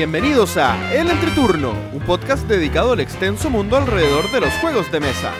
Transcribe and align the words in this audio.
Bienvenidos 0.00 0.56
a 0.56 0.94
El 0.94 1.10
Entreturno, 1.10 1.74
un 1.92 2.00
podcast 2.00 2.48
dedicado 2.48 2.92
al 2.92 3.00
extenso 3.00 3.50
mundo 3.50 3.76
alrededor 3.76 4.32
de 4.32 4.40
los 4.40 4.50
juegos 4.54 4.90
de 4.90 4.98
mesa. 4.98 5.30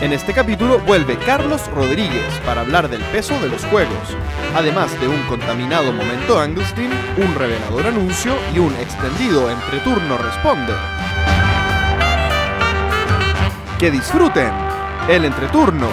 En 0.00 0.12
este 0.12 0.32
capítulo 0.32 0.78
vuelve 0.78 1.16
Carlos 1.16 1.68
Rodríguez 1.72 2.32
para 2.46 2.60
hablar 2.60 2.88
del 2.88 3.00
peso 3.06 3.36
de 3.40 3.48
los 3.48 3.64
juegos, 3.64 4.16
además 4.54 4.92
de 5.00 5.08
un 5.08 5.20
contaminado 5.22 5.92
momento 5.92 6.38
Anglestein, 6.38 6.92
un 7.16 7.34
revelador 7.34 7.88
anuncio 7.88 8.34
y 8.54 8.60
un 8.60 8.72
extendido 8.76 9.50
Entreturno 9.50 10.16
Responde. 10.16 10.74
Que 13.80 13.90
disfruten 13.90 14.52
el 15.08 15.24
Entreturno. 15.24 15.88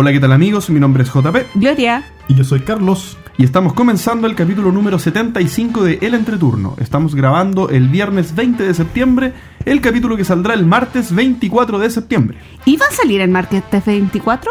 Hola, 0.00 0.12
¿qué 0.12 0.20
tal 0.20 0.32
amigos? 0.32 0.70
Mi 0.70 0.80
nombre 0.80 1.02
es 1.02 1.10
JP 1.12 1.36
Gloria. 1.56 2.02
Y 2.26 2.34
yo 2.34 2.42
soy 2.42 2.60
Carlos. 2.60 3.18
y 3.36 3.44
estamos 3.44 3.74
comenzando 3.74 4.26
el 4.26 4.34
capítulo 4.34 4.72
número 4.72 4.98
75 4.98 5.84
de 5.84 5.98
El 6.00 6.14
Entreturno. 6.14 6.74
Estamos 6.78 7.14
grabando 7.14 7.68
el 7.68 7.86
viernes 7.88 8.34
20 8.34 8.62
de 8.62 8.72
septiembre, 8.72 9.34
el 9.66 9.82
capítulo 9.82 10.16
que 10.16 10.24
saldrá 10.24 10.54
el 10.54 10.64
martes 10.64 11.14
24 11.14 11.78
de 11.78 11.90
septiembre. 11.90 12.38
¿Iba 12.64 12.86
a 12.86 12.90
salir 12.92 13.20
el 13.20 13.28
martes 13.28 13.62
24? 13.84 14.50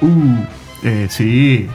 Uh, 0.00 0.06
eh, 0.84 1.08
sí, 1.10 1.68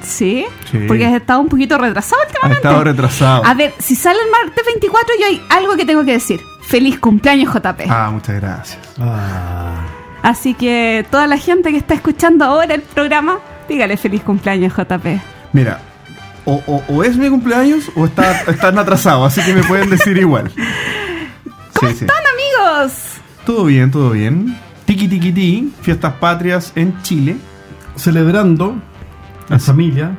Sí. 0.00 0.46
Sí. 0.70 0.78
Porque 0.88 1.04
has 1.04 1.16
estado 1.16 1.40
un 1.40 1.48
poquito 1.48 1.76
retrasado 1.76 2.22
ha 2.22 2.26
últimamente. 2.28 2.66
estado 2.66 2.84
retrasado. 2.84 3.44
A 3.44 3.52
ver, 3.52 3.74
si 3.78 3.94
sale 3.94 4.20
el 4.24 4.30
martes 4.30 4.64
24, 4.64 5.14
yo 5.20 5.26
hay 5.26 5.42
algo 5.50 5.76
que 5.76 5.84
tengo 5.84 6.02
que 6.02 6.12
decir. 6.12 6.40
Feliz 6.62 6.98
cumpleaños, 6.98 7.52
JP. 7.52 7.82
Ah, 7.90 8.08
muchas 8.10 8.36
gracias. 8.36 8.78
Ah, 8.98 9.97
Así 10.22 10.54
que 10.54 11.06
toda 11.10 11.26
la 11.26 11.38
gente 11.38 11.70
que 11.70 11.76
está 11.78 11.94
escuchando 11.94 12.44
ahora 12.44 12.74
el 12.74 12.82
programa, 12.82 13.38
dígale 13.68 13.96
feliz 13.96 14.22
cumpleaños, 14.22 14.72
JP. 14.76 15.20
Mira, 15.52 15.80
o, 16.44 16.62
o- 16.66 16.84
o 16.88 17.04
es 17.04 17.16
mi 17.16 17.28
cumpleaños 17.28 17.90
o 17.94 18.06
está, 18.06 18.32
están 18.42 18.78
atrasados, 18.78 19.26
así 19.38 19.42
que 19.48 19.54
me 19.54 19.62
pueden 19.62 19.90
decir 19.90 20.16
igual. 20.18 20.50
¿Cómo 21.74 21.92
Sí, 21.92 21.98
sí. 21.98 22.04
están, 22.06 22.22
amigos? 22.72 22.92
Todo 23.46 23.64
bien, 23.66 23.90
todo 23.90 24.10
bien. 24.10 24.56
Tiki 24.84 25.06
tiki 25.08 25.32
ti, 25.32 25.72
fiestas 25.82 26.14
patrias 26.14 26.72
en 26.74 27.00
Chile. 27.02 27.36
celebrando 27.96 28.76
en 29.50 29.60
familia, 29.60 30.10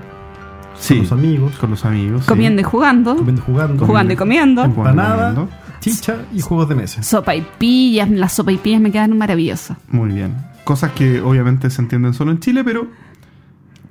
Sí, 0.80 0.94
con 0.96 1.04
los 1.04 1.12
amigos, 1.12 1.54
con 1.60 1.70
los 1.72 1.86
amigos. 1.86 2.22
sí. 2.22 2.28
Comiendo 2.30 2.62
y 2.62 2.64
jugando. 2.64 3.16
comiendo, 3.18 3.42
jugando, 3.42 3.86
Jugando 3.86 4.14
y 4.14 4.16
comiendo. 4.16 4.62
Jugando 4.70 5.02
y 5.02 5.06
comiendo. 5.06 5.50
Chicha 5.80 6.26
y 6.34 6.42
juegos 6.42 6.70
de 6.70 6.76
mesa. 6.76 7.04
Sopa 7.04 7.36
y 7.36 7.46
pillas. 7.58 8.10
Las 8.10 8.34
sopa 8.34 8.52
y 8.52 8.58
pillas 8.58 8.82
me 8.82 8.92
quedan 8.92 9.18
maravillosas. 9.18 9.78
Muy 9.90 10.10
bien. 10.12 10.36
Cosas 10.64 10.92
que 10.92 11.22
obviamente 11.22 11.70
se 11.70 11.82
entienden 11.82 12.14
solo 12.14 12.32
en 12.32 12.40
Chile, 12.40 12.64
pero 12.64 12.88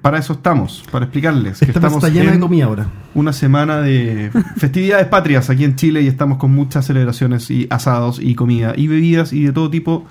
para 0.02 0.18
eso 0.18 0.34
estamos, 0.34 0.84
para 0.92 1.06
explicarles 1.06 1.58
que 1.58 1.64
Esta 1.66 1.80
estamos 1.80 1.96
está 2.04 2.08
llena 2.08 2.30
de 2.30 2.36
en 2.36 2.40
comida 2.40 2.66
ahora. 2.66 2.86
una 3.14 3.32
semana 3.32 3.80
de 3.80 4.30
festividades 4.56 5.08
patrias 5.08 5.50
aquí 5.50 5.64
en 5.64 5.74
Chile 5.74 6.02
y 6.02 6.06
estamos 6.06 6.38
con 6.38 6.52
muchas 6.52 6.86
celebraciones 6.86 7.50
y 7.50 7.66
asados 7.68 8.20
y 8.22 8.34
comida 8.36 8.74
y 8.76 8.86
bebidas 8.86 9.32
y 9.32 9.42
de 9.42 9.52
todo 9.52 9.70
tipo 9.70 10.06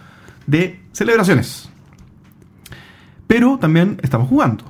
de 0.46 0.82
celebraciones. 0.92 1.70
Pero 3.28 3.58
también 3.60 3.98
estamos 4.04 4.28
jugando. 4.28 4.66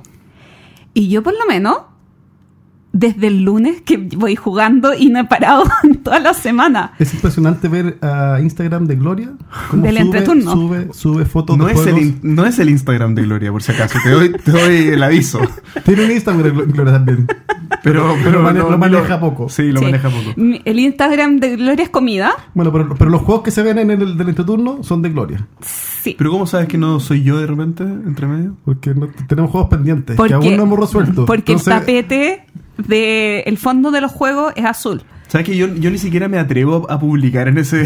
Y 0.94 1.08
yo 1.08 1.22
por 1.22 1.32
lo 1.32 1.46
menos, 1.46 1.78
desde 2.98 3.28
el 3.28 3.42
lunes 3.44 3.80
que 3.82 3.96
voy 4.16 4.34
jugando 4.34 4.92
y 4.94 5.08
no 5.08 5.20
he 5.20 5.24
parado 5.24 5.64
toda 6.02 6.18
la 6.18 6.34
semana. 6.34 6.92
Es 6.98 7.14
impresionante 7.14 7.68
ver 7.68 7.98
a 8.02 8.38
Instagram 8.42 8.86
de 8.86 8.96
Gloria. 8.96 9.30
cómo 9.70 9.82
Del 9.84 9.94
sube, 9.96 10.04
entreturno. 10.04 10.52
Sube, 10.52 10.88
sube 10.92 11.24
fotos 11.24 11.56
No 11.56 11.66
de 11.66 11.72
es, 11.74 11.86
el, 11.86 11.92
juegos. 11.92 12.12
no 12.22 12.44
es 12.46 12.58
el 12.58 12.70
Instagram 12.70 13.14
de 13.14 13.22
Gloria, 13.22 13.52
por 13.52 13.62
si 13.62 13.72
acaso. 13.72 13.98
Te 14.02 14.10
doy, 14.10 14.32
te 14.32 14.50
doy 14.50 14.76
el 14.88 15.02
aviso. 15.02 15.40
Tiene 15.84 16.04
un 16.06 16.10
Instagram 16.10 16.52
Glo- 16.56 16.66
Gloria 16.72 16.92
también. 16.94 17.26
Pero, 17.84 18.16
pero 18.24 18.38
Lo 18.38 18.42
mane- 18.42 18.58
no- 18.58 18.70
lo 18.70 18.78
maneja 18.78 19.20
poco. 19.20 19.48
Sí, 19.48 19.70
lo 19.70 19.78
Sí. 19.78 19.84
maneja 19.86 20.08
poco. 20.08 20.34
El 20.64 20.78
Instagram 20.80 21.38
de 21.38 21.56
Gloria 21.56 21.84
es 21.84 21.90
comida. 21.90 22.32
Bueno, 22.54 22.72
pero, 22.72 22.94
pero 22.98 23.10
los 23.10 23.22
juegos 23.22 23.44
que 23.44 23.50
se 23.52 23.62
ven 23.62 23.78
en 23.78 23.90
el 23.92 24.16
del 24.16 24.28
entreturno 24.30 24.82
son 24.82 25.02
de 25.02 25.10
Gloria. 25.10 25.46
Sí. 25.60 26.14
Pero 26.18 26.30
¿cómo 26.30 26.46
sabes 26.46 26.66
que 26.68 26.78
no 26.78 26.98
soy 27.00 27.22
yo 27.22 27.38
de 27.38 27.46
repente 27.46 27.84
entre 27.84 28.26
medio? 28.26 28.56
Porque 28.64 28.92
no- 28.94 29.08
tenemos 29.28 29.50
juegos 29.52 29.70
pendientes 29.70 30.16
Porque, 30.16 30.30
que 30.30 30.34
aún 30.34 30.56
no 30.56 30.62
hemos 30.64 30.80
resuelto. 30.80 31.24
Porque 31.26 31.52
Entonces, 31.52 31.72
el 31.74 31.78
tapete 31.80 32.46
del 32.78 33.42
el 33.44 33.58
fondo 33.58 33.90
de 33.90 34.00
los 34.00 34.12
juegos 34.12 34.52
es 34.56 34.64
azul. 34.64 35.02
¿Sabes 35.28 35.46
que 35.46 35.54
yo, 35.58 35.66
yo 35.74 35.90
ni 35.90 35.98
siquiera 35.98 36.26
me 36.26 36.38
atrevo 36.38 36.86
a 36.90 36.98
publicar 36.98 37.48
en 37.48 37.58
ese... 37.58 37.84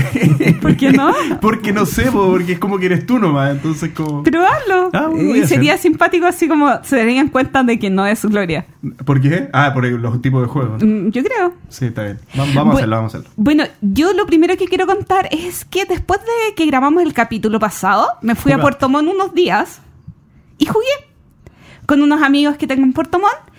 ¿Por 0.63 0.77
qué 0.77 0.93
no? 0.93 1.13
porque 1.41 1.73
no 1.73 1.87
sé, 1.87 2.05
po, 2.13 2.31
porque 2.31 2.53
es 2.53 2.59
como 2.61 2.79
que 2.79 2.87
eres 2.87 3.05
tú 3.05 3.19
nomás, 3.19 3.51
entonces 3.51 3.91
como... 3.93 4.23
Pero 4.23 4.47
hazlo. 4.47 4.91
Ah, 4.93 5.11
y 5.19 5.45
sería 5.49 5.73
hacer. 5.73 5.83
simpático 5.91 6.27
así 6.27 6.47
como 6.47 6.71
se 6.85 6.99
darían 6.99 7.27
cuenta 7.31 7.65
de 7.65 7.81
que 7.81 7.91
no 7.91 8.07
es 8.07 8.25
Gloria. 8.25 8.67
¿Por 9.05 9.21
qué? 9.21 9.49
Ah, 9.53 9.73
por 9.75 9.85
los 9.85 10.23
tipos 10.23 10.41
de 10.43 10.47
juegos. 10.47 10.85
Mm, 10.85 11.09
Yo 11.09 11.25
creo. 11.25 11.55
Sí, 11.69 11.87
está 11.87 12.05
bien. 12.05 12.21
Va- 12.39 12.45
Vamos 12.55 12.75
a 12.75 12.79
hacerlo, 12.79 12.95
vamos 12.97 13.15
a 13.15 13.19
hacerlo. 13.19 13.35
Bueno, 13.37 13.65
yo 13.81 14.13
lo 14.13 14.25
primero 14.27 14.57
que 14.57 14.67
quiero 14.67 14.87
contar 14.87 15.29
es 15.33 15.65
que 15.65 15.85
después 15.85 16.21
de 16.21 16.55
que 16.55 16.65
grabamos 16.67 17.03
el 17.03 17.13
capítulo 17.13 17.59
pasado, 17.59 18.07
me 18.23 18.37
fui 18.37 18.53
a. 18.53 18.59
Puerto 18.61 18.89
Montt 18.89 19.09
unos 19.13 19.35
días 19.35 19.81
y 20.59 20.67
jugué 20.67 20.87
con 21.87 22.03
unos 22.03 22.23
amigos 22.23 22.57
que 22.57 22.69
tengo 22.69 22.85
en 22.85 22.93
Puerto 22.93 23.19
Montt. 23.19 23.52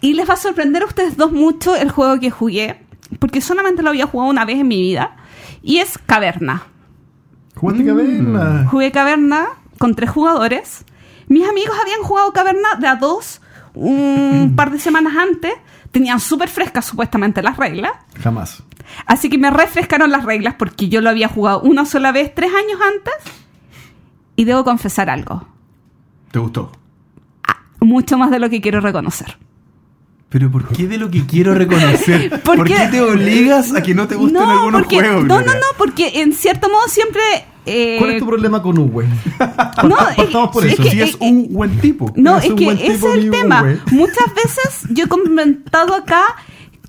Y 0.00 0.14
les 0.14 0.28
va 0.28 0.34
a 0.34 0.36
sorprender 0.38 0.82
a 0.82 0.86
ustedes 0.86 1.16
dos 1.16 1.32
mucho 1.32 1.74
el 1.76 1.90
juego 1.90 2.18
que 2.20 2.30
jugué, 2.30 2.84
porque 3.18 3.40
solamente 3.40 3.82
lo 3.82 3.90
había 3.90 4.06
jugado 4.06 4.30
una 4.30 4.44
vez 4.44 4.58
en 4.58 4.68
mi 4.68 4.80
vida, 4.80 5.16
y 5.62 5.78
es 5.78 5.98
Caverna. 5.98 6.62
¿Jugaste 7.56 7.82
Mm. 7.82 7.86
caverna? 7.86 8.66
Jugué 8.70 8.92
Caverna 8.92 9.46
con 9.78 9.94
tres 9.94 10.08
jugadores. 10.10 10.84
Mis 11.28 11.46
amigos 11.48 11.76
habían 11.80 12.00
jugado 12.02 12.32
Caverna 12.32 12.68
de 12.78 12.86
a 12.86 12.96
dos 12.96 13.40
un 13.74 14.54
par 14.56 14.70
de 14.70 14.78
semanas 14.80 15.12
antes. 15.16 15.52
Tenían 15.92 16.20
súper 16.20 16.48
frescas 16.48 16.84
supuestamente 16.86 17.42
las 17.42 17.56
reglas. 17.56 17.92
Jamás. 18.22 18.62
Así 19.06 19.28
que 19.28 19.38
me 19.38 19.50
refrescaron 19.50 20.10
las 20.10 20.24
reglas 20.24 20.54
porque 20.58 20.88
yo 20.88 21.00
lo 21.00 21.10
había 21.10 21.28
jugado 21.28 21.60
una 21.62 21.84
sola 21.84 22.12
vez 22.12 22.34
tres 22.34 22.50
años 22.52 22.80
antes. 22.94 23.14
Y 24.36 24.44
debo 24.44 24.64
confesar 24.64 25.10
algo. 25.10 25.46
¿Te 26.30 26.38
gustó? 26.38 26.72
Mucho 27.80 28.16
más 28.18 28.30
de 28.30 28.38
lo 28.38 28.48
que 28.48 28.60
quiero 28.60 28.80
reconocer. 28.80 29.36
Pero 30.30 30.48
¿por 30.50 30.68
qué 30.68 30.86
de 30.86 30.96
lo 30.96 31.10
que 31.10 31.26
quiero 31.26 31.54
reconocer? 31.54 32.30
¿Por 32.44 32.58
¿Por, 32.58 32.66
qué? 32.68 32.74
qué 32.74 32.86
te 32.92 33.00
obligas 33.02 33.74
a 33.74 33.82
que 33.82 33.94
no 33.94 34.06
te 34.06 34.14
gusten 34.14 34.40
no, 34.40 34.48
algunos 34.50 34.82
porque, 34.82 34.96
juegos? 35.00 35.24
no, 35.26 35.34
no, 35.38 35.42
Gloria? 35.42 35.60
no, 35.60 35.66
porque 35.76 36.20
en 36.22 36.32
cierto 36.32 36.68
modo 36.68 36.86
siempre... 36.86 37.20
eh, 37.66 37.96
¿Cuál 37.98 38.10
es 38.12 38.20
tu 38.20 38.26
problema 38.26 38.62
con 38.62 38.78
Uwe? 38.78 39.06
no, 39.84 39.96
Partamos 40.16 40.50
por 40.52 40.64
es 40.64 40.74
eso. 40.74 40.82
que- 40.84 40.90
Si 40.90 41.00
es 41.02 41.16
un 41.18 41.52
buen 41.52 41.78
tipo. 41.80 42.12
No, 42.14 42.38
Eres 42.38 42.50
es 42.50 42.54
que 42.56 42.70
ese 42.70 42.94
es 42.94 43.04
el 43.04 43.30
tema. 43.30 43.62
Muchas 43.90 44.32
veces 44.34 44.82
yo 44.90 45.04
he 45.04 45.08
comentado 45.08 45.94
acá 45.94 46.22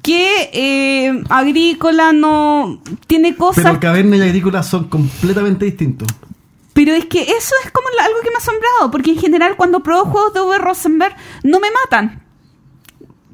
que 0.03 0.49
eh, 0.53 1.23
Agrícola 1.29 2.11
no 2.13 2.79
tiene 3.07 3.35
cosas... 3.35 3.63
Pero 3.63 3.79
caverna 3.79 4.17
y 4.17 4.21
agrícola 4.21 4.61
son 4.63 4.83
completamente 4.87 5.65
distintos. 5.65 6.07
Pero 6.73 6.93
es 6.93 7.05
que 7.05 7.21
eso 7.23 7.55
es 7.65 7.71
como 7.71 7.87
algo 8.03 8.19
que 8.23 8.29
me 8.29 8.35
ha 8.35 8.37
asombrado, 8.37 8.91
porque 8.91 9.11
en 9.11 9.19
general 9.19 9.55
cuando 9.57 9.81
pruebo 9.83 10.05
juegos 10.05 10.33
de 10.33 10.41
V. 10.41 10.57
Rosenberg 10.59 11.15
no 11.43 11.59
me 11.59 11.67
matan. 11.71 12.20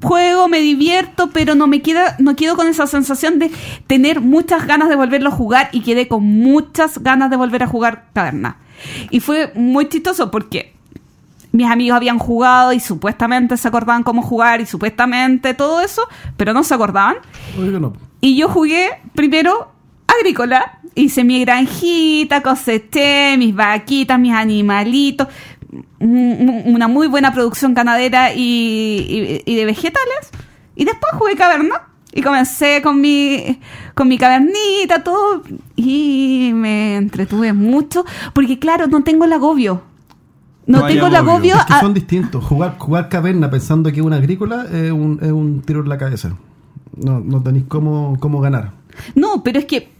Juego, 0.02 0.48
me 0.48 0.60
divierto, 0.60 1.30
pero 1.32 1.54
no 1.54 1.66
me 1.66 1.82
queda, 1.82 2.14
no 2.18 2.36
quedo 2.36 2.54
con 2.54 2.68
esa 2.68 2.86
sensación 2.86 3.38
de 3.38 3.50
tener 3.86 4.20
muchas 4.20 4.66
ganas 4.66 4.88
de 4.88 4.96
volverlo 4.96 5.30
a 5.30 5.32
jugar 5.32 5.68
y 5.72 5.80
quedé 5.80 6.06
con 6.06 6.24
muchas 6.24 7.02
ganas 7.02 7.30
de 7.30 7.36
volver 7.36 7.64
a 7.64 7.66
jugar 7.66 8.06
Caverna. 8.12 8.58
Y 9.10 9.20
fue 9.20 9.52
muy 9.54 9.88
chistoso 9.88 10.30
porque 10.30 10.74
mis 11.50 11.66
amigos 11.66 11.96
habían 11.96 12.18
jugado 12.18 12.72
y 12.72 12.80
supuestamente 12.80 13.56
se 13.56 13.66
acordaban 13.66 14.02
cómo 14.02 14.22
jugar 14.22 14.60
y 14.60 14.66
supuestamente 14.66 15.54
todo 15.54 15.80
eso, 15.80 16.02
pero 16.36 16.52
no 16.52 16.62
se 16.62 16.74
acordaban. 16.74 17.16
Oiga, 17.58 17.80
no. 17.80 17.94
Y 18.20 18.36
yo 18.36 18.48
jugué 18.48 18.90
primero 19.14 19.72
agrícola. 20.06 20.80
Hice 20.94 21.22
mi 21.22 21.40
granjita, 21.40 22.42
coseché 22.42 23.36
mis 23.38 23.54
vaquitas, 23.54 24.18
mis 24.18 24.32
animalitos. 24.32 25.28
Una 26.00 26.88
muy 26.88 27.08
buena 27.08 27.32
producción 27.32 27.74
ganadera 27.74 28.32
y, 28.34 28.40
y- 28.40 29.42
y 29.52 29.56
de 29.56 29.64
vegetales. 29.64 30.30
Y 30.76 30.84
después 30.84 31.12
jugué 31.14 31.34
caverna. 31.36 31.82
Y 32.12 32.22
comencé 32.22 32.80
con 32.82 33.00
mi, 33.00 33.60
con 33.94 34.08
mi 34.08 34.16
cavernita, 34.16 35.04
todo. 35.04 35.42
Y 35.76 36.52
me 36.54 36.96
entretuve 36.96 37.52
mucho. 37.52 38.04
Porque, 38.32 38.58
claro, 38.58 38.86
no 38.86 39.02
tengo 39.02 39.24
el 39.26 39.32
agobio. 39.34 39.82
No, 40.66 40.86
tengo 40.86 41.06
el 41.06 41.14
agobio. 41.16 41.54
agobio. 41.54 41.56
Es 41.56 41.64
que 41.66 41.72
a- 41.74 41.80
son 41.80 41.94
distintos. 41.94 42.44
Jugar, 42.44 42.76
jugar 42.78 43.08
caverna 43.08 43.50
pensando 43.50 43.90
que 43.92 44.00
es 44.00 44.06
una 44.06 44.16
agrícola 44.16 44.66
es 44.72 44.90
un, 44.90 45.18
es 45.22 45.30
un 45.32 45.60
tiro 45.62 45.80
en 45.82 45.88
la 45.88 45.98
cabeza. 45.98 46.34
No, 46.96 47.20
no 47.20 47.42
tenéis 47.42 47.64
cómo, 47.68 48.16
cómo 48.20 48.40
ganar. 48.40 48.72
No, 49.14 49.42
pero 49.42 49.58
es 49.60 49.66
que 49.66 49.90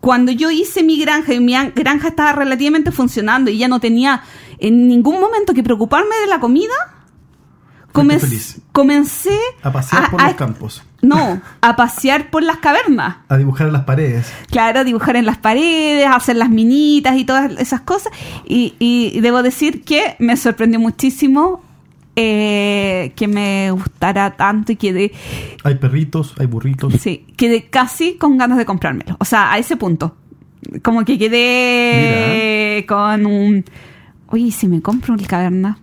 cuando 0.00 0.32
yo 0.32 0.50
hice 0.50 0.82
mi 0.82 0.98
granja 1.00 1.32
y 1.34 1.40
mi 1.40 1.54
an- 1.54 1.72
granja 1.74 2.08
estaba 2.08 2.32
relativamente 2.32 2.92
funcionando 2.92 3.50
y 3.50 3.58
ya 3.58 3.68
no 3.68 3.80
tenía 3.80 4.22
en 4.58 4.88
ningún 4.88 5.20
momento 5.20 5.54
que 5.54 5.62
preocuparme 5.62 6.14
de 6.22 6.26
la 6.28 6.40
comida, 6.40 6.74
Comen- 7.92 8.20
comencé 8.72 9.38
A 9.62 9.70
pasear 9.72 10.10
por 10.10 10.20
a- 10.20 10.26
los 10.26 10.34
campos. 10.34 10.82
No, 11.00 11.40
a 11.60 11.76
pasear 11.76 12.28
por 12.30 12.42
las 12.42 12.56
cavernas. 12.56 13.18
A 13.28 13.36
dibujar 13.36 13.68
en 13.68 13.72
las 13.74 13.84
paredes. 13.84 14.32
Claro, 14.50 14.82
dibujar 14.84 15.14
en 15.16 15.26
las 15.26 15.38
paredes, 15.38 16.06
hacer 16.10 16.34
las 16.36 16.48
minitas 16.50 17.16
y 17.16 17.24
todas 17.24 17.52
esas 17.58 17.82
cosas. 17.82 18.12
Y, 18.46 18.74
y 18.80 19.20
debo 19.20 19.42
decir 19.44 19.84
que 19.84 20.16
me 20.18 20.36
sorprendió 20.36 20.80
muchísimo 20.80 21.62
eh, 22.16 23.12
que 23.16 23.28
me 23.28 23.70
gustara 23.70 24.30
tanto 24.36 24.72
y 24.72 24.76
quedé, 24.76 25.12
Hay 25.62 25.74
perritos, 25.76 26.34
hay 26.38 26.46
burritos. 26.46 26.94
sí, 27.00 27.26
quedé 27.36 27.68
casi 27.68 28.14
con 28.16 28.38
ganas 28.38 28.56
de 28.58 28.64
comprármelo. 28.64 29.16
O 29.20 29.24
sea, 29.24 29.52
a 29.52 29.58
ese 29.58 29.76
punto. 29.76 30.16
Como 30.82 31.04
que 31.04 31.16
quedé 31.18 32.84
con 32.86 33.26
un... 33.26 33.64
Oye, 34.34 34.46
¿y 34.46 34.50
si 34.50 34.66
me 34.66 34.82
compro 34.82 35.14
el 35.14 35.26
caverna. 35.28 35.78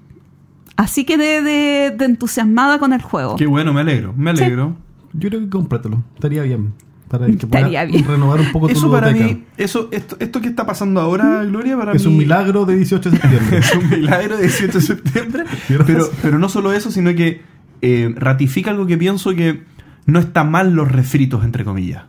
Así 0.75 1.05
quedé 1.05 1.41
de, 1.41 1.95
de 1.95 2.05
entusiasmada 2.05 2.79
con 2.79 2.91
el 2.91 3.01
juego. 3.01 3.37
Qué 3.37 3.45
bueno, 3.47 3.71
me 3.71 3.79
alegro, 3.79 4.13
me 4.17 4.35
Sí. 4.35 4.43
alegro. 4.43 4.75
Yo 5.13 5.29
creo 5.29 5.39
que 5.41 5.49
cómpratelo. 5.49 6.03
Estaría 6.15 6.43
bien. 6.43 6.73
Para 7.07 7.27
que 7.27 7.31
Estaría 7.33 7.85
bien. 7.85 8.05
renovar 8.05 8.41
un 8.41 8.51
poco 8.51 8.67
tu 8.67 8.73
Eso 8.73 8.91
para 8.91 9.09
ludoteca. 9.11 9.33
mí, 9.35 9.43
eso, 9.55 9.87
esto, 9.91 10.17
esto 10.19 10.41
que 10.41 10.49
está 10.49 10.65
pasando 10.65 10.99
ahora, 10.99 11.45
Gloria, 11.45 11.77
para 11.77 11.93
Es 11.93 12.05
mí 12.05 12.11
un 12.11 12.17
milagro 12.17 12.65
de 12.65 12.75
18 12.75 13.09
de 13.11 13.17
septiembre. 13.17 13.57
es 13.59 13.73
un 13.75 13.89
milagro 13.89 14.35
de 14.35 14.43
18 14.43 14.73
de 14.73 14.81
septiembre. 14.81 15.43
Pero, 15.85 16.09
pero 16.21 16.37
no 16.37 16.49
solo 16.49 16.73
eso, 16.73 16.91
sino 16.91 17.13
que 17.15 17.41
eh, 17.81 18.13
ratifica 18.17 18.71
algo 18.71 18.85
que 18.85 18.97
pienso 18.97 19.33
que 19.33 19.63
no 20.07 20.19
está 20.19 20.43
mal 20.43 20.73
los 20.73 20.91
refritos, 20.91 21.45
entre 21.45 21.63
comillas. 21.63 22.03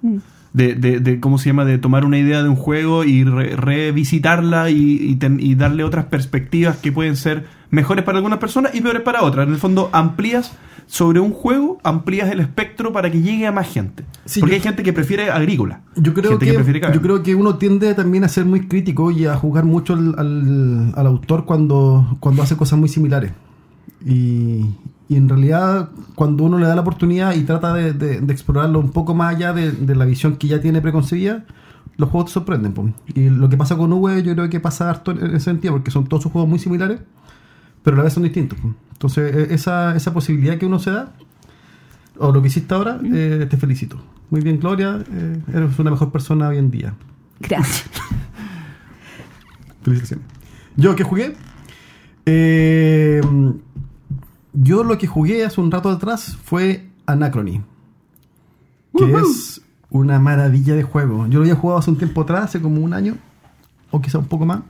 De, 0.52 0.74
de, 0.74 1.00
de, 1.00 1.18
¿cómo 1.18 1.38
se 1.38 1.48
llama? 1.48 1.64
De 1.64 1.78
tomar 1.78 2.04
una 2.04 2.18
idea 2.18 2.42
de 2.42 2.48
un 2.50 2.56
juego 2.56 3.04
y 3.04 3.24
re- 3.24 3.56
revisitarla 3.56 4.68
y, 4.70 4.98
y 5.00 5.16
ten- 5.16 5.40
y 5.40 5.54
darle 5.54 5.82
otras 5.84 6.04
perspectivas 6.06 6.76
que 6.76 6.92
pueden 6.92 7.16
ser 7.16 7.46
mejores 7.70 8.04
para 8.04 8.18
algunas 8.18 8.38
personas 8.38 8.74
y 8.74 8.80
peores 8.82 9.00
para 9.02 9.22
otras. 9.22 9.46
En 9.46 9.54
el 9.54 9.58
fondo, 9.58 9.88
amplías 9.92 10.52
sobre 10.86 11.20
un 11.20 11.32
juego, 11.32 11.78
amplías 11.84 12.30
el 12.30 12.40
espectro 12.40 12.92
para 12.92 13.10
que 13.10 13.22
llegue 13.22 13.46
a 13.46 13.52
más 13.52 13.72
gente. 13.72 14.04
Sí, 14.26 14.40
Porque 14.40 14.56
yo- 14.56 14.56
hay 14.56 14.62
gente 14.62 14.82
que 14.82 14.92
prefiere 14.92 15.30
agrícola. 15.30 15.80
Yo 15.96 16.12
creo, 16.12 16.38
que, 16.38 16.52
prefiere 16.52 16.80
yo 16.92 17.00
creo 17.00 17.22
que 17.22 17.34
uno 17.34 17.56
tiende 17.56 17.94
también 17.94 18.24
a 18.24 18.28
ser 18.28 18.44
muy 18.44 18.66
crítico 18.66 19.10
y 19.10 19.24
a 19.24 19.34
juzgar 19.36 19.64
mucho 19.64 19.94
al, 19.94 20.14
al- 20.18 20.92
al 20.94 21.06
autor 21.06 21.46
cuando, 21.46 22.18
cuando 22.20 22.42
hace 22.42 22.56
cosas 22.58 22.78
muy 22.78 22.90
similares. 22.90 23.32
Y, 24.04 24.66
y 25.12 25.16
en 25.16 25.28
realidad, 25.28 25.90
cuando 26.14 26.44
uno 26.44 26.58
le 26.58 26.66
da 26.66 26.74
la 26.74 26.80
oportunidad 26.80 27.34
y 27.34 27.42
trata 27.42 27.74
de, 27.74 27.92
de- 27.92 28.20
de 28.20 28.32
explorarlo 28.32 28.78
un 28.80 28.90
poco 28.92 29.14
más 29.14 29.34
allá 29.34 29.52
de, 29.52 29.72
de 29.72 29.94
la 29.94 30.04
visión 30.04 30.36
que 30.36 30.48
ya 30.48 30.60
tiene 30.60 30.80
preconcebida, 30.80 31.44
los 31.96 32.08
juegos 32.10 32.30
te 32.30 32.34
sorprenden. 32.34 32.72
po. 32.72 32.88
Y 33.14 33.28
lo 33.28 33.48
que 33.48 33.56
pasa 33.56 33.76
con 33.76 33.92
Uwe, 33.92 34.22
yo 34.22 34.34
creo 34.34 34.48
que 34.48 34.60
pasa 34.60 34.88
harto 34.90 35.10
en 35.12 35.26
ese 35.36 35.40
sentido, 35.40 35.74
porque 35.74 35.90
son 35.90 36.06
todos 36.06 36.22
sus 36.22 36.32
juegos 36.32 36.48
muy 36.48 36.58
similares, 36.58 37.00
pero 37.82 37.96
a 37.96 37.98
la 37.98 38.04
vez 38.04 38.12
son 38.14 38.22
distintos. 38.22 38.58
po. 38.60 38.74
Entonces, 38.92 39.34
e- 39.34 39.54
esa, 39.54 39.94
esa 39.96 40.12
posibilidad 40.14 40.56
que 40.58 40.66
uno 40.66 40.78
se 40.78 40.90
da, 40.92 41.12
o 42.18 42.32
lo 42.32 42.40
que 42.40 42.48
hiciste 42.48 42.72
ahora, 42.74 42.98
eh, 43.04 43.46
te 43.50 43.56
felicito. 43.56 44.00
Muy 44.30 44.40
bien, 44.40 44.58
Gloria, 44.60 44.98
eh, 45.12 45.40
eres 45.52 45.78
una 45.78 45.90
mejor 45.90 46.10
persona 46.10 46.48
hoy 46.48 46.58
en 46.58 46.70
día. 46.70 46.94
Gracias. 47.40 47.84
Felicitaciones. 49.82 50.26
¿Yo 50.76 50.94
qué 50.96 51.02
jugué? 51.04 51.34
Eh, 52.24 53.20
yo 54.52 54.84
lo 54.84 54.98
que 54.98 55.06
jugué 55.06 55.44
hace 55.44 55.60
un 55.60 55.70
rato 55.70 55.88
atrás 55.90 56.36
fue 56.44 56.88
Anachrony. 57.06 57.62
Que 58.96 59.10
es 59.12 59.62
una 59.90 60.18
maravilla 60.18 60.74
de 60.74 60.82
juego. 60.82 61.26
Yo 61.26 61.38
lo 61.38 61.44
había 61.44 61.54
jugado 61.54 61.78
hace 61.78 61.90
un 61.90 61.96
tiempo 61.98 62.22
atrás, 62.22 62.44
hace 62.44 62.60
como 62.60 62.80
un 62.82 62.92
año, 62.92 63.16
o 63.90 64.00
quizá 64.00 64.18
un 64.18 64.26
poco 64.26 64.44
más. 64.44 64.60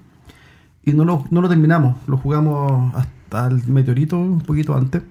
Y 0.84 0.93
no 0.93 1.05
lo, 1.05 1.25
no 1.31 1.40
lo 1.40 1.49
terminamos. 1.49 1.96
Lo 2.06 2.17
jugamos 2.17 2.94
hasta 2.94 3.46
el 3.49 3.67
meteorito, 3.69 4.19
un 4.19 4.40
poquito 4.40 4.75
antes. 4.76 5.02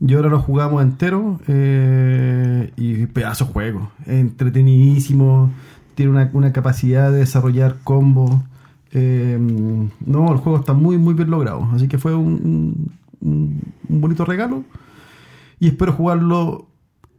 Y 0.00 0.14
ahora 0.14 0.28
lo 0.28 0.40
jugamos 0.40 0.82
entero. 0.82 1.40
eh, 1.48 2.72
y 2.76 3.06
pedazo 3.06 3.46
de 3.46 3.52
juego. 3.52 3.90
Entretenidísimo. 4.06 5.50
Tiene 5.94 6.10
una, 6.12 6.30
una 6.32 6.52
capacidad 6.52 7.10
de 7.12 7.18
desarrollar 7.18 7.76
combos. 7.84 8.32
eh, 8.92 9.38
no, 10.06 10.32
el 10.32 10.38
juego 10.38 10.58
está 10.58 10.72
muy, 10.72 10.98
muy 10.98 11.14
bien 11.14 11.30
logrado. 11.30 11.68
Así 11.72 11.88
que 11.88 11.98
fue 11.98 12.14
un, 12.14 12.92
un- 13.24 13.60
un 13.88 14.00
bonito 14.00 14.24
regalo. 14.24 14.62
Y 15.58 15.68
espero 15.68 15.92
jugarlo 15.92 16.68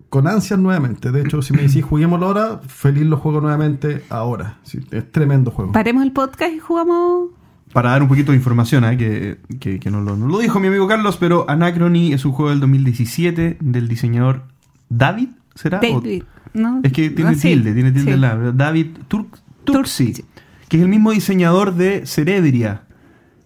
con 0.10 0.28
ansias 0.28 0.60
nuevamente. 0.60 1.12
De 1.12 1.22
hecho, 1.22 1.42
si 1.42 1.52
me 1.54 1.63
decís 1.63 1.84
juguémoslo 1.84 2.28
ahora, 2.28 2.62
feliz 2.68 3.04
lo 3.06 3.18
juego 3.18 3.42
nuevamente 3.42 4.04
ahora. 4.10 4.60
Sí, 4.63 4.80
es 4.92 5.12
tremendo 5.12 5.52
juego. 5.52 5.72
Paremos 5.74 6.04
el 6.04 6.12
podcast 6.13 6.54
y 6.54 6.60
jugamos. 6.60 7.30
Para 7.74 7.90
dar 7.92 8.02
un 8.04 8.07
poquito 8.07 8.31
de 8.31 8.38
información, 8.38 8.86
¿eh? 8.86 8.96
que, 8.98 9.40
que, 9.60 9.80
que 9.80 9.92
no, 9.92 10.00
lo, 10.00 10.16
no 10.16 10.28
lo 10.28 10.40
dijo 10.40 10.60
mi 10.62 10.68
amigo 10.68 10.88
Carlos, 10.88 11.18
pero 11.18 11.50
Anachrony 11.50 12.13
es 12.13 12.24
un 12.24 12.31
juego 12.31 12.52
del 12.52 12.62
2017 12.62 13.57
del 13.60 13.88
diseñador 13.90 14.44
David, 14.88 15.30
¿será? 15.56 15.80
O- 15.80 15.81
David, 15.81 16.24
¿no? 16.54 16.80
es 16.84 16.94
que 16.94 17.10
tiene 17.10 17.31
Ah, 17.31 17.36
sí, 17.36 17.50
tilde, 17.50 17.74
tiene 17.74 17.92
tilde 17.92 18.12
sí. 18.12 18.13
en 18.13 18.22
la 18.22 18.36
David 18.54 18.88
Tur 19.10 19.25
Turksi, 19.66 20.13
Turksi. 20.13 20.25
que 20.69 20.78
es 20.78 20.84
el 20.84 20.90
mismo 20.90 21.12
diseñador 21.12 21.74
de 21.74 22.06
Cerebria 22.06 22.84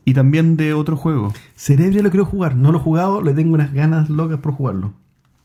y 0.09 0.13
también 0.13 0.57
de 0.57 0.73
otro 0.73 0.95
juego. 0.97 1.33
Cerebria 1.55 2.01
lo 2.03 2.09
quiero 2.09 2.25
jugar. 2.25 2.55
No 2.55 2.71
lo 2.71 2.79
he 2.79 2.81
jugado, 2.81 3.21
le 3.21 3.33
tengo 3.33 3.53
unas 3.53 3.73
ganas 3.73 4.09
locas 4.09 4.39
por 4.39 4.53
jugarlo. 4.53 4.93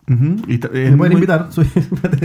Y 0.06 0.58
ta- 0.58 0.69
el 0.75 0.93
Me 0.93 0.96
pueden 0.99 0.99
mismo- 0.99 1.12
invitar. 1.14 1.46
Soy 1.50 1.66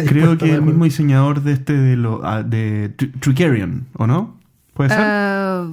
Creo 0.07 0.37
que 0.37 0.53
el 0.53 0.61
mismo 0.61 0.83
diseñador 0.83 1.41
de 1.43 1.53
este 1.53 1.73
de 1.73 1.95
lo 1.95 2.21
ah, 2.25 2.43
de 2.43 2.89
Tricarion, 3.19 3.85
¿o 3.93 4.05
no? 4.05 4.35
¿Puede 4.73 4.89
ser? 4.89 4.99
Ah, 5.01 5.67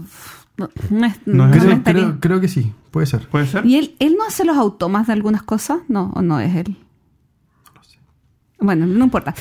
no, 0.57 0.69
no 0.91 1.07
es- 1.07 1.21
No 1.27 1.47
no 1.49 1.55
es 1.55 1.61
creo, 1.63 1.73
estaría- 1.75 2.03
creo, 2.05 2.21
creo 2.21 2.41
que 2.41 2.49
sí, 2.49 2.73
puede 2.93 3.07
ser. 3.07 3.27
¿Puede 3.29 3.47
ser? 3.47 3.67
¿Y 3.67 3.77
él, 3.77 3.95
él 3.99 4.15
no 4.19 4.25
hace 4.27 4.45
los 4.45 4.57
automas 4.57 5.07
de 5.09 5.13
algunas 5.15 5.43
cosas? 5.43 5.79
No, 5.89 6.13
¿o 6.15 6.23
no 6.23 6.39
es 6.41 6.55
él? 6.55 6.77
Bueno, 8.59 8.87
no 8.87 9.05
importa. 9.05 9.35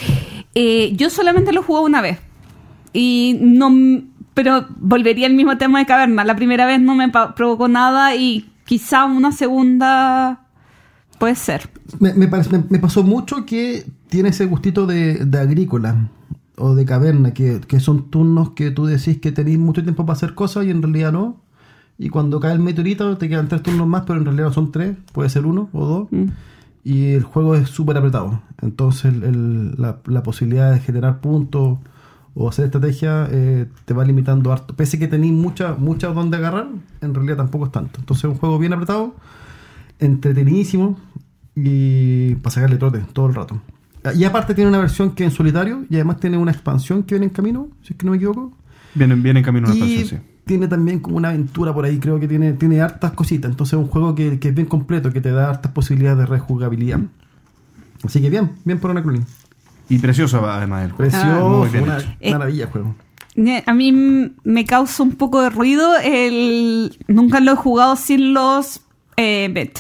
Eh, 0.56 0.94
yo 0.96 1.10
solamente 1.10 1.54
lo 1.54 1.64
jugué 1.64 1.82
una 1.82 2.02
vez. 2.02 2.20
Y 2.94 3.38
no. 3.42 3.70
Pero 4.36 4.68
volvería 4.80 5.26
al 5.26 5.34
mismo 5.34 5.58
tema 5.58 5.80
de 5.80 5.86
caverna. 5.88 6.24
La 6.24 6.36
primera 6.36 6.68
vez 6.68 6.80
no 6.80 6.94
me 6.94 7.10
provocó 7.10 7.68
nada 7.68 8.16
y 8.16 8.52
quizá 8.66 9.06
una 9.06 9.32
segunda. 9.32 10.42
Puede 11.18 11.36
ser. 11.36 11.70
Me, 12.00 12.14
me 12.14 12.28
me- 12.28 12.80
pasó 12.80 13.02
mucho 13.04 13.46
que 13.46 13.86
tiene 14.10 14.30
ese 14.30 14.46
gustito 14.46 14.86
de, 14.86 15.26
de 15.26 15.40
agrícola 15.40 16.10
o 16.58 16.76
de 16.76 16.86
caverna, 16.86 17.34
que, 17.34 17.62
que 17.66 17.80
son 17.80 18.10
turnos 18.12 18.52
que 18.52 18.72
tú 18.72 18.86
decís 18.86 19.20
que 19.20 19.32
tenéis 19.32 19.58
mucho 19.58 19.82
tiempo 19.82 20.06
para 20.06 20.18
hacer 20.18 20.36
cosas 20.36 20.66
y 20.66 20.72
en 20.72 20.82
realidad 20.82 21.12
no. 21.14 21.42
Y 21.98 22.10
cuando 22.10 22.42
cae 22.42 22.52
el 22.54 22.60
meteorito 22.60 23.18
te 23.18 23.30
quedan 23.30 23.48
tres 23.48 23.64
turnos 23.64 23.88
más, 23.88 24.04
pero 24.06 24.20
en 24.20 24.26
realidad 24.26 24.48
no 24.48 24.54
son 24.54 24.72
tres, 24.74 24.98
puede 25.14 25.30
ser 25.30 25.46
uno 25.46 25.70
o 25.72 25.86
dos. 25.86 26.08
Mm. 26.12 26.26
Y 26.84 27.14
el 27.14 27.24
juego 27.24 27.56
es 27.56 27.70
súper 27.70 27.96
apretado. 27.98 28.42
Entonces 28.62 29.14
el- 29.14 29.76
la, 29.78 30.00
la 30.06 30.22
posibilidad 30.22 30.74
de 30.74 30.82
generar 30.82 31.22
puntos 31.22 31.80
o 32.36 32.50
hacer 32.50 32.66
estrategia 32.66 33.28
eh, 33.32 33.66
te 33.86 33.94
va 33.94 34.04
limitando 34.04 34.52
harto. 34.52 34.76
Pese 34.76 35.00
que 35.00 35.08
tenéis 35.08 35.34
muchas 35.34 35.80
muchas 35.80 36.14
donde 36.14 36.38
agarrar, 36.38 36.68
en 37.02 37.14
realidad 37.14 37.38
tampoco 37.38 37.66
es 37.66 37.72
tanto. 37.72 38.00
Entonces 38.00 38.26
es 38.26 38.32
un 38.32 38.38
juego 38.38 38.60
bien 38.60 38.74
apretado, 38.74 39.16
entretenidísimo 40.00 41.00
y 41.56 42.36
para 42.36 42.54
sacarle 42.54 42.76
trote 42.78 43.00
todo 43.14 43.28
el 43.28 43.36
rato. 43.36 43.62
Y 44.14 44.24
aparte 44.26 44.54
tiene 44.54 44.70
una 44.70 44.80
versión 44.80 45.16
que 45.16 45.24
es 45.24 45.32
en 45.32 45.36
solitario 45.36 45.86
y 45.90 45.96
además 45.96 46.20
tiene 46.20 46.38
una 46.38 46.52
expansión 46.52 47.04
que 47.04 47.16
viene 47.16 47.28
en 47.28 47.32
camino, 47.32 47.70
si 47.82 47.94
es 47.94 47.98
que 47.98 48.06
no 48.06 48.12
me 48.12 48.18
equivoco. 48.18 48.54
Viene, 48.94 49.16
viene 49.16 49.40
en 49.40 49.46
camino 49.46 49.68
una 49.68 49.76
Y 49.76 49.80
expansión, 49.80 50.22
sí. 50.22 50.28
tiene 50.46 50.68
también 50.68 51.00
como 51.00 51.18
una 51.18 51.30
aventura 51.30 51.74
por 51.74 51.86
ahí, 51.86 51.98
creo 52.00 52.20
que 52.20 52.28
tiene, 52.28 52.54
tiene 52.54 52.82
hartas 52.82 53.14
cositas. 53.14 53.50
Entonces 53.50 53.74
es 53.74 53.80
un 53.80 53.90
juego 53.90 54.14
que, 54.14 54.40
que 54.40 54.50
es 54.50 54.56
bien 54.56 54.68
completo, 54.68 55.12
que 55.12 55.22
te 55.22 55.32
da 55.32 55.50
hartas 55.50 55.72
posibilidades 55.72 56.20
de 56.20 56.26
rejugabilidad. 56.28 57.00
Así 58.04 58.22
que 58.22 58.30
bien, 58.30 58.52
bien 58.64 58.80
por 58.80 58.92
Anacronin. 58.92 59.26
Y 59.90 60.00
precioso 60.00 60.46
además 60.50 60.86
el 60.86 60.92
juego. 60.92 61.12
Precioso, 61.12 61.50
muy 61.50 61.70
bien 61.70 61.84
una 61.84 61.98
hecho. 62.00 62.08
Eh, 62.20 62.32
maravilla 62.32 62.64
el 62.66 62.70
juego. 62.72 62.96
A 63.68 63.74
mí 63.74 64.32
me 64.44 64.66
causa 64.66 65.04
un 65.04 65.12
poco 65.16 65.42
de 65.42 65.50
ruido 65.50 65.92
el... 66.04 66.98
Nunca 67.08 67.40
lo 67.40 67.52
he 67.52 67.56
jugado 67.56 67.96
sin 67.96 68.34
los... 68.34 68.82
Eh, 69.18 69.50
bet. 69.54 69.80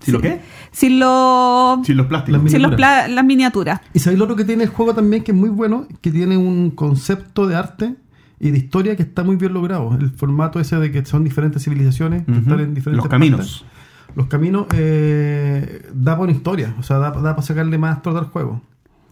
¿Sí 0.00 0.10
lo 0.10 0.20
qué? 0.20 0.40
Sin 0.72 0.98
los... 0.98 1.86
Sí, 1.86 1.94
los 1.94 2.06
plásticos. 2.06 2.42
Las 2.42 2.50
sin 2.52 2.62
los 2.62 2.74
pla- 2.74 3.06
las 3.06 3.24
miniaturas. 3.24 3.80
Y 3.94 4.00
sabéis 4.00 4.18
lo 4.18 4.24
otro 4.24 4.36
que 4.36 4.44
tiene 4.44 4.64
el 4.64 4.70
juego 4.70 4.92
también, 4.94 5.22
que 5.22 5.30
es 5.30 5.38
muy 5.38 5.50
bueno, 5.50 5.86
que 6.00 6.10
tiene 6.10 6.36
un 6.36 6.70
concepto 6.72 7.46
de 7.46 7.54
arte 7.54 7.94
y 8.40 8.50
de 8.50 8.58
historia 8.58 8.96
que 8.96 9.04
está 9.04 9.22
muy 9.22 9.36
bien 9.36 9.54
logrado. 9.54 9.96
El 10.00 10.10
formato 10.10 10.58
ese 10.58 10.76
de 10.76 10.90
que 10.90 11.04
son 11.04 11.22
diferentes 11.22 11.62
civilizaciones, 11.62 12.24
que 12.24 12.32
Ujú. 12.32 12.40
están 12.40 12.58
en 12.60 12.74
diferentes 12.74 13.04
Los 13.04 13.08
caminos. 13.08 13.38
partes. 13.62 14.16
Los 14.16 14.26
caminos 14.26 14.66
eh, 14.74 15.88
da 15.94 16.12
para 16.12 16.24
una 16.24 16.32
historia, 16.32 16.74
o 16.78 16.82
sea, 16.82 16.98
da, 16.98 17.12
da 17.12 17.36
para 17.36 17.42
sacarle 17.42 17.78
más 17.78 18.02
trote 18.02 18.18
al 18.18 18.26
juego. 18.26 18.60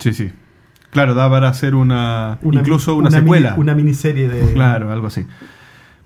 Sí, 0.00 0.12
sí. 0.12 0.30
Claro, 0.90 1.14
da 1.14 1.30
para 1.30 1.48
hacer 1.48 1.76
una, 1.76 2.38
Una- 2.42 2.60
incluso 2.60 2.96
una, 2.96 3.10
secuela. 3.12 3.54
una 3.56 3.74
miniserie 3.76 4.28
de... 4.28 4.52
Claro, 4.54 4.90
algo 4.90 5.06
así. 5.06 5.24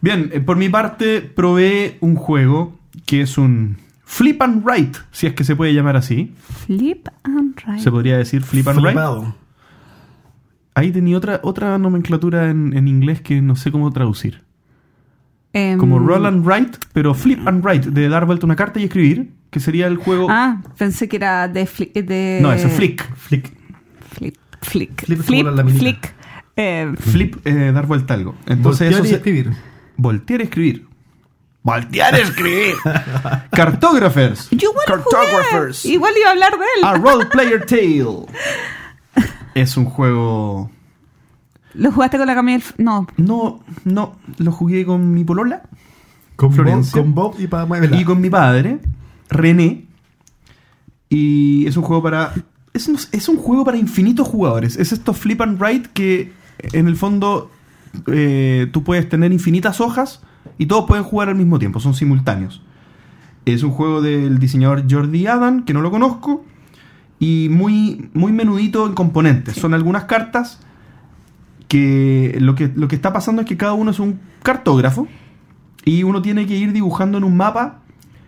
Bien, 0.02 0.28
eh, 0.34 0.40
por 0.40 0.58
mi 0.58 0.68
parte 0.68 1.22
probé 1.22 1.96
un 2.00 2.14
juego 2.16 2.78
que 3.06 3.22
es 3.22 3.38
un 3.38 3.78
flip 4.04 4.42
and 4.42 4.62
write, 4.62 4.98
si 5.10 5.26
es 5.26 5.32
que 5.32 5.42
se 5.44 5.56
puede 5.56 5.72
llamar 5.72 5.96
así. 5.96 6.34
Flip 6.66 7.08
and 7.22 7.58
right. 7.66 7.78
Se 7.78 7.90
podría 7.90 8.18
decir 8.18 8.42
flip 8.42 8.68
and 8.68 8.80
write. 8.80 9.00
Ahí 10.74 10.90
tenía 10.90 11.16
otra, 11.16 11.40
otra 11.42 11.78
nomenclatura 11.78 12.50
en, 12.50 12.76
en 12.76 12.88
inglés 12.88 13.20
que 13.22 13.40
no 13.40 13.54
sé 13.56 13.70
cómo 13.72 13.90
traducir. 13.92 14.42
Em, 15.52 15.78
Como 15.78 16.00
roll 16.00 16.26
and 16.26 16.44
write, 16.44 16.78
pero 16.92 17.14
flip 17.14 17.46
and 17.46 17.64
write, 17.64 17.90
de 17.90 18.08
dar 18.08 18.26
vuelta 18.26 18.44
una 18.44 18.56
carta 18.56 18.80
y 18.80 18.84
escribir, 18.84 19.32
que 19.50 19.60
sería 19.60 19.86
el 19.86 19.96
juego... 19.96 20.26
Ah, 20.28 20.60
pensé 20.76 21.08
que 21.08 21.16
era 21.16 21.46
de... 21.46 21.64
fli- 21.64 21.92
de 21.92 22.40
no, 22.42 22.52
eso 22.52 22.66
es 22.66 22.72
Flick. 22.74 23.14
Flick. 23.14 23.52
Flip. 24.14 24.36
Flick. 24.62 25.04
Flip 25.04 25.20
Flip. 25.20 25.46
la. 25.46 25.64
Flick. 25.64 26.14
eh, 26.56 26.92
Flip, 26.98 27.36
eh, 27.46 27.72
dar 27.72 27.86
vuelta 27.86 28.14
a 28.14 28.16
algo. 28.16 28.34
Entonces 28.46 28.88
Voltear 28.88 28.92
eso 28.92 29.04
y 29.04 29.08
se- 29.08 29.14
escribir. 29.16 29.52
Voltear 29.96 30.40
y 30.40 30.44
escribir. 30.44 30.86
Voltear 31.62 32.14
y 32.18 32.20
escribir. 32.22 32.74
Cartographers. 33.52 34.48
yo 34.50 34.70
Cartographers. 34.86 35.82
jugué. 35.82 35.94
Igual 35.94 36.12
iba 36.18 36.28
a 36.28 36.32
hablar 36.32 36.52
de 36.52 36.64
él. 36.78 36.84
A 36.84 36.94
Role 36.94 37.26
Player 37.26 37.64
Tale. 37.66 38.26
Es 39.54 39.76
un 39.76 39.84
juego. 39.86 40.70
¿Lo 41.74 41.90
jugaste 41.92 42.18
con 42.18 42.26
la 42.26 42.34
Camille? 42.34 42.64
No. 42.78 43.06
No, 43.16 43.64
no. 43.84 44.16
Lo 44.38 44.52
jugué 44.52 44.84
con 44.86 45.12
mi 45.12 45.24
polola 45.24 45.62
Con 46.36 46.52
Florencia. 46.52 47.00
Bob, 47.02 47.04
con 47.04 47.14
Bob 47.14 47.34
y 47.40 47.46
para 47.46 47.96
y 47.98 48.04
con 48.04 48.20
mi 48.20 48.30
padre, 48.30 48.78
René. 49.28 49.84
Y 51.08 51.66
es 51.66 51.76
un 51.76 51.82
juego 51.84 52.02
para. 52.02 52.32
Es 52.74 52.88
es 53.12 53.28
un 53.28 53.36
juego 53.36 53.64
para 53.64 53.78
infinitos 53.78 54.28
jugadores. 54.28 54.76
Es 54.76 54.92
esto 54.92 55.14
flip 55.14 55.40
and 55.40 55.60
write 55.60 55.90
que 55.94 56.32
en 56.72 56.88
el 56.88 56.96
fondo 56.96 57.50
eh, 58.06 58.68
tú 58.72 58.82
puedes 58.82 59.08
tener 59.08 59.32
infinitas 59.32 59.80
hojas 59.80 60.22
y 60.58 60.66
todos 60.66 60.86
pueden 60.86 61.04
jugar 61.04 61.28
al 61.28 61.36
mismo 61.36 61.58
tiempo, 61.58 61.80
son 61.80 61.94
simultáneos. 61.94 62.62
Es 63.44 63.62
un 63.62 63.70
juego 63.70 64.00
del 64.02 64.38
diseñador 64.38 64.84
Jordi 64.90 65.26
Adam, 65.26 65.64
que 65.64 65.74
no 65.74 65.82
lo 65.82 65.90
conozco, 65.90 66.44
y 67.18 67.48
muy, 67.50 68.08
muy 68.14 68.32
menudito 68.32 68.86
en 68.86 68.94
componentes. 68.94 69.56
Son 69.56 69.74
algunas 69.74 70.04
cartas 70.04 70.60
que 71.68 72.36
lo, 72.40 72.54
que 72.54 72.70
lo 72.74 72.88
que 72.88 72.96
está 72.96 73.12
pasando 73.12 73.42
es 73.42 73.48
que 73.48 73.56
cada 73.56 73.74
uno 73.74 73.90
es 73.90 73.98
un 73.98 74.20
cartógrafo 74.42 75.08
y 75.84 76.02
uno 76.02 76.22
tiene 76.22 76.46
que 76.46 76.56
ir 76.56 76.72
dibujando 76.72 77.18
en 77.18 77.24
un 77.24 77.36
mapa 77.36 77.80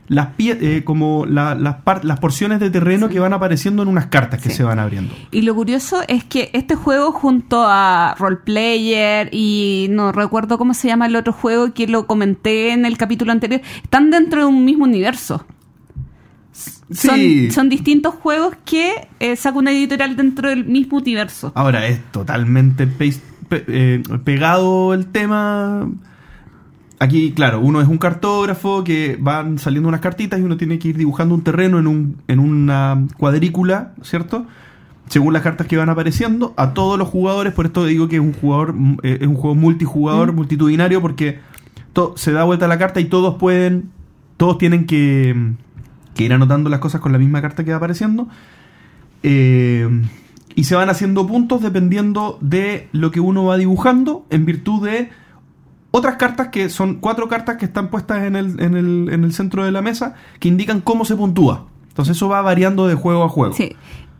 las 0.08 0.36
pie- 0.36 0.56
eh, 0.60 0.84
como 0.84 1.26
la- 1.26 1.54
las, 1.54 1.76
par- 1.82 2.04
las 2.04 2.20
porciones 2.20 2.60
de 2.60 2.70
terreno 2.70 3.08
que 3.08 3.18
van 3.18 3.32
apareciendo 3.32 3.82
en 3.82 3.88
unas 3.88 4.06
cartas 4.06 4.40
que 4.40 4.50
Sí. 4.50 4.56
se 4.56 4.62
van 4.62 4.78
abriendo. 4.78 5.12
Y 5.32 5.42
lo 5.42 5.54
curioso 5.54 6.02
es 6.06 6.22
que 6.24 6.50
este 6.52 6.74
juego 6.76 7.10
junto 7.12 7.64
a 7.66 8.14
Roleplayer 8.18 9.28
y 9.32 9.88
no 9.90 10.12
recuerdo 10.12 10.58
cómo 10.58 10.74
se 10.74 10.86
llama 10.88 11.06
el 11.06 11.16
otro 11.16 11.32
juego 11.32 11.74
que 11.74 11.88
lo 11.88 12.06
comenté 12.06 12.72
en 12.72 12.86
el 12.86 12.96
capítulo 12.96 13.32
anterior, 13.32 13.60
están 13.82 14.10
dentro 14.10 14.40
de 14.42 14.46
un 14.46 14.64
mismo 14.64 14.84
universo. 14.84 15.44
Son, 16.90 17.16
Sí. 17.16 17.50
son 17.50 17.68
distintos 17.68 18.14
juegos 18.14 18.54
que 18.64 19.08
eh, 19.18 19.34
saca 19.34 19.58
una 19.58 19.72
editorial 19.72 20.14
dentro 20.16 20.48
del 20.48 20.64
mismo 20.64 20.98
universo. 20.98 21.50
Ahora 21.56 21.84
es 21.88 22.00
totalmente 22.12 22.86
pe- 22.86 23.12
pe- 23.48 23.64
eh, 23.66 24.02
pegado 24.24 24.94
el 24.94 25.06
tema. 25.06 25.90
Aquí, 26.98 27.32
claro, 27.32 27.60
uno 27.60 27.80
es 27.82 27.88
un 27.88 27.98
cartógrafo 27.98 28.82
que 28.82 29.18
van 29.20 29.58
saliendo 29.58 29.88
unas 29.88 30.00
cartitas 30.00 30.40
y 30.40 30.42
uno 30.42 30.56
tiene 30.56 30.78
que 30.78 30.88
ir 30.88 30.96
dibujando 30.96 31.34
un 31.34 31.42
terreno 31.42 31.78
en, 31.78 31.86
un, 31.86 32.16
en 32.26 32.38
una 32.38 33.06
cuadrícula, 33.18 33.92
¿cierto? 34.02 34.46
Según 35.08 35.34
las 35.34 35.42
cartas 35.42 35.66
que 35.66 35.76
van 35.76 35.90
apareciendo, 35.90 36.54
a 36.56 36.72
todos 36.72 36.98
los 36.98 37.08
jugadores, 37.08 37.52
por 37.52 37.66
esto 37.66 37.84
digo 37.84 38.08
que 38.08 38.16
es 38.16 38.22
un 38.22 38.32
jugador, 38.32 38.72
mm, 38.72 38.98
eh, 39.02 39.18
es 39.20 39.26
un 39.26 39.34
juego 39.34 39.54
multijugador, 39.54 40.32
multitudinario, 40.32 41.02
porque 41.02 41.38
se 42.16 42.32
da 42.32 42.44
vuelta 42.44 42.66
la 42.66 42.78
carta 42.78 43.00
y 43.00 43.06
todos 43.06 43.36
pueden, 43.36 43.90
todos 44.38 44.56
tienen 44.56 44.86
que, 44.86 45.52
que 46.14 46.24
ir 46.24 46.32
anotando 46.32 46.70
las 46.70 46.80
cosas 46.80 47.00
con 47.00 47.12
la 47.12 47.18
misma 47.18 47.42
carta 47.42 47.62
que 47.62 47.72
va 47.72 47.76
apareciendo. 47.76 48.28
Eh, 49.22 49.88
y 50.54 50.64
se 50.64 50.74
van 50.74 50.88
haciendo 50.88 51.26
puntos 51.26 51.60
dependiendo 51.60 52.38
de 52.40 52.88
lo 52.92 53.10
que 53.10 53.20
uno 53.20 53.44
va 53.44 53.58
dibujando 53.58 54.24
en 54.30 54.46
virtud 54.46 54.86
de 54.86 55.10
otras 55.96 56.16
cartas 56.16 56.48
que 56.48 56.68
son 56.68 56.96
cuatro 56.96 57.28
cartas 57.28 57.56
que 57.56 57.64
están 57.64 57.88
puestas 57.88 58.24
en 58.24 58.36
el, 58.36 58.60
en 58.60 58.76
el, 58.76 59.08
en 59.12 59.24
el 59.24 59.32
centro 59.32 59.64
de 59.64 59.72
la 59.72 59.82
mesa 59.82 60.14
que 60.40 60.48
indican 60.48 60.80
cómo 60.80 61.04
se 61.04 61.16
puntúa. 61.16 61.66
Entonces 61.88 62.16
eso 62.16 62.28
va 62.28 62.42
variando 62.42 62.86
de 62.86 62.94
juego 62.94 63.24
a 63.24 63.28
juego. 63.28 63.54
Sí. 63.54 63.74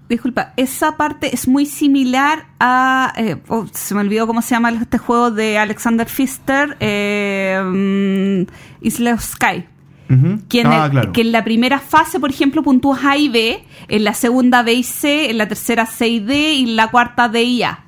Disculpa, 0.09 0.52
esa 0.56 0.97
parte 0.97 1.35
es 1.35 1.49
muy 1.49 1.66
similar 1.66 2.47
a. 2.61 3.12
eh, 3.16 3.37
oh, 3.49 3.66
se 3.73 3.92
me 3.95 4.00
olvidó 4.02 4.26
cómo 4.28 4.40
se 4.40 4.50
llama 4.54 4.71
este 4.71 4.99
juego 4.99 5.33
de 5.33 5.59
Alexander 5.59 6.06
Pfister, 6.06 6.76
eh, 6.78 7.61
mm, 7.61 8.85
Isla 8.87 9.14
of 9.14 9.23
Sky. 9.25 9.64
Ujú. 10.09 10.38
Que 10.49 10.61
en, 10.61 10.66
ah, 10.68 10.85
el- 10.85 10.90
claro. 10.92 11.12
que 11.12 11.23
en 11.23 11.33
la 11.33 11.42
primera 11.42 11.80
fase, 11.80 12.21
por 12.21 12.30
ejemplo, 12.30 12.62
puntúas 12.62 13.04
A 13.04 13.16
y 13.16 13.28
B, 13.28 13.64
en 13.88 14.04
la 14.04 14.14
segunda 14.14 14.62
B 14.62 14.75
y 14.75 14.85
C, 14.85 15.28
en 15.30 15.38
la 15.38 15.49
tercera 15.49 15.87
C 15.87 16.06
y 16.06 16.21
D 16.21 16.52
y 16.54 16.62
en 16.71 16.76
la 16.76 16.88
cuarta 16.92 17.28
D 17.28 17.42
y 17.42 17.62
A. 17.64 17.80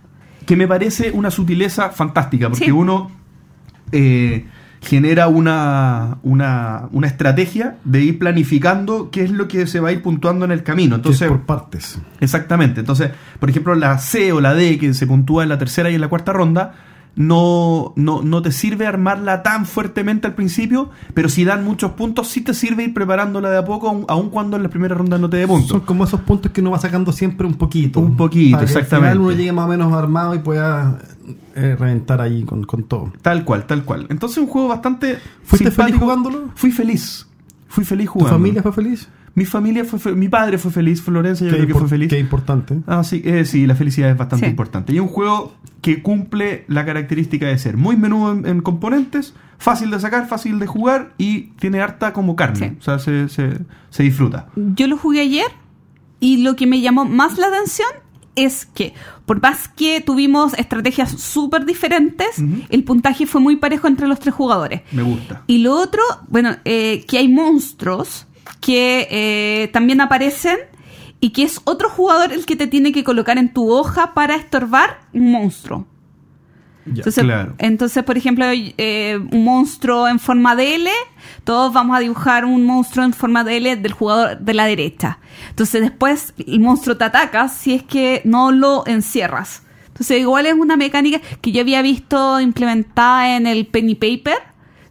que 0.44 0.56
me 0.56 0.66
parece 0.66 1.10
una 1.12 1.30
sutileza 1.30 1.90
fantástica, 1.90 2.48
porque 2.48 2.64
Sí. 2.64 2.70
uno 2.72 3.10
eh, 3.92 4.46
genera 4.80 5.28
una, 5.28 6.18
una, 6.22 6.88
una 6.92 7.06
estrategia 7.06 7.76
de 7.84 8.02
ir 8.02 8.18
planificando 8.18 9.10
qué 9.10 9.24
es 9.24 9.30
lo 9.30 9.48
que 9.48 9.66
se 9.66 9.80
va 9.80 9.88
a 9.88 9.92
ir 9.92 10.02
puntuando 10.02 10.44
en 10.44 10.52
el 10.52 10.62
camino. 10.62 10.96
Es 10.96 10.98
Entonces, 11.00 11.28
por 11.28 11.42
partes. 11.42 11.98
Exactamente. 12.20 12.80
Entonces, 12.80 13.10
por 13.40 13.50
ejemplo, 13.50 13.74
la 13.74 13.98
C 13.98 14.32
o 14.32 14.40
la 14.40 14.54
D 14.54 14.78
que 14.78 14.94
se 14.94 15.06
puntúa 15.06 15.42
en 15.42 15.48
la 15.48 15.58
tercera 15.58 15.90
y 15.90 15.94
en 15.94 16.00
la 16.00 16.08
cuarta 16.08 16.32
ronda, 16.32 16.74
no, 17.16 17.92
no, 17.96 18.22
no 18.22 18.42
te 18.42 18.52
sirve 18.52 18.86
armarla 18.86 19.42
tan 19.42 19.66
fuertemente 19.66 20.26
al 20.26 20.34
principio, 20.34 20.90
pero 21.14 21.28
si 21.28 21.44
dan 21.44 21.64
muchos 21.64 21.92
puntos, 21.92 22.28
sí 22.28 22.40
te 22.42 22.54
sirve 22.54 22.84
ir 22.84 22.94
preparándola 22.94 23.50
de 23.50 23.58
a 23.58 23.64
poco, 23.64 23.88
aun, 23.88 24.04
aun 24.08 24.30
cuando 24.30 24.56
en 24.56 24.62
la 24.62 24.68
primera 24.68 24.94
ronda 24.94 25.18
no 25.18 25.28
te 25.28 25.38
dé 25.38 25.46
Son 25.46 25.58
puntos. 25.60 25.82
como 25.82 26.04
esos 26.04 26.20
puntos 26.20 26.52
que 26.52 26.60
uno 26.60 26.70
va 26.70 26.78
sacando 26.78 27.10
siempre 27.12 27.46
un 27.46 27.54
poquito. 27.54 27.98
Un 28.00 28.16
poquito, 28.16 28.56
Para 28.58 28.66
que 28.66 28.72
al 28.72 28.78
exactamente. 28.78 29.10
final 29.14 29.26
uno 29.26 29.36
llegue 29.36 29.52
más 29.52 29.64
o 29.64 29.68
menos 29.68 29.92
armado 29.92 30.34
y 30.34 30.38
pueda 30.38 30.98
eh, 31.56 31.76
reventar 31.78 32.20
ahí 32.20 32.44
con, 32.44 32.62
con 32.64 32.84
todo. 32.84 33.12
Tal 33.20 33.44
cual, 33.44 33.66
tal 33.66 33.84
cual. 33.84 34.06
Entonces, 34.10 34.38
un 34.38 34.46
juego 34.46 34.68
bastante. 34.68 35.18
¿Fuiste 35.42 35.70
simpático. 35.70 35.82
feliz 35.86 36.00
jugándolo? 36.00 36.44
Fui 36.54 36.70
feliz. 36.70 37.26
Fui 37.66 37.84
feliz 37.84 38.06
¿Tu 38.06 38.12
jugando. 38.12 38.32
familia 38.38 38.62
fue 38.62 38.72
feliz? 38.72 39.08
Mi 39.38 39.44
familia 39.44 39.84
fue 39.84 39.98
fe- 39.98 40.12
Mi 40.14 40.28
padre 40.28 40.58
fue 40.58 40.70
feliz, 40.70 41.00
Florencia 41.00 41.46
yo 41.46 41.54
creo 41.54 41.66
que 41.66 41.74
fue 41.74 41.88
feliz. 41.88 42.08
Qué 42.10 42.18
importante. 42.18 42.78
Ah, 42.86 43.04
sí, 43.04 43.22
eh, 43.24 43.44
sí, 43.44 43.66
la 43.66 43.74
felicidad 43.74 44.10
es 44.10 44.16
bastante 44.16 44.46
Sí. 44.46 44.50
importante. 44.50 44.92
Y 44.92 44.96
es 44.96 45.02
un 45.02 45.08
juego 45.08 45.54
que 45.80 46.02
cumple 46.02 46.64
la 46.68 46.84
característica 46.84 47.46
de 47.46 47.56
ser 47.58 47.76
muy 47.76 47.96
menudo 47.96 48.32
en, 48.32 48.46
en 48.46 48.60
componentes, 48.60 49.34
fácil 49.58 49.90
de 49.90 50.00
sacar, 50.00 50.26
fácil 50.28 50.58
de 50.58 50.66
jugar 50.66 51.12
y 51.18 51.50
tiene 51.60 51.80
harta 51.80 52.12
como 52.12 52.34
carne. 52.36 52.70
Sí. 52.70 52.76
O 52.80 52.82
sea, 52.82 52.98
se, 52.98 53.28
se- 53.28 53.58
se 53.90 54.02
disfruta. 54.02 54.48
Yo 54.56 54.86
lo 54.88 54.96
jugué 54.96 55.20
ayer 55.20 55.46
y 56.20 56.38
lo 56.38 56.56
que 56.56 56.66
me 56.66 56.80
llamó 56.80 57.04
más 57.04 57.38
la 57.38 57.46
atención 57.46 57.88
es 58.34 58.66
que, 58.66 58.94
por 59.26 59.42
más 59.42 59.66
que 59.68 60.00
tuvimos 60.00 60.54
estrategias 60.54 61.10
súper 61.10 61.64
diferentes, 61.64 62.38
el 62.70 62.84
puntaje 62.84 63.26
fue 63.26 63.40
muy 63.40 63.56
parejo 63.56 63.88
entre 63.88 64.06
los 64.06 64.20
tres 64.20 64.32
jugadores. 64.32 64.82
Me 64.92 65.02
gusta. 65.02 65.42
Y 65.48 65.58
lo 65.58 65.74
otro, 65.74 66.00
bueno, 66.28 66.54
eh, 66.64 67.04
que 67.08 67.18
hay 67.18 67.26
monstruos 67.28 68.27
que 68.60 69.08
eh, 69.10 69.68
también 69.72 70.00
aparecen 70.00 70.58
y 71.20 71.30
que 71.30 71.42
es 71.42 71.60
otro 71.64 71.88
jugador 71.88 72.32
el 72.32 72.46
que 72.46 72.56
te 72.56 72.66
tiene 72.66 72.92
que 72.92 73.04
colocar 73.04 73.38
en 73.38 73.52
tu 73.52 73.70
hoja 73.70 74.14
para 74.14 74.36
estorbar 74.36 75.00
un 75.12 75.32
monstruo. 75.32 75.86
Ya. 76.86 77.00
Entonces, 77.00 77.24
claro. 77.24 77.54
entonces, 77.58 78.02
por 78.02 78.16
ejemplo, 78.16 78.46
eh, 78.48 79.20
un 79.30 79.44
monstruo 79.44 80.08
en 80.08 80.18
forma 80.18 80.56
de 80.56 80.76
L, 80.76 80.90
todos 81.44 81.72
vamos 81.72 81.96
a 81.96 82.00
dibujar 82.00 82.46
un 82.46 82.64
monstruo 82.64 83.04
en 83.04 83.12
forma 83.12 83.44
de 83.44 83.58
L 83.58 83.76
del 83.76 83.92
jugador 83.92 84.38
de 84.38 84.54
la 84.54 84.64
derecha. 84.64 85.18
Entonces 85.50 85.82
después 85.82 86.32
el 86.38 86.60
monstruo 86.60 86.96
te 86.96 87.04
ataca 87.04 87.48
si 87.48 87.74
es 87.74 87.82
que 87.82 88.22
no 88.24 88.52
lo 88.52 88.86
encierras. 88.86 89.62
Entonces 89.88 90.20
igual 90.20 90.46
es 90.46 90.54
una 90.54 90.76
mecánica 90.76 91.20
que 91.40 91.52
yo 91.52 91.60
había 91.60 91.82
visto 91.82 92.40
implementada 92.40 93.36
en 93.36 93.46
el 93.46 93.66
Penny 93.66 93.94
Paper, 93.94 94.38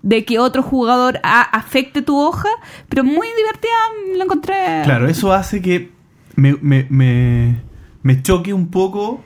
de 0.01 0.25
que 0.25 0.39
otro 0.39 0.61
jugador 0.63 1.19
a- 1.23 1.41
afecte 1.41 2.01
tu 2.01 2.17
hoja, 2.19 2.49
pero 2.89 3.03
muy 3.03 3.27
divertida, 3.37 4.17
lo 4.17 4.23
encontré. 4.23 4.81
Claro, 4.83 5.07
eso 5.07 5.33
hace 5.33 5.61
que 5.61 5.91
me, 6.35 6.55
me, 6.61 6.85
me, 6.89 7.61
me 8.03 8.21
choque 8.21 8.53
un 8.53 8.69
poco 8.69 9.21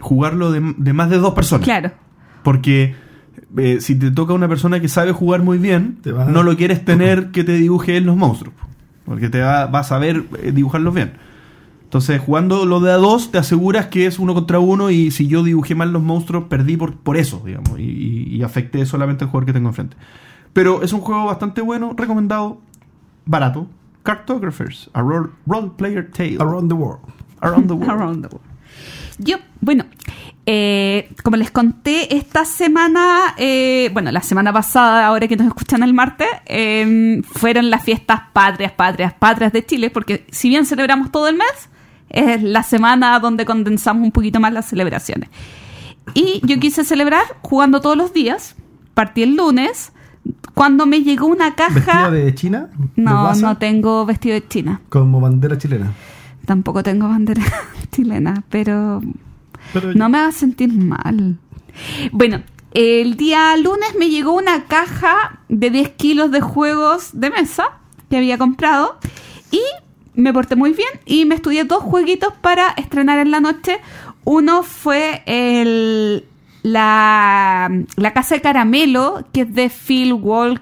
jugarlo 0.00 0.50
de, 0.52 0.74
de 0.76 0.92
más 0.92 1.10
de 1.10 1.18
dos 1.18 1.34
personas. 1.34 1.64
Claro. 1.64 1.92
Porque 2.42 2.94
eh, 3.56 3.78
si 3.80 3.94
te 3.94 4.10
toca 4.10 4.32
una 4.34 4.48
persona 4.48 4.80
que 4.80 4.88
sabe 4.88 5.12
jugar 5.12 5.42
muy 5.42 5.58
bien, 5.58 5.98
Te 6.02 6.12
no 6.12 6.42
lo 6.42 6.56
quieres 6.56 6.84
tener 6.84 7.30
que 7.30 7.44
te 7.44 7.52
dibuje 7.52 7.96
él 7.96 8.04
los 8.04 8.16
monstruos. 8.16 8.54
Porque 9.04 9.28
te 9.28 9.40
va, 9.40 9.66
va 9.66 9.80
a 9.80 9.84
saber 9.84 10.24
eh, 10.42 10.52
dibujarlos 10.52 10.94
bien. 10.94 11.12
Entonces, 11.94 12.20
jugando 12.20 12.66
lo 12.66 12.80
de 12.80 12.90
a 12.90 12.96
dos, 12.96 13.30
te 13.30 13.38
aseguras 13.38 13.86
que 13.86 14.06
es 14.06 14.18
uno 14.18 14.34
contra 14.34 14.58
uno 14.58 14.90
y 14.90 15.12
si 15.12 15.28
yo 15.28 15.44
dibujé 15.44 15.76
mal 15.76 15.92
los 15.92 16.02
monstruos, 16.02 16.46
perdí 16.48 16.76
por, 16.76 16.96
por 16.96 17.16
eso, 17.16 17.40
digamos, 17.46 17.78
y, 17.78 17.84
y- 17.84 18.34
y 18.36 18.42
afecté 18.42 18.84
solamente 18.84 19.22
al 19.22 19.30
jugador 19.30 19.46
que 19.46 19.52
tengo 19.52 19.68
enfrente. 19.68 19.96
Pero 20.52 20.82
es 20.82 20.92
un 20.92 21.00
juego 21.02 21.24
bastante 21.26 21.60
bueno, 21.60 21.92
recomendado, 21.96 22.60
barato. 23.26 23.68
Cartographers, 24.02 24.90
a 24.92 25.02
role, 25.02 25.28
role 25.46 25.70
player 25.76 26.10
tale. 26.10 26.36
Around 26.40 26.68
the 26.68 26.74
world. 26.74 26.98
Around 27.40 27.68
the 27.68 27.74
world. 27.74 27.90
Around 27.92 28.22
the 28.28 28.34
world. 28.34 28.50
Yo, 29.18 29.36
bueno, 29.60 29.84
eh, 30.46 31.10
como 31.22 31.36
les 31.36 31.52
conté, 31.52 32.16
esta 32.16 32.44
semana, 32.44 33.36
eh, 33.38 33.88
bueno, 33.92 34.10
la 34.10 34.20
semana 34.22 34.52
pasada, 34.52 35.06
ahora 35.06 35.28
que 35.28 35.36
nos 35.36 35.46
escuchan 35.46 35.84
el 35.84 35.94
martes, 35.94 36.26
eh, 36.46 37.22
fueron 37.24 37.70
las 37.70 37.84
fiestas 37.84 38.20
patrias, 38.32 38.72
patrias, 38.72 39.12
patrias 39.14 39.52
de 39.52 39.64
Chile, 39.64 39.90
porque 39.90 40.26
si 40.32 40.48
bien 40.48 40.66
celebramos 40.66 41.12
todo 41.12 41.28
el 41.28 41.36
mes, 41.36 41.70
es 42.14 42.42
la 42.42 42.62
semana 42.62 43.18
donde 43.18 43.44
condensamos 43.44 44.04
un 44.04 44.12
poquito 44.12 44.40
más 44.40 44.52
las 44.52 44.66
celebraciones. 44.66 45.28
Y 46.14 46.40
yo 46.44 46.58
quise 46.60 46.84
celebrar 46.84 47.22
jugando 47.42 47.80
todos 47.80 47.96
los 47.96 48.12
días, 48.12 48.54
partí 48.94 49.22
el 49.22 49.36
lunes, 49.36 49.92
Cuando 50.54 50.86
me 50.86 51.02
llegó 51.02 51.26
una 51.26 51.50
¿Vestida 51.50 51.68
caja... 51.84 52.10
de 52.10 52.34
China? 52.34 52.70
¿De 52.96 53.02
No, 53.02 53.34
no 53.34 53.58
tengo 53.58 54.06
vestido 54.06 54.34
de 54.34 54.46
China. 54.46 54.80
Como 54.88 55.20
bandera 55.20 55.58
chilena. 55.58 55.92
Tampoco 56.46 56.82
tengo 56.82 57.08
bandera 57.08 57.42
chilena, 57.90 58.44
pero 58.48 59.02
Pero 59.72 59.94
no 59.94 60.08
me 60.08 60.18
hagas 60.18 60.36
sentir 60.36 60.72
mal. 60.72 61.38
Bueno, 62.12 62.42
el 62.72 63.16
día 63.16 63.56
lunes 63.56 63.94
me 63.98 64.10
llegó 64.10 64.32
una 64.32 64.64
caja 64.64 65.40
de 65.48 65.70
10 65.70 65.90
kilos 65.90 66.30
de 66.30 66.40
juegos 66.40 67.10
de 67.12 67.30
mesa 67.30 67.64
que 68.08 68.16
había 68.16 68.38
comprado 68.38 68.98
y 69.50 69.60
me 70.14 70.32
porté 70.32 70.56
muy 70.56 70.72
bien 70.72 70.88
y 71.06 71.24
me 71.24 71.34
estudié 71.34 71.64
dos 71.64 71.82
jueguitos 71.82 72.32
para 72.40 72.70
estrenar 72.76 73.18
en 73.18 73.30
la 73.30 73.40
noche. 73.40 73.78
Uno 74.24 74.62
fue 74.62 75.22
el, 75.26 76.24
la, 76.62 77.70
la 77.96 78.12
Casa 78.12 78.34
de 78.36 78.40
Caramelo, 78.40 79.26
que 79.32 79.42
es 79.42 79.54
de 79.54 79.68
Phil 79.70 80.12
Walk, 80.14 80.60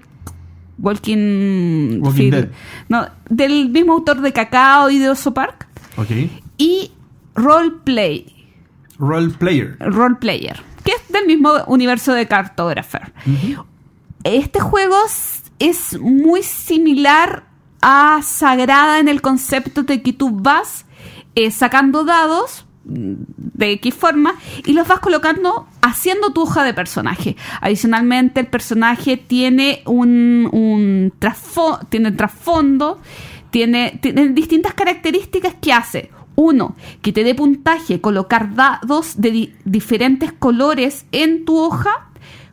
Walking, 0.79 2.01
Walking 2.01 2.17
Phil- 2.19 2.31
Dead. 2.31 2.49
no, 2.89 3.07
del 3.29 3.69
mismo 3.71 3.93
autor 3.93 4.21
de 4.21 4.33
Cacao 4.33 4.91
y 4.91 4.99
de 4.99 5.11
Oso 5.11 5.33
Park. 5.35 5.69
Ok. 5.97 6.11
Y 6.59 6.91
Roleplay, 7.35 8.27
Role 8.99 9.31
player. 9.31 9.77
Role 9.81 10.17
Player, 10.17 10.61
que 10.85 10.93
es 10.93 11.09
del 11.13 11.27
mismo 11.27 11.53
universo 11.67 12.13
de 12.13 12.27
Cartographer. 12.27 13.13
Este 14.25 14.61
juego 14.61 14.97
es 15.59 15.99
muy 16.01 16.43
similar 16.43 17.45
a 17.83 18.21
Sagrada 18.23 18.99
en 19.01 19.09
el 19.09 19.21
concepto 19.21 19.83
de 19.83 20.01
que 20.03 20.13
tú 20.13 20.31
vas 20.31 20.87
eh, 21.35 21.51
sacando 21.51 22.05
dados 22.05 22.65
mm, 22.85 23.13
de 23.55 23.73
X 23.73 23.95
forma 23.95 24.35
y 24.65 24.73
los 24.73 24.87
vas 24.89 25.01
colocando 25.01 25.67
haciendo 25.83 26.33
tu 26.33 26.43
hoja 26.43 26.63
de 26.65 26.75
personaje. 26.75 27.37
Adicionalmente, 27.61 28.41
el 28.41 28.47
personaje 28.47 29.17
tiene 29.17 29.83
un, 29.85 31.13
trasfondo, 31.19 33.01
tiene, 33.51 34.01
distintas 34.31 34.75
características 34.75 35.55
que 35.61 35.73
hace. 35.73 36.11
Uno, 36.35 36.77
que 37.03 37.13
te 37.13 37.25
dé 37.25 37.35
puntaje, 37.35 38.01
colocar 38.01 38.55
dados 38.55 39.21
de 39.21 39.31
di- 39.31 39.55
diferentes 39.67 40.33
colores 40.33 41.05
en 41.13 41.45
tu 41.45 41.59
hoja, 41.59 42.09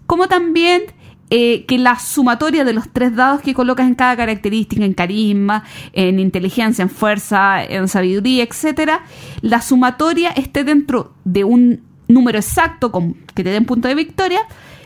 como 0.05 0.27
también 0.27 0.83
eh, 1.29 1.65
que 1.65 1.77
la 1.77 1.99
sumatoria 1.99 2.63
de 2.65 2.73
los 2.73 2.89
tres 2.89 3.15
dados 3.15 3.41
que 3.41 3.53
colocas 3.53 3.87
en 3.87 3.95
cada 3.95 4.17
característica, 4.17 4.83
en 4.83 4.93
carisma, 4.93 5.63
en 5.93 6.19
inteligencia, 6.19 6.81
en 6.81 6.89
fuerza, 6.89 7.63
en 7.63 7.87
sabiduría, 7.87 8.43
etcétera, 8.43 9.03
la 9.41 9.61
sumatoria 9.61 10.31
esté 10.31 10.63
dentro 10.63 11.13
de 11.25 11.43
un 11.43 11.81
número 12.07 12.39
exacto 12.39 12.91
con, 12.91 13.13
que 13.35 13.43
te 13.43 13.51
den 13.51 13.65
punto 13.65 13.87
de 13.87 13.95
victoria, 13.95 14.41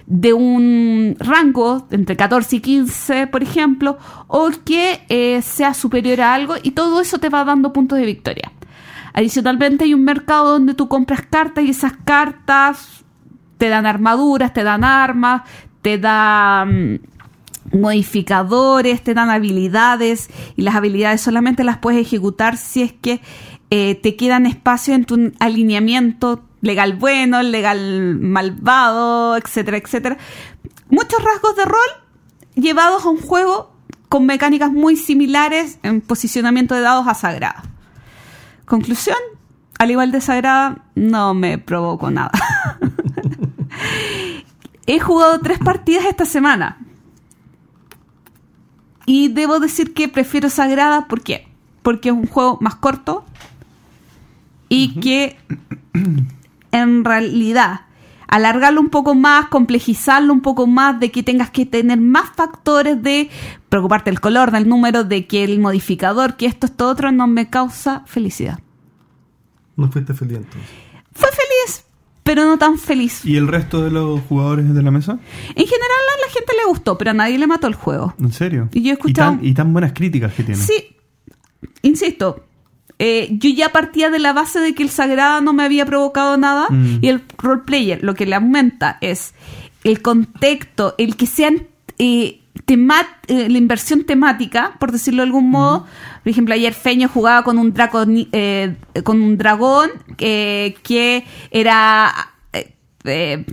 de 0.06 0.34
un 0.34 1.16
rango 1.18 1.88
entre 1.92 2.18
14 2.18 2.58
y 2.58 2.60
15, 2.60 3.28
por 3.28 3.42
ejemplo, 3.42 3.98
o 4.28 4.50
que 4.66 5.02
eh, 5.08 5.42
sea 5.42 5.74
superior 5.74 6.22
a 6.22 6.34
algo, 6.34 6.56
y 6.62 6.72
todo 6.72 7.00
eso 7.00 7.20
te 7.20 7.30
va 7.30 7.46
dando 7.46 7.72
puntos 7.74 7.98
de 7.98 8.06
victoria. 8.06 8.52
Adicionalmente 9.14 9.86
hay 9.86 9.94
un 9.94 10.04
mercado 10.04 10.52
donde 10.52 10.74
tú 10.74 10.88
compras 10.88 11.22
cartas 11.30 11.64
y 11.64 11.70
esas 11.70 11.94
cartas 12.04 13.06
te 13.58 13.70
dan 13.70 13.86
armaduras, 13.86 14.54
te 14.54 14.64
dan 14.64 14.84
armas, 14.84 15.44
te 15.84 16.00
dan 16.00 16.94
mm, 16.94 17.78
modificadores, 17.78 19.04
te 19.04 19.13
dan 19.13 19.30
habilidades 19.30 20.30
y 20.56 20.63
las 20.63 20.75
habilidades 20.75 21.22
solamente 21.22 21.63
las 21.63 21.78
puedes 21.78 22.02
ejecutar 22.02 22.58
si 22.58 22.82
es 22.82 22.94
que 22.94 23.22
eh, 23.70 23.96
te 23.96 24.16
quedan 24.16 24.48
espacio 24.48 24.96
en 24.96 25.06
tu 25.06 25.32
alineamiento 25.40 26.44
legal 26.62 26.94
bueno, 26.94 27.44
legal 27.44 28.18
malvado, 28.20 29.38
etcétera, 29.38 29.78
etcétera. 29.78 30.18
Muchos 30.90 31.24
rasgos 31.24 31.56
de 31.56 31.66
rol 31.66 31.90
llevados 32.56 33.06
a 33.06 33.10
un 33.10 33.20
juego 33.20 33.74
con 34.10 34.25
mecánicas 34.25 34.72
muy 34.72 34.96
similares 34.96 35.80
en 35.84 36.02
posicionamiento 36.02 36.75
de 36.75 36.82
dados 36.82 37.08
a 37.08 37.16
sagrada. 37.16 37.63
Conclusión, 38.66 39.18
al 39.80 39.92
igual 39.92 40.12
de 40.12 40.22
Sagrada, 40.22 40.86
no 40.96 41.34
me 41.34 41.57
provocó 41.57 42.12
nada. 42.12 42.31
He 44.85 45.00
jugado 45.00 45.39
tres 45.39 45.59
partidas 45.59 46.05
esta 46.05 46.25
semana. 46.25 46.77
Y 49.05 49.29
debo 49.29 49.59
decir 49.59 49.93
que 49.93 50.07
prefiero 50.07 50.50
Sagrada, 50.50 51.07
¿por 51.07 51.22
qué? 51.22 51.48
Porque 51.81 52.09
es 52.09 52.15
un 52.15 52.27
juego 52.27 52.57
más 52.61 52.75
corto 52.75 53.25
y 54.69 55.00
que 55.00 55.37
en 56.72 57.03
realidad 57.05 57.81
alargarlo 58.27 58.81
un 58.81 58.89
poco 58.89 59.13
más, 59.13 59.50
complejizarlo 59.50 60.33
un 60.33 60.41
poco 60.41 60.65
más, 60.65 61.00
de 61.00 61.11
que 61.11 61.22
tengas 61.22 61.51
que 61.51 61.67
tener 61.67 62.00
más 62.00 62.31
factores 62.35 63.01
de 63.03 63.29
preocuparte 63.69 64.09
del 64.09 64.19
color, 64.19 64.50
del 64.50 64.67
número, 64.67 65.03
de 65.03 65.27
que 65.27 65.43
el 65.43 65.59
modificador, 65.59 66.35
que 66.35 66.48
esto, 66.48 66.65
esto, 66.65 66.87
otro, 66.87 67.11
no 67.11 67.27
me 67.27 67.50
causa 67.51 68.01
felicidad. 68.07 68.59
No 69.75 69.91
fuiste 69.91 70.15
feliz 70.15 70.37
entonces. 70.37 70.69
Fue 71.13 71.29
feliz, 71.29 71.85
pero 72.24 72.46
no 72.46 72.57
tan 72.57 72.77
feliz. 72.77 73.25
¿Y 73.25 73.36
el 73.38 73.48
resto 73.48 73.83
de 73.83 73.92
los 73.92 74.22
jugadores 74.22 74.74
de 74.74 74.81
la 74.81 74.92
mesa? 74.92 75.14
En 75.14 75.66
general 75.66 76.03
a 76.18 76.27
la 76.27 76.33
gente 76.33 76.53
le 76.57 76.70
gustó, 76.70 76.98
pero 76.98 77.12
a 77.12 77.14
nadie 77.14 77.38
le 77.38 77.48
mató 77.48 77.68
el 77.68 77.75
juego. 77.75 78.14
¿En 78.20 78.31
serio? 78.31 78.70
Y 78.74 78.81
yo 78.83 78.92
he 78.92 78.94
escuchado- 78.94 79.33
Y 79.33 79.38
tan, 79.38 79.46
y 79.46 79.53
tan 79.53 79.74
buenas 79.74 79.92
críticas 79.94 80.33
que 80.33 80.44
tiene. 80.44 80.62
Sí, 80.62 80.96
insisto, 81.81 82.46
eh, 83.00 83.29
yo 83.31 83.50
ya 83.50 83.72
partía 83.72 84.09
de 84.09 84.20
la 84.20 84.33
base 84.33 84.59
de 84.59 84.74
que 84.74 84.83
el 84.83 84.90
Sagrada 84.90 85.42
no 85.42 85.53
me 85.53 85.64
había 85.64 85.86
provocado 85.86 86.38
nada 86.38 86.68
Mm. 86.70 87.00
y 87.01 87.07
el 87.09 87.22
roleplayer 87.38 88.03
lo 88.03 88.14
que 88.14 88.25
le 88.25 88.36
aumenta 88.36 88.98
es 89.01 89.33
el 89.83 90.01
contexto, 90.01 90.96
el 90.98 91.16
que 91.16 91.25
sean 91.27 91.68
eh, 92.00 92.40
tema- 92.66 93.05
eh, 93.27 93.50
la 93.50 93.57
inversión 93.57 94.03
temática, 94.05 94.75
por 94.79 94.92
decirlo 94.92 95.22
de 95.24 95.27
algún 95.27 95.50
modo. 95.50 95.85
Por 96.24 96.29
ejemplo, 96.29 96.53
ayer 96.53 96.74
Feño 96.74 97.09
jugaba 97.09 97.44
con 97.44 97.57
un, 97.57 97.74
draconi- 97.74 98.29
eh, 98.31 98.75
con 99.03 99.22
un 99.22 99.37
dragón 99.37 99.89
eh, 100.20 100.75
que 100.83 101.25
era... 101.51 102.13
eh, 102.53 102.74
eh, 103.05 103.46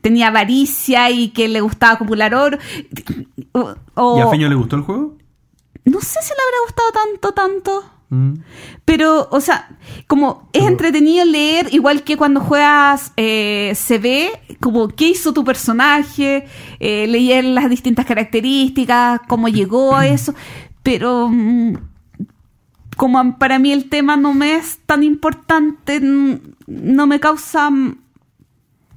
tenía 0.00 0.28
avaricia 0.28 1.10
y 1.10 1.30
que 1.30 1.48
le 1.48 1.60
gustaba 1.60 1.94
acumular 1.94 2.34
oro. 2.34 2.58
O- 3.52 3.74
o- 3.94 4.18
¿Y 4.18 4.20
a 4.22 4.28
Feño 4.28 4.48
le 4.48 4.54
gustó 4.54 4.76
el 4.76 4.82
juego? 4.82 5.16
no 5.84 6.00
sé 6.00 6.18
si 6.22 6.28
le 6.28 6.42
habrá 6.46 6.58
gustado 6.66 6.92
tanto, 6.92 7.32
tanto. 7.32 7.90
Mm. 8.10 8.34
Pero, 8.84 9.28
o 9.30 9.40
sea, 9.40 9.68
como 10.06 10.48
es 10.52 10.64
entretenido 10.64 11.24
leer, 11.24 11.68
igual 11.72 12.04
que 12.04 12.16
cuando 12.16 12.40
juegas 12.40 13.12
eh, 13.16 13.72
se 13.74 13.98
ve, 13.98 14.30
como 14.60 14.88
qué 14.88 15.10
hizo 15.10 15.32
tu 15.34 15.44
personaje, 15.44 16.46
eh, 16.80 17.06
leer 17.06 17.44
las 17.44 17.68
distintas 17.68 18.06
características, 18.06 19.20
cómo 19.28 19.48
llegó 19.48 19.94
a 19.94 20.06
eso, 20.06 20.34
pero 20.82 21.28
mm, 21.28 21.74
como 22.96 23.38
para 23.38 23.58
mí 23.58 23.72
el 23.72 23.88
tema 23.88 24.16
no 24.16 24.32
me 24.34 24.56
es 24.56 24.78
tan 24.86 25.02
importante, 25.02 26.00
no 26.00 27.06
me 27.06 27.20
causa 27.20 27.70
mm, 27.70 27.98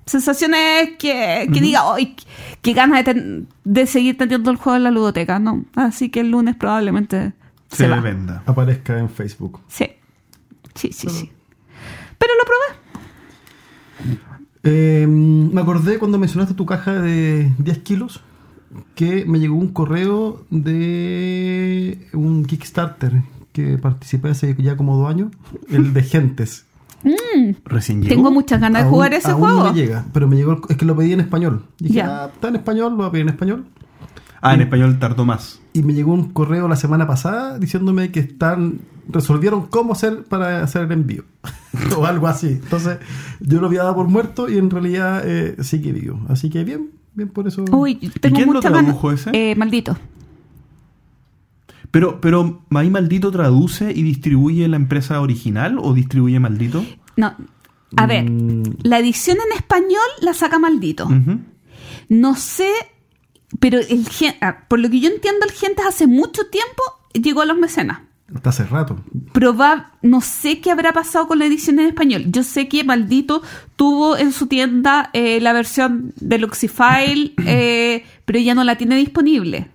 sensaciones 0.06 0.92
que, 0.98 1.50
que 1.54 1.62
diga, 1.62 1.82
¡ay! 1.94 2.16
qué 2.62 2.74
ganas 2.74 3.04
de, 3.04 3.46
de 3.66 3.88
seguir 3.88 4.18
teniendo 4.18 4.52
el 4.52 4.58
juego 4.58 4.78
en 4.78 4.84
la 4.84 4.92
ludoteca, 4.92 5.38
¿no? 5.40 5.66
Así 5.76 6.10
que 6.10 6.22
el 6.22 6.32
lunes 6.32 6.56
probablemente 6.56 7.34
Se, 7.72 7.78
se, 7.78 7.88
va. 7.88 8.00
venda. 8.02 8.44
Aparezca 8.46 9.00
en 9.00 9.10
Facebook. 9.10 9.60
Sí, 9.68 9.86
sí, 10.76 10.92
sí, 10.92 11.10
sí. 11.10 11.32
Pero 12.18 12.34
lo 12.36 12.44
probé. 12.46 14.18
Eh, 14.64 15.08
me 15.08 15.60
acordé 15.62 15.98
cuando 15.98 16.20
mencionaste 16.20 16.54
tu 16.54 16.66
caja 16.66 16.94
de 17.02 17.52
10 17.58 17.78
kilos 17.80 18.22
que 18.96 19.26
me 19.26 19.40
llegó 19.40 19.56
un 19.56 19.70
correo 19.70 20.46
de 20.50 22.08
un 22.14 22.46
Kickstarter 22.46 23.24
que 23.54 23.78
participé 23.78 24.30
hace 24.30 24.56
ya 24.60 24.78
como 24.78 24.96
dos 24.98 25.10
años, 25.10 25.32
el 25.70 25.94
de 25.94 26.04
Gentes. 26.04 26.66
Recién 27.66 28.02
llegó. 28.02 28.16
Tengo 28.16 28.32
muchas 28.32 28.62
ganas 28.62 28.84
de 28.84 28.90
jugar 28.90 29.14
ese 29.14 29.32
aún 29.32 29.42
juego. 29.42 29.64
No 29.64 29.74
me 29.74 29.80
llega, 29.80 30.06
pero 30.14 30.28
me 30.28 30.36
llegó, 30.36 30.52
el- 30.54 30.60
es 30.70 30.78
que 30.78 30.86
lo 30.86 30.96
pedí 30.96 31.12
en 31.14 31.20
español. 31.22 31.66
Dije, 31.80 32.02
ah, 32.04 32.30
está 32.34 32.48
en 32.50 32.56
español, 32.58 32.92
lo 32.92 32.98
voy 32.98 33.08
a 33.08 33.12
pedir 33.12 33.24
en 33.24 33.30
español. 33.30 33.66
Ah, 34.42 34.56
en 34.56 34.62
español 34.62 34.98
tardó 35.00 35.24
más. 35.26 35.60
Y 35.74 35.84
me 35.84 35.94
llegó 35.94 36.14
un 36.14 36.32
correo 36.32 36.68
la 36.68 36.76
semana 36.76 37.06
pasada 37.08 37.60
diciéndome 37.60 38.12
que 38.12 38.22
están 38.22 38.80
resolvieron 39.08 39.68
cómo 39.68 39.94
hacer 39.94 40.24
para 40.24 40.64
hacer 40.64 40.84
el 40.84 40.92
envío 40.94 41.24
o 41.98 42.06
algo 42.06 42.28
así. 42.28 42.48
Entonces 42.48 42.98
yo 43.40 43.60
lo 43.62 43.68
había 43.68 43.84
dado 43.84 43.96
por 43.96 44.08
muerto 44.08 44.50
y 44.50 44.58
en 44.58 44.70
realidad 44.70 45.22
eh, 45.26 45.56
sí 45.62 45.82
que 45.82 45.92
vivo. 45.92 46.20
Así 46.30 46.50
que 46.50 46.64
bien, 46.64 46.92
bien 47.14 47.30
por 47.30 47.48
eso. 47.48 47.66
Uy, 47.72 47.96
tengo 48.20 48.36
quién 48.36 48.48
lo 48.48 48.54
muchas 48.56 48.72
ganas. 48.72 48.86
tradujo 48.88 49.12
ese? 49.12 49.30
Eh, 49.34 49.56
maldito. 49.56 49.98
Pero, 51.92 52.22
pero 52.22 52.62
ahí 52.72 52.90
Maldito 52.90 53.32
traduce 53.32 53.92
y 53.92 54.02
distribuye 54.02 54.66
la 54.70 54.78
empresa 54.78 55.20
original 55.20 55.78
o 55.78 55.94
distribuye 55.94 56.40
Maldito. 56.40 56.86
No. 57.18 57.36
A 57.98 58.06
ver, 58.08 58.30
Mm. 58.30 58.64
la 58.84 59.00
edición 59.00 59.38
en 59.46 59.58
español 59.58 60.00
la 60.22 60.34
saca 60.34 60.58
maldito. 60.58 61.10
No 62.08 62.36
sé, 62.36 62.70
pero 63.60 63.80
el 63.80 64.08
gen- 64.08 64.36
ah, 64.42 64.66
por 64.68 64.80
lo 64.80 64.90
que 64.90 65.00
yo 65.00 65.10
entiendo, 65.10 65.46
el 65.46 65.52
gente 65.52 65.82
hace 65.88 66.08
mucho 66.08 66.48
tiempo 66.48 66.82
llegó 67.14 67.42
a 67.42 67.46
los 67.46 67.58
mecenas. 67.58 68.00
Hasta 68.34 68.50
hace 68.52 68.64
rato. 68.64 68.96
Probab- 69.34 69.88
no 70.02 70.22
sé 70.22 70.62
qué 70.62 70.72
habrá 70.72 70.94
pasado 70.94 71.28
con 71.28 71.38
la 71.40 71.46
edición 71.46 71.80
en 71.80 71.88
español. 71.88 72.24
Yo 72.28 72.44
sé 72.44 72.70
que 72.70 72.86
Maldito 72.86 73.42
tuvo 73.76 74.16
en 74.16 74.32
su 74.32 74.48
tienda 74.48 75.10
eh, 75.12 75.42
la 75.42 75.52
versión 75.52 76.14
de 76.16 76.38
Luxifile 76.38 77.34
eh, 77.46 78.06
pero 78.24 78.40
ella 78.40 78.56
no 78.56 78.64
la 78.64 78.78
tiene 78.78 78.96
disponible. 78.96 79.70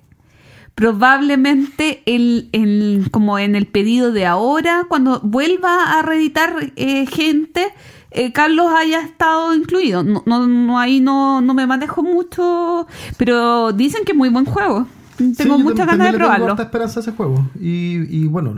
Probablemente 0.75 2.03
el, 2.07 2.49
el- 2.53 3.09
como 3.11 3.39
en 3.39 3.57
el 3.57 3.67
pedido 3.67 4.13
de 4.13 4.25
ahora, 4.27 4.85
cuando 4.89 5.21
vuelva 5.21 5.99
a 5.99 6.03
reeditar 6.03 6.73
eh, 6.77 7.07
gente, 7.07 7.69
eh, 8.17 8.33
Carlos 8.33 8.67
haya 8.77 9.01
estado 9.01 9.55
incluido. 9.55 10.03
No, 10.03 10.23
no, 10.27 10.47
no, 10.47 10.79
ahí 10.79 11.01
no, 11.01 11.41
no 11.41 11.55
me 11.55 11.67
manejo 11.67 12.03
mucho, 12.03 12.87
pero 13.17 13.73
dicen 13.73 14.05
que 14.05 14.13
es 14.13 14.19
muy 14.19 14.29
buen 14.31 14.45
juego. 14.45 14.87
Tengo 15.17 15.57
Sí, 15.57 15.63
muchas 15.63 15.87
ganas 15.87 16.07
de 16.09 16.13
tengo 16.13 16.19
probarlo. 16.25 16.51
harta 16.51 16.63
esperanza 16.65 17.01
a 17.01 17.03
ese 17.03 17.13
juego. 17.13 17.49
Y, 17.61 18.03
y 18.15 18.27
bueno, 18.27 18.55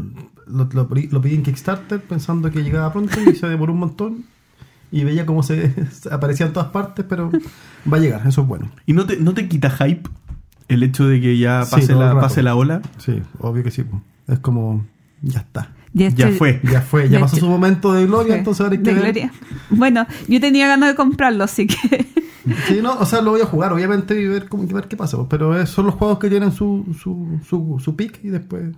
lo, 0.46 0.68
lo 0.72 0.88
pedí- 0.88 1.08
lo 1.10 1.20
pedí 1.20 1.34
en 1.36 1.42
Kickstarter 1.42 2.00
pensando 2.00 2.50
que 2.50 2.62
llegaba 2.62 2.92
pronto 2.92 3.20
y 3.20 3.34
se 3.36 3.46
demoró 3.46 3.72
un 3.74 3.78
montón. 3.80 4.24
Y 4.90 5.04
veía 5.04 5.26
cómo 5.26 5.42
se 5.42 5.74
aparecía 6.10 6.46
en 6.46 6.52
todas 6.54 6.70
partes, 6.70 7.04
pero 7.08 7.30
va 7.92 7.98
a 7.98 8.00
llegar, 8.00 8.26
eso 8.26 8.40
es 8.40 8.46
bueno. 8.48 8.70
¿Y 8.86 8.94
no 8.94 9.04
te, 9.06 9.18
no 9.18 9.34
te 9.34 9.46
quita 9.46 9.68
hype 9.70 10.08
el 10.68 10.82
hecho 10.82 11.06
de 11.06 11.20
que 11.20 11.36
ya 11.38 11.64
pase, 11.70 11.94
la, 11.94 12.18
pase 12.18 12.42
la 12.42 12.54
ola? 12.56 12.80
Sí, 12.96 13.20
obvio 13.40 13.62
que 13.62 13.70
sí. 13.70 13.84
Es 14.26 14.38
como, 14.38 14.84
ya 15.20 15.40
está. 15.40 15.72
Ya 15.92 16.08
Ya 16.10 16.26
estoy- 16.28 16.38
fue. 16.38 16.60
Ya 16.70 16.80
fue, 16.80 17.08
ya 17.08 17.16
De 17.16 17.20
pasó 17.20 17.36
su 17.36 17.48
momento 17.48 17.92
de 17.92 18.06
gloria, 18.06 18.36
entonces 18.36 18.60
ahora 18.60 18.72
hay 18.76 18.82
que 18.82 18.90
de 18.90 18.94
ver. 18.94 19.02
gloria. 19.12 19.32
Bueno, 19.70 20.06
yo 20.28 20.40
tenía 20.40 20.68
ganas 20.68 20.90
de 20.90 20.94
comprarlo, 20.94 21.44
así 21.44 21.66
que... 21.66 22.06
Sí, 22.66 22.78
no, 22.82 22.94
o 22.94 23.04
sea, 23.04 23.20
lo 23.20 23.32
voy 23.32 23.42
a 23.42 23.44
jugar, 23.44 23.74
obviamente, 23.74 24.18
y 24.18 24.26
ver, 24.26 24.48
cómo, 24.48 24.66
ver 24.66 24.88
qué 24.88 24.96
pasa. 24.96 25.18
Pero 25.28 25.58
es- 25.60 25.68
son 25.68 25.84
los 25.84 25.94
juegos 25.96 26.18
que 26.18 26.30
tienen 26.30 26.50
su, 26.50 26.86
su, 26.98 27.38
su, 27.46 27.78
su 27.78 27.94
pick 27.94 28.20
y 28.24 28.28
después 28.28 28.74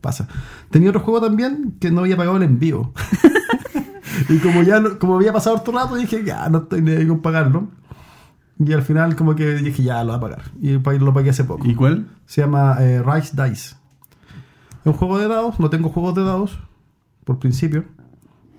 pasa. 0.00 0.26
Tenía 0.70 0.88
otro 0.90 1.00
juego 1.00 1.20
también 1.20 1.74
que 1.78 1.92
no 1.92 2.00
había 2.00 2.16
pagado 2.16 2.36
el 2.38 2.42
envío. 2.42 2.92
y 4.28 4.38
como 4.38 4.62
ya 4.64 4.80
no- 4.80 4.98
como 4.98 5.14
había 5.16 5.32
pasado 5.32 5.56
harto 5.56 5.70
rato, 5.72 5.94
dije, 5.94 6.24
ya, 6.24 6.48
no 6.48 6.58
estoy 6.58 6.82
ni 6.82 6.90
ahí 6.92 7.06
con 7.06 7.20
pagarlo. 7.20 7.68
Y 8.58 8.72
al 8.72 8.82
final 8.82 9.14
como 9.16 9.34
que 9.36 9.54
dije, 9.54 9.82
ya, 9.84 10.02
lo 10.02 10.08
voy 10.08 10.16
a 10.16 10.20
pagar. 10.20 10.42
Y 10.60 10.70
lo 10.72 11.12
pagué 11.14 11.30
hace 11.30 11.44
poco. 11.44 11.66
¿Y 11.68 11.74
cuál? 11.74 12.08
Se 12.26 12.40
llama 12.40 12.76
eh, 12.80 13.00
Rise 13.04 13.32
Dice. 13.48 13.76
Un 14.84 14.92
juego 14.92 15.18
de 15.18 15.28
dados, 15.28 15.58
no 15.60 15.70
tengo 15.70 15.88
juegos 15.88 16.14
de 16.14 16.24
dados, 16.24 16.58
por 17.24 17.38
principio. 17.38 17.84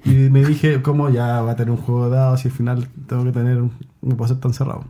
Y 0.04 0.30
me 0.30 0.44
dije, 0.46 0.82
¿cómo 0.82 1.10
ya 1.10 1.42
va 1.42 1.52
a 1.52 1.56
tener 1.56 1.72
un 1.72 1.78
juego 1.78 2.10
de 2.10 2.16
dados 2.16 2.46
y 2.46 2.48
al 2.50 2.54
final 2.54 2.88
tengo 3.08 3.24
que 3.24 3.32
tener, 3.32 3.58
no 3.58 4.18
puedo 4.18 4.28
ser 4.28 4.40
tan 4.40 4.54
cerrado? 4.54 4.84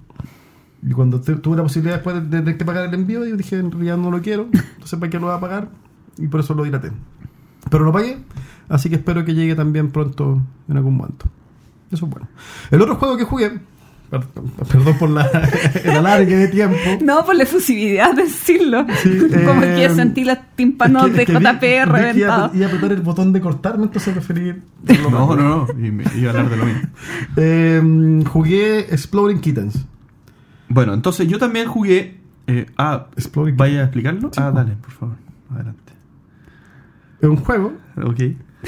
Y 0.84 0.92
cuando 0.92 1.20
te- 1.22 1.36
tuve 1.36 1.56
la 1.58 1.64
posibilidad 1.64 1.96
después 1.96 2.30
de, 2.30 2.42
de 2.42 2.58
que 2.58 2.66
pagar 2.66 2.86
el 2.86 2.94
envío, 2.94 3.26
yo 3.26 3.36
dije, 3.38 3.58
en 3.58 3.72
realidad 3.72 3.98
no 3.98 4.12
lo 4.12 4.22
quiero, 4.22 4.48
entonces 4.52 5.00
¿para 5.00 5.10
qué 5.10 5.20
lo 5.20 5.28
voy 5.28 5.36
a 5.36 5.40
pagar? 5.40 5.70
Y 6.18 6.28
por 6.28 6.42
eso 6.42 6.54
lo 6.54 6.64
dilaté. 6.64 6.92
Pero 7.70 7.84
lo 7.86 7.92
pagué, 7.92 8.20
así 8.70 8.90
que 8.90 8.96
espero 8.96 9.26
que 9.26 9.34
llegue 9.34 9.56
también 9.56 9.92
pronto 9.92 10.42
en 10.68 10.78
algún 10.78 10.96
momento. 10.98 11.26
Eso 11.92 12.06
es 12.06 12.12
bueno. 12.12 12.28
El 12.72 12.82
otro 12.82 12.96
juego 12.98 13.18
que 13.18 13.24
jugué, 13.24 13.60
perdón 14.10 14.98
por 14.98 15.10
la, 15.10 15.30
el 15.84 15.92
alargue 15.92 16.36
de 16.36 16.48
tiempo, 16.50 16.78
No, 17.04 17.26
por 17.26 17.36
la 17.36 17.44
efusividad 17.44 18.14
de 18.14 18.24
decirlo. 18.24 18.86
Sí, 19.02 19.18
Como 19.46 19.64
eh, 19.64 19.76
que 19.76 19.90
sentí 19.90 20.24
los 20.24 20.38
tímpanos 20.56 21.06
Es 21.06 21.10
que- 21.12 21.16
de 21.18 21.22
es 21.24 21.28
que 21.28 21.34
JP 21.34 21.86
reventados. 21.92 22.54
a- 22.54 22.56
iba 22.56 22.66
a 22.66 22.70
apretar 22.70 22.92
el 22.92 23.02
botón 23.02 23.34
de 23.34 23.42
cortarme, 23.42 23.84
entonces 23.86 24.14
preferí. 24.14 24.54
No, 25.10 25.10
no, 25.10 25.36
no. 25.36 25.68
Y 25.74 25.92
me 25.92 26.04
iba 26.16 26.32
a 26.32 26.36
hablar 26.36 26.50
de 26.50 26.58
lo 26.58 26.66
mismo. 26.66 26.82
Eh, 27.38 28.24
jugué 28.28 28.80
Exploring 28.94 29.40
Kittens. 29.40 29.86
Bueno, 30.70 30.94
entonces 30.94 31.28
yo 31.28 31.38
también 31.38 31.68
jugué. 31.68 32.20
eh, 32.48 32.66
ah, 32.78 33.08
Exploring 33.16 33.58
¿vaya 33.58 33.82
a 33.82 33.84
explicarlo? 33.84 34.30
Sí, 34.32 34.40
ah, 34.42 34.52
dale, 34.52 34.74
por 34.82 34.92
favor. 34.92 35.16
Adelante. 35.54 35.94
Es 37.22 37.30
un 37.30 37.38
juego 37.38 37.74
Ok. 38.04 38.20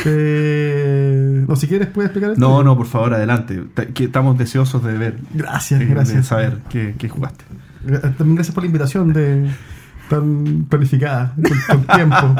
Que. 0.04 1.44
No, 1.48 1.56
si 1.56 1.68
quieres, 1.68 1.88
puedes 1.88 2.10
explicar 2.10 2.32
esto. 2.32 2.42
No, 2.42 2.64
no, 2.64 2.78
por 2.78 2.88
favor, 2.88 3.14
adelante. 3.14 3.64
Que 3.94 4.06
estamos 4.06 4.38
deseosos 4.38 4.84
de 4.84 4.98
ver. 4.98 5.18
Gracias, 5.34 5.80
de- 5.80 5.86
De 5.86 5.94
gracias. 5.94 6.28
saber 6.28 6.60
qué, 6.70 6.96
qué 6.98 7.10
jugaste. 7.10 7.44
También 8.18 8.36
gracias 8.36 8.54
por 8.54 8.64
la 8.64 8.68
invitación 8.68 9.14
de 9.14 9.50
tan 10.10 10.66
planificada, 10.70 11.34
con, 11.36 11.86
con 11.86 11.96
tiempo. 11.96 12.36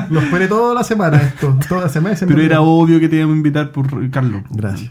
Lo 0.10 0.20
esperé 0.20 0.48
toda 0.48 0.74
la 0.74 0.84
semana 0.84 1.18
esto, 1.18 1.58
toda 1.68 1.82
la 1.82 1.88
semana. 1.88 2.16
Pero 2.18 2.40
era 2.42 2.60
olvidó. 2.60 2.72
obvio 2.84 3.00
que 3.00 3.08
te 3.08 3.16
íbamos 3.16 3.34
a 3.34 3.36
invitar 3.36 3.72
por 3.72 4.10
Carlos. 4.10 4.42
Gracias. 4.50 4.90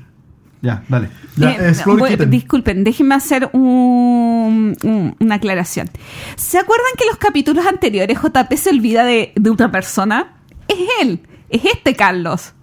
Ya, 0.64 0.84
dale. 0.90 1.10
Ya, 1.38 1.54
Eh, 1.54 1.74
Kitten. 2.08 2.30
disculpen, 2.30 2.84
déjenme 2.84 3.16
hacer 3.16 3.50
un- 3.54 4.76
un- 4.84 5.16
una 5.20 5.36
aclaración. 5.36 5.90
¿Se 6.36 6.60
acuerdan 6.60 6.86
que 7.00 7.06
los 7.08 7.18
capítulos 7.18 7.66
anteriores 7.66 8.16
JP 8.22 8.54
se 8.58 8.70
olvida 8.70 9.04
de, 9.04 9.34
de 9.36 9.50
una 9.50 9.72
persona? 9.72 10.34
Es 10.68 10.78
él, 11.02 11.20
es 11.52 11.62
este 11.66 11.96
Carlos. 11.96 12.54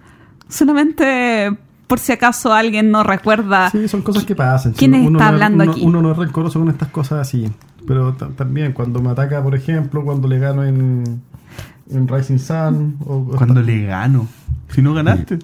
Solamente 0.48 1.56
por 1.86 1.98
si 1.98 2.12
acaso 2.12 2.52
alguien 2.52 2.90
no 2.90 3.02
recuerda. 3.02 3.70
Sí, 3.70 3.88
son 3.88 4.02
cosas 4.02 4.24
que 4.24 4.34
pasan. 4.34 4.72
¿Quién 4.72 4.94
uno, 4.94 5.02
está 5.04 5.10
no 5.12 5.18
es- 5.18 5.24
hablando 5.34 5.62
uno- 5.64 5.72
aquí? 5.72 5.82
Uno 5.84 6.02
no 6.02 6.12
es 6.12 6.18
rencoroso 6.18 6.58
con 6.58 6.68
estas 6.68 6.88
cosas 6.88 7.20
así. 7.20 7.50
Pero 7.86 8.12
ta- 8.14 8.28
también 8.28 8.72
cuando 8.72 9.00
me 9.00 9.10
ataca, 9.10 9.42
por 9.42 9.54
ejemplo, 9.54 10.04
cuando 10.04 10.28
le 10.28 10.38
gano 10.38 10.64
en, 10.64 11.22
en 11.90 12.08
Rising 12.08 12.38
Sun. 12.38 12.96
O, 13.06 13.14
o- 13.16 13.36
Cuando 13.36 13.62
le 13.62 13.86
gano. 13.86 14.26
Si 14.70 14.82
no 14.82 14.92
ganaste. 14.92 15.38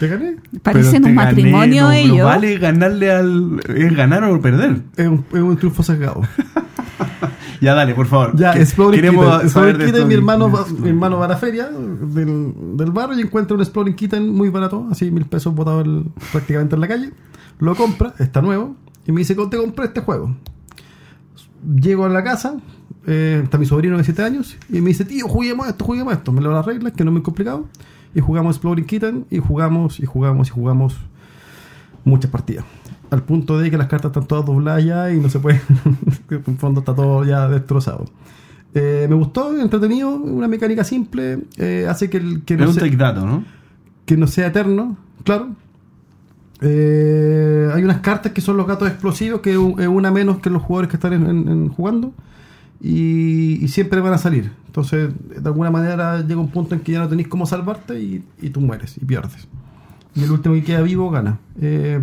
¿Te 0.00 0.08
gané? 0.08 0.36
Parecen 0.62 1.04
un 1.04 1.14
gané, 1.14 1.26
matrimonio 1.26 1.82
no, 1.82 1.88
no 1.88 1.92
ellos. 1.94 2.24
vale 2.24 2.58
ganarle 2.58 3.12
al. 3.12 3.60
Es 3.76 3.94
ganar 3.94 4.24
o 4.24 4.40
perder. 4.40 4.80
Es 4.96 5.06
un, 5.06 5.24
es 5.32 5.40
un 5.40 5.56
triunfo 5.56 5.82
sesgado. 5.84 6.22
Ya, 7.62 7.74
dale, 7.74 7.94
por 7.94 8.06
favor. 8.06 8.34
Ya, 8.36 8.52
Que- 8.54 8.62
Exploring 8.62 8.98
Queremos 9.02 9.34
Kitten. 9.34 9.50
saber 9.50 10.06
mi 10.06 10.14
hermano, 10.14 10.50
va, 10.50 10.64
mi 10.78 10.88
hermano 10.88 11.18
va 11.18 11.26
a 11.26 11.28
la 11.28 11.36
feria 11.36 11.68
del, 11.68 12.54
del 12.74 12.90
barrio 12.90 13.18
y 13.18 13.20
encuentra 13.20 13.54
un 13.54 13.60
Exploring 13.60 13.94
Kitten 13.94 14.30
muy 14.34 14.48
barato, 14.48 14.88
así 14.90 15.10
mil 15.10 15.26
pesos 15.26 15.54
botado 15.54 15.82
el- 15.82 16.06
prácticamente 16.32 16.74
en 16.76 16.80
la 16.80 16.88
calle. 16.88 17.10
Lo 17.58 17.74
compra, 17.74 18.14
está 18.18 18.40
nuevo, 18.40 18.76
y 19.06 19.12
me 19.12 19.18
dice, 19.18 19.34
te 19.34 19.58
compré 19.58 19.84
este 19.84 20.00
juego. 20.00 20.34
Llego 21.82 22.06
a 22.06 22.08
la 22.08 22.24
casa, 22.24 22.54
eh, 23.06 23.42
está 23.44 23.58
mi 23.58 23.66
sobrino 23.66 23.98
de 23.98 24.04
7 24.04 24.22
años, 24.22 24.56
y 24.70 24.80
me 24.80 24.88
dice, 24.88 25.04
tío, 25.04 25.28
juguemos 25.28 25.68
esto, 25.68 25.84
juguemos 25.84 26.14
esto. 26.14 26.32
Me 26.32 26.40
leo 26.40 26.52
las 26.52 26.64
reglas, 26.64 26.94
que 26.94 27.04
no 27.04 27.10
es 27.10 27.12
muy 27.12 27.22
complicado. 27.22 27.66
Y 28.14 28.20
jugamos 28.20 28.56
Exploring 28.56 28.84
Kitten, 28.86 29.26
y 29.30 29.38
jugamos, 29.38 30.00
y 30.00 30.06
jugamos, 30.06 30.48
y 30.48 30.50
jugamos 30.50 30.96
muchas 32.04 32.30
partidas. 32.30 32.64
Al 33.10 33.22
punto 33.22 33.58
de 33.58 33.70
que 33.70 33.76
las 33.78 33.86
cartas 33.88 34.10
están 34.10 34.26
todas 34.26 34.44
dobladas 34.46 34.84
ya 34.84 35.12
y 35.12 35.18
no 35.20 35.28
se 35.28 35.38
puede. 35.40 35.60
en 36.30 36.58
fondo 36.58 36.80
está 36.80 36.94
todo 36.94 37.24
ya 37.24 37.48
destrozado. 37.48 38.04
Eh, 38.74 39.06
me 39.08 39.16
gustó, 39.16 39.58
entretenido, 39.60 40.14
una 40.14 40.46
mecánica 40.48 40.84
simple, 40.84 41.40
eh, 41.56 41.86
hace 41.88 42.08
que, 42.08 42.18
el, 42.18 42.42
que, 42.44 42.54
Es 42.54 42.60
no 42.60 42.68
un 42.68 42.74
sea, 42.74 42.84
take 42.84 42.96
dato, 42.96 43.26
¿no? 43.26 43.44
que 44.06 44.16
no 44.16 44.26
sea 44.28 44.46
eterno, 44.48 44.96
claro. 45.24 45.48
Eh, 46.62 47.70
hay 47.74 47.82
unas 47.84 48.00
cartas 48.00 48.32
que 48.32 48.40
son 48.40 48.56
los 48.56 48.66
gatos 48.66 48.88
explosivos, 48.88 49.40
que 49.40 49.52
es 49.52 49.56
un- 49.56 49.80
es 49.80 49.88
una 49.88 50.10
menos 50.10 50.38
que 50.38 50.50
los 50.50 50.62
jugadores 50.62 50.90
que 50.90 50.96
están 50.96 51.12
en- 51.14 51.26
en- 51.26 51.48
en 51.48 51.68
jugando, 51.68 52.12
y, 52.80 53.58
y 53.64 53.68
siempre 53.68 54.00
van 54.00 54.12
a 54.12 54.18
salir. 54.18 54.52
Entonces, 54.70 55.10
de 55.28 55.48
alguna 55.48 55.68
manera 55.68 56.20
llega 56.20 56.40
un 56.40 56.48
punto 56.48 56.76
en 56.76 56.80
que 56.82 56.92
ya 56.92 57.00
no 57.00 57.08
tenéis 57.08 57.26
cómo 57.26 57.44
salvarte 57.44 58.00
y, 58.00 58.24
y 58.40 58.50
tú 58.50 58.60
mueres 58.60 58.96
y 58.98 59.04
pierdes. 59.04 59.48
Y 60.14 60.22
el 60.22 60.30
último 60.30 60.54
que 60.54 60.62
queda 60.62 60.80
vivo 60.82 61.10
gana. 61.10 61.40
Eh, 61.60 62.00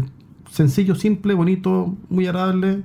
sencillo, 0.51 0.93
simple, 0.93 1.34
bonito, 1.34 1.95
muy 2.10 2.27
agradable. 2.27 2.84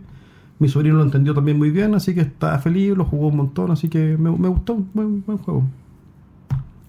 Mi 0.60 0.68
sobrino 0.68 0.98
lo 0.98 1.02
entendió 1.02 1.34
también 1.34 1.58
muy 1.58 1.70
bien, 1.70 1.96
así 1.96 2.14
que 2.14 2.20
está 2.20 2.56
feliz, 2.60 2.96
lo 2.96 3.04
jugó 3.04 3.26
un 3.26 3.38
montón, 3.38 3.72
así 3.72 3.88
que 3.88 4.16
me, 4.16 4.30
me 4.30 4.46
gustó, 4.46 4.76
buen, 4.94 5.24
buen 5.24 5.38
juego. 5.38 5.64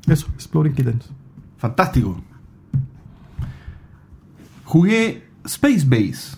Eso, 0.06 0.28
Exploring 0.36 0.76
Kittens. 0.76 1.10
Fantástico. 1.58 2.22
Jugué 4.66 5.24
Space 5.46 5.84
Base. 5.84 6.38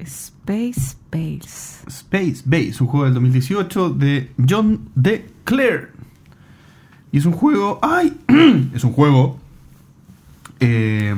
Space 0.00 0.96
Base. 1.12 1.84
Space 1.86 2.42
Base, 2.44 2.74
un 2.80 2.88
juego 2.88 3.04
del 3.04 3.14
2018 3.14 3.90
de 3.90 4.32
John 4.48 4.88
D. 4.96 5.33
Clare. 5.44 5.88
Y 7.12 7.18
es 7.18 7.26
un 7.26 7.32
juego. 7.32 7.78
¡Ay! 7.82 8.16
es 8.74 8.84
un 8.84 8.92
juego. 8.92 9.38
eh, 10.60 11.14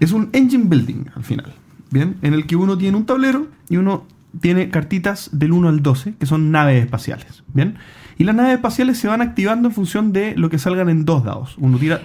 es 0.00 0.12
un 0.12 0.30
engine 0.32 0.64
building 0.64 1.04
al 1.14 1.24
final. 1.24 1.52
Bien, 1.90 2.16
en 2.22 2.34
el 2.34 2.46
que 2.46 2.56
uno 2.56 2.78
tiene 2.78 2.96
un 2.96 3.04
tablero 3.04 3.48
y 3.68 3.76
uno 3.76 4.04
tiene 4.40 4.70
cartitas 4.70 5.28
del 5.32 5.52
1 5.52 5.68
al 5.68 5.82
12, 5.82 6.14
que 6.18 6.26
son 6.26 6.50
naves 6.50 6.82
espaciales. 6.82 7.42
Bien, 7.52 7.76
y 8.16 8.24
las 8.24 8.34
naves 8.34 8.54
espaciales 8.54 8.96
se 8.98 9.08
van 9.08 9.20
activando 9.22 9.68
en 9.68 9.74
función 9.74 10.12
de 10.12 10.34
lo 10.36 10.48
que 10.48 10.58
salgan 10.58 10.88
en 10.88 11.04
dos 11.04 11.24
dados. 11.24 11.56
Uno 11.58 11.78
tira. 11.78 12.00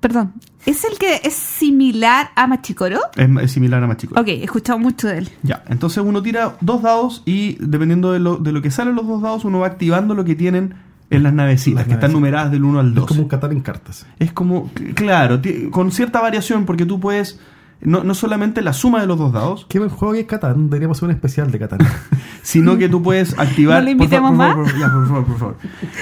Perdón, 0.00 0.32
¿es 0.66 0.84
el 0.84 0.98
que 0.98 1.20
es 1.24 1.32
similar 1.34 2.30
a 2.34 2.46
Machicoro? 2.46 2.98
Es, 3.16 3.28
es 3.42 3.52
similar 3.52 3.82
a 3.82 3.86
Machico. 3.86 4.20
Ok, 4.20 4.28
he 4.28 4.44
escuchado 4.44 4.78
mucho 4.78 5.06
de 5.08 5.18
él. 5.18 5.28
Ya, 5.42 5.62
entonces 5.68 6.02
uno 6.04 6.22
tira 6.22 6.56
dos 6.60 6.82
dados 6.82 7.22
y 7.24 7.56
dependiendo 7.60 8.12
de 8.12 8.18
lo, 8.18 8.36
de 8.36 8.52
lo 8.52 8.62
que 8.62 8.70
salen 8.70 8.94
los 8.96 9.06
dos 9.06 9.22
dados, 9.22 9.44
uno 9.44 9.60
va 9.60 9.68
activando 9.68 10.14
lo 10.14 10.24
que 10.24 10.34
tienen 10.34 10.74
en 11.08 11.22
las 11.22 11.32
navecitas, 11.32 11.78
Las 11.82 11.86
que 11.86 11.94
están 11.94 12.12
numeradas 12.12 12.50
del 12.50 12.64
1 12.64 12.80
al 12.80 12.88
Es 12.88 12.94
12. 12.94 13.06
como 13.08 13.22
un 13.22 13.28
Qatar 13.28 13.52
en 13.52 13.60
cartas. 13.60 14.06
Es 14.18 14.32
como, 14.32 14.70
claro, 14.94 15.40
con 15.70 15.92
cierta 15.92 16.20
variación, 16.20 16.66
porque 16.66 16.84
tú 16.84 16.98
puedes, 16.98 17.38
no, 17.80 18.02
no 18.02 18.12
solamente 18.14 18.60
la 18.60 18.72
suma 18.72 19.00
de 19.00 19.06
los 19.06 19.16
dos 19.18 19.32
dados, 19.32 19.66
Qué 19.68 19.78
buen 19.78 19.90
juego 19.90 20.14
que 20.14 20.20
es 20.20 20.26
Catán. 20.26 20.64
Deberíamos 20.68 20.98
hacer 20.98 21.08
un 21.08 21.14
especial 21.14 21.52
de 21.52 21.58
Catán. 21.60 21.78
sino 22.42 22.76
que 22.76 22.88
tú 22.88 23.02
puedes 23.04 23.38
activar... 23.38 23.78
¿No 23.78 23.84
le 23.84 23.90
invitemos 23.92 24.30
por 24.30 24.36
más? 24.36 24.50
favor, 24.54 24.70
por- 24.72 24.80
ya, 24.80 24.92
por 24.92 25.06
favor, 25.08 25.24
por 25.26 25.38
favor. 25.38 25.56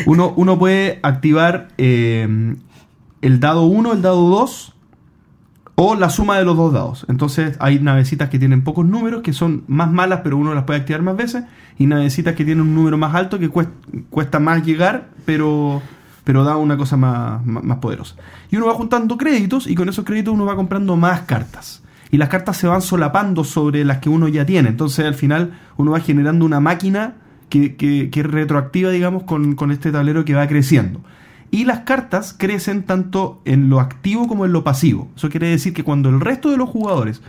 Uno, 0.06 0.32
uno 0.36 0.58
puede 0.58 1.00
activar 1.02 1.68
eh, 1.76 2.56
el 3.24 3.40
dado 3.40 3.62
1, 3.64 3.92
el 3.92 4.02
dado 4.02 4.28
2 4.28 4.74
o 5.76 5.96
la 5.96 6.08
suma 6.08 6.38
de 6.38 6.44
los 6.44 6.56
dos 6.56 6.72
dados. 6.72 7.04
Entonces 7.08 7.56
hay 7.58 7.80
navecitas 7.80 8.28
que 8.28 8.38
tienen 8.38 8.62
pocos 8.62 8.86
números, 8.86 9.22
que 9.22 9.32
son 9.32 9.64
más 9.66 9.90
malas, 9.90 10.20
pero 10.22 10.36
uno 10.36 10.54
las 10.54 10.64
puede 10.64 10.78
activar 10.80 11.02
más 11.02 11.16
veces, 11.16 11.44
y 11.78 11.86
navecitas 11.86 12.34
que 12.36 12.44
tienen 12.44 12.62
un 12.68 12.74
número 12.74 12.96
más 12.96 13.12
alto, 13.14 13.38
que 13.40 13.48
cuesta, 13.48 13.72
cuesta 14.08 14.38
más 14.38 14.64
llegar, 14.64 15.08
pero, 15.24 15.82
pero 16.22 16.44
da 16.44 16.56
una 16.56 16.76
cosa 16.76 16.96
más, 16.96 17.44
más, 17.44 17.64
más 17.64 17.78
poderosa. 17.78 18.14
Y 18.52 18.56
uno 18.56 18.66
va 18.66 18.74
juntando 18.74 19.16
créditos, 19.18 19.66
y 19.66 19.74
con 19.74 19.88
esos 19.88 20.04
créditos 20.04 20.32
uno 20.32 20.44
va 20.46 20.54
comprando 20.54 20.94
más 20.96 21.22
cartas. 21.22 21.82
Y 22.12 22.18
las 22.18 22.28
cartas 22.28 22.56
se 22.56 22.68
van 22.68 22.80
solapando 22.80 23.42
sobre 23.42 23.84
las 23.84 23.98
que 23.98 24.08
uno 24.08 24.28
ya 24.28 24.46
tiene. 24.46 24.68
Entonces 24.68 25.04
al 25.04 25.14
final 25.14 25.58
uno 25.76 25.90
va 25.90 25.98
generando 25.98 26.44
una 26.46 26.60
máquina 26.60 27.14
que, 27.48 27.74
que- 27.74 28.10
que 28.10 28.20
es 28.20 28.26
retroactiva, 28.26 28.90
digamos, 28.90 29.24
con, 29.24 29.56
con 29.56 29.72
este 29.72 29.90
tablero 29.90 30.24
que 30.24 30.34
va 30.34 30.46
creciendo. 30.46 31.00
Y 31.54 31.66
las 31.66 31.82
cartas 31.82 32.34
crecen 32.36 32.82
tanto 32.82 33.40
en 33.44 33.70
lo 33.70 33.78
activo 33.78 34.26
como 34.26 34.44
en 34.44 34.52
lo 34.52 34.64
pasivo. 34.64 35.06
Eso 35.14 35.28
quiere 35.28 35.46
decir 35.46 35.72
que 35.72 35.84
cuando 35.84 36.08
el 36.08 36.20
resto 36.20 36.50
de 36.50 36.56
los 36.56 36.68
jugadores 36.68 37.22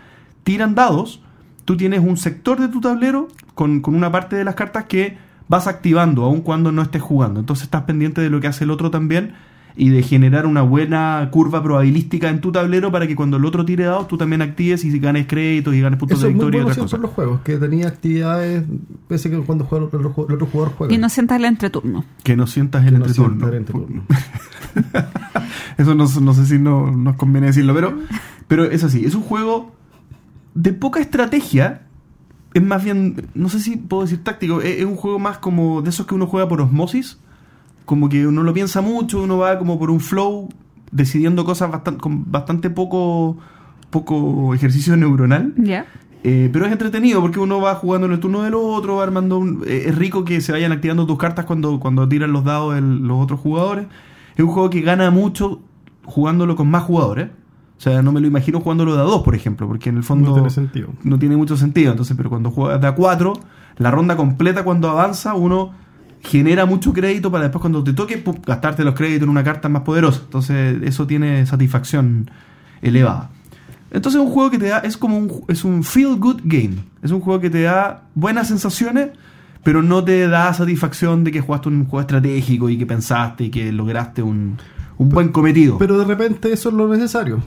tiran 0.43 0.73
dados, 0.73 1.21
tú 1.63 1.77
tienes 1.77 1.99
un 1.99 2.17
sector 2.17 2.59
de 2.59 2.67
tu 2.67 2.81
tablero 2.81 3.27
con, 3.53 3.81
con 3.81 3.93
una 3.93 4.11
parte 4.11 4.35
de 4.35 4.43
las 4.43 4.55
cartas 4.55 4.85
que 4.85 5.19
vas 5.47 5.67
activando 5.67 6.23
aun 6.23 6.41
cuando 6.41 6.71
no 6.71 6.81
estés 6.81 7.03
jugando. 7.03 7.39
Entonces 7.39 7.65
estás 7.65 7.83
pendiente 7.83 8.19
de 8.19 8.31
lo 8.31 8.41
que 8.41 8.47
hace 8.47 8.63
el 8.63 8.71
otro 8.71 8.89
también 8.89 9.35
y 9.77 9.89
de 9.89 10.03
generar 10.03 10.45
una 10.45 10.61
buena 10.61 11.27
curva 11.31 11.61
probabilística 11.61 12.29
en 12.29 12.39
tu 12.39 12.51
tablero 12.51 12.91
para 12.91 13.07
que 13.07 13.15
cuando 13.15 13.35
el 13.38 13.43
otro 13.45 13.65
tire 13.65 13.83
dados 13.83 14.07
tú 14.07 14.17
también 14.17 14.41
actives 14.41 14.85
y 14.85 14.99
ganes 14.99 15.27
créditos 15.27 15.73
y 15.75 15.81
ganes 15.81 15.99
puntos 15.99 16.17
Eso 16.17 16.27
de 16.27 16.31
es 16.31 16.35
muy 16.35 16.45
victoria 16.45 16.59
y 16.59 16.63
bueno 16.63 16.73
otras 16.73 16.85
cosas. 16.85 16.99
los 17.01 17.11
juegos, 17.11 17.41
que 17.41 17.57
tenía 17.57 17.88
actividades, 17.89 18.63
pese 19.09 19.27
a 19.27 19.31
que 19.31 19.38
cuando 19.41 19.65
juega 19.65 19.85
el 19.85 19.93
otro, 19.93 20.25
el 20.29 20.35
otro 20.35 20.47
jugador 20.47 20.73
juega. 20.77 20.93
Y 20.93 20.97
no 20.97 21.09
sientas 21.09 21.38
el 21.39 21.45
entreturno. 21.45 22.05
Que 22.23 22.38
no 22.38 22.47
sientas 22.47 22.85
el 22.85 22.93
Que 22.93 22.99
no 22.99 23.05
entreturno. 23.05 23.29
sienta 23.35 23.47
el 23.49 23.55
entreturno. 23.55 24.03
Eso 25.77 25.95
no, 25.95 26.05
no 26.21 26.33
sé 26.33 26.45
si 26.45 26.57
no, 26.57 26.91
nos 26.91 27.15
conviene 27.15 27.47
decirlo, 27.47 27.73
pero, 27.73 27.97
pero 28.47 28.63
es 28.65 28.83
así. 28.83 29.05
Es 29.05 29.15
un 29.15 29.21
juego 29.23 29.73
de 30.53 30.73
poca 30.73 30.99
estrategia. 31.01 31.81
Es 32.53 32.63
más 32.63 32.83
bien, 32.83 33.27
no 33.33 33.49
sé 33.49 33.59
si 33.59 33.75
puedo 33.75 34.03
decir 34.03 34.23
táctico. 34.23 34.61
Es, 34.61 34.79
es 34.79 34.85
un 34.85 34.95
juego 34.95 35.19
más 35.19 35.38
como 35.39 35.81
de 35.81 35.89
esos 35.89 36.05
que 36.05 36.15
uno 36.15 36.27
juega 36.27 36.47
por 36.47 36.61
osmosis. 36.61 37.17
Como 37.86 38.10
que 38.10 38.26
uno 38.28 38.43
lo 38.43 38.54
piensa 38.54 38.82
mucho, 38.82 39.21
uno 39.24 39.38
va 39.38 39.58
como 39.60 39.78
por 39.80 39.89
un 39.91 40.00
flow, 40.00 40.50
decidiendo 40.91 41.45
cosas 41.45 41.71
bastan- 41.71 41.98
con 41.98 42.32
bastante 42.32 42.69
poco, 42.69 43.38
poco 43.89 44.54
ejercicio 44.54 44.95
neuronal. 44.98 45.54
¿Ya? 45.58 45.86
Eh, 46.24 46.50
pero 46.52 46.65
es 46.65 46.71
entretenido 46.71 47.21
porque 47.21 47.39
uno 47.39 47.62
va 47.62 47.76
jugando 47.76 48.08
en 48.08 48.13
el 48.13 48.19
turno 48.19 48.41
del 48.41 48.56
otro, 48.56 48.95
va 48.95 49.04
armando 49.04 49.38
un- 49.38 49.63
eh, 49.67 49.84
es 49.88 49.95
rico 49.95 50.26
que 50.26 50.41
se 50.41 50.52
vayan 50.52 50.71
activando 50.71 51.06
tus 51.06 51.17
cartas 51.19 51.45
cuando, 51.45 51.80
cuando 51.80 52.08
tiran 52.10 52.32
los 52.34 52.43
dados 52.43 52.76
el- 52.76 53.00
los 53.08 53.21
otros 53.24 53.39
jugadores. 53.39 53.86
Es 54.36 54.43
un 54.43 54.50
juego 54.50 54.69
que 54.71 54.82
gana 54.82 55.12
mucho 55.12 55.62
jugándolo 56.04 56.56
con 56.56 56.67
más 56.69 56.84
jugadores. 56.84 57.30
O 57.78 57.82
sea, 57.82 58.02
no 58.02 58.12
me 58.12 58.21
lo 58.21 58.28
imagino 58.28 58.60
jugándolo 58.62 58.95
de 58.95 59.02
a 59.02 59.04
dos, 59.04 59.21
por 59.21 59.36
ejemplo, 59.36 59.67
porque 59.67 59.89
en 59.89 59.98
el 59.98 60.04
fondo 60.04 60.30
No 60.30 60.34
tiene 60.34 60.50
sentido. 60.50 60.89
no 61.04 61.19
tiene 61.19 61.38
mucho 61.38 61.58
sentido. 61.58 61.91
Entonces, 61.91 62.15
pero 62.17 62.30
cuando 62.30 62.50
juegas 62.50 62.82
de 62.82 62.88
a 62.88 62.95
cuatro, 62.95 63.34
la 63.78 63.91
ronda 63.91 64.15
completa 64.17 64.63
cuando 64.63 64.89
avanza, 64.89 65.36
uno 65.36 65.71
genera 66.25 66.65
mucho 66.65 66.91
crédito 66.91 67.31
para 67.31 67.43
después 67.43 67.61
cuando 67.61 67.83
te 67.83 67.93
toque 67.93 68.17
pum, 68.17 68.35
gastarte 68.45 68.83
los 68.83 68.93
créditos 68.95 69.23
en 69.23 69.29
una 69.29 69.43
carta 69.43 69.69
más 69.69 69.83
poderosa. 69.83 70.21
Entonces, 70.25 70.77
eso 70.83 71.07
tiene 71.07 71.45
satisfacción 71.45 72.29
elevada. 72.81 73.29
Entonces 73.91 74.19
es 74.19 74.27
un 74.27 74.33
juego 74.33 74.51
que 74.51 74.57
te 74.57 74.67
da, 74.67 74.79
es 74.79 74.97
como 74.97 75.17
un, 75.17 75.43
es 75.47 75.63
un 75.63 75.83
feel 75.83 76.17
good 76.17 76.41
game. 76.43 76.75
Es 77.01 77.11
un 77.11 77.21
juego 77.21 77.39
que 77.39 77.49
te 77.49 77.61
da 77.61 78.03
buenas 78.13 78.49
sensaciones, 78.49 79.11
pero 79.63 79.81
no 79.81 80.03
te 80.03 80.27
da 80.27 80.53
satisfacción 80.53 81.23
de 81.23 81.31
que 81.31 81.39
jugaste 81.39 81.69
un 81.69 81.85
juego 81.85 82.01
estratégico 82.01 82.69
y 82.69 82.77
que 82.77 82.85
pensaste 82.85 83.45
y 83.45 83.49
que 83.49 83.71
lograste 83.71 84.21
un, 84.21 84.57
un 84.97 85.09
buen 85.09 85.29
cometido. 85.29 85.77
Pero 85.77 85.97
de 85.97 86.05
repente 86.05 86.51
eso 86.51 86.69
es 86.69 86.75
lo 86.75 86.89
necesario. 86.89 87.41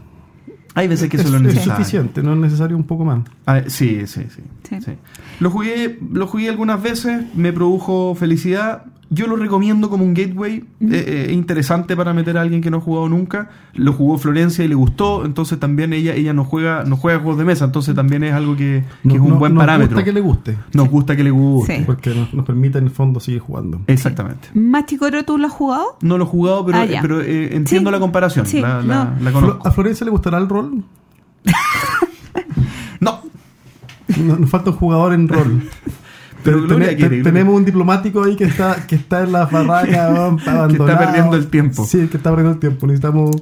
Hay 0.78 0.88
veces 0.88 1.08
que 1.10 1.16
eso 1.16 1.22
es, 1.28 1.28
es 1.28 1.32
lo 1.32 1.38
es 1.48 1.54
necesario. 1.54 1.76
suficiente, 1.76 2.22
no 2.22 2.32
es 2.34 2.38
necesario 2.38 2.76
un 2.76 2.84
poco 2.84 3.04
más. 3.04 3.20
Ah, 3.46 3.62
sí, 3.66 4.06
sí, 4.06 4.22
sí, 4.34 4.42
Sí. 4.68 4.80
sí. 4.84 4.92
Lo 5.40 5.50
jugué, 5.50 5.98
lo 6.12 6.26
jugué 6.26 6.48
algunas 6.48 6.80
veces, 6.82 7.22
me 7.34 7.52
produjo 7.52 8.14
felicidad. 8.14 8.84
Yo 9.10 9.26
lo 9.26 9.36
recomiendo 9.36 9.88
como 9.88 10.04
un 10.04 10.12
gateway. 10.12 10.56
Eh, 10.56 10.64
eh, 10.90 11.24
es 11.28 11.32
interesante 11.32 11.96
para 11.96 12.12
meter 12.12 12.36
a 12.36 12.42
alguien 12.42 12.60
que 12.60 12.70
no 12.70 12.76
ha 12.76 12.80
jugado 12.80 13.08
nunca. 13.08 13.48
Lo 13.72 13.94
jugó 13.94 14.18
Florencia 14.18 14.64
y 14.64 14.68
le 14.68 14.74
gustó. 14.74 15.24
Entonces 15.24 15.58
también 15.58 15.94
ella, 15.94 16.14
ella 16.14 16.34
no 16.34 16.44
juega, 16.44 16.84
no 16.84 16.96
juega 16.98 17.18
juegos 17.18 17.38
de 17.38 17.44
mesa. 17.46 17.64
Entonces 17.64 17.94
también 17.94 18.22
es 18.24 18.34
algo 18.34 18.54
que, 18.54 18.84
que 19.02 19.08
No- 19.08 19.14
es 19.14 19.20
un 19.20 19.28
no- 19.30 19.38
buen 19.38 19.54
nos 19.54 19.62
parámetro. 19.62 19.94
gusta 19.96 20.04
que 20.04 20.12
le 20.12 20.20
guste, 20.20 20.58
Nos 20.74 20.88
gusta 20.90 21.16
que 21.16 21.24
le 21.24 21.30
guste. 21.30 21.78
Sí. 21.78 21.82
porque 21.86 22.14
nos, 22.14 22.34
nos 22.34 22.44
permite 22.44 22.76
en 22.78 22.84
el 22.84 22.90
fondo 22.90 23.18
seguir 23.18 23.40
jugando. 23.40 23.80
Exactamente. 23.86 24.48
¿Machicoro 24.52 25.24
tú 25.24 25.38
lo 25.38 25.46
has 25.46 25.52
jugado? 25.54 25.96
No 26.02 26.18
lo 26.18 26.24
he 26.24 26.26
jugado, 26.28 26.66
pero, 26.66 26.78
Ah, 26.78 26.84
ya. 26.84 27.00
pero 27.00 27.22
eh, 27.22 27.56
entiendo 27.56 27.88
Sí. 27.90 27.92
la 27.94 28.00
comparación. 28.00 28.44
Sí, 28.44 28.60
la, 28.60 28.82
la- 28.82 29.04
no. 29.04 29.24
la 29.24 29.30
Flo- 29.30 29.32
conozco. 29.32 29.68
¿A 29.68 29.70
Florencia 29.70 30.04
le 30.04 30.10
gustará 30.10 30.36
el 30.36 30.48
rol? 30.50 30.84
No, 33.00 33.20
No- 34.18 34.36
Nos 34.36 34.50
falta 34.50 34.70
un 34.70 34.76
jugador 34.76 35.12
en 35.14 35.28
rol. 35.28 35.62
Pero 36.44 36.62
Gloria 36.62 36.88
Tene- 36.88 36.96
quiere, 36.96 37.22
tenemos 37.22 37.54
un 37.54 37.64
diplomático 37.64 38.24
ahí 38.24 38.36
que 38.36 38.44
está, 38.44 38.86
que 38.86 38.94
está 38.96 39.22
en 39.24 39.32
la 39.32 39.46
barraca, 39.46 40.06
abandonado. 40.46 40.98
perdiendo 40.98 41.36
el 41.36 41.48
tiempo. 41.48 41.84
Sí, 41.84 42.06
que 42.08 42.16
está 42.16 42.30
perdiendo 42.30 42.52
el 42.54 42.60
tiempo. 42.60 42.86
Necesitamos 42.86 43.36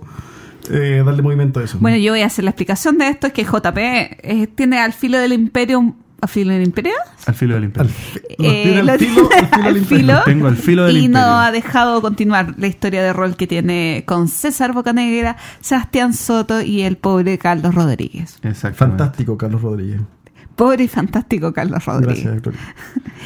eh, 0.70 1.02
darle 1.04 1.22
movimiento 1.22 1.60
a 1.60 1.64
eso. 1.64 1.78
Bueno, 1.80 1.96
yo 1.98 2.12
voy 2.12 2.22
a 2.22 2.26
hacer 2.26 2.44
la 2.44 2.50
explicación 2.50 2.98
de 2.98 3.08
esto, 3.08 3.26
es 3.28 3.32
que 3.32 3.44
JP 3.44 3.76
eh, 3.78 4.48
tiene 4.54 4.78
al 4.80 4.92
filo 4.92 5.18
del 5.18 5.32
imperio... 5.32 5.94
¿Al 6.18 6.30
filo 6.30 6.54
del 6.54 6.62
imperio? 6.64 6.94
al 7.26 7.34
filo 7.34 7.54
del 7.56 7.64
imperio. 7.64 7.90
Al, 8.38 8.46
Eh, 8.46 9.84
filo. 9.86 10.22
Tengo 10.24 10.46
al 10.48 10.56
filo 10.56 10.84
del 10.86 10.96
y 10.96 11.04
imperio. 11.04 11.26
no 11.26 11.38
ha 11.40 11.52
dejado 11.52 12.00
continuar 12.00 12.54
la 12.56 12.66
historia 12.68 13.02
de 13.02 13.12
rol 13.12 13.36
que 13.36 13.46
tiene 13.46 14.02
con 14.06 14.26
César 14.26 14.72
Bocanegra, 14.72 15.36
Sebastián 15.60 16.14
Soto 16.14 16.62
y 16.62 16.80
el 16.82 16.96
pobre 16.96 17.36
Carlos 17.36 17.74
Rodríguez. 17.74 18.38
Exactamente. 18.42 18.78
Fantástico, 18.78 19.36
Carlos 19.36 19.60
Rodríguez. 19.60 20.00
Pobre 20.56 20.84
y 20.84 20.88
fantástico 20.88 21.52
Carlos 21.52 21.84
Rodríguez. 21.84 22.24
Gracias, 22.24 22.42
Gloria. 22.42 22.60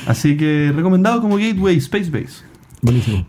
Así 0.07 0.37
que 0.37 0.73
recomendado 0.75 1.23
como 1.23 1.37
gateway 1.37 1.77
Space 1.79 2.11
Base. 2.11 2.45
Buenísimo. 2.83 3.27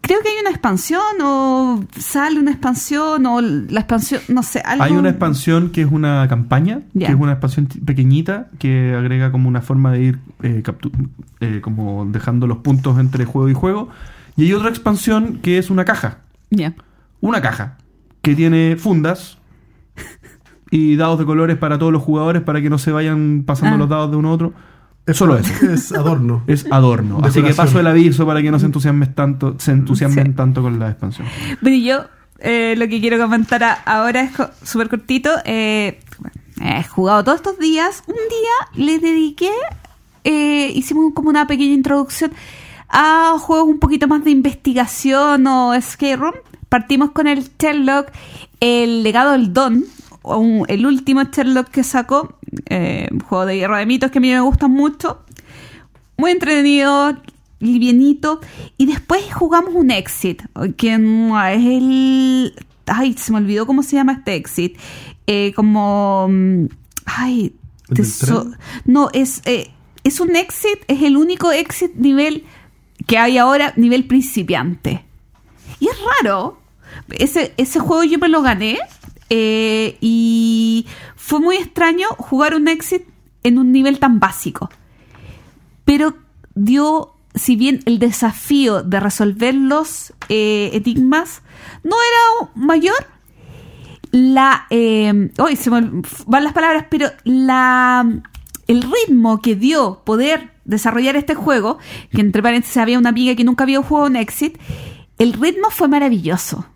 Creo 0.00 0.20
que 0.20 0.28
hay 0.28 0.36
una 0.40 0.50
expansión 0.50 1.00
o 1.20 1.84
sale 1.98 2.38
una 2.38 2.52
expansión 2.52 3.26
o 3.26 3.40
la 3.40 3.80
expansión, 3.80 4.20
no 4.28 4.44
sé, 4.44 4.60
algo... 4.60 4.84
Hay 4.84 4.92
una 4.92 5.08
expansión 5.08 5.70
que 5.70 5.82
es 5.82 5.90
una 5.90 6.28
campaña, 6.28 6.82
que 6.96 7.06
es 7.06 7.14
una 7.14 7.32
expansión 7.32 7.66
pequeñita 7.66 8.48
que 8.60 8.94
agrega 8.96 9.32
como 9.32 9.48
una 9.48 9.62
forma 9.62 9.90
de 9.90 10.02
ir 10.02 10.18
eh, 10.42 10.62
captu- 10.64 10.92
eh, 11.40 11.60
como 11.60 12.06
dejando 12.06 12.46
los 12.46 12.58
puntos 12.58 13.00
entre 13.00 13.24
juego 13.24 13.48
y 13.48 13.54
juego. 13.54 13.88
Y 14.36 14.44
hay 14.44 14.52
otra 14.52 14.68
expansión 14.68 15.38
que 15.42 15.58
es 15.58 15.70
una 15.70 15.84
caja. 15.84 16.18
Ya. 16.50 16.74
Una 17.20 17.42
caja 17.42 17.78
que 18.22 18.36
tiene 18.36 18.76
fundas 18.76 19.38
y 20.76 20.96
dados 20.96 21.18
de 21.18 21.24
colores 21.24 21.56
para 21.56 21.78
todos 21.78 21.92
los 21.92 22.02
jugadores 22.02 22.42
para 22.42 22.60
que 22.60 22.68
no 22.70 22.78
se 22.78 22.92
vayan 22.92 23.44
pasando 23.46 23.76
Ah. 23.76 23.78
los 23.78 23.88
dados 23.88 24.10
de 24.10 24.16
uno 24.16 24.28
a 24.30 24.32
otro. 24.32 24.52
Solo 25.12 25.36
eso. 25.36 25.52
Es 25.72 25.92
adorno. 25.92 26.42
Es 26.48 26.66
adorno. 26.70 27.20
Así 27.22 27.40
que 27.42 27.54
paso 27.54 27.78
el 27.80 27.86
aviso 27.86 28.26
para 28.26 28.42
que 28.42 28.50
no 28.50 28.58
se 28.58 28.66
entusiasmen 28.66 29.14
tanto, 29.14 29.54
se 29.58 29.70
entusiasmen 29.72 30.26
Sí. 30.26 30.32
tanto 30.32 30.62
con 30.62 30.78
la 30.78 30.88
expansión. 30.90 31.26
Bueno, 31.60 31.76
y 31.76 31.84
yo 31.84 32.04
eh, 32.40 32.74
lo 32.76 32.86
que 32.88 33.00
quiero 33.00 33.16
comentar 33.18 33.62
a- 33.64 33.72
ahora 33.72 34.20
es 34.22 34.32
súper 34.62 34.88
cortito. 34.88 35.30
Eh, 35.44 36.00
he 36.60 36.82
jugado 36.84 37.22
todos 37.24 37.36
estos 37.36 37.58
días. 37.58 38.02
Un 38.08 38.14
día 38.14 38.84
le 38.84 38.98
dediqué, 38.98 39.50
eh, 40.24 40.70
hicimos 40.74 41.12
como 41.14 41.30
una 41.30 41.46
pequeña 41.46 41.72
introducción 41.74 42.32
a 42.88 43.36
juegos 43.38 43.68
un 43.68 43.78
poquito 43.78 44.08
más 44.08 44.24
de 44.24 44.30
investigación 44.32 45.46
o 45.46 45.72
escape 45.72 46.16
room. 46.16 46.34
Partimos 46.68 47.12
con 47.12 47.26
el 47.28 47.48
Sherlock, 47.58 48.08
el 48.60 49.02
legado 49.04 49.32
del 49.32 49.52
Don, 49.52 49.84
un- 50.36 50.64
el 50.68 50.86
último 50.86 51.22
Sherlock 51.24 51.68
que 51.68 51.84
sacó, 51.84 52.38
eh, 52.68 53.08
un 53.12 53.20
juego 53.20 53.46
de 53.46 53.56
guerra 53.56 53.78
de 53.78 53.86
mitos 53.86 54.10
que 54.10 54.18
a 54.18 54.20
mí 54.20 54.30
me 54.30 54.40
gustan 54.40 54.70
mucho 54.72 55.22
muy 56.18 56.30
entretenido, 56.30 57.14
livianito. 57.60 58.40
Y 58.78 58.86
después 58.86 59.22
jugamos 59.34 59.74
un 59.74 59.90
exit, 59.90 60.42
que 60.76 60.94
es 60.94 60.98
el... 61.00 62.54
Ay, 62.86 63.14
se 63.14 63.32
me 63.32 63.38
olvidó 63.38 63.66
cómo 63.66 63.82
se 63.82 63.96
llama 63.96 64.12
este 64.12 64.34
exit. 64.34 64.78
Eh, 65.26 65.52
como... 65.54 66.26
mm, 66.30 66.66
Ay, 67.04 67.54
no, 68.84 69.10
es, 69.12 69.42
eh, 69.44 69.70
es 70.04 70.18
un 70.20 70.34
exit, 70.36 70.78
es 70.88 71.02
el 71.02 71.16
único 71.16 71.52
exit 71.52 71.94
nivel 71.94 72.44
que 73.06 73.18
hay 73.18 73.38
ahora, 73.38 73.72
nivel 73.76 74.06
principiante. 74.06 75.04
Y 75.78 75.86
es 75.88 75.96
raro. 76.22 76.60
Ese, 77.10 77.52
ese 77.58 77.78
juego 77.78 78.02
yo 78.04 78.18
me 78.18 78.28
lo 78.28 78.42
gané. 78.42 78.78
Eh, 79.30 79.96
y 80.00 80.86
fue 81.16 81.40
muy 81.40 81.56
extraño 81.56 82.08
jugar 82.18 82.54
un 82.54 82.68
exit 82.68 83.04
en 83.42 83.58
un 83.58 83.72
nivel 83.72 83.98
tan 83.98 84.20
básico. 84.20 84.70
Pero 85.84 86.14
dio, 86.54 87.14
si 87.34 87.56
bien 87.56 87.80
el 87.86 87.98
desafío 87.98 88.82
de 88.82 89.00
resolver 89.00 89.54
los 89.54 90.12
eh, 90.28 90.70
enigmas 90.72 91.42
no 91.82 91.96
era 91.96 92.50
mayor, 92.54 93.06
la 94.10 94.66
eh, 94.70 95.30
hoy 95.38 95.56
se 95.56 95.70
van 95.70 96.02
las 96.26 96.52
palabras, 96.52 96.86
pero 96.88 97.08
la 97.24 98.06
el 98.66 98.82
ritmo 98.82 99.40
que 99.40 99.54
dio 99.54 100.02
poder 100.04 100.50
desarrollar 100.64 101.16
este 101.16 101.34
juego, 101.34 101.78
que 102.10 102.20
entre 102.20 102.42
paréntesis 102.42 102.76
había 102.78 102.98
una 102.98 103.10
amiga 103.10 103.34
que 103.36 103.44
nunca 103.44 103.64
había 103.64 103.82
jugado 103.82 104.08
un 104.08 104.16
exit, 104.16 104.58
el 105.18 105.32
ritmo 105.32 105.70
fue 105.70 105.88
maravilloso. 105.88 106.66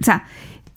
O 0.00 0.04
sea, 0.04 0.26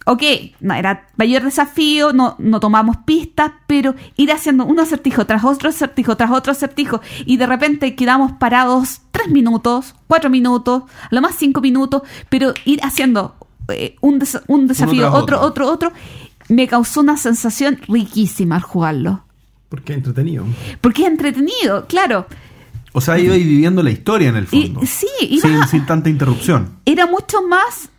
ok, 0.06 0.24
no 0.62 0.74
era 0.74 1.08
mayor 1.18 1.44
desafío, 1.44 2.14
no, 2.14 2.36
no 2.40 2.60
tomamos 2.60 2.98
pistas, 3.06 3.52
pero 3.68 3.96
ir 4.16 4.32
haciendo 4.32 4.66
un 4.66 4.80
acertijo 4.80 5.26
tras 5.26 5.44
otro 5.44 5.70
acertijo, 5.70 6.16
tras 6.16 6.32
otro 6.32 6.52
acertijo, 6.52 7.02
y 7.26 7.38
de 7.38 7.48
repente 7.48 7.96
quedamos 7.96 8.34
parados 8.34 9.02
tres 9.12 9.30
minutos, 9.30 9.96
cuatro 10.08 10.30
minutos, 10.30 10.84
a 11.04 11.08
lo 11.12 11.22
más 11.22 11.36
cinco 11.36 11.60
minutos, 11.62 12.04
pero 12.30 12.54
ir 12.66 12.80
haciendo 12.84 13.36
eh, 13.70 13.96
un, 14.02 14.20
des- 14.20 14.40
un 14.48 14.68
desafío, 14.68 15.08
otro, 15.12 15.40
otro. 15.42 15.42
otro, 15.42 15.72
otro, 15.72 15.92
me 16.50 16.68
causó 16.68 17.02
una 17.02 17.18
sensación 17.18 17.80
riquísima 17.88 18.58
al 18.58 18.62
jugarlo. 18.62 19.24
Porque 19.70 19.94
es 19.94 19.98
entretenido. 19.98 20.46
Porque 20.82 21.02
es 21.02 21.08
entretenido, 21.08 21.86
claro. 21.88 22.28
O 22.94 23.02
sea, 23.02 23.18
iba 23.20 23.34
viviendo 23.36 23.82
la 23.84 23.90
historia 23.90 24.30
en 24.30 24.36
el 24.38 24.48
Y, 24.52 24.68
fondo. 24.68 24.82
sí, 24.86 25.08
iba 25.22 25.66
sin 25.68 25.86
tanta 25.88 26.10
interrupción. 26.10 26.78
era 26.86 27.08
mucho 27.08 27.42
más 27.42 27.90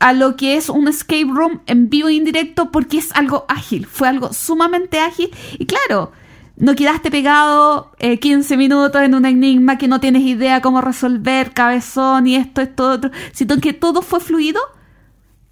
a 0.00 0.12
lo 0.12 0.36
que 0.36 0.56
es 0.56 0.68
un 0.68 0.86
escape 0.88 1.26
room 1.28 1.60
en 1.66 1.90
vivo 1.90 2.08
e 2.08 2.14
indirecto 2.14 2.70
porque 2.70 2.98
es 2.98 3.12
algo 3.14 3.44
ágil, 3.48 3.86
fue 3.86 4.08
algo 4.08 4.32
sumamente 4.32 5.00
ágil 5.00 5.30
y 5.58 5.66
claro, 5.66 6.12
no 6.56 6.74
quedaste 6.74 7.10
pegado 7.10 7.92
eh, 7.98 8.18
15 8.18 8.56
minutos 8.56 9.00
en 9.02 9.14
un 9.14 9.24
enigma 9.26 9.78
que 9.78 9.88
no 9.88 10.00
tienes 10.00 10.22
idea 10.22 10.60
cómo 10.60 10.80
resolver, 10.80 11.52
cabezón 11.52 12.26
y 12.26 12.36
esto, 12.36 12.60
esto, 12.60 12.90
otro, 12.90 13.10
sino 13.32 13.58
que 13.58 13.72
todo 13.72 14.02
fue 14.02 14.20
fluido 14.20 14.60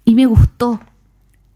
y 0.05 0.15
me 0.15 0.25
gustó. 0.25 0.79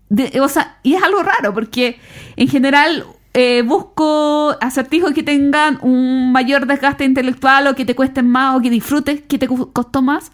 De- 0.10 0.42
o 0.42 0.50
sea, 0.50 0.80
y 0.84 0.94
es 0.96 1.04
algo 1.04 1.24
raro 1.24 1.54
porque 1.54 2.00
en 2.36 2.48
general 2.50 3.06
eh, 3.34 3.62
busco 3.66 4.56
acertijos 4.60 5.14
que 5.14 5.24
tengan 5.24 5.80
un 5.82 6.34
mayor 6.34 6.66
desgaste 6.66 7.06
intelectual 7.06 7.68
o 7.68 7.76
que 7.76 7.86
te 7.86 7.96
cuesten 7.96 8.28
más 8.28 8.58
o 8.58 8.62
que 8.62 8.70
disfrutes, 8.70 9.22
que 9.22 9.38
te 9.38 9.48
costó 9.48 10.02
más. 10.02 10.32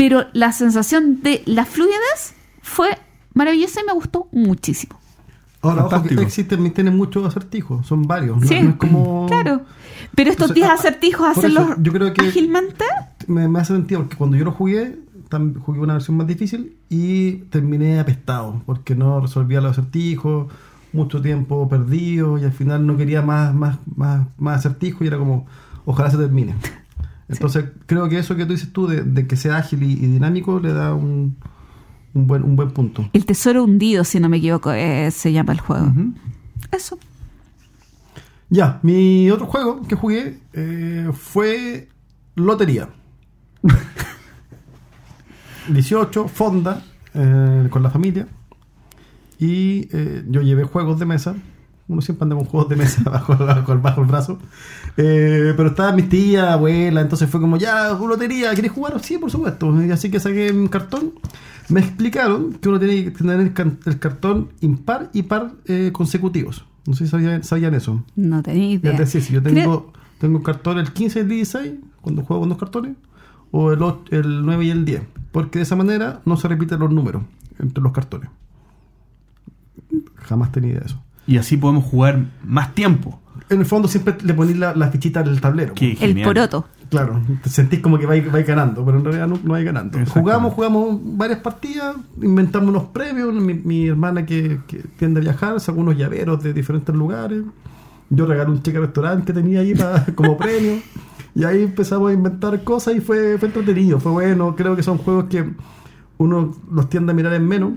Pero 0.00 0.24
la 0.32 0.50
sensación 0.52 1.20
de 1.22 1.42
la 1.44 1.66
fluidez 1.66 2.34
fue 2.62 2.88
maravillosa 3.34 3.80
y 3.82 3.84
me 3.86 3.92
gustó 3.92 4.28
muchísimo. 4.32 4.98
Ahora, 5.60 5.80
ojo 5.82 5.88
que 5.90 5.94
Fantástico. 5.96 6.22
existen, 6.22 6.72
tienen 6.72 6.96
muchos 6.96 7.26
acertijos, 7.26 7.86
son 7.86 8.04
varios. 8.04 8.40
no- 8.40 8.46
Sí, 8.46 8.60
no 8.62 8.70
es 8.70 8.76
como. 8.76 9.26
claro. 9.26 9.60
Pero 10.14 10.30
estos 10.30 10.50
Entonces, 10.50 10.54
10 10.54 10.68
ah, 10.70 10.72
acertijos, 10.72 11.34
por 11.34 11.44
eso, 11.44 11.60
hacerlos 11.60 11.78
yo 11.82 11.92
creo 11.92 12.12
que- 12.14 12.26
ágilmente, 12.28 12.84
Me, 13.26 13.46
me 13.46 13.58
hace 13.60 13.74
sentido 13.74 14.00
porque 14.00 14.16
cuando 14.16 14.38
yo 14.38 14.44
lo 14.46 14.52
jugué, 14.52 14.98
jugué 15.60 15.80
una 15.80 15.92
versión 15.92 16.16
más 16.16 16.26
difícil 16.26 16.76
y 16.88 17.32
terminé 17.50 18.00
apestado 18.00 18.62
porque 18.64 18.94
no 18.94 19.20
resolvía 19.20 19.60
los 19.60 19.72
acertijos, 19.72 20.50
mucho 20.94 21.20
tiempo 21.20 21.68
perdido 21.68 22.38
y 22.38 22.44
al 22.44 22.52
final 22.52 22.86
no 22.86 22.96
quería 22.96 23.20
más, 23.20 23.54
más, 23.54 23.76
más, 23.94 24.26
más 24.38 24.60
acertijos 24.60 25.02
y 25.02 25.08
era 25.08 25.18
como, 25.18 25.46
ojalá 25.84 26.10
se 26.10 26.16
termine. 26.16 26.54
Entonces 27.30 27.64
creo 27.86 28.08
que 28.08 28.18
eso 28.18 28.36
que 28.36 28.44
tú 28.44 28.52
dices 28.52 28.72
tú 28.72 28.86
de, 28.86 29.02
de 29.02 29.26
que 29.26 29.36
sea 29.36 29.58
ágil 29.58 29.82
y, 29.82 29.92
y 29.92 30.06
dinámico 30.06 30.58
le 30.58 30.72
da 30.72 30.94
un, 30.94 31.36
un, 32.14 32.26
buen, 32.26 32.42
un 32.42 32.56
buen 32.56 32.70
punto. 32.70 33.08
el 33.12 33.24
tesoro 33.24 33.64
hundido, 33.64 34.04
si 34.04 34.20
no 34.20 34.28
me 34.28 34.38
equivoco, 34.38 34.72
eh, 34.72 35.10
se 35.10 35.32
llama 35.32 35.52
el 35.52 35.60
juego. 35.60 35.92
Eso. 36.72 36.98
Ya, 38.48 38.80
mi 38.82 39.30
otro 39.30 39.46
juego 39.46 39.82
que 39.86 39.94
jugué 39.94 40.38
eh, 40.52 41.10
fue 41.12 41.88
Lotería. 42.34 42.88
18, 45.68 46.28
Fonda, 46.28 46.82
eh, 47.14 47.68
con 47.70 47.82
la 47.82 47.90
familia. 47.90 48.26
Y 49.38 49.88
yo 50.28 50.42
llevé 50.42 50.64
juegos 50.64 50.98
de 50.98 51.06
mesa. 51.06 51.34
Uno 51.90 52.00
siempre 52.02 52.22
anda 52.24 52.36
con 52.36 52.44
juegos 52.44 52.68
de 52.68 52.76
mesa 52.76 53.02
bajo, 53.10 53.36
bajo, 53.36 53.72
el- 53.72 53.78
bajo 53.80 54.00
el 54.02 54.06
brazo. 54.06 54.38
Eh, 54.96 55.54
pero 55.56 55.70
estaban 55.70 55.96
mis 55.96 56.08
tías, 56.08 56.46
abuela, 56.46 57.00
entonces 57.00 57.28
fue 57.28 57.40
como, 57.40 57.56
ya, 57.56 57.90
lotería, 57.98 58.54
¿querés 58.54 58.70
jugar? 58.70 59.00
Sí, 59.02 59.18
por 59.18 59.28
supuesto. 59.30 59.74
Así 59.92 60.08
que 60.10 60.20
saqué 60.20 60.52
un 60.52 60.68
cartón. 60.68 61.14
Me 61.68 61.80
explicaron 61.80 62.52
que 62.54 62.68
uno 62.68 62.78
tenía 62.78 63.04
que 63.04 63.10
tener 63.10 63.40
el, 63.40 63.52
cartón 63.98 64.50
impar 64.60 65.10
y 65.12 65.22
par 65.24 65.52
eh, 65.66 65.90
consecutivos. 65.92 66.64
No 66.86 66.94
sé 66.94 67.04
si 67.06 67.10
sabían, 67.10 67.42
sabían 67.42 67.74
eso. 67.74 68.04
No 68.16 68.40
tenía 68.42 68.70
idea. 68.74 68.92
Es 68.92 68.98
decir, 68.98 69.22
si 69.22 69.32
yo 69.34 69.42
Creo- 69.42 69.92
tengo, 70.20 70.38
un 70.38 70.42
cartón 70.44 70.78
el 70.78 70.92
15 70.92 71.18
y 71.18 71.22
el 71.22 71.28
16, 71.28 71.72
cuando 72.00 72.22
juego 72.22 72.40
con 72.40 72.48
dos 72.50 72.58
cartones, 72.58 72.92
o 73.50 73.72
el, 73.72 73.80
och- 73.80 74.06
el 74.12 74.44
9 74.46 74.64
y 74.64 74.70
el 74.70 74.84
10. 74.84 75.02
Porque 75.32 75.58
de 75.58 75.64
esa 75.64 75.74
manera 75.76 76.20
no 76.24 76.36
se 76.36 76.46
repiten 76.46 76.78
los 76.78 76.90
números 76.92 77.22
entre 77.58 77.82
los 77.82 77.92
cartones. 77.92 78.30
Jamás 80.16 80.52
tenía 80.52 80.70
idea 80.70 80.80
de 80.80 80.86
eso. 80.86 81.02
Y 81.30 81.38
así 81.38 81.56
podemos 81.56 81.84
jugar 81.84 82.24
más 82.44 82.74
tiempo. 82.74 83.20
En 83.48 83.60
el 83.60 83.66
fondo 83.66 83.86
siempre 83.88 84.16
le 84.22 84.34
ponís 84.34 84.58
la, 84.58 84.74
la 84.74 84.88
fichita 84.90 85.22
del 85.22 85.40
tablero. 85.40 85.74
Qué 85.74 85.96
el 86.00 86.20
poroto. 86.22 86.66
Claro, 86.88 87.20
te 87.42 87.48
sentís 87.48 87.78
como 87.78 87.98
que 87.98 88.06
vais, 88.06 88.30
vais 88.32 88.44
ganando, 88.44 88.84
pero 88.84 88.98
en 88.98 89.04
realidad 89.04 89.28
no, 89.28 89.38
no 89.44 89.52
vais 89.52 89.64
ganando. 89.64 89.96
Jugamos, 90.06 90.54
jugamos 90.54 90.98
varias 91.16 91.38
partidas, 91.38 91.94
inventamos 92.20 92.68
unos 92.70 92.84
premios. 92.88 93.32
Mi, 93.32 93.54
mi 93.54 93.86
hermana 93.86 94.26
que, 94.26 94.58
que 94.66 94.78
tiende 94.98 95.20
a 95.20 95.22
viajar 95.22 95.60
sacó 95.60 95.78
unos 95.80 95.96
llaveros 95.96 96.42
de 96.42 96.52
diferentes 96.52 96.92
lugares. 96.94 97.42
Yo 98.08 98.26
regalé 98.26 98.50
un 98.50 98.60
cheque 98.62 98.78
al 98.78 98.84
restaurante 98.86 99.26
que 99.32 99.40
tenía 99.40 99.60
ahí 99.60 99.72
para- 99.74 100.04
como 100.16 100.36
premio. 100.36 100.78
Y 101.36 101.44
ahí 101.44 101.62
empezamos 101.62 102.10
a 102.10 102.12
inventar 102.12 102.64
cosas 102.64 102.96
y 102.96 103.00
fue, 103.00 103.38
fue 103.38 103.46
entretenido, 103.46 104.00
fue 104.00 104.10
bueno. 104.10 104.56
Creo 104.56 104.74
que 104.74 104.82
son 104.82 104.98
juegos 104.98 105.26
que 105.30 105.44
uno 106.18 106.56
los 106.72 106.88
tiende 106.88 107.12
a 107.12 107.14
mirar 107.14 107.34
en 107.34 107.46
menos 107.46 107.72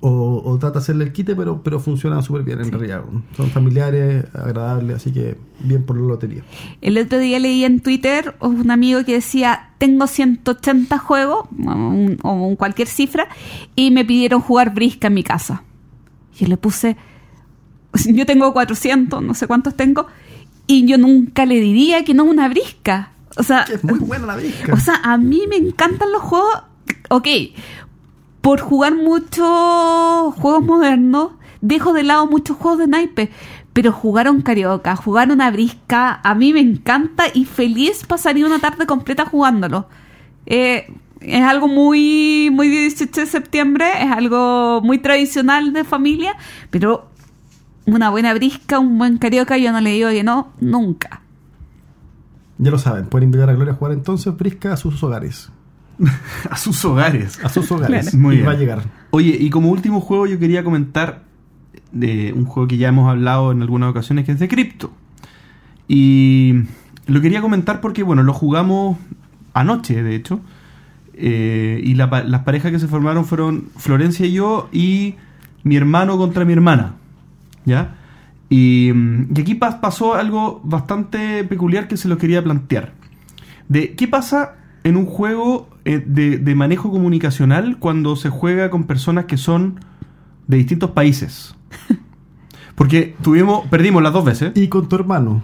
o, 0.00 0.42
o 0.44 0.58
trata 0.58 0.74
de 0.74 0.78
hacerle 0.82 1.04
el 1.04 1.12
quite, 1.12 1.34
pero, 1.34 1.62
pero 1.62 1.80
funcionan 1.80 2.22
súper 2.22 2.42
bien 2.42 2.60
en 2.60 2.70
realidad. 2.70 3.02
Son 3.36 3.50
familiares, 3.50 4.24
agradables, 4.34 4.96
así 4.96 5.12
que 5.12 5.36
bien 5.60 5.84
por 5.84 5.96
la 6.00 6.06
lotería. 6.06 6.42
El 6.80 6.98
otro 6.98 7.18
día 7.18 7.38
leí 7.38 7.64
en 7.64 7.80
Twitter 7.80 8.34
un 8.40 8.70
amigo 8.70 9.04
que 9.04 9.14
decía, 9.14 9.70
tengo 9.78 10.06
180 10.06 10.98
juegos, 10.98 11.46
o 11.64 11.70
un- 11.72 12.18
un 12.22 12.56
cualquier 12.56 12.88
cifra, 12.88 13.28
y 13.74 13.90
me 13.90 14.04
pidieron 14.04 14.40
jugar 14.40 14.74
brisca 14.74 15.06
en 15.08 15.14
mi 15.14 15.22
casa. 15.22 15.62
Y 16.34 16.44
yo 16.44 16.48
le 16.48 16.56
puse, 16.56 16.96
yo 18.06 18.26
tengo 18.26 18.52
400, 18.52 19.22
no 19.22 19.34
sé 19.34 19.46
cuántos 19.46 19.74
tengo, 19.74 20.06
y 20.66 20.86
yo 20.86 20.98
nunca 20.98 21.46
le 21.46 21.60
diría 21.60 22.04
que 22.04 22.12
no 22.14 22.24
una 22.24 22.48
brisca. 22.48 23.12
O 23.38 23.42
sea, 23.42 23.62
es 23.62 23.82
muy 23.84 23.98
buena 23.98 24.26
la 24.26 24.36
brisca. 24.36 24.72
o 24.74 24.78
sea, 24.78 24.96
a 25.02 25.16
mí 25.18 25.42
me 25.48 25.56
encantan 25.56 26.10
los 26.12 26.22
juegos, 26.22 26.62
ok, 27.10 27.26
por 28.46 28.60
jugar 28.60 28.94
muchos 28.94 30.32
juegos 30.36 30.64
modernos, 30.64 31.32
dejo 31.62 31.92
de 31.92 32.04
lado 32.04 32.28
muchos 32.28 32.56
juegos 32.56 32.78
de 32.78 32.86
naipe, 32.86 33.28
pero 33.72 33.90
jugar 33.90 34.28
a 34.28 34.30
un 34.30 34.40
carioca, 34.40 34.94
jugar 34.94 35.32
a 35.32 35.50
brisca, 35.50 36.20
a 36.22 36.32
mí 36.36 36.52
me 36.52 36.60
encanta 36.60 37.24
y 37.34 37.44
feliz 37.44 38.04
pasaría 38.06 38.46
una 38.46 38.60
tarde 38.60 38.86
completa 38.86 39.24
jugándolo. 39.24 39.88
Eh, 40.46 40.86
es 41.18 41.42
algo 41.42 41.66
muy, 41.66 42.50
muy 42.52 42.68
18 42.68 43.20
de 43.20 43.26
septiembre, 43.26 43.86
es 44.00 44.12
algo 44.12 44.80
muy 44.80 44.98
tradicional 44.98 45.72
de 45.72 45.82
familia, 45.82 46.36
pero 46.70 47.08
una 47.84 48.10
buena 48.10 48.32
brisca, 48.32 48.78
un 48.78 48.96
buen 48.96 49.18
carioca, 49.18 49.58
yo 49.58 49.72
no 49.72 49.80
le 49.80 49.90
digo 49.90 50.10
que 50.10 50.22
no, 50.22 50.52
nunca. 50.60 51.20
Ya 52.58 52.70
lo 52.70 52.78
saben, 52.78 53.06
pueden 53.06 53.24
invitar 53.24 53.50
a 53.50 53.54
Gloria 53.54 53.72
a 53.72 53.76
jugar 53.76 53.92
entonces 53.92 54.36
Brisca 54.36 54.72
a 54.72 54.76
sus 54.76 55.02
hogares. 55.02 55.50
A 56.50 56.56
sus 56.56 56.84
hogares. 56.84 57.38
A 57.44 57.48
sus 57.48 57.70
hogares. 57.72 58.10
Claro. 58.10 58.18
Muy 58.18 58.34
y 58.34 58.38
bien. 58.38 58.48
va 58.48 58.52
a 58.52 58.56
llegar. 58.56 58.82
Oye, 59.10 59.36
y 59.40 59.50
como 59.50 59.70
último 59.70 60.00
juego 60.00 60.26
yo 60.26 60.38
quería 60.38 60.62
comentar 60.64 61.22
de 61.92 62.32
un 62.34 62.44
juego 62.44 62.68
que 62.68 62.76
ya 62.76 62.88
hemos 62.88 63.08
hablado 63.08 63.52
en 63.52 63.62
algunas 63.62 63.90
ocasiones, 63.90 64.24
que 64.26 64.32
es 64.32 64.38
de 64.38 64.48
Crypto. 64.48 64.92
Y 65.88 66.54
lo 67.06 67.20
quería 67.20 67.40
comentar 67.40 67.80
porque, 67.80 68.02
bueno, 68.02 68.22
lo 68.22 68.32
jugamos 68.32 68.98
anoche, 69.54 70.02
de 70.02 70.14
hecho. 70.16 70.40
Eh, 71.14 71.80
y 71.82 71.94
la 71.94 72.06
las 72.26 72.42
parejas 72.42 72.72
que 72.72 72.78
se 72.78 72.88
formaron 72.88 73.24
fueron 73.24 73.68
Florencia 73.76 74.26
y 74.26 74.32
yo 74.32 74.68
y 74.72 75.14
mi 75.62 75.76
hermano 75.76 76.18
contra 76.18 76.44
mi 76.44 76.52
hermana. 76.52 76.94
¿Ya? 77.64 77.94
Y, 78.50 78.90
mm, 78.94 79.28
y 79.34 79.40
aquí 79.40 79.54
pa- 79.54 79.80
pasó 79.80 80.14
algo 80.14 80.60
bastante 80.62 81.42
peculiar 81.44 81.88
que 81.88 81.96
se 81.96 82.08
lo 82.08 82.18
quería 82.18 82.44
plantear. 82.44 82.92
De 83.68 83.94
qué 83.94 84.06
pasa 84.06 84.54
en 84.86 84.96
un 84.96 85.06
juego 85.06 85.68
eh, 85.84 86.02
de, 86.06 86.38
de 86.38 86.54
manejo 86.54 86.90
comunicacional 86.90 87.78
cuando 87.78 88.14
se 88.16 88.30
juega 88.30 88.70
con 88.70 88.84
personas 88.84 89.24
que 89.26 89.36
son 89.36 89.80
de 90.46 90.56
distintos 90.58 90.90
países. 90.90 91.54
Porque 92.74 93.14
tuvimos, 93.22 93.66
perdimos 93.68 94.02
las 94.02 94.12
dos 94.12 94.24
veces. 94.24 94.52
Y 94.54 94.68
con 94.68 94.88
tu 94.88 94.96
hermano. 94.96 95.42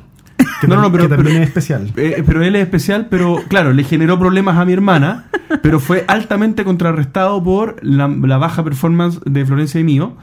Que, 0.61 0.67
No, 0.69 0.77
no, 0.81 0.93
pero- 0.93 1.05
que 1.09 1.17
también 1.17 1.35
pero- 1.37 1.43
es 1.43 1.49
especial. 1.49 1.93
Eh, 1.97 2.23
pero 2.27 2.43
él 2.45 2.55
es 2.57 2.63
especial, 2.63 3.09
pero 3.11 3.39
claro, 3.49 3.73
le 3.73 3.85
generó 3.85 4.19
problemas 4.19 4.57
a 4.59 4.65
mi 4.65 4.73
hermana, 4.73 5.27
pero 5.63 5.81
fue 5.81 6.05
altamente 6.09 6.65
contrarrestado 6.65 7.43
por 7.43 7.77
la, 7.83 8.09
la 8.09 8.39
baja 8.39 8.63
performance 8.63 9.21
de 9.25 9.45
Florencia 9.47 9.81
y 9.81 9.85
mío, 9.85 10.17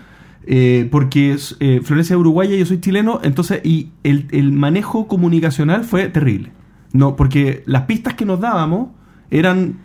eh, 0.46 0.88
porque 0.92 1.34
es, 1.34 1.58
eh, 1.60 1.82
Florencia 1.84 2.14
es 2.16 2.20
uruguaya 2.20 2.56
y 2.56 2.60
yo 2.60 2.66
soy 2.66 2.80
chileno, 2.80 3.20
entonces, 3.24 3.62
y 3.64 3.90
el, 4.04 4.28
el 4.32 4.52
manejo 4.52 5.08
comunicacional 5.08 5.84
fue 5.84 6.08
terrible. 6.10 6.52
No, 6.94 7.16
porque 7.16 7.64
las 7.68 7.84
pistas 7.84 8.14
que 8.16 8.26
nos 8.26 8.40
dábamos 8.40 8.90
eran 9.32 9.80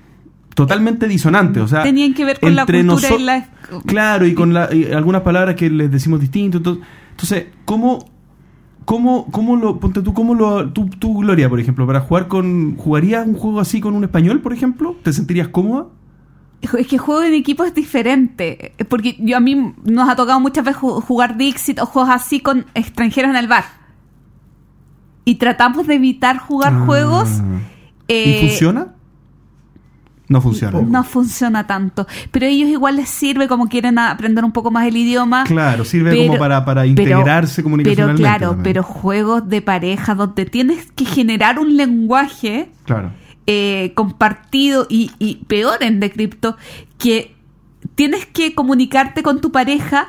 totalmente 0.54 1.08
disonantes, 1.08 1.62
o 1.62 1.66
sea, 1.68 1.82
Tenían 1.82 2.14
que 2.14 2.24
ver 2.24 2.38
con 2.38 2.54
la 2.54 2.62
entre 2.62 2.86
cultura 2.86 3.14
y 3.18 3.22
la... 3.24 3.48
Claro, 3.86 4.24
y 4.26 4.34
con 4.34 4.54
la- 4.54 4.72
y 4.72 4.92
algunas 4.92 5.22
palabras 5.22 5.56
que 5.56 5.68
les 5.68 5.90
decimos 5.90 6.20
distinto. 6.20 6.58
Entonces, 6.58 7.46
¿cómo, 7.64 8.04
cómo, 8.84 9.26
cómo 9.32 9.56
lo, 9.56 9.80
ponte 9.80 10.00
tú, 10.02 10.14
cómo 10.14 10.34
lo, 10.34 10.70
tú, 10.70 10.86
tú, 10.86 11.18
Gloria, 11.18 11.48
por 11.48 11.58
ejemplo, 11.58 11.86
para 11.86 12.00
jugar 12.00 12.28
con, 12.28 12.76
¿jugarías 12.76 13.26
un 13.26 13.34
juego 13.34 13.58
así 13.58 13.80
con 13.80 13.94
un 13.96 14.04
español, 14.04 14.40
por 14.42 14.52
ejemplo? 14.52 14.96
¿Te 15.02 15.12
sentirías 15.12 15.48
cómoda? 15.48 15.86
Es 16.78 16.86
que 16.86 16.98
juego 16.98 17.22
en 17.24 17.34
equipo 17.34 17.64
es 17.64 17.74
diferente. 17.74 18.72
Porque 18.88 19.16
yo 19.18 19.36
a 19.36 19.40
mí 19.40 19.74
nos 19.84 20.08
ha 20.08 20.14
tocado 20.16 20.38
muchas 20.40 20.64
veces 20.64 20.80
ju- 20.80 21.02
jugar 21.02 21.36
Dixit 21.36 21.80
o 21.80 21.86
juegos 21.86 22.10
así 22.10 22.38
con 22.40 22.64
extranjeros 22.74 23.30
en 23.30 23.36
el 23.36 23.48
bar. 23.48 23.64
Y 25.24 25.34
tratamos 25.36 25.86
de 25.86 25.94
evitar 25.96 26.38
jugar 26.38 26.72
Ah. 26.76 26.84
juegos. 26.86 27.28
eh, 28.08 28.40
¿Y 28.42 28.48
funciona? 28.48 28.94
No 30.26 30.40
funciona. 30.40 30.80
No 30.80 31.04
funciona 31.04 31.66
tanto. 31.66 32.06
Pero 32.30 32.46
a 32.46 32.48
ellos 32.48 32.70
igual 32.70 32.96
les 32.96 33.10
sirve 33.10 33.46
como 33.46 33.68
quieren 33.68 33.98
aprender 33.98 34.42
un 34.44 34.52
poco 34.52 34.70
más 34.70 34.86
el 34.86 34.96
idioma. 34.96 35.44
Claro, 35.44 35.84
sirve 35.84 36.10
Pero- 36.12 36.26
como 36.28 36.38
para, 36.38 36.64
para 36.64 36.80
pero- 36.82 36.90
integrarse 36.90 37.62
comunicacionalmente. 37.62 38.22
Pero 38.22 38.30
claro, 38.38 38.48
también. 38.54 38.62
pero 38.62 38.82
juegos 38.82 39.48
de 39.48 39.60
pareja 39.62 40.14
donde 40.14 40.46
tienes 40.46 40.90
que 40.92 41.04
generar 41.04 41.58
un 41.58 41.76
lenguaje 41.76 42.70
Claro. 42.86 43.10
eh, 43.46 43.92
compartido 43.94 44.86
y, 44.88 45.10
y 45.18 45.44
peor 45.46 45.82
en 45.82 46.00
Decrypto, 46.00 46.56
que 46.96 47.34
tienes 47.94 48.24
que 48.24 48.54
comunicarte 48.54 49.22
con 49.22 49.42
tu 49.42 49.52
pareja 49.52 50.08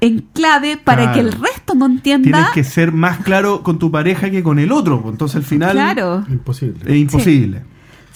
en 0.00 0.20
clave 0.34 0.76
para 0.76 1.02
Claro. 1.02 1.14
que 1.14 1.20
el 1.20 1.32
resto 1.32 1.74
no 1.74 1.86
entienda. 1.86 2.28
Tienes 2.30 2.50
que 2.52 2.62
ser 2.64 2.92
más 2.92 3.18
claro 3.24 3.62
con 3.64 3.78
tu 3.80 3.90
pareja 3.90 4.30
que 4.30 4.42
con 4.44 4.58
el 4.60 4.70
otro. 4.70 5.00
pues, 5.02 5.12
Entonces 5.14 5.36
al 5.36 5.42
final 5.42 5.72
Claro. 5.72 6.24
Imposible. 6.30 6.78
es 6.86 6.96
imposible. 6.96 7.58
Sí, 7.60 7.64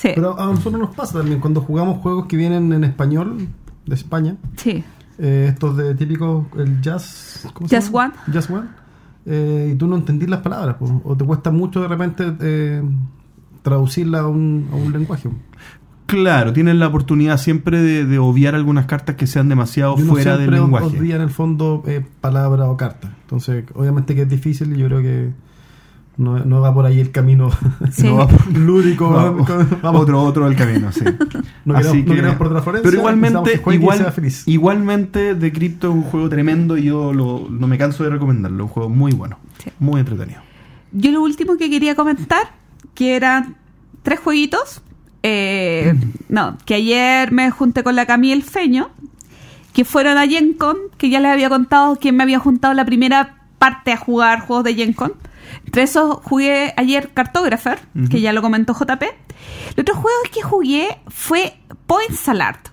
Pero 0.02 0.38
a 0.38 0.46
nosotros 0.46 0.80
nos 0.80 0.94
pasa 0.94 1.18
también 1.18 1.40
cuando 1.40 1.60
jugamos 1.60 1.98
juegos 1.98 2.26
que 2.26 2.36
vienen 2.36 2.72
en 2.72 2.84
español 2.84 3.48
de 3.86 3.94
España. 3.94 4.36
sí. 4.56 4.82
eh, 5.18 5.46
estos 5.50 5.76
de 5.76 5.94
típicos, 5.94 6.46
el 6.56 6.80
jazz. 6.80 7.46
¿cómo 7.52 7.68
se 7.68 7.76
Just 7.76 7.92
llama? 7.92 8.14
Just 8.32 8.50
One. 8.50 8.66
eh, 9.26 9.70
y 9.72 9.76
tú 9.76 9.86
no 9.86 9.96
entendís 9.96 10.28
las 10.30 10.40
palabras, 10.40 10.76
o 10.80 11.16
te 11.16 11.24
cuesta 11.24 11.50
mucho 11.50 11.82
de 11.82 11.88
repente 11.88 12.24
eh, 12.40 12.82
traducirla 13.62 14.20
a 14.20 14.26
un, 14.28 14.68
a 14.72 14.76
un 14.76 14.92
lenguaje. 14.92 15.28
Claro, 16.06 16.52
tienen 16.52 16.78
la 16.80 16.88
oportunidad 16.88 17.36
siempre 17.38 17.80
de, 17.80 18.04
de 18.04 18.18
obviar 18.18 18.54
algunas 18.56 18.86
cartas 18.86 19.14
que 19.14 19.28
sean 19.28 19.48
demasiado 19.48 19.94
Y 19.98 20.02
uno 20.02 20.12
fuera 20.12 20.32
del 20.32 20.40
siempre 20.48 20.58
lenguaje. 20.60 20.86
obvia 20.98 21.16
en 21.16 21.22
el 21.22 21.30
fondo 21.30 21.84
eh, 21.86 22.04
palabra 22.20 22.68
o 22.68 22.76
carta. 22.76 23.12
Entonces, 23.22 23.64
obviamente 23.74 24.14
que 24.16 24.22
es 24.22 24.28
difícil 24.28 24.72
y 24.74 24.78
yo 24.78 24.86
creo 24.88 25.02
que 25.02 25.30
no, 26.20 26.38
no 26.44 26.60
va 26.60 26.72
por 26.72 26.86
ahí 26.86 27.00
el 27.00 27.10
camino 27.10 27.50
Sí. 27.92 28.02
No 28.06 28.16
va 28.16 28.28
por- 28.28 28.56
lúdico. 28.56 29.10
Vamos, 29.10 29.48
Vamos. 29.82 30.02
otro 30.02 30.22
otro 30.22 30.44
del 30.46 30.56
camino, 30.56 30.92
sí. 30.92 31.04
No 31.64 31.74
queremos- 31.74 31.96
no 32.06 32.14
queremos 32.14 32.36
perder 32.36 32.52
la 32.54 32.62
Florencia, 32.62 32.90
pero 32.90 33.00
igualmente, 33.00 33.60
que 33.60 33.74
igual, 33.74 34.14
igualmente 34.46 35.34
The 35.34 35.52
Crypto 35.52 35.88
es 35.88 35.94
un 35.94 36.02
juego 36.02 36.28
tremendo 36.28 36.76
y 36.78 36.84
yo 36.84 37.12
lo- 37.12 37.46
no 37.50 37.66
me 37.66 37.76
canso 37.78 38.04
de 38.04 38.10
recomendarlo. 38.10 38.64
Un 38.64 38.70
juego 38.70 38.88
muy 38.88 39.12
bueno, 39.12 39.38
Sí. 39.62 39.70
muy 39.78 40.00
entretenido. 40.00 40.40
Yo 40.92 41.10
lo 41.12 41.22
último 41.22 41.56
que 41.56 41.70
quería 41.70 41.94
comentar, 41.94 42.50
que 42.94 43.16
eran 43.16 43.56
tres 44.02 44.20
jueguitos. 44.20 44.82
eh, 45.22 45.94
no, 46.30 46.56
que 46.64 46.74
ayer 46.76 47.30
me 47.30 47.50
junté 47.50 47.82
con 47.82 47.94
la 47.94 48.06
Cami 48.06 48.28
y 48.28 48.32
el 48.32 48.42
Feño, 48.42 48.88
que 49.74 49.84
fueron 49.84 50.16
a 50.16 50.26
Gen 50.26 50.54
Con, 50.54 50.76
que 50.96 51.10
ya 51.10 51.20
les 51.20 51.30
había 51.30 51.48
contado 51.50 51.96
que 51.96 52.10
me 52.10 52.22
había 52.22 52.38
juntado 52.38 52.72
la 52.74 52.84
primera 52.86 53.36
parte 53.58 53.92
a 53.92 53.98
jugar 53.98 54.40
juegos 54.40 54.64
de 54.64 54.74
Gen 54.74 54.94
Con. 54.94 55.12
Entre 55.64 55.82
esos 55.82 56.18
jugué 56.24 56.74
ayer 56.76 57.12
Cartographer, 57.12 57.78
que 58.10 58.20
ya 58.20 58.32
lo 58.32 58.42
comentó 58.42 58.74
JP. 58.74 59.02
El 59.76 59.80
otro 59.80 59.94
juego 59.94 60.18
que 60.32 60.42
jugué 60.42 60.98
fue 61.08 61.54
Point 61.86 62.16
Alert, 62.26 62.68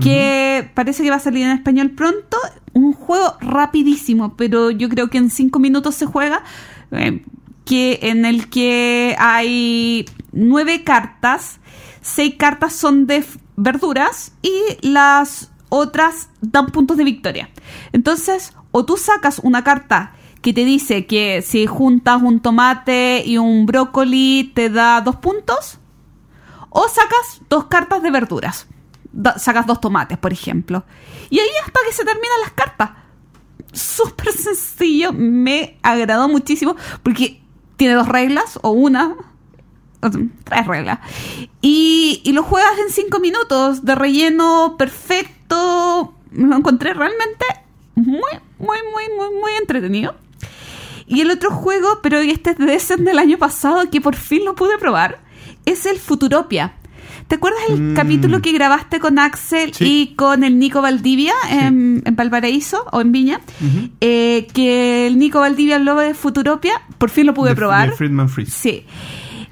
que 0.00 0.70
parece 0.74 1.02
que 1.02 1.10
va 1.10 1.16
a 1.16 1.20
salir 1.20 1.44
en 1.44 1.52
español 1.52 1.90
pronto. 1.90 2.36
Un 2.72 2.92
juego 2.92 3.36
rapidísimo, 3.40 4.36
pero 4.36 4.70
yo 4.70 4.88
creo 4.88 5.08
que 5.08 5.18
en 5.18 5.30
cinco 5.30 5.58
minutos 5.58 5.94
se 5.94 6.06
juega. 6.06 6.42
eh, 6.90 7.22
que 7.66 7.98
en 8.02 8.24
el 8.24 8.48
que 8.48 9.16
hay 9.18 10.06
nueve 10.32 10.84
cartas, 10.84 11.58
seis 12.00 12.36
cartas 12.38 12.72
son 12.72 13.06
de 13.06 13.26
verduras 13.56 14.32
y 14.40 14.52
las 14.86 15.50
otras 15.68 16.30
dan 16.40 16.66
puntos 16.66 16.96
de 16.96 17.04
victoria. 17.04 17.50
Entonces, 17.92 18.54
o 18.70 18.86
tú 18.86 18.96
sacas 18.96 19.40
una 19.40 19.64
carta 19.64 20.14
que 20.46 20.52
te 20.52 20.64
dice 20.64 21.06
que 21.06 21.42
si 21.42 21.66
juntas 21.66 22.22
un 22.22 22.38
tomate 22.38 23.24
y 23.26 23.36
un 23.36 23.66
brócoli 23.66 24.52
te 24.54 24.70
da 24.70 25.00
dos 25.00 25.16
puntos, 25.16 25.80
o 26.70 26.86
sacas 26.86 27.40
dos 27.50 27.64
cartas 27.64 28.00
de 28.00 28.12
verduras. 28.12 28.68
Sacas 29.38 29.66
dos 29.66 29.80
tomates, 29.80 30.18
por 30.18 30.32
ejemplo. 30.32 30.84
Y 31.30 31.40
ahí 31.40 31.48
hasta 31.64 31.80
que 31.84 31.92
se 31.92 32.04
terminan 32.04 32.40
las 32.42 32.52
cartas. 32.52 32.90
Súper 33.72 34.32
sencillo. 34.32 35.12
Me 35.12 35.80
agradó 35.82 36.28
muchísimo. 36.28 36.76
Porque 37.02 37.42
tiene 37.76 37.94
dos 37.94 38.08
reglas, 38.08 38.60
o 38.62 38.70
una. 38.70 39.16
Tres 40.44 40.66
reglas. 40.68 41.00
Y, 41.60 42.22
y 42.24 42.32
lo 42.34 42.44
juegas 42.44 42.78
en 42.86 42.92
cinco 42.92 43.18
minutos. 43.18 43.84
De 43.84 43.96
relleno 43.96 44.76
perfecto. 44.78 46.14
Lo 46.30 46.56
encontré 46.56 46.94
realmente 46.94 47.44
muy, 47.96 48.20
muy, 48.58 48.78
muy, 48.92 49.08
muy, 49.16 49.40
muy 49.40 49.52
entretenido. 49.60 50.14
Y 51.06 51.20
el 51.20 51.30
otro 51.30 51.50
juego, 51.50 52.00
pero 52.02 52.18
este 52.18 52.50
es 52.50 52.58
de 52.58 52.74
ese 52.74 52.96
del 52.96 53.18
año 53.18 53.38
pasado, 53.38 53.88
que 53.90 54.00
por 54.00 54.16
fin 54.16 54.44
lo 54.44 54.54
pude 54.54 54.76
probar, 54.78 55.20
es 55.64 55.86
el 55.86 55.98
Futuropia. 55.98 56.74
¿Te 57.28 57.34
acuerdas 57.36 57.60
el 57.68 57.80
Mm. 57.80 57.94
capítulo 57.94 58.40
que 58.40 58.52
grabaste 58.52 59.00
con 59.00 59.18
Axel 59.18 59.72
Sí. 59.74 59.84
y 60.10 60.14
con 60.14 60.44
el 60.44 60.58
Nico 60.60 60.80
Valdivia 60.80 61.34
en, 61.50 62.02
en 62.04 62.14
Valparaíso 62.16 62.84
o 62.92 63.00
en 63.00 63.10
Viña? 63.10 63.40
Eh, 64.00 64.46
que 64.52 65.06
el 65.08 65.18
Nico 65.18 65.40
Valdivia 65.40 65.76
habló 65.76 65.96
de 65.96 66.14
Futuropia. 66.14 66.82
Por 66.98 67.10
fin 67.10 67.26
lo 67.26 67.34
pude 67.34 67.50
De- 67.50 67.56
probar. 67.56 67.90
de 67.90 67.96
Friedman 67.96 68.28
Freeze. 68.28 68.52
Sí. 68.52 68.84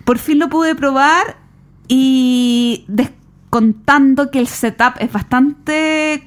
Por 0.05 0.18
fin 0.18 0.38
lo 0.38 0.48
pude 0.48 0.74
probar 0.76 1.36
y 1.88 2.84
descontando 2.86 4.30
que 4.30 4.38
el 4.38 4.46
setup 4.46 4.94
es 5.00 5.11
bastante 5.12 6.14
eh, 6.14 6.24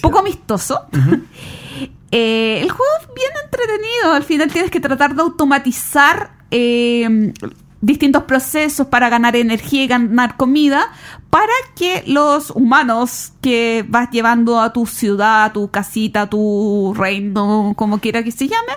poco 0.00 0.20
amistoso. 0.20 0.80
Eh, 2.10 2.60
el 2.62 2.70
juego 2.70 2.92
es 3.00 3.08
bien 3.14 3.30
entretenido. 3.44 4.12
Al 4.12 4.24
final 4.24 4.50
tienes 4.50 4.70
que 4.70 4.80
tratar 4.80 5.14
de 5.14 5.22
automatizar 5.22 6.32
eh, 6.50 7.32
distintos 7.80 8.24
procesos 8.24 8.86
para 8.86 9.08
ganar 9.08 9.36
energía 9.36 9.84
y 9.84 9.86
ganar 9.86 10.36
comida 10.36 10.90
para 11.30 11.52
que 11.76 12.02
los 12.06 12.50
humanos 12.50 13.32
que 13.42 13.84
vas 13.88 14.10
llevando 14.10 14.60
a 14.60 14.72
tu 14.72 14.86
ciudad, 14.86 15.44
a 15.44 15.52
tu 15.52 15.70
casita, 15.70 16.28
tu 16.28 16.94
reino, 16.96 17.74
como 17.76 18.00
quiera 18.00 18.22
que 18.22 18.32
se 18.32 18.48
llame, 18.48 18.72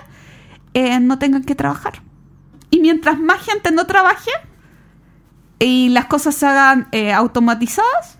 eh, 0.74 1.00
no 1.00 1.18
tengan 1.18 1.44
que 1.44 1.54
trabajar. 1.54 2.02
Y 2.70 2.80
mientras 2.80 3.18
más 3.18 3.40
gente 3.42 3.70
no 3.70 3.86
trabaje 3.86 4.30
y 5.58 5.88
las 5.90 6.06
cosas 6.06 6.34
se 6.34 6.46
hagan 6.46 6.88
automatizadas, 7.14 8.18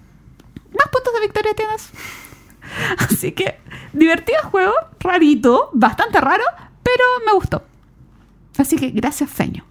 más 0.73 0.89
puntos 0.91 1.15
de 1.15 1.21
victoria 1.21 1.55
tienes. 1.55 1.91
Así 3.11 3.33
que 3.33 3.59
divertido 3.93 4.39
juego, 4.51 4.73
rarito, 5.01 5.71
bastante 5.73 6.21
raro, 6.21 6.45
pero 6.83 7.05
me 7.27 7.33
gustó. 7.33 7.63
Así 8.59 8.77
que 8.77 8.91
gracias, 8.91 9.31
Feño. 9.31 9.65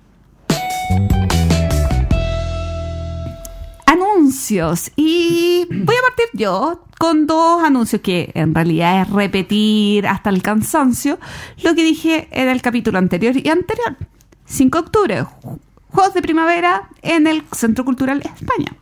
Anuncios. 3.85 4.91
Y 4.95 5.65
voy 5.69 5.95
a 5.95 6.01
partir 6.07 6.25
yo 6.33 6.83
con 6.97 7.27
dos 7.27 7.63
anuncios 7.63 8.01
que 8.01 8.31
en 8.35 8.53
realidad 8.55 9.01
es 9.01 9.09
repetir 9.09 10.07
hasta 10.07 10.29
el 10.29 10.41
cansancio 10.41 11.19
lo 11.63 11.75
que 11.75 11.83
dije 11.83 12.27
en 12.31 12.47
el 12.47 12.61
capítulo 12.61 12.97
anterior 12.99 13.35
y 13.35 13.49
anterior. 13.49 13.97
5 14.45 14.77
de 14.77 14.83
octubre, 14.83 15.23
ju- 15.23 15.59
Juegos 15.89 16.13
de 16.13 16.21
Primavera 16.21 16.89
en 17.01 17.27
el 17.27 17.43
Centro 17.51 17.83
Cultural 17.83 18.21
España. 18.21 18.75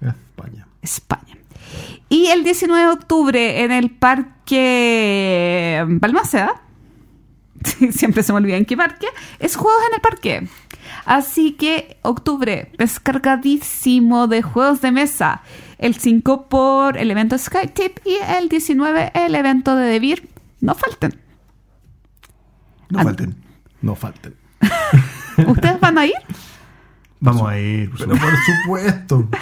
España. 0.00 0.66
España. 0.82 1.37
Y 2.08 2.26
el 2.28 2.42
19 2.44 2.82
de 2.86 2.90
octubre 2.90 3.62
en 3.64 3.72
el 3.72 3.90
Parque 3.90 5.84
Balmaceda, 5.88 6.62
siempre 7.90 8.22
se 8.22 8.32
me 8.32 8.38
olvida 8.38 8.56
en 8.56 8.64
qué 8.64 8.76
parque, 8.76 9.06
es 9.38 9.56
Juegos 9.56 9.82
en 9.88 9.94
el 9.94 10.00
Parque. 10.00 10.48
Así 11.04 11.52
que 11.52 11.98
octubre, 12.02 12.72
descargadísimo 12.78 14.26
de 14.26 14.42
juegos 14.42 14.80
de 14.80 14.92
mesa. 14.92 15.42
El 15.78 15.94
5 15.94 16.48
por 16.48 16.96
el 16.98 17.10
evento 17.10 17.36
SkyTip 17.38 17.98
y 18.06 18.16
el 18.36 18.48
19 18.48 19.12
el 19.14 19.34
evento 19.34 19.74
de 19.76 19.86
Devir. 19.86 20.28
No 20.60 20.74
falten. 20.74 21.18
No 22.90 23.00
Ah. 23.00 23.04
falten. 23.04 23.36
No 23.80 23.94
falten. 23.94 24.34
¿Ustedes 25.46 25.78
van 25.80 25.98
a 25.98 26.06
ir? 26.06 26.14
Vamos 27.20 27.48
a 27.48 27.58
ir. 27.58 27.90
por 27.90 27.98
supuesto. 28.00 28.26
por 28.26 28.54
supuesto. 28.62 29.28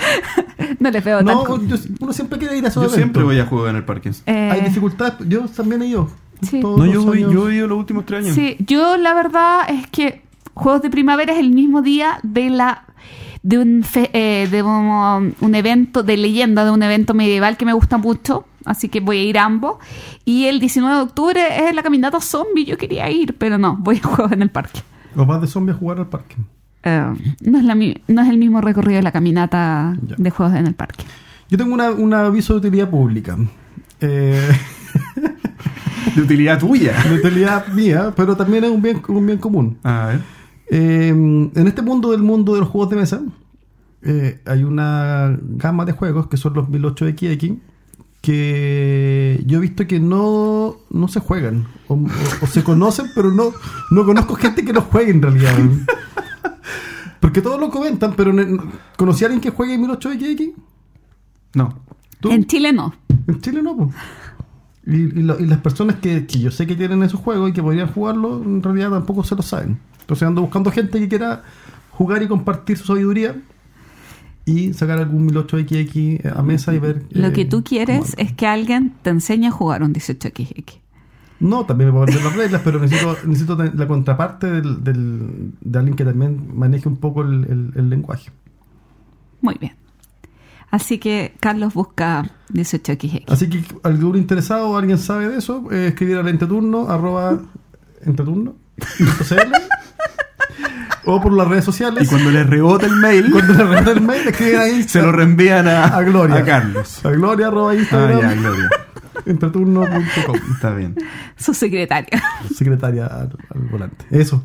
No 0.79 0.91
les 0.91 1.05
veo. 1.05 1.23
No, 1.23 1.59
yo- 1.67 1.77
uno 2.01 2.13
siempre 2.13 2.39
quiere 2.39 2.57
ir 2.59 2.65
a 2.65 2.69
esos 2.69 2.83
Yo 2.83 2.89
siempre 2.91 3.23
voy 3.23 3.39
a 3.39 3.47
jugar 3.47 3.71
en 3.71 3.77
el 3.77 3.85
parque. 3.85 4.11
Eh, 4.27 4.51
Hay 4.53 4.61
dificultades. 4.63 5.15
Yo 5.29 5.47
también 5.49 5.83
he 5.83 5.87
ido. 5.87 6.11
Sí. 6.43 6.61
No, 6.61 6.85
yo, 6.87 6.95
los 6.95 7.07
voy- 7.07 7.21
yo 7.21 7.49
he 7.51 7.57
ido 7.57 7.67
los 7.67 7.79
últimos 7.79 8.05
tres 8.07 8.25
años. 8.25 8.35
Sí, 8.35 8.57
yo 8.61 8.97
la 8.97 9.15
verdad 9.15 9.69
es 9.71 9.87
que 9.89 10.23
Juegos 10.55 10.83
de 10.83 10.91
Primavera 10.91 11.33
es 11.35 11.39
el 11.39 11.51
mismo 11.51 11.83
día 11.83 12.19
de 12.23 12.51
la 12.51 12.85
de 13.43 13.59
un 13.59 13.83
fe- 13.85 14.11
eh, 14.13 14.49
de 14.51 14.63
un, 14.63 15.35
un 15.41 15.55
evento 15.55 16.03
de 16.03 16.17
leyenda, 16.17 16.65
de 16.65 16.71
un 16.73 16.83
evento 16.83 17.15
medieval 17.15 17.57
que 17.57 17.65
me 17.65 17.73
gusta 17.75 17.97
mucho, 17.97 18.45
así 18.65 18.89
que 18.89 19.01
voy 19.01 19.19
a 19.19 19.23
ir 19.23 19.39
a 19.39 19.45
ambos. 19.45 19.77
Y 20.25 20.47
el 20.47 20.59
19 20.59 20.97
de 20.97 21.03
octubre 21.03 21.69
es 21.69 21.75
la 21.75 21.83
caminata 21.83 22.21
zombie, 22.21 22.65
yo 22.65 22.77
quería 22.77 23.09
ir, 23.11 23.37
pero 23.39 23.57
no, 23.59 23.77
voy 23.77 24.01
a 24.03 24.07
jugar 24.07 24.33
en 24.33 24.43
el 24.43 24.51
parque. 24.51 24.81
¿O 25.15 25.25
vas 25.27 25.41
de 25.41 25.47
zombie 25.47 25.73
a 25.73 25.77
jugar 25.77 25.99
al 25.99 26.09
parque? 26.09 26.37
Eh, 26.87 27.35
no, 27.43 27.59
es 27.59 27.65
la 27.65 27.75
mi- 27.75 28.01
no 28.09 28.23
es 28.23 28.29
el 28.29 28.39
mismo 28.39 28.61
recorrido 28.61 28.97
de 28.97 29.03
la 29.03 29.13
caminata 29.13 29.97
Ya. 30.07 30.15
de 30.19 30.31
juegos 30.31 30.55
en 30.57 30.67
el 30.67 30.75
parque. 30.75 31.05
Yo 31.51 31.59
tengo 31.59 31.75
una, 31.75 31.91
un 31.91 32.15
aviso 32.15 32.55
de 32.55 32.59
utilidad 32.69 32.89
pública. 32.91 33.37
Eh, 34.01 34.49
De 36.15 36.23
utilidad 36.23 36.59
tuya. 36.59 36.95
de 37.03 37.15
utilidad 37.17 37.67
mía, 37.69 38.13
pero 38.17 38.37
también 38.37 38.65
es 38.65 38.71
un 38.71 38.81
bien, 38.81 39.03
un 39.09 39.27
bien 39.27 39.39
común. 39.39 39.79
A 39.83 40.07
ver. 40.07 40.21
Eh, 40.71 41.09
en 41.09 41.67
este 41.67 41.83
mundo 41.83 42.11
del 42.13 42.23
mundo 42.23 42.55
de 42.55 42.61
los 42.61 42.69
juegos 42.69 42.89
de 42.91 42.97
mesa, 42.97 43.21
eh, 44.03 44.41
hay 44.47 44.65
una 44.65 45.37
gama 45.43 45.85
de 45.85 45.93
juegos 45.93 46.29
que 46.29 46.37
son 46.37 46.55
los 46.55 46.69
1008XX 46.69 47.59
que 48.23 49.43
yo 49.47 49.59
he 49.59 49.61
visto 49.61 49.87
que 49.87 50.01
no, 50.01 50.77
no 50.91 51.09
se 51.09 51.21
juegan 51.21 51.67
o, 51.89 51.95
o- 51.95 52.07
o 52.43 52.47
se 52.47 52.65
conocen, 52.65 53.07
pero 53.15 53.31
no, 53.31 53.53
no 53.91 54.05
conozco 54.05 54.35
gente 54.37 54.65
que 54.65 54.73
los 54.73 54.85
juegue 54.85 55.11
en 55.11 55.23
realidad. 55.23 55.55
Porque 57.21 57.41
todos 57.43 57.59
lo 57.61 57.71
comentan, 57.71 58.15
pero 58.17 58.33
¿conocí 58.97 59.25
a 59.25 59.29
alguien 59.29 59.41
que 59.41 59.51
juegue 59.51 59.79
1008XX? 59.79 60.53
No. 61.55 61.79
¿Tú? 62.21 62.31
En 62.31 62.47
Chile 62.47 62.73
no. 62.73 62.95
En 63.27 63.41
Chile 63.41 63.63
no, 63.63 63.77
po. 63.77 63.91
Y, 64.87 64.97
y 64.97 65.23
lo- 65.23 65.39
y 65.41 65.47
las 65.47 65.59
personas 65.61 65.97
que, 65.97 66.27
que 66.27 66.39
yo 66.39 66.51
sé 66.51 66.67
que 66.67 66.77
tienen 66.77 67.03
esos 67.03 67.19
juegos 67.21 67.51
y 67.51 67.53
que 67.53 67.63
podrían 67.63 67.89
jugarlo, 67.89 68.43
en 68.43 68.63
realidad 68.63 68.91
tampoco 68.91 69.25
se 69.25 69.35
lo 69.35 69.43
saben. 69.43 69.79
Entonces 70.01 70.29
ando 70.29 70.43
buscando 70.43 70.71
gente 70.71 71.01
que 71.01 71.09
quiera 71.09 71.43
jugar 71.91 72.23
y 72.23 72.29
compartir 72.29 72.77
su 72.79 72.85
sabiduría 72.87 73.35
y 74.45 74.73
sacar 74.75 74.99
algún 74.99 75.29
1008XX 75.29 76.37
a 76.37 76.43
mesa 76.43 76.73
y 76.73 76.79
ver. 76.79 77.05
Lo 77.11 77.29
eh, 77.29 77.33
que 77.33 77.45
tú 77.45 77.65
quieres 77.65 78.15
es 78.17 78.33
que 78.33 78.47
alguien 78.47 78.93
te 79.03 79.11
enseñe 79.11 79.47
a 79.47 79.51
jugar 79.51 79.83
un 79.83 79.93
18XX. 79.93 80.79
No, 81.39 81.67
también 81.67 81.89
me 81.89 81.93
puedo 81.93 82.05
aprender 82.05 82.25
las 82.25 82.37
reglas, 82.37 82.61
pero 82.65 82.81
necesito, 82.81 83.17
necesito 83.27 83.57
la 83.63 83.87
contraparte 83.87 84.51
del, 84.51 84.83
del- 84.83 85.53
de 85.61 85.79
alguien 85.79 85.95
que 85.97 86.05
también 86.05 86.51
maneje 86.57 86.89
un 86.89 86.97
poco 86.97 87.23
el, 87.23 87.45
el- 87.45 87.73
el 87.77 87.91
lenguaje. 87.91 88.31
Muy 89.43 89.55
bien. 89.61 89.75
Así 90.71 90.99
que 90.99 91.35
Carlos 91.39 91.75
busca 91.75 92.29
18XX. 92.53 93.25
Así 93.29 93.49
que 93.49 93.63
algún 93.83 94.17
interesado 94.17 94.71
o 94.71 94.77
alguien 94.77 94.99
sabe 94.99 95.29
de 95.29 95.39
eso, 95.39 95.71
eh, 95.71 95.89
escribir 95.89 96.17
al 96.17 96.29
entreturno, 96.29 96.89
arroba 96.89 97.39
entreturno, 98.03 98.55
o 101.05 101.21
por 101.21 101.33
las 101.33 101.49
redes 101.49 101.65
sociales. 101.65 102.05
Y 102.05 102.09
cuando 102.09 102.31
le 102.31 102.43
rebota 102.45 102.87
el 102.87 102.97
mail, 102.97 103.31
Cuando 103.31 103.53
le 103.55 103.65
reenvían 103.65 103.97
el 103.99 104.03
mail, 104.03 104.29
escriben 104.29 104.61
ahí 104.61 104.83
se 104.85 105.03
lo 105.03 105.13
reenvían 105.13 105.69
a, 105.69 105.85
a 105.97 106.03
Gloria. 106.03 106.37
a 106.37 106.45
Carlos. 106.45 107.05
A 107.05 107.11
Gloria, 107.11 107.47
arroba 107.49 107.71
Ah, 107.71 107.75
Instagram, 107.77 108.21
ya, 108.21 108.35
Gloria. 108.35 108.69
entreturno.com. 109.27 110.37
Está 110.55 110.75
bien. 110.75 110.95
Su 111.37 111.53
secretaria. 111.55 112.23
Secretaria 112.55 113.07
al, 113.07 113.37
al 113.55 113.61
volante. 113.71 114.05
Eso. 114.11 114.43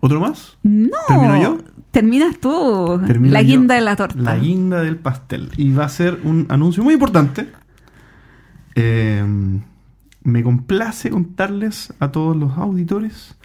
¿Otro 0.00 0.20
más? 0.20 0.56
No. 0.62 0.90
¿Termino 1.08 1.42
yo? 1.42 1.58
Terminas 1.90 2.38
tú. 2.38 3.00
Termino 3.06 3.32
la 3.34 3.42
yo. 3.42 3.48
guinda 3.48 3.74
de 3.74 3.80
la 3.82 3.96
torta. 3.96 4.20
La 4.20 4.36
guinda 4.36 4.80
del 4.82 4.96
pastel. 4.96 5.50
Y 5.56 5.72
va 5.72 5.84
a 5.84 5.88
ser 5.88 6.20
un 6.24 6.46
anuncio 6.48 6.82
muy 6.82 6.94
importante. 6.94 7.48
Eh, 8.74 9.22
me 10.24 10.42
complace 10.42 11.10
contarles 11.10 11.92
a 12.00 12.10
todos 12.10 12.36
los 12.36 12.56
auditores 12.56 13.36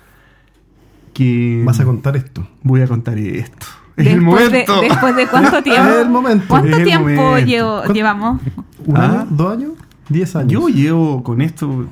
que 1.14 1.64
Vas 1.66 1.80
a 1.80 1.86
contar 1.86 2.16
esto. 2.16 2.48
voy 2.64 2.82
a 2.82 2.88
contar 2.88 3.18
esto. 3.18 3.66
Es 3.98 4.08
el 4.08 4.20
Después 4.20 4.52
de, 4.52 4.66
momento. 4.68 4.82
después 4.82 5.16
de 5.16 5.28
cuánto 5.28 5.64
tiempo. 5.64 5.84
Es 5.90 5.96
el 5.98 6.10
momento. 6.10 6.46
¿Cuánto 6.48 6.70
Es 6.70 6.78
el 6.78 6.84
tiempo 6.86 7.10
momento. 7.10 7.48
llevo- 7.48 7.78
¿Cuánto- 7.78 7.94
llevamos? 7.94 8.42
¿Un 8.86 8.98
Ah. 8.98 9.06
año? 9.22 9.28
¿Dos 9.32 9.54
años? 9.54 9.72
¿Diez 10.10 10.36
años? 10.36 10.52
Yo 10.52 10.68
llevo 10.70 11.24
con 11.24 11.42
esto, 11.42 11.88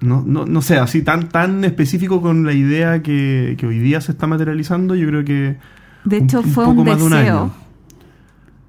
no, 0.00 0.22
no, 0.26 0.46
no 0.46 0.62
sé, 0.62 0.76
así 0.78 1.02
tan, 1.02 1.28
tan 1.28 1.64
específico 1.64 2.20
con 2.22 2.44
la 2.44 2.52
idea 2.52 3.02
que, 3.02 3.56
que 3.58 3.66
hoy 3.66 3.78
día 3.78 4.00
se 4.00 4.12
está 4.12 4.26
materializando, 4.26 4.94
yo 4.94 5.06
creo 5.08 5.24
que... 5.24 5.56
De 6.04 6.18
hecho, 6.18 6.40
un 6.40 6.44
fue 6.44 6.64
poco 6.64 6.80
un 6.82 6.86
más 6.88 6.98
de 6.98 7.04
un 7.04 7.10
deseo. 7.10 7.40
año. 7.40 7.52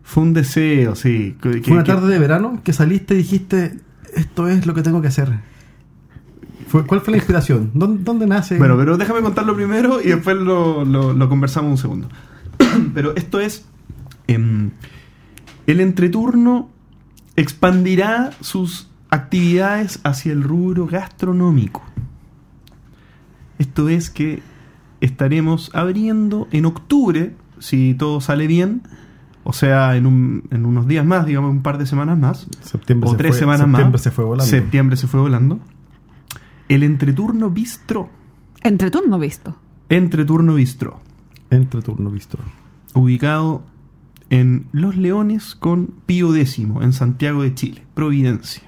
Fue 0.03 0.23
un 0.23 0.33
deseo, 0.33 0.95
sí. 0.95 1.35
que- 1.41 1.51
que- 1.51 1.61
Fue 1.63 1.73
una 1.73 1.83
que- 1.83 1.91
tarde 1.91 2.11
de 2.13 2.19
verano 2.19 2.59
que 2.63 2.73
saliste 2.73 3.13
y 3.15 3.17
dijiste, 3.17 3.79
esto 4.15 4.47
es 4.47 4.65
lo 4.65 4.73
que 4.73 4.81
tengo 4.83 5.01
que 5.01 5.07
hacer. 5.09 5.31
Fue, 6.67 6.85
¿Cuál 6.85 7.01
fue 7.01 7.11
la 7.11 7.17
inspiración? 7.17 7.71
¿Dónde, 7.73 8.03
dónde 8.03 8.25
nace? 8.25 8.57
Bueno, 8.57 8.75
pero 8.77 8.97
déjame 8.97 9.21
contarlo 9.21 9.55
primero 9.55 10.01
y 10.01 10.07
después 10.07 10.37
lo, 10.37 10.83
lo- 10.85 11.13
lo 11.13 11.29
conversamos 11.29 11.71
un 11.71 11.77
segundo. 11.77 12.09
pero 12.93 13.15
esto 13.15 13.39
es... 13.39 13.65
em, 14.27 14.71
el 15.67 15.79
entreturno 15.81 16.69
expandirá 17.35 18.31
sus 18.41 18.89
actividades 19.09 19.99
hacia 20.03 20.31
el 20.33 20.43
rubro 20.43 20.87
gastronómico. 20.87 21.83
Esto 23.59 23.87
es 23.89 24.09
que 24.09 24.41
estaremos 25.01 25.71
abriendo 25.73 26.47
en 26.51 26.65
octubre, 26.65 27.35
si 27.59 27.93
todo 27.93 28.19
sale 28.21 28.47
bien, 28.47 28.81
o 29.43 29.53
sea, 29.53 29.95
en, 29.95 30.05
un- 30.07 30.43
en 30.51 30.65
unos 30.65 30.87
días 30.87 31.05
más, 31.05 31.25
digamos 31.25 31.51
un 31.51 31.61
par 31.61 31.77
de 31.77 31.85
semanas 31.85 32.17
más, 32.17 32.47
septiembre 32.61 33.07
o 33.09 33.11
se 33.11 33.17
tres 33.17 33.31
fue- 33.31 33.39
semanas 33.39 33.59
septiembre 33.67 33.91
más. 33.93 34.01
se 34.01 34.11
fue 34.11 34.25
volando. 34.25 34.49
Septiembre 34.49 34.97
se 34.97 35.07
fue 35.07 35.19
volando. 35.21 35.59
El 36.67 36.83
entreturno 36.83 37.49
bistro. 37.51 38.09
Entre 38.61 38.89
turno 38.89 39.19
visto. 39.19 39.55
Entreturno 39.89 40.55
bistro. 40.55 40.99
Entre 41.51 41.81
turno 41.83 42.09
visto. 42.09 42.39
Ubicado 42.95 43.63
en 44.29 44.65
Los 44.71 44.95
Leones 44.95 45.55
con 45.55 45.87
Pío 46.05 46.35
X, 46.35 46.59
en 46.59 46.93
Santiago 46.93 47.43
de 47.43 47.53
Chile, 47.53 47.83
Providencia. 47.93 48.63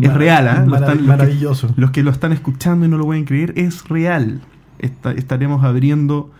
Es 0.00 0.12
real. 0.14 0.44
Lo 0.66 0.76
marav- 0.76 0.80
están- 0.80 0.88
los 0.88 0.96
que- 0.98 1.02
maravilloso. 1.08 1.74
Los 1.76 1.90
que 1.90 2.02
lo 2.02 2.10
están 2.10 2.32
escuchando 2.32 2.86
y 2.86 2.88
no 2.88 2.98
lo 2.98 3.04
pueden 3.04 3.24
creer, 3.24 3.52
es 3.56 3.88
real. 3.88 4.40
Esta- 4.78 5.12
estaremos 5.12 5.64
abriendo 5.64 6.30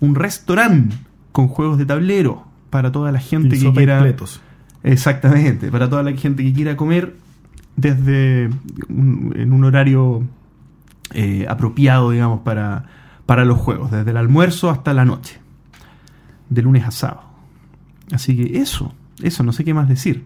un 0.00 0.14
restaurante 0.14 0.94
con 1.32 1.48
juegos 1.48 1.78
de 1.78 1.86
tablero 1.86 2.44
para 2.70 2.92
toda 2.92 3.10
la 3.10 3.18
gente 3.18 3.56
Y 3.56 3.60
que 3.60 3.72
quiera. 3.72 4.00
pletos. 4.00 4.40
Exactamente, 4.84 5.70
para 5.72 5.88
toda 5.90 6.02
la 6.04 6.12
gente 6.12 6.44
que 6.44 6.52
quiera 6.52 6.76
comer 6.76 7.16
desde 7.76 8.50
un- 8.88 9.32
en 9.36 9.52
un 9.52 9.64
horario 9.64 10.22
eh, 11.14 11.46
apropiado, 11.48 12.10
digamos, 12.10 12.40
para, 12.40 12.84
para 13.24 13.44
los 13.46 13.58
juegos, 13.58 13.90
desde 13.90 14.10
el 14.10 14.16
almuerzo 14.18 14.68
hasta 14.70 14.92
la 14.92 15.06
noche, 15.06 15.38
de 16.50 16.60
lunes 16.62 16.84
a 16.84 16.90
sábado. 16.90 17.22
Así 18.12 18.36
que 18.36 18.58
eso, 18.58 18.94
eso, 19.22 19.42
no 19.42 19.52
sé 19.52 19.64
qué 19.64 19.74
más 19.74 19.88
decir. 19.88 20.24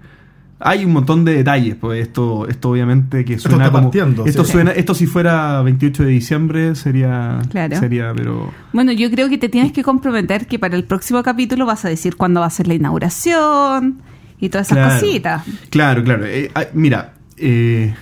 Hay 0.65 0.85
un 0.85 0.93
montón 0.93 1.25
de 1.25 1.35
detalles, 1.35 1.75
pues 1.75 2.01
esto, 2.07 2.47
esto 2.47 2.71
obviamente 2.71 3.25
que 3.25 3.35
Esto 3.35 3.49
suena 3.49 3.65
está 3.65 3.73
como 3.73 3.91
partiendo, 3.91 4.25
esto 4.27 4.45
sí. 4.45 4.53
suena, 4.53 4.71
esto 4.71 4.95
si 4.95 5.07
fuera 5.09 5.61
28 5.63 6.05
de 6.05 6.09
diciembre 6.11 6.75
sería, 6.77 7.41
Claro. 7.51 7.77
sería, 7.81 8.13
pero 8.15 8.53
Bueno, 8.73 8.93
yo 8.93 9.11
creo 9.11 9.29
que 9.29 9.39
te 9.39 9.49
tienes 9.49 9.73
que 9.73 9.83
comprometer 9.83 10.47
que 10.47 10.61
para 10.61 10.77
el 10.77 10.85
próximo 10.85 11.21
capítulo 11.25 11.67
vas 11.67 11.85
a 11.85 11.89
decir 11.89 12.15
cuándo 12.17 12.39
va 12.41 12.47
a 12.47 12.51
ser 12.51 12.69
la 12.69 12.75
inauguración 12.75 14.03
y 14.39 14.49
todas 14.51 14.69
esas 14.69 14.79
Claro. 14.79 15.01
cositas. 15.01 15.43
Claro, 15.71 16.05
claro. 16.05 16.27
Eh, 16.27 16.51
ah, 16.55 16.65
mira, 16.75 17.15
eh, 17.39 17.95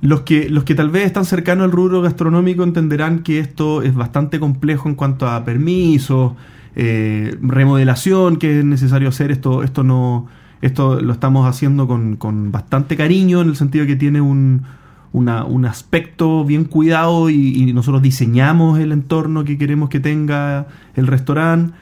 los, 0.00 0.22
que, 0.22 0.48
los 0.48 0.64
que 0.64 0.74
tal 0.74 0.88
vez 0.88 1.04
están 1.04 1.26
cercanos 1.26 1.64
al 1.66 1.72
rubro 1.72 2.00
gastronómico 2.00 2.62
entenderán 2.64 3.18
que 3.22 3.40
esto 3.40 3.82
es 3.82 3.94
bastante 3.94 4.40
complejo 4.40 4.88
en 4.88 4.94
cuanto 4.94 5.28
a 5.28 5.44
permisos, 5.44 6.32
eh, 6.76 7.36
remodelación 7.42 8.36
que 8.36 8.58
es 8.60 8.64
necesario 8.64 9.08
hacer. 9.08 9.30
Esto, 9.30 9.62
esto 9.62 9.82
no, 9.84 10.26
esto 10.62 11.00
lo 11.00 11.12
estamos 11.12 11.46
haciendo 11.48 11.86
con, 11.86 12.16
con 12.16 12.50
bastante 12.52 12.96
cariño 12.96 13.40
en 13.42 13.48
el 13.48 13.56
sentido 13.56 13.86
que 13.86 13.96
tiene 13.96 14.20
un, 14.20 14.62
una- 15.12 15.44
un 15.44 15.64
aspecto 15.66 16.44
bien 16.44 16.64
cuidado 16.64 17.30
y, 17.30 17.72
nosotros 17.72 18.02
diseñamos 18.02 18.78
el 18.78 18.92
entorno 18.92 19.44
que 19.44 19.56
queremos 19.58 19.88
que 19.88 20.00
tenga 20.00 20.66
el 20.96 21.06
restaurante. 21.06 21.72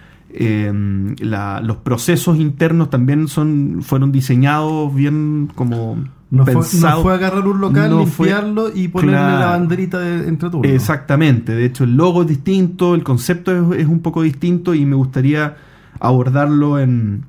La- 1.20 1.60
los 1.62 1.76
procesos 1.78 2.38
internos 2.38 2.90
también 2.90 3.28
son 3.28 3.80
fueron 3.82 4.12
diseñados 4.12 4.94
bien 4.94 5.50
como 5.54 5.96
No 6.32 6.44
fue, 6.44 6.54
no 6.54 6.60
pensados. 6.60 7.02
fue 7.02 7.12
agarrar 7.14 7.46
un 7.46 7.60
local, 7.60 7.90
No 7.90 8.06
fue- 8.06 8.28
limpiarlo 8.28 8.70
y 8.74 8.88
ponerle 8.88 9.16
Claro. 9.18 9.38
la 9.38 9.46
banderita 9.50 9.98
de 9.98 10.28
entre 10.28 10.48
turnos. 10.50 10.72
Exactamente, 10.72 11.54
de 11.54 11.64
hecho 11.66 11.84
el 11.84 11.94
logo 11.94 12.22
es 12.22 12.28
distinto, 12.28 12.94
el 12.94 13.04
concepto 13.04 13.74
es, 13.74 13.80
es 13.80 13.86
un 13.86 14.00
poco 14.00 14.22
distinto 14.22 14.74
y 14.74 14.86
me 14.86 14.96
gustaría 14.96 15.56
abordarlo 16.00 16.78
en, 16.78 17.24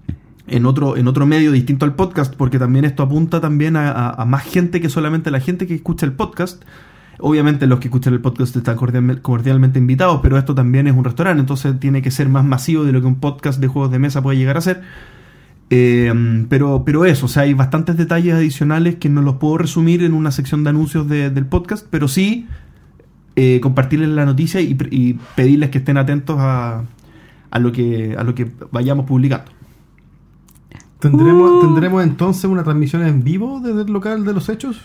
en, 0.48 0.66
otro, 0.66 0.96
en 0.98 1.08
otro 1.08 1.26
medio 1.26 1.52
distinto 1.52 1.86
al 1.86 1.96
podcast, 1.96 2.34
porque 2.36 2.60
también 2.60 2.86
esto 2.86 3.04
apunta 3.04 3.42
también 3.42 3.76
a, 3.76 3.92
a- 3.92 4.22
a 4.22 4.26
más 4.26 4.44
gente 4.44 4.80
que 4.82 4.90
solamente 4.90 5.32
la 5.32 5.40
gente 5.42 5.68
que 5.68 5.76
escucha 5.76 6.06
el 6.06 6.14
podcast. 6.14 6.64
Obviamente 7.20 7.68
los 7.68 7.80
que 7.80 7.90
escuchan 7.90 8.14
el 8.14 8.22
podcast 8.22 8.56
están 8.56 8.76
cordialme- 8.76 9.22
cordialmente 9.22 9.80
invitados, 9.80 10.20
pero 10.24 10.38
esto 10.38 10.56
también 10.56 10.88
es 10.88 10.96
un 10.96 11.04
restaurante, 11.04 11.40
entonces 11.42 11.80
tiene 11.80 12.02
que 12.02 12.10
ser 12.10 12.28
más 12.30 12.44
masivo 12.46 12.84
de 12.86 12.92
lo 12.92 13.02
que 13.02 13.08
un 13.08 13.16
podcast 13.20 13.60
de 13.60 13.68
juegos 13.68 13.92
de 13.92 14.00
mesa 14.00 14.22
puede 14.24 14.38
llegar 14.38 14.58
a 14.58 14.62
ser. 14.62 14.82
Eh, 15.70 16.46
pero, 16.50 16.84
pero 16.86 17.06
eso, 17.06 17.26
o 17.26 17.30
sea, 17.30 17.44
hay 17.44 17.54
bastantes 17.54 17.98
detalles 17.98 18.36
adicionales 18.36 18.96
que 18.98 19.10
no 19.10 19.22
los 19.22 19.36
puedo 19.36 19.58
resumir 19.58 20.04
en 20.04 20.14
una 20.14 20.32
sección 20.32 20.64
de 20.64 20.70
anuncios 20.70 21.08
de- 21.10 21.30
del 21.32 21.46
podcast, 21.48 21.88
pero 21.90 22.08
sí 22.08 22.48
eh, 23.36 23.60
compartirles 23.62 24.10
la 24.10 24.26
noticia 24.26 24.62
y, 24.62 24.78
y 24.92 25.14
pedirles 25.36 25.72
que 25.72 25.80
estén 25.80 25.98
atentos 25.98 26.38
a, 26.40 26.84
a 27.50 27.60
lo 27.60 27.72
que 27.72 28.16
a 28.18 28.24
lo 28.24 28.36
que 28.36 28.52
vayamos 28.72 29.06
publicando. 29.08 29.52
¿Tendremos, 31.00 31.52
Uh. 31.52 31.62
¿Tendremos 31.68 32.04
entonces 32.04 32.46
una 32.46 32.64
transmisión 32.64 33.02
en 33.06 33.24
vivo 33.24 33.60
desde 33.60 33.82
el 33.82 33.92
local 33.92 34.24
de 34.26 34.34
los 34.34 34.48
hechos? 34.50 34.80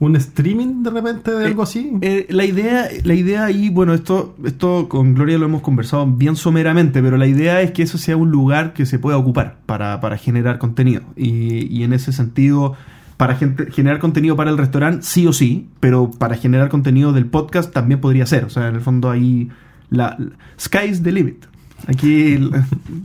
Un 0.00 0.16
streaming 0.16 0.82
de 0.82 0.90
repente 0.90 1.30
de 1.30 1.46
algo 1.46 1.62
así. 1.62 1.92
Eh, 2.00 2.26
la 2.30 2.44
idea, 2.44 2.88
la 3.04 3.14
idea 3.14 3.44
ahí, 3.44 3.68
bueno, 3.68 3.94
esto, 3.94 4.34
esto 4.44 4.88
con 4.88 5.14
Gloria 5.14 5.36
lo 5.38 5.44
hemos 5.44 5.60
conversado 5.62 6.06
bien 6.06 6.36
someramente, 6.36 7.02
pero 7.02 7.16
la 7.18 7.26
idea 7.26 7.60
es 7.60 7.70
que 7.70 7.82
eso 7.82 7.98
sea 7.98 8.16
un 8.16 8.30
lugar 8.30 8.72
que 8.72 8.86
se 8.86 8.98
pueda 8.98 9.18
ocupar 9.18 9.58
para, 9.66 10.00
para 10.00 10.16
generar 10.16 10.58
contenido. 10.58 11.02
Y, 11.16 11.66
y 11.72 11.84
en 11.84 11.92
ese 11.92 12.12
sentido, 12.12 12.74
para 13.18 13.36
gente- 13.36 13.70
generar 13.70 13.98
contenido 13.98 14.36
para 14.36 14.50
el 14.50 14.56
restaurante, 14.56 15.02
sí 15.02 15.26
o 15.26 15.32
sí, 15.34 15.68
pero 15.80 16.10
para 16.10 16.34
generar 16.36 16.70
contenido 16.70 17.12
del 17.12 17.26
podcast 17.26 17.70
también 17.72 18.00
podría 18.00 18.24
ser. 18.24 18.44
O 18.44 18.50
sea, 18.50 18.68
en 18.68 18.76
el 18.76 18.80
fondo 18.80 19.10
ahí, 19.10 19.50
la, 19.90 20.16
sky's 20.58 21.02
the 21.02 21.12
limit. 21.12 21.44
Aquí 21.86 22.32
el, 22.34 22.50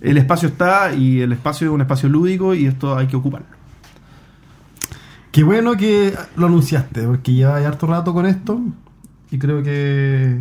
el 0.02 0.18
espacio 0.18 0.48
está 0.50 0.94
y 0.94 1.20
el 1.22 1.32
espacio 1.34 1.68
es 1.68 1.74
un 1.74 1.82
espacio 1.82 2.08
lúdico 2.10 2.54
y 2.56 2.66
esto 2.68 2.98
hay 2.98 3.08
que 3.08 3.16
ocuparlo. 3.18 3.48
Qué 5.36 5.44
bueno 5.44 5.76
que 5.76 6.18
lo 6.38 6.46
anunciaste, 6.46 7.02
porque 7.02 7.34
lleva 7.34 7.60
ya 7.60 7.68
harto 7.68 7.88
rato 7.88 8.14
con 8.14 8.26
esto 8.26 8.62
y 9.30 9.38
creo 9.38 9.62
que. 9.62 10.40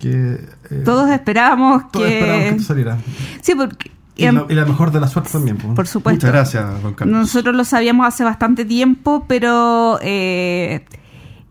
que 0.00 0.40
eh, 0.70 0.82
Todos 0.84 1.08
esperábamos 1.08 1.92
todos 1.92 2.04
que 2.04 2.18
que... 2.18 2.48
esto 2.48 2.62
saliera. 2.64 2.98
Sí, 3.40 3.54
porque... 3.54 3.92
Y, 4.16 4.24
em, 4.24 4.34
la, 4.34 4.46
y 4.48 4.54
la 4.54 4.64
mejor 4.64 4.90
de 4.90 4.98
la 4.98 5.06
suerte 5.06 5.30
también. 5.30 5.56
pues. 5.58 5.72
por 5.72 5.86
supuesto. 5.86 6.16
Muchas 6.16 6.32
gracias, 6.32 6.82
don 6.82 6.94
Carlos. 6.94 7.16
Nosotros 7.16 7.54
lo 7.54 7.64
sabíamos 7.64 8.08
hace 8.08 8.24
bastante 8.24 8.64
tiempo, 8.64 9.24
pero 9.28 10.00
eh, 10.02 10.84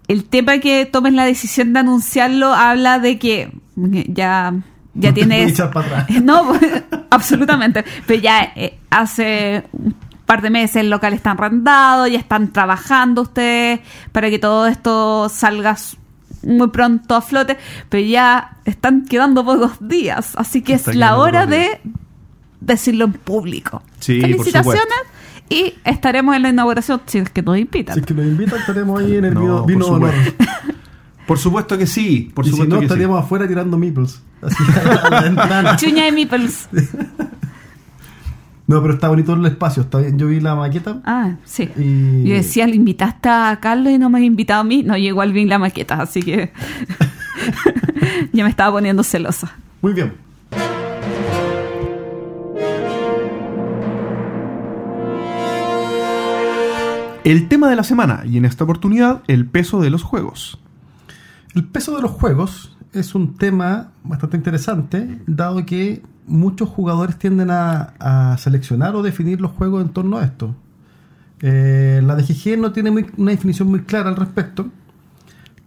el 0.09 0.25
tema 0.25 0.57
que 0.57 0.85
tomen 0.85 1.15
la 1.15 1.23
decisión 1.23 1.71
de 1.71 1.79
anunciarlo 1.79 2.53
habla 2.53 2.99
de 2.99 3.17
que 3.17 3.53
ya, 3.77 4.53
ya 4.93 5.09
No 5.09 5.13
tienes... 5.13 5.61
para 5.61 5.79
atrás. 5.79 6.07
No, 6.21 6.51
absolutamente. 7.11 7.85
Pero 8.05 8.21
ya 8.21 8.51
eh, 8.57 8.77
hace 8.89 9.63
un 9.71 9.95
par 10.25 10.41
de 10.41 10.49
meses 10.49 10.77
el 10.77 10.89
local 10.89 11.13
está 11.13 11.31
arrendado, 11.31 12.07
ya 12.07 12.17
están 12.19 12.51
trabajando 12.51 13.21
ustedes 13.23 13.79
para 14.11 14.29
que 14.29 14.39
todo 14.39 14.67
esto 14.67 15.29
salga 15.29 15.77
muy 16.43 16.67
pronto 16.69 17.15
a 17.15 17.21
flote, 17.21 17.57
pero 17.89 18.05
ya 18.05 18.57
están 18.65 19.05
quedando 19.05 19.43
pocos 19.45 19.73
días, 19.79 20.33
así 20.35 20.61
que 20.61 20.73
es 20.73 20.93
la 20.95 21.17
hora 21.17 21.45
de 21.47 21.79
decirlo 22.59 23.05
en 23.05 23.13
público. 23.13 23.81
Sí, 23.99 24.21
Felicitaciones 24.21 24.83
y 25.49 25.75
estaremos 25.83 26.35
en 26.35 26.41
la 26.41 26.49
inauguración 26.49 27.01
si 27.05 27.19
es 27.19 27.29
que 27.29 27.41
nos 27.43 27.57
invitan. 27.57 27.93
Si 27.95 27.99
es 28.01 28.05
que 28.05 28.13
nos 28.13 28.25
invitan, 28.25 28.59
estaremos 28.59 28.99
ahí 29.01 29.15
en 29.17 29.25
el 29.25 29.33
No, 29.35 29.63
vino, 29.65 29.85
por 29.87 29.95
honor. 29.95 30.13
supuesto. 30.13 30.43
Por 31.27 31.39
supuesto 31.39 31.77
que 31.77 31.87
sí, 31.87 32.31
por 32.35 32.45
y 32.45 32.49
si 32.49 32.51
supuesto 32.51 32.75
no, 32.75 32.81
que 32.81 32.87
sí. 32.87 32.93
estaríamos 32.93 33.23
afuera 33.23 33.47
tirando 33.47 33.77
meeples. 33.77 34.21
Así 34.43 34.63
a 34.79 35.09
la 35.09 35.21
ventana. 35.21 35.75
Chuña 35.77 36.03
de 36.05 36.11
Meeples. 36.11 36.69
No, 38.67 38.81
pero 38.81 38.95
está 38.95 39.09
bonito 39.09 39.33
el 39.33 39.45
espacio. 39.45 39.83
Está 39.83 39.99
bien. 39.99 40.17
Yo 40.17 40.27
vi 40.27 40.39
la 40.39 40.55
maqueta. 40.55 40.99
Ah, 41.05 41.35
sí. 41.43 41.69
Y- 41.77 42.23
Yo 42.27 42.33
decía, 42.35 42.65
le 42.65 42.75
invitaste 42.75 43.29
a 43.29 43.57
Carlos 43.61 43.93
y 43.93 43.97
no 43.99 44.09
me 44.09 44.17
has 44.19 44.23
invitado 44.25 44.61
a 44.61 44.63
mí. 44.63 44.81
No, 44.83 44.97
yo 44.97 45.05
igual 45.05 45.33
vi 45.33 45.45
la 45.45 45.59
maqueta, 45.59 46.01
así 46.01 46.21
que 46.21 46.51
ya 48.33 48.43
me 48.43 48.49
estaba 48.49 48.71
poniendo 48.71 49.03
celosa. 49.03 49.51
Muy 49.81 49.93
bien. 49.93 50.13
El 57.23 57.47
tema 57.47 57.69
de 57.69 57.75
la 57.75 57.83
semana, 57.83 58.21
y 58.25 58.37
en 58.37 58.45
esta 58.45 58.63
oportunidad, 58.63 59.23
el 59.27 59.47
peso 59.47 59.81
de 59.81 59.89
los 59.89 60.03
juegos. 60.03 60.59
El 61.55 61.63
peso 61.63 61.95
de 61.95 62.03
los 62.03 62.11
juegos 62.11 62.77
es 62.93 63.15
un 63.15 63.35
tema 63.35 63.91
bastante 64.03 64.37
interesante, 64.37 65.19
dado 65.25 65.65
que 65.65 66.03
muchos 66.27 66.69
jugadores 66.69 67.17
tienden 67.17 67.49
a, 67.51 68.35
seleccionar 68.37 68.95
o 68.95 69.03
definir 69.03 69.41
los 69.41 69.51
juegos 69.51 69.83
en 69.83 69.89
torno 69.89 70.17
a 70.17 70.23
esto. 70.23 70.55
Eh, 71.41 72.01
la 72.03 72.15
DGG 72.15 72.57
no 72.59 72.71
tiene 72.71 72.89
una 73.17 73.31
definición 73.31 73.67
muy 73.67 73.81
clara 73.81 74.09
al 74.09 74.15
respecto, 74.15 74.67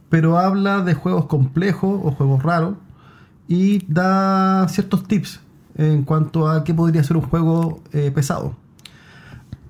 pero 0.09 0.39
habla 0.39 0.83
de 0.83 0.95
juegos 0.95 1.27
complejos 1.27 2.01
o 2.03 2.11
juegos 2.13 2.43
raros 2.43 2.75
y 3.47 3.85
da 3.87 4.67
ciertos 4.69 5.05
tips 5.05 5.41
en 5.77 6.03
cuanto 6.03 6.49
a 6.49 6.65
qué 6.65 6.75
podría 6.75 7.05
ser 7.05 7.17
un 7.17 7.23
juego 7.23 7.83
eh, 7.93 8.11
pesado. 8.15 8.55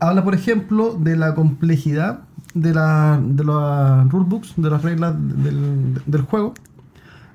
Habla, 0.01 0.25
por 0.25 0.35
ejemplo, 0.35 0.95
de 0.95 1.17
la 1.17 1.35
complejidad 1.35 2.21
de, 2.55 2.73
la, 2.73 3.21
de 3.23 3.45
las 3.45 4.09
rulebooks, 4.09 4.55
de 4.57 4.71
las 4.71 4.83
reglas 4.83 5.15
del, 5.19 6.01
del 6.07 6.23
juego. 6.23 6.55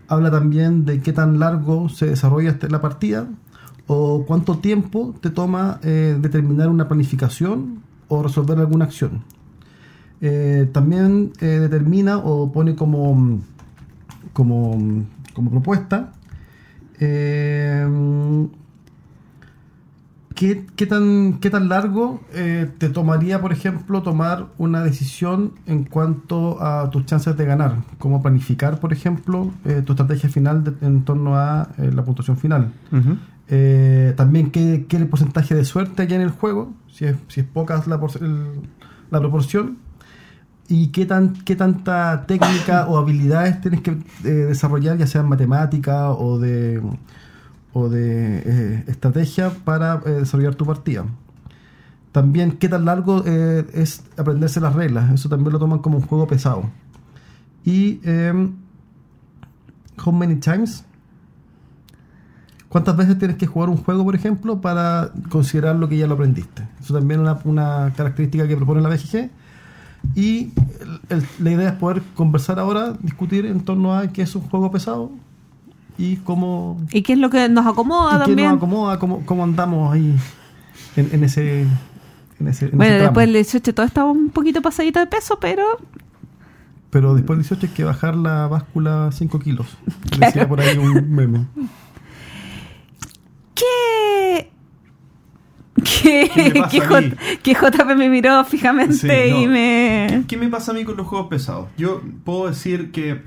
Habla 0.08 0.32
también 0.32 0.86
de 0.86 1.02
qué 1.02 1.14
tan 1.14 1.40
largo 1.40 1.90
se 1.90 2.08
desarrolla 2.08 2.52
este- 2.52 2.70
la 2.70 2.82
partida 2.82 3.28
o 3.88 4.26
cuánto 4.26 4.58
tiempo 4.60 5.14
te 5.22 5.30
toma 5.30 5.80
eh, 5.84 6.18
determinar 6.20 6.70
una 6.70 6.88
planificación 6.88 7.82
o 8.08 8.24
resolver 8.24 8.58
alguna 8.60 8.86
acción. 8.86 9.24
Eh, 10.22 10.70
también 10.72 11.34
eh, 11.42 11.46
determina 11.46 12.18
o 12.18 12.52
pone 12.52 12.76
como, 12.76 13.40
como, 14.32 15.04
como 15.34 15.52
propuesta 15.52 16.14
¿Qué, 20.36 20.66
qué 20.76 20.86
tan, 20.86 21.40
qué 21.42 21.50
tan 21.50 21.68
largo 21.68 22.22
te 22.32 22.90
tomaría, 22.90 23.42
por 23.42 23.52
ejemplo, 23.52 24.02
tomar 24.04 24.48
una 24.58 24.82
decisión 24.82 25.52
en 25.68 25.84
cuanto 25.84 26.64
a 26.64 26.90
tus 26.90 27.06
chances 27.06 27.36
de 27.36 27.46
ganar? 27.46 27.84
¿Cómo 27.98 28.22
planificar, 28.22 28.80
por 28.80 28.94
ejemplo, 28.94 29.52
tu 29.86 29.92
estrategia 29.92 30.30
final 30.30 30.78
en 30.82 31.04
torno 31.04 31.36
a 31.36 31.70
la 31.78 32.06
puntuación 32.06 32.38
final? 32.38 32.72
Eh, 33.50 34.14
también 34.16 34.52
qué, 34.52 34.86
qué 34.88 35.00
porcentaje 35.06 35.54
de 35.56 35.66
suerte 35.66 36.04
hay 36.04 36.14
en 36.14 36.22
el 36.22 36.30
juego, 36.32 36.74
si 36.92 37.06
es, 37.06 37.16
si 37.28 37.42
es 37.42 37.46
poca 37.46 37.84
la, 37.88 38.00
el- 38.22 38.62
la 39.12 39.20
proporción. 39.20 39.78
Y 40.70 40.88
qué, 40.88 41.06
tan, 41.06 41.34
qué 41.34 41.56
tanta 41.58 42.26
técnica 42.26 42.88
o 42.88 42.98
habilidades 42.98 43.60
tienes 43.62 43.82
que 43.82 43.92
eh, 44.24 44.30
desarrollar, 44.30 44.98
ya 44.98 45.06
sea 45.08 45.22
en 45.22 45.28
matemática 45.28 46.12
o 46.12 46.40
de, 46.40 46.82
o 47.74 47.90
de 47.90 48.42
eh, 48.46 48.84
estrategia 48.88 49.50
para 49.66 49.98
desarrollar 49.98 50.56
tu 50.56 50.66
partida. 50.66 51.06
También 52.14 52.54
qué 52.54 52.70
tan 52.70 52.86
largo 52.86 53.26
es 53.26 54.04
aprenderse 54.18 54.62
las 54.62 54.74
reglas, 54.74 55.12
eso 55.12 55.30
también 55.30 55.52
lo 55.52 55.60
toman 55.60 55.80
como 55.80 55.98
un 55.98 56.04
juego 56.04 56.28
pesado. 56.28 56.70
Y 57.66 58.00
eh, 58.04 58.50
how 60.06 60.14
many 60.14 60.36
times, 60.36 60.86
cuántas 62.74 62.98
veces 62.98 63.18
tienes 63.20 63.38
que 63.38 63.46
jugar 63.48 63.70
un 63.70 63.78
juego, 63.78 64.04
por 64.04 64.16
ejemplo, 64.16 64.60
para 64.60 65.12
considerar 65.30 65.76
lo 65.78 65.88
que 65.88 65.96
ya 65.98 66.08
lo 66.08 66.16
aprendiste. 66.16 66.68
Eso 66.82 66.94
también 66.94 67.22
es 67.22 67.28
una, 67.28 67.40
una 67.46 67.94
característica 67.96 68.48
que 68.48 68.56
propone 68.58 68.82
la 68.82 68.90
BGG. 68.90 69.30
Y 70.16 70.52
el- 70.82 71.00
el- 71.20 71.26
la 71.40 71.52
idea 71.52 71.70
es 71.70 71.76
poder 71.76 72.02
conversar 72.16 72.60
ahora, 72.60 72.94
discutir 73.00 73.46
en 73.46 73.62
torno 73.62 73.96
a 73.96 74.08
qué 74.08 74.24
es 74.24 74.36
un 74.36 74.42
juego 74.42 74.70
pesado 74.72 75.12
y 75.98 76.18
cómo 76.18 76.82
¿Y 76.92 77.04
qué 77.04 77.14
es 77.14 77.20
lo 77.20 77.30
que 77.30 77.48
nos 77.48 77.66
acomoda 77.66 78.16
y 78.16 78.18
qué 78.20 78.26
también? 78.26 78.48
nos 78.50 78.58
acomoda, 78.58 79.00
cómo, 79.00 79.26
cómo 79.26 79.44
andamos 79.44 79.94
ahí 79.94 80.14
en, 80.98 81.10
en 81.14 81.24
ese 81.24 81.68
en 82.40 82.48
ese, 82.48 82.66
en 82.66 82.78
bueno, 82.78 82.94
ese 82.96 83.04
después 83.04 83.28
del 83.28 83.34
18 83.36 83.74
todo 83.76 83.86
estaba 83.86 84.12
un 84.12 84.30
poquito 84.30 84.62
pasadito 84.62 85.00
de 85.00 85.06
peso, 85.08 85.38
pero 85.40 85.64
Pero 86.90 87.14
después 87.16 87.38
del 87.38 87.44
18 87.48 87.68
hay 87.68 87.74
que 87.74 87.84
bajar 87.86 88.16
la 88.16 88.48
báscula 88.48 89.10
5 89.14 89.40
kilos. 89.40 89.68
Claro. 90.10 90.26
Decía 90.34 90.50
por 90.50 90.60
ahí 90.60 90.78
un 90.78 91.10
meme. 91.16 91.46
¿Qué? 93.56 94.50
Que, 95.84 96.30
¿Qué 96.34 96.64
que, 96.72 96.82
J- 96.88 97.16
que 97.42 97.54
JP 97.54 97.96
me 97.98 98.10
miró 98.10 98.44
fijamente 98.46 98.94
Sí, 98.94 99.32
no. 99.32 99.42
y 99.42 99.48
me... 99.48 100.24
¿Qué 100.28 100.38
me 100.38 100.48
pasa 100.48 100.72
a 100.72 100.76
mí 100.76 100.84
con 100.84 100.96
los 100.98 101.08
juegos 101.08 101.28
pesados? 101.28 101.68
Yo 101.78 102.02
puedo 102.24 102.48
decir 102.48 102.92
que 102.92 103.22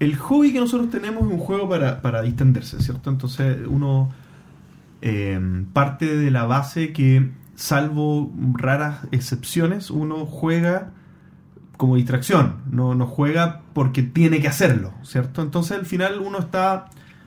el 0.00 0.16
hobby 0.16 0.52
que 0.52 0.60
nosotros 0.60 0.90
tenemos 0.90 1.24
es 1.26 1.32
un 1.32 1.38
juego 1.38 1.68
para, 1.68 2.02
para 2.02 2.22
distenderse, 2.22 2.80
¿cierto? 2.82 3.08
Entonces 3.10 3.58
uno 3.66 4.10
eh, 5.00 5.40
parte 5.72 6.16
de 6.16 6.30
la 6.30 6.44
base 6.44 6.92
que, 6.92 7.30
salvo 7.54 8.30
raras 8.52 9.06
excepciones, 9.12 9.90
uno 9.90 10.26
juega 10.26 10.90
como 11.78 11.96
distracción, 11.96 12.56
no, 12.70 12.94
no 12.94 13.06
juega 13.06 13.62
porque 13.72 14.02
tiene 14.02 14.40
que 14.40 14.48
hacerlo, 14.48 14.92
¿cierto? 15.02 15.40
Entonces 15.42 15.78
al 15.78 15.86
final 15.86 16.20
uno 16.20 16.38
está 16.40 16.86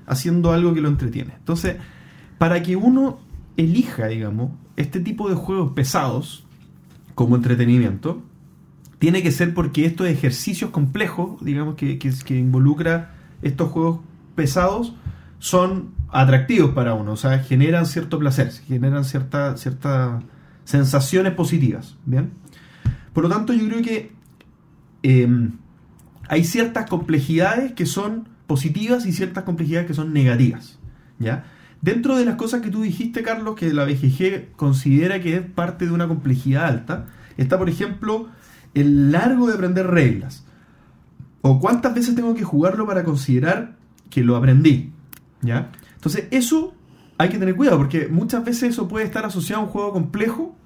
haciendo 0.09 0.51
algo 0.51 0.73
que 0.73 0.81
lo 0.81 0.89
entretiene. 0.89 1.33
Entonces, 1.37 1.77
para 2.37 2.61
que 2.61 2.75
uno 2.75 3.19
elija, 3.55 4.07
digamos, 4.07 4.51
este 4.75 4.99
tipo 4.99 5.29
de 5.29 5.35
juegos 5.35 5.73
pesados 5.73 6.45
como 7.15 7.35
entretenimiento, 7.35 8.21
tiene 8.97 9.23
que 9.23 9.31
ser 9.31 9.53
porque 9.53 9.85
estos 9.85 10.07
ejercicios 10.07 10.71
complejos, 10.71 11.43
digamos, 11.43 11.75
que, 11.75 11.97
que, 11.99 12.37
involucra 12.37 13.13
estos 13.41 13.71
juegos 13.71 13.99
pesados, 14.35 14.93
son 15.37 15.91
atractivos 16.09 16.71
para 16.71 16.95
uno, 16.95 17.13
o 17.13 17.17
sea, 17.17 17.39
generan 17.39 17.85
cierto 17.85 18.19
placer, 18.19 18.51
generan 18.51 19.05
cierta, 19.05 19.55
ciertas 19.57 20.23
sensaciones 20.65 21.33
positivas, 21.33 21.95
¿bien? 22.05 22.31
Por 23.13 23.23
lo 23.23 23.29
tanto, 23.29 23.53
yo 23.53 23.65
creo 23.67 23.81
que 23.81 24.11
eh, 25.03 25.49
hay 26.27 26.43
ciertas 26.43 26.89
complejidades 26.89 27.73
que 27.73 27.85
son 27.85 28.27
positivas 28.49 29.05
y 29.05 29.13
ciertas 29.13 29.43
complejidades 29.43 29.85
que 29.85 29.93
son 29.93 30.11
negativas, 30.11 30.79
¿ya? 31.19 31.45
Dentro 31.81 32.17
de 32.17 32.25
las 32.25 32.35
cosas 32.35 32.61
que 32.61 32.71
tú 32.71 32.81
dijiste, 32.81 33.21
Carlos, 33.21 33.55
que 33.55 33.71
la 33.71 33.85
BGG 33.85 34.53
considera 34.55 35.21
que 35.21 35.35
es 35.35 35.41
parte 35.43 35.85
de 35.85 35.91
una 35.91 36.07
complejidad 36.07 36.65
alta, 36.65 37.05
está, 37.37 37.59
por 37.59 37.69
ejemplo, 37.69 38.27
el 38.73 39.11
largo 39.11 39.47
de 39.47 39.53
aprender 39.53 39.85
reglas. 39.85 40.43
O 41.41 41.59
cuántas 41.59 41.93
veces 41.93 42.15
tengo 42.15 42.33
que 42.33 42.43
jugarlo 42.43 42.87
para 42.87 43.03
considerar 43.03 43.77
que 44.09 44.23
lo 44.23 44.35
aprendí. 44.35 44.91
¿Ya? 45.43 45.69
Entonces, 45.93 46.25
eso 46.31 46.73
hay 47.19 47.29
que 47.29 47.37
tener 47.37 47.55
cuidado, 47.55 47.77
porque 47.77 48.07
muchas 48.07 48.43
veces 48.43 48.71
eso 48.71 48.87
puede 48.87 49.05
estar 49.05 49.25
asociado 49.25 49.61
a 49.61 49.65
un 49.65 49.69
juego 49.69 49.93
complejo, 49.93 50.57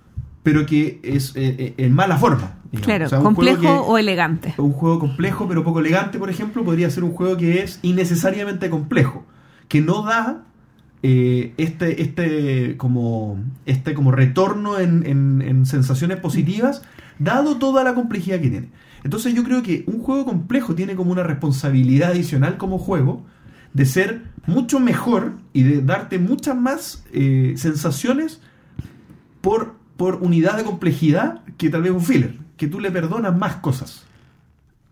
pero 0.43 0.65
que 0.65 0.99
es 1.03 1.35
eh, 1.35 1.55
eh, 1.57 1.73
en 1.77 1.93
mala 1.93 2.17
forma. 2.17 2.55
digamos. 2.71 2.85
Claro, 2.85 3.05
O 3.05 3.09
sea, 3.09 3.17
un 3.19 3.23
complejo 3.25 3.61
que- 3.61 3.67
o 3.69 3.97
elegante. 3.97 4.53
un 4.57 4.73
juego 4.73 4.99
complejo 4.99 5.47
pero 5.47 5.63
poco 5.63 5.79
elegante, 5.79 6.19
por 6.19 6.29
ejemplo, 6.29 6.63
podría 6.63 6.89
ser 6.89 7.03
un 7.03 7.11
juego 7.13 7.37
que 7.37 7.61
es 7.63 7.79
innecesariamente 7.81 8.69
complejo, 8.69 9.25
que 9.67 9.81
no 9.81 10.03
da 10.03 10.43
eh, 11.05 11.53
este, 11.57 12.01
este, 12.01 12.77
como, 12.77 13.37
este 13.65 13.93
como 13.93 14.11
retorno 14.11 14.79
en, 14.79 15.05
en- 15.05 15.41
en 15.41 15.65
sensaciones 15.65 16.17
positivas, 16.17 16.81
dado 17.19 17.57
toda 17.57 17.83
la 17.83 17.93
complejidad 17.93 18.39
que 18.39 18.49
tiene. 18.49 18.69
Entonces 19.03 19.33
yo 19.33 19.43
creo 19.43 19.61
que 19.63 19.83
un 19.87 19.99
juego 20.01 20.23
complejo 20.25 20.75
tiene 20.75 20.95
como 20.95 21.11
una 21.11 21.23
responsabilidad 21.23 22.11
adicional 22.11 22.55
como 22.57 22.77
juego 22.79 23.21
de 23.73 23.85
ser 23.85 24.23
mucho 24.47 24.79
mejor 24.79 25.33
y 25.51 25.63
de 25.63 25.81
darte 25.81 26.19
muchas 26.19 26.55
más 26.55 27.03
eh, 27.11 27.53
sensaciones 27.57 28.39
por, 29.41 29.75
por 29.97 30.15
unidad 30.21 30.57
de 30.57 30.63
complejidad 30.63 31.41
que 31.57 31.69
tal 31.69 31.83
vez 31.83 31.91
un 31.91 32.01
filler, 32.01 32.37
que 32.57 32.67
tú 32.67 32.79
le 32.79 32.91
perdonas 32.91 33.37
más 33.37 33.55
cosas. 33.57 34.03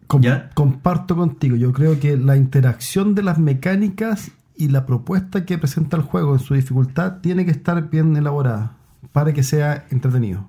Com- 0.08 0.22
¿Ya? 0.22 0.50
Comparto 0.54 1.16
contigo. 1.16 1.56
Yo 1.56 1.72
creo 1.72 2.00
que 2.00 2.18
la 2.18 2.36
interacción 2.38 3.16
de 3.16 3.24
las 3.24 3.40
mecánicas 3.40 4.32
y 4.56 4.68
la 4.68 4.86
propuesta 4.86 5.46
que 5.46 5.58
presenta 5.58 5.98
el 5.98 6.04
juego 6.04 6.34
en 6.34 6.40
su 6.40 6.54
dificultad 6.54 7.18
tiene 7.22 7.46
que 7.46 7.52
estar 7.52 7.90
bien 7.90 8.16
elaborada 8.16 8.74
para 9.12 9.34
que 9.34 9.44
sea 9.44 9.86
entretenido. 9.90 10.46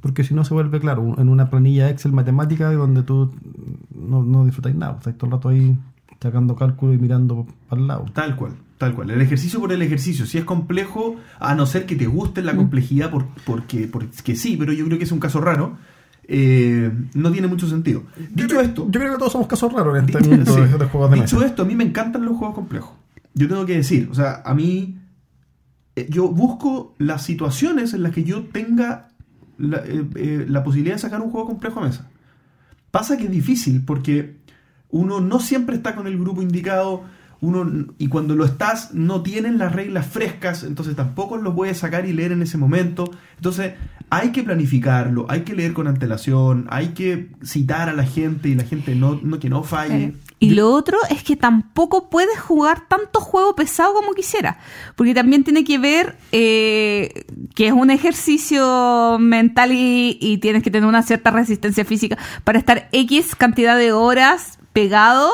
Porque 0.00 0.24
si 0.24 0.34
no 0.34 0.44
se 0.44 0.54
vuelve 0.54 0.80
claro 0.80 1.14
en 1.18 1.28
una 1.28 1.50
planilla 1.50 1.88
Excel 1.90 2.12
matemática 2.12 2.72
donde 2.72 3.02
tú 3.02 3.32
no, 3.94 4.22
no 4.24 4.44
disfrutáis 4.44 4.74
nada. 4.74 4.94
Estás 4.98 5.16
todo 5.16 5.26
el 5.26 5.32
rato 5.32 5.48
ahí 5.50 5.78
sacando 6.20 6.56
cálculo 6.56 6.92
y 6.92 6.98
mirando 6.98 7.46
para 7.68 7.80
el 7.82 7.86
lado. 7.88 8.04
Tal 8.14 8.34
cual, 8.36 8.52
tal 8.82 8.94
cual. 8.94 9.10
El 9.10 9.20
ejercicio 9.20 9.60
por 9.60 9.72
el 9.72 9.80
ejercicio. 9.82 10.26
Si 10.26 10.38
es 10.38 10.44
complejo, 10.44 11.16
a 11.40 11.54
no 11.54 11.66
ser 11.66 11.86
que 11.86 11.96
te 11.96 12.06
guste 12.06 12.42
la 12.42 12.54
complejidad, 12.56 13.10
por, 13.10 13.26
porque, 13.46 13.86
porque 13.86 14.34
sí, 14.36 14.56
pero 14.58 14.72
yo 14.72 14.84
creo 14.86 14.98
que 14.98 15.04
es 15.04 15.12
un 15.12 15.20
caso 15.20 15.40
raro, 15.40 15.76
eh, 16.28 16.90
no 17.14 17.30
tiene 17.32 17.46
mucho 17.48 17.68
sentido. 17.68 18.02
Dicho 18.34 18.60
esto, 18.60 18.86
Yo 18.90 19.00
creo 19.00 19.12
que 19.12 19.18
todos 19.18 19.32
somos 19.32 19.46
casos 19.46 19.72
raros 19.72 19.98
en 19.98 20.04
este 20.06 20.18
Dicho- 20.18 20.30
mundo 20.30 20.54
sí. 20.54 20.60
de, 20.60 20.84
juegos 20.86 21.10
de 21.10 21.16
Dicho 21.20 21.36
mesa. 21.36 21.48
esto, 21.48 21.62
a 21.62 21.64
mí 21.64 21.74
me 21.74 21.84
encantan 21.84 22.24
los 22.24 22.36
juegos 22.36 22.54
complejos. 22.54 22.92
Yo 23.34 23.48
tengo 23.48 23.64
que 23.66 23.76
decir, 23.76 24.08
o 24.10 24.14
sea, 24.14 24.42
a 24.44 24.54
mí 24.54 24.98
eh, 25.96 26.06
yo 26.10 26.28
busco 26.28 26.94
las 26.98 27.24
situaciones 27.24 27.94
en 27.94 28.02
las 28.02 28.12
que 28.12 28.24
yo 28.24 28.44
tenga 28.44 29.08
la, 29.58 29.82
eh, 29.86 30.46
la 30.48 30.64
posibilidad 30.64 30.96
de 30.96 31.00
sacar 31.02 31.20
un 31.20 31.30
juego 31.30 31.46
complejo 31.46 31.80
a 31.80 31.84
mesa. 31.86 32.08
Pasa 32.90 33.16
que 33.16 33.24
es 33.24 33.30
difícil 33.30 33.84
porque 33.84 34.36
uno 34.90 35.20
no 35.20 35.40
siempre 35.40 35.76
está 35.76 35.94
con 35.94 36.06
el 36.06 36.18
grupo 36.18 36.42
indicado, 36.42 37.04
uno 37.42 37.88
y 37.98 38.06
cuando 38.06 38.36
lo 38.36 38.44
estás 38.44 38.94
no 38.94 39.22
tienen 39.22 39.58
las 39.58 39.72
reglas 39.72 40.06
frescas, 40.06 40.62
entonces 40.62 40.94
tampoco 40.94 41.36
lo 41.36 41.54
puedes 41.54 41.76
sacar 41.76 42.06
y 42.06 42.12
leer 42.12 42.30
en 42.30 42.40
ese 42.40 42.56
momento. 42.56 43.10
Entonces 43.36 43.74
hay 44.10 44.30
que 44.30 44.44
planificarlo, 44.44 45.26
hay 45.28 45.40
que 45.40 45.52
leer 45.52 45.72
con 45.72 45.88
antelación, 45.88 46.68
hay 46.70 46.88
que 46.88 47.30
citar 47.42 47.88
a 47.88 47.94
la 47.94 48.04
gente 48.04 48.48
y 48.48 48.54
la 48.54 48.62
gente 48.62 48.94
no, 48.94 49.18
no 49.20 49.40
que 49.40 49.48
no 49.48 49.64
falle. 49.64 50.14
Y 50.38 50.50
lo 50.50 50.70
otro 50.72 50.98
es 51.10 51.24
que 51.24 51.34
tampoco 51.34 52.10
puedes 52.10 52.38
jugar 52.38 52.86
tanto 52.88 53.20
juego 53.20 53.56
pesado 53.56 53.92
como 53.92 54.12
quisiera, 54.12 54.60
porque 54.94 55.12
también 55.12 55.42
tiene 55.42 55.64
que 55.64 55.78
ver 55.78 56.16
eh, 56.30 57.24
que 57.56 57.66
es 57.66 57.72
un 57.72 57.90
ejercicio 57.90 59.16
mental 59.18 59.72
y, 59.72 60.16
y 60.20 60.38
tienes 60.38 60.62
que 60.62 60.70
tener 60.70 60.88
una 60.88 61.02
cierta 61.02 61.32
resistencia 61.32 61.84
física 61.84 62.16
para 62.44 62.60
estar 62.60 62.88
X 62.92 63.34
cantidad 63.34 63.76
de 63.76 63.90
horas 63.90 64.60
pegado. 64.72 65.32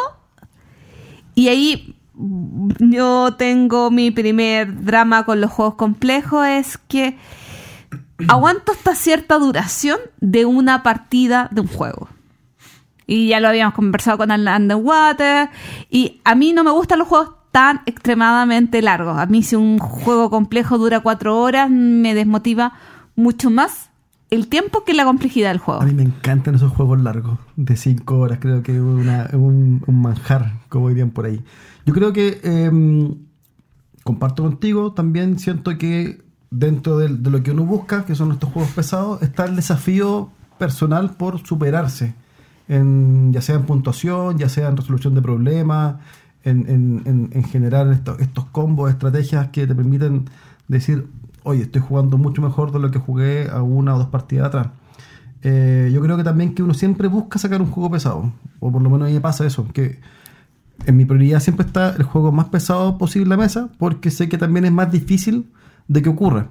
Y 1.34 1.48
ahí 1.48 1.97
yo 2.80 3.34
tengo 3.36 3.90
mi 3.90 4.10
primer 4.10 4.84
drama 4.84 5.24
con 5.24 5.40
los 5.40 5.50
juegos 5.50 5.74
complejos, 5.74 6.46
es 6.46 6.78
que 6.78 7.16
aguanto 8.26 8.72
hasta 8.72 8.94
cierta 8.94 9.38
duración 9.38 9.98
de 10.20 10.44
una 10.44 10.82
partida 10.82 11.48
de 11.52 11.60
un 11.60 11.68
juego. 11.68 12.08
Y 13.06 13.28
ya 13.28 13.40
lo 13.40 13.48
habíamos 13.48 13.74
conversado 13.74 14.18
con 14.18 14.30
Underwater. 14.30 15.48
Y 15.88 16.20
a 16.24 16.34
mí 16.34 16.52
no 16.52 16.62
me 16.62 16.70
gustan 16.70 16.98
los 16.98 17.08
juegos 17.08 17.30
tan 17.52 17.80
extremadamente 17.86 18.82
largos. 18.82 19.16
A 19.18 19.26
mí 19.26 19.42
si 19.42 19.56
un 19.56 19.78
juego 19.78 20.28
complejo 20.28 20.76
dura 20.76 21.00
cuatro 21.00 21.40
horas, 21.40 21.70
me 21.70 22.14
desmotiva 22.14 22.74
mucho 23.16 23.50
más 23.50 23.88
el 24.30 24.48
tiempo 24.48 24.84
que 24.84 24.92
la 24.92 25.04
complejidad 25.04 25.50
del 25.50 25.58
juego. 25.58 25.80
A 25.80 25.86
mí 25.86 25.94
me 25.94 26.02
encantan 26.02 26.56
esos 26.56 26.72
juegos 26.72 27.00
largos, 27.00 27.38
de 27.56 27.76
5 27.76 28.18
horas, 28.18 28.38
creo 28.40 28.62
que 28.62 28.72
es 28.72 28.80
un, 28.80 29.82
un 29.86 30.02
manjar, 30.02 30.52
como 30.68 30.90
dirían 30.90 31.10
por 31.10 31.24
ahí. 31.24 31.42
Yo 31.88 31.94
creo 31.94 32.12
que 32.12 32.38
eh, 32.44 33.16
comparto 34.04 34.42
contigo, 34.42 34.92
también 34.92 35.38
siento 35.38 35.78
que 35.78 36.20
dentro 36.50 36.98
de, 36.98 37.08
lo 37.08 37.42
que 37.42 37.50
uno 37.52 37.64
busca, 37.64 38.04
que 38.04 38.14
son 38.14 38.30
estos 38.32 38.50
juegos 38.52 38.70
pesados, 38.72 39.22
está 39.22 39.46
el 39.46 39.56
desafío 39.56 40.30
personal 40.58 41.12
por 41.16 41.46
superarse, 41.46 42.12
en, 42.68 43.32
ya 43.32 43.40
sea 43.40 43.56
en 43.56 43.62
puntuación, 43.62 44.36
ya 44.36 44.50
sea 44.50 44.68
en 44.68 44.76
resolución 44.76 45.14
de 45.14 45.22
problemas, 45.22 45.96
en, 46.44 46.68
en- 46.68 47.02
en- 47.06 47.30
en 47.32 47.44
generar 47.44 47.90
estos, 47.90 48.20
estos 48.20 48.44
combos, 48.46 48.90
estrategias 48.90 49.48
que 49.48 49.66
te 49.66 49.74
permiten 49.74 50.26
decir, 50.68 51.06
oye, 51.42 51.62
estoy 51.62 51.80
jugando 51.80 52.18
mucho 52.18 52.42
mejor 52.42 52.70
de 52.70 52.80
lo 52.80 52.90
que 52.90 52.98
jugué 52.98 53.48
a 53.50 53.62
una 53.62 53.94
o 53.94 53.98
dos 53.98 54.08
partidas 54.08 54.48
atrás. 54.48 54.68
Eh, 55.42 55.90
yo 55.94 56.02
creo 56.02 56.18
que 56.18 56.24
también 56.24 56.54
que 56.54 56.62
uno 56.62 56.74
siempre 56.74 57.08
busca 57.08 57.38
sacar 57.38 57.62
un 57.62 57.70
juego 57.70 57.90
pesado, 57.90 58.30
o 58.60 58.70
por 58.70 58.82
lo 58.82 58.90
menos 58.90 59.06
a 59.06 59.08
mí 59.08 59.14
me 59.14 59.20
pasa 59.22 59.46
eso, 59.46 59.66
que 59.72 60.00
en 60.86 60.96
mi 60.96 61.04
prioridad 61.04 61.40
siempre 61.40 61.66
está 61.66 61.90
el 61.96 62.02
juego 62.04 62.32
más 62.32 62.46
pesado 62.46 62.98
posible 62.98 63.26
a 63.34 63.36
la 63.36 63.42
mesa, 63.42 63.68
porque 63.78 64.10
sé 64.10 64.28
que 64.28 64.38
también 64.38 64.64
es 64.64 64.72
más 64.72 64.90
difícil 64.90 65.46
de 65.88 66.02
que 66.02 66.08
ocurra. 66.08 66.46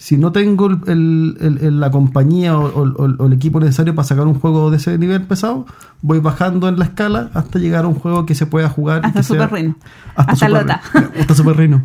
Si 0.00 0.16
no 0.16 0.30
tengo 0.30 0.66
el- 0.68 0.78
el- 0.86 1.36
el- 1.40 1.58
el- 1.58 1.80
la 1.80 1.90
compañía 1.90 2.56
o, 2.56 2.66
o- 2.68 3.16
o 3.18 3.26
el 3.26 3.32
equipo 3.32 3.58
necesario 3.58 3.96
para 3.96 4.06
sacar 4.06 4.28
un 4.28 4.34
juego 4.38 4.70
de 4.70 4.76
ese 4.76 4.96
nivel 4.96 5.22
pesado, 5.22 5.66
voy 6.02 6.20
bajando 6.20 6.68
en 6.68 6.78
la 6.78 6.84
escala 6.84 7.30
hasta 7.34 7.58
llegar 7.58 7.84
a 7.84 7.88
un 7.88 7.94
juego 7.96 8.24
que 8.24 8.36
se 8.36 8.46
pueda 8.46 8.68
jugar. 8.68 9.00
Hasta 9.04 9.24
sea- 9.24 9.34
Super 9.36 9.50
Reino. 9.50 9.76
Hasta, 10.14 10.32
Hasta 10.32 10.46
Super- 10.46 10.62
Lota. 10.62 10.82
Hasta 11.20 11.34
Super 11.34 11.56
Reino. 11.56 11.82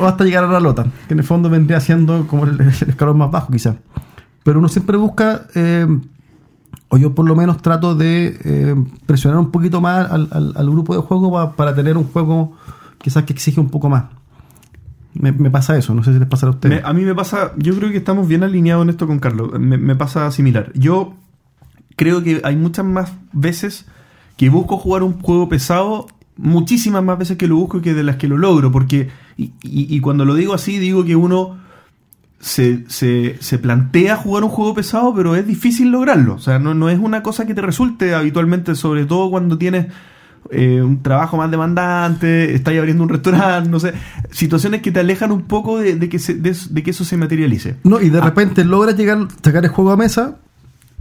O 0.00 0.04
hasta 0.06 0.24
llegar 0.24 0.42
a 0.42 0.48
la 0.48 0.58
Lota, 0.58 0.84
que 1.06 1.14
en 1.14 1.20
el 1.20 1.24
fondo 1.24 1.48
vendría 1.48 1.78
siendo 1.78 2.26
como 2.26 2.44
el, 2.46 2.60
escalón 2.60 3.18
más 3.18 3.30
bajo 3.30 3.52
quizás. 3.52 3.76
Pero 4.42 4.58
uno 4.58 4.68
siempre 4.68 4.96
busca, 4.96 5.42
eh, 5.54 5.86
o 6.94 6.96
yo 6.96 7.12
por 7.14 7.26
lo 7.26 7.34
menos 7.34 7.60
trato 7.60 7.94
de 7.96 8.38
eh, 8.44 8.74
presionar 9.06 9.40
un 9.40 9.50
poquito 9.50 9.80
más 9.80 10.08
al, 10.10 10.70
grupo 10.70 10.94
de 10.94 11.00
juego 11.00 11.32
pa- 11.32 11.52
para 11.56 11.74
tener 11.74 11.96
un 11.96 12.04
juego 12.04 12.52
quizás 12.98 13.24
que 13.24 13.32
exige 13.32 13.58
un 13.60 13.68
poco 13.68 13.88
más. 13.88 14.04
Me, 15.14 15.32
pasa 15.50 15.76
eso, 15.76 15.94
no 15.94 16.02
sé 16.04 16.12
si 16.12 16.18
les 16.18 16.28
pasa 16.28 16.46
a 16.46 16.50
ustedes. 16.50 16.84
A 16.84 16.92
mí 16.92 17.02
me 17.02 17.14
pasa, 17.14 17.52
yo 17.56 17.74
creo 17.76 17.90
que 17.90 17.96
estamos 17.98 18.26
bien 18.28 18.42
alineados 18.42 18.82
en 18.84 18.90
esto 18.90 19.06
con 19.06 19.18
Carlos. 19.18 19.58
Me, 19.58 19.94
pasa 19.96 20.30
similar. 20.30 20.72
Yo 20.74 21.14
creo 21.96 22.22
que 22.22 22.40
hay 22.44 22.56
muchas 22.56 22.84
más 22.84 23.12
veces 23.32 23.86
que 24.36 24.48
busco 24.50 24.76
jugar 24.76 25.02
un 25.04 25.20
juego 25.20 25.48
pesado, 25.48 26.06
muchísimas 26.36 27.02
más 27.04 27.16
veces 27.18 27.36
que 27.38 27.46
lo 27.48 27.56
busco 27.56 27.80
que 27.80 27.94
de 27.94 28.02
las 28.02 28.16
que 28.16 28.26
lo 28.28 28.36
logro. 28.38 28.72
Porque, 28.72 29.08
y, 29.36 29.52
y- 29.62 29.86
y 29.96 30.00
cuando 30.00 30.24
lo 30.24 30.34
digo 30.34 30.52
así, 30.54 30.78
digo 30.78 31.04
que 31.04 31.14
uno 31.16 31.58
se, 32.44 32.84
se, 32.88 33.36
se 33.40 33.58
plantea 33.58 34.16
jugar 34.16 34.44
un 34.44 34.50
juego 34.50 34.74
pesado, 34.74 35.14
pero 35.14 35.34
es 35.34 35.46
difícil 35.46 35.90
lograrlo. 35.90 36.34
O 36.34 36.38
sea, 36.38 36.58
no, 36.58 36.74
no 36.74 36.90
es 36.90 36.98
una 36.98 37.22
cosa 37.22 37.46
que 37.46 37.54
te 37.54 37.62
resulte 37.62 38.14
habitualmente, 38.14 38.74
sobre 38.74 39.06
todo 39.06 39.30
cuando 39.30 39.56
tienes 39.56 39.86
eh, 40.50 40.82
un 40.82 41.02
trabajo 41.02 41.38
más 41.38 41.50
demandante, 41.50 42.54
estás 42.54 42.76
abriendo 42.76 43.02
un 43.02 43.08
restaurante, 43.08 43.70
no 43.70 43.80
sé, 43.80 43.94
situaciones 44.30 44.82
que 44.82 44.92
te 44.92 45.00
alejan 45.00 45.32
un 45.32 45.42
poco 45.44 45.78
de, 45.78 45.96
de 45.96 46.08
que, 46.10 46.18
se- 46.18 46.34
de, 46.34 46.54
de 46.68 46.82
que 46.82 46.90
eso 46.90 47.02
se 47.04 47.16
materialice. 47.16 47.76
No, 47.82 47.98
y 47.98 48.10
de 48.10 48.18
Ah. 48.18 48.24
repente 48.24 48.62
logras 48.62 48.94
llegar, 48.96 49.26
sacar 49.42 49.64
el 49.64 49.70
juego 49.70 49.92
a 49.92 49.96
mesa, 49.96 50.36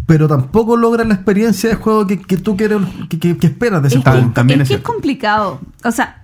pero 0.06 0.30
tampoco 0.30 0.78
logras 0.78 1.06
la 1.08 1.16
experiencia 1.16 1.70
de 1.70 1.76
juego 1.76 2.08
que, 2.08 2.22
que 2.22 2.38
tú 2.38 2.56
quieres, 2.56 2.80
que, 3.10 3.20
que- 3.20 3.36
que 3.38 3.48
esperas 3.48 3.82
de 3.82 3.90
ese 3.90 3.98
Es 3.98 4.04
juego. 4.06 4.32
también 4.34 4.62
es, 4.62 4.70
es 4.70 4.70
que 4.70 4.76
es 4.78 4.82
complicado. 4.82 5.60
O 5.84 5.92
sea, 5.92 6.22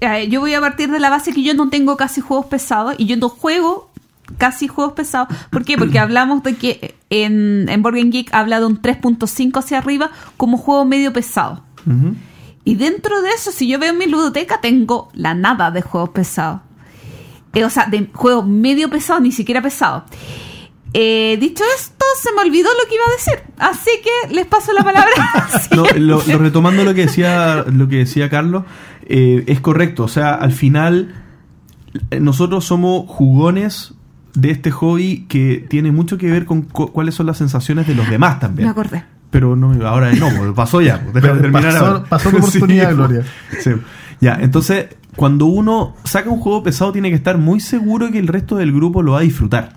eh, 0.00 0.28
yo 0.28 0.40
voy 0.40 0.54
a 0.54 0.60
partir 0.60 0.90
de 0.92 1.00
la 1.00 1.10
base 1.10 1.32
que 1.32 1.42
yo 1.42 1.54
no 1.54 1.70
tengo 1.70 1.96
casi 1.96 2.20
juegos 2.20 2.46
pesados 2.46 2.94
y 2.98 3.06
yo 3.06 3.16
no 3.16 3.28
juego 3.30 3.87
casi 4.36 4.68
juegos 4.68 4.92
pesados. 4.94 5.28
¿Por 5.50 5.64
qué? 5.64 5.78
Porque 5.78 5.98
hablamos 5.98 6.42
de 6.42 6.56
que 6.56 6.94
en, 7.10 7.68
en 7.68 7.82
Game 7.82 8.10
Geek 8.10 8.34
habla 8.34 8.60
de 8.60 8.66
un 8.66 8.80
3.5 8.80 9.58
hacia 9.58 9.78
arriba 9.78 10.10
como 10.36 10.58
juego 10.58 10.84
medio 10.84 11.12
pesado. 11.12 11.62
Y 12.64 12.74
dentro 12.74 13.22
de 13.22 13.30
eso, 13.30 13.50
si 13.50 13.66
yo 13.66 13.78
veo 13.78 13.94
mi 13.94 14.06
ludoteca, 14.06 14.60
tengo 14.60 15.08
la 15.14 15.32
nada 15.32 15.70
de 15.70 15.80
juegos 15.80 16.10
pesados. 16.10 16.60
Eh, 17.54 17.64
o 17.64 17.70
sea, 17.70 17.86
de 17.86 18.10
juegos 18.12 18.46
medio 18.46 18.90
pesados, 18.90 19.22
ni 19.22 19.32
siquiera 19.32 19.62
pesados. 19.62 20.02
Eh, 20.92 21.38
dicho 21.40 21.64
esto, 21.76 22.04
se 22.20 22.32
me 22.32 22.42
olvidó 22.42 22.68
lo 22.68 22.88
que 22.88 22.94
iba 22.94 23.04
a 23.06 23.12
decir. 23.12 23.54
Así 23.58 23.90
que 24.02 24.34
les 24.34 24.46
paso 24.46 24.72
la 24.72 24.84
palabra. 24.84 25.10
No, 25.74 25.84
lo, 25.96 26.22
lo 26.26 26.38
retomando 26.38 26.84
lo 26.84 26.92
que 26.92 27.06
decía, 27.06 27.64
lo 27.66 27.88
que 27.88 27.96
decía 27.96 28.28
Carlos, 28.28 28.64
eh, 29.06 29.44
es 29.46 29.60
correcto. 29.60 30.04
O 30.04 30.08
sea, 30.08 30.34
al 30.34 30.52
final, 30.52 31.14
nosotros 32.20 32.66
somos 32.66 33.08
jugones 33.08 33.94
de 34.34 34.50
este 34.50 34.70
hobby 34.70 35.26
que 35.28 35.66
tiene 35.68 35.90
mucho 35.92 36.18
que 36.18 36.30
ver 36.30 36.44
con 36.44 36.62
cu- 36.62 36.92
cuáles 36.92 37.14
son 37.14 37.26
las 37.26 37.36
sensaciones 37.38 37.86
de 37.86 37.94
los 37.94 38.08
demás 38.08 38.38
también. 38.40 38.66
Me 38.66 38.70
acordé. 38.72 39.04
Pero 39.30 39.56
no, 39.56 39.72
ahora 39.86 40.12
no, 40.12 40.28
pues, 40.38 40.52
pasó 40.54 40.80
ya. 40.80 41.00
pues, 41.00 41.14
deja 41.14 41.34
de 41.34 41.40
terminar 41.40 41.72
pasó- 41.72 41.86
ahora. 41.86 42.04
pasó 42.04 42.30
tu 42.30 42.36
oportunidad, 42.38 42.86
pues. 42.94 42.96
Gloria. 42.96 43.24
Sí. 43.60 43.70
Ya, 44.20 44.38
entonces, 44.40 44.86
cuando 45.16 45.46
uno 45.46 45.94
saca 46.04 46.30
un 46.30 46.40
juego 46.40 46.62
pesado, 46.62 46.92
tiene 46.92 47.10
que 47.10 47.16
estar 47.16 47.38
muy 47.38 47.60
seguro 47.60 48.10
que 48.10 48.18
el 48.18 48.26
resto 48.26 48.56
del 48.56 48.72
grupo 48.72 49.02
lo 49.02 49.12
va 49.12 49.18
a 49.18 49.22
disfrutar. 49.22 49.74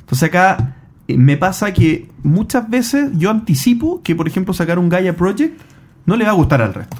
Entonces, 0.00 0.28
acá 0.28 0.76
eh, 1.06 1.16
me 1.16 1.36
pasa 1.36 1.72
que 1.72 2.08
muchas 2.22 2.68
veces 2.68 3.10
yo 3.14 3.30
anticipo 3.30 4.02
que, 4.02 4.14
por 4.16 4.26
ejemplo, 4.26 4.52
sacar 4.54 4.78
un 4.78 4.88
Gaia 4.88 5.16
Project 5.16 5.60
no 6.06 6.16
le 6.16 6.24
va 6.24 6.30
a 6.30 6.34
gustar 6.34 6.60
al 6.62 6.74
resto. 6.74 6.96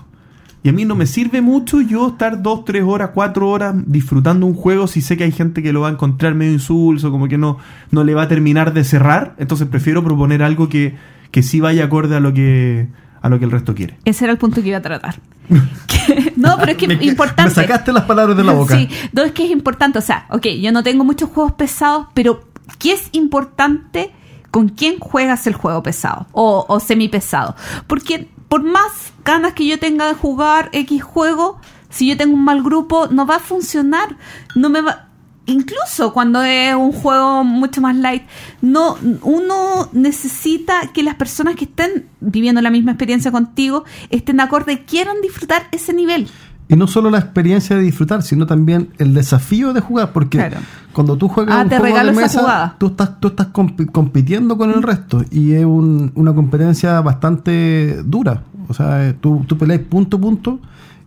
Y 0.64 0.70
a 0.70 0.72
mí 0.72 0.86
no 0.86 0.94
me 0.94 1.04
sirve 1.06 1.42
mucho 1.42 1.82
yo 1.82 2.08
estar 2.08 2.40
dos, 2.42 2.64
tres 2.64 2.82
horas, 2.84 3.10
cuatro 3.12 3.50
horas 3.50 3.74
disfrutando 3.86 4.46
un 4.46 4.54
juego 4.54 4.86
si 4.86 5.02
sé 5.02 5.16
que 5.18 5.24
hay 5.24 5.30
gente 5.30 5.62
que 5.62 5.74
lo 5.74 5.82
va 5.82 5.88
a 5.88 5.92
encontrar 5.92 6.34
medio 6.34 6.52
insulso, 6.54 7.10
como 7.10 7.28
que 7.28 7.36
no, 7.36 7.58
no 7.90 8.02
le 8.02 8.14
va 8.14 8.22
a 8.22 8.28
terminar 8.28 8.72
de 8.72 8.82
cerrar. 8.82 9.34
Entonces 9.38 9.68
prefiero 9.68 10.02
proponer 10.02 10.42
algo 10.42 10.70
que, 10.70 10.96
que 11.30 11.42
sí 11.42 11.60
vaya 11.60 11.84
acorde 11.84 12.16
a 12.16 12.20
lo 12.20 12.32
que, 12.32 12.88
a 13.20 13.28
lo 13.28 13.38
que 13.38 13.44
el 13.44 13.50
resto 13.50 13.74
quiere. 13.74 13.98
Ese 14.06 14.24
era 14.24 14.32
el 14.32 14.38
punto 14.38 14.62
que 14.62 14.68
iba 14.68 14.78
a 14.78 14.82
tratar. 14.82 15.16
Que- 15.86 16.32
no, 16.36 16.56
pero 16.58 16.72
es 16.72 16.78
que 16.78 16.86
es 16.94 17.02
importante. 17.02 17.50
Me 17.50 17.54
sacaste 17.54 17.92
las 17.92 18.04
palabras 18.04 18.34
de 18.34 18.44
la 18.44 18.52
boca. 18.52 18.74
Sí, 18.76 18.88
no, 19.12 19.22
es 19.22 19.32
que 19.32 19.44
es 19.44 19.50
importante. 19.50 19.98
O 19.98 20.02
sea, 20.02 20.26
ok, 20.30 20.46
yo 20.62 20.72
no 20.72 20.82
tengo 20.82 21.04
muchos 21.04 21.28
juegos 21.28 21.52
pesados, 21.52 22.06
pero 22.14 22.40
¿qué 22.78 22.94
es 22.94 23.10
importante 23.12 24.12
con 24.50 24.70
quién 24.70 24.98
juegas 24.98 25.46
el 25.46 25.52
juego 25.54 25.82
pesado 25.82 26.26
o, 26.32 26.64
o 26.66 26.80
semi 26.80 27.08
pesado? 27.08 27.54
Porque 27.86 28.28
por 28.48 28.62
más 28.62 29.12
ganas 29.24 29.54
que 29.54 29.66
yo 29.66 29.78
tenga 29.78 30.06
de 30.06 30.14
jugar 30.14 30.70
X 30.72 31.02
juego, 31.02 31.58
si 31.90 32.08
yo 32.08 32.16
tengo 32.16 32.34
un 32.34 32.44
mal 32.44 32.62
grupo, 32.62 33.06
no 33.08 33.24
va 33.24 33.36
a 33.36 33.40
funcionar. 33.40 34.16
No 34.56 34.68
me 34.68 34.80
va. 34.80 35.08
Incluso 35.46 36.12
cuando 36.14 36.42
es 36.42 36.74
un 36.74 36.92
juego 36.92 37.44
mucho 37.44 37.80
más 37.82 37.94
light, 37.96 38.22
no, 38.62 38.96
uno 39.22 39.90
necesita 39.92 40.90
que 40.92 41.02
las 41.02 41.16
personas 41.16 41.54
que 41.54 41.66
estén 41.66 42.08
viviendo 42.20 42.62
la 42.62 42.70
misma 42.70 42.92
experiencia 42.92 43.30
contigo 43.30 43.84
estén 44.08 44.38
de 44.38 44.42
acuerdo 44.42 44.72
y 44.72 44.78
quieran 44.78 45.20
disfrutar 45.20 45.68
ese 45.70 45.92
nivel. 45.92 46.28
Y 46.66 46.76
no 46.76 46.86
solo 46.86 47.10
la 47.10 47.18
experiencia 47.18 47.76
de 47.76 47.82
disfrutar, 47.82 48.22
sino 48.22 48.46
también 48.46 48.88
el 48.98 49.12
desafío 49.12 49.72
de 49.74 49.80
jugar, 49.80 50.12
porque 50.12 50.38
Claro. 50.38 50.56
cuando 50.94 51.16
tú 51.18 51.28
juegas 51.28 51.54
Ah, 51.58 51.62
un 51.62 51.68
te 51.68 51.76
juego 51.78 51.94
regalo 51.94 52.12
de 52.18 52.24
esa 52.24 52.40
mesa, 52.42 52.74
tú 52.78 52.86
estás, 52.86 53.20
tú 53.20 53.28
estás 53.28 53.48
compi- 53.52 53.90
compitiendo 53.92 54.56
con 54.56 54.70
el 54.70 54.82
resto 54.82 55.22
y 55.30 55.52
es 55.52 55.64
un- 55.66 56.10
una 56.14 56.32
competencia 56.34 57.00
bastante 57.02 58.02
dura. 58.04 58.44
O 58.68 58.72
sea, 58.72 59.06
eh, 59.08 59.12
tú, 59.20 59.44
tú 59.46 59.58
peleas 59.58 59.80
punto 59.82 60.16
a 60.16 60.20
punto 60.20 60.58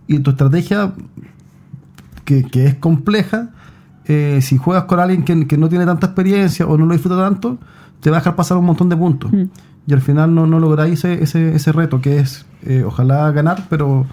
y 0.05 0.19
tu 0.19 0.29
estrategia, 0.29 0.93
que, 2.23 2.43
que 2.43 2.67
es 2.67 2.75
compleja, 2.75 3.49
eh, 4.05 4.39
si 4.41 4.57
juegas 4.57 4.83
con 4.83 4.99
alguien 4.99 5.23
que, 5.23 5.47
que 5.47 5.57
no 5.57 5.69
tiene 5.69 5.85
tanta 5.85 6.07
experiencia 6.07 6.67
o 6.67 6.77
no 6.77 6.85
lo 6.85 6.93
disfruta 6.93 7.17
tanto, 7.17 7.57
te 7.99 8.09
va 8.11 8.17
a 8.17 8.19
dejar 8.19 8.35
pasar 8.35 8.57
un 8.57 8.65
montón 8.65 8.89
de 8.89 8.97
puntos. 8.97 9.31
Mm. 9.31 9.43
Y 9.87 9.93
al 9.93 10.01
final 10.01 10.35
no, 10.35 10.45
no 10.45 10.59
lográis 10.59 10.99
ese, 11.03 11.23
ese, 11.23 11.55
ese 11.55 11.71
reto 11.71 11.99
que 12.01 12.19
es, 12.19 12.45
eh, 12.63 12.83
ojalá 12.85 13.31
ganar, 13.31 13.63
pero, 13.69 14.05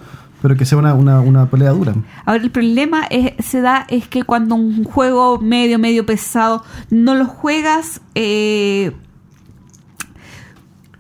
pero 0.45 0.57
que 0.59 0.67
sea 0.67 0.77
una, 0.77 0.93
una, 0.93 1.21
una 1.21 1.49
pelea 1.49 1.71
dura. 1.71 1.95
Ahora 2.27 2.43
el 2.43 2.51
problema 2.51 3.07
es, 3.09 3.33
se 3.43 3.63
da 3.63 3.87
es 3.89 4.07
que 4.09 4.25
cuando 4.25 4.57
un 4.57 4.85
juego 4.85 5.39
medio, 5.39 5.79
medio 5.79 6.05
pesado, 6.05 6.63
no 6.91 7.15
lo 7.15 7.25
juegas 7.25 8.03
eh, 8.15 8.93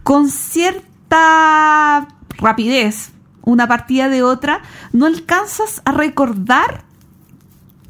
con 0.02 0.30
cierta 0.30 2.08
rapidez, 2.38 3.12
una 3.42 3.68
partida 3.68 4.08
de 4.08 4.22
otra, 4.22 4.62
no 4.94 5.04
alcanzas 5.04 5.82
a 5.84 5.92
recordar 5.92 6.84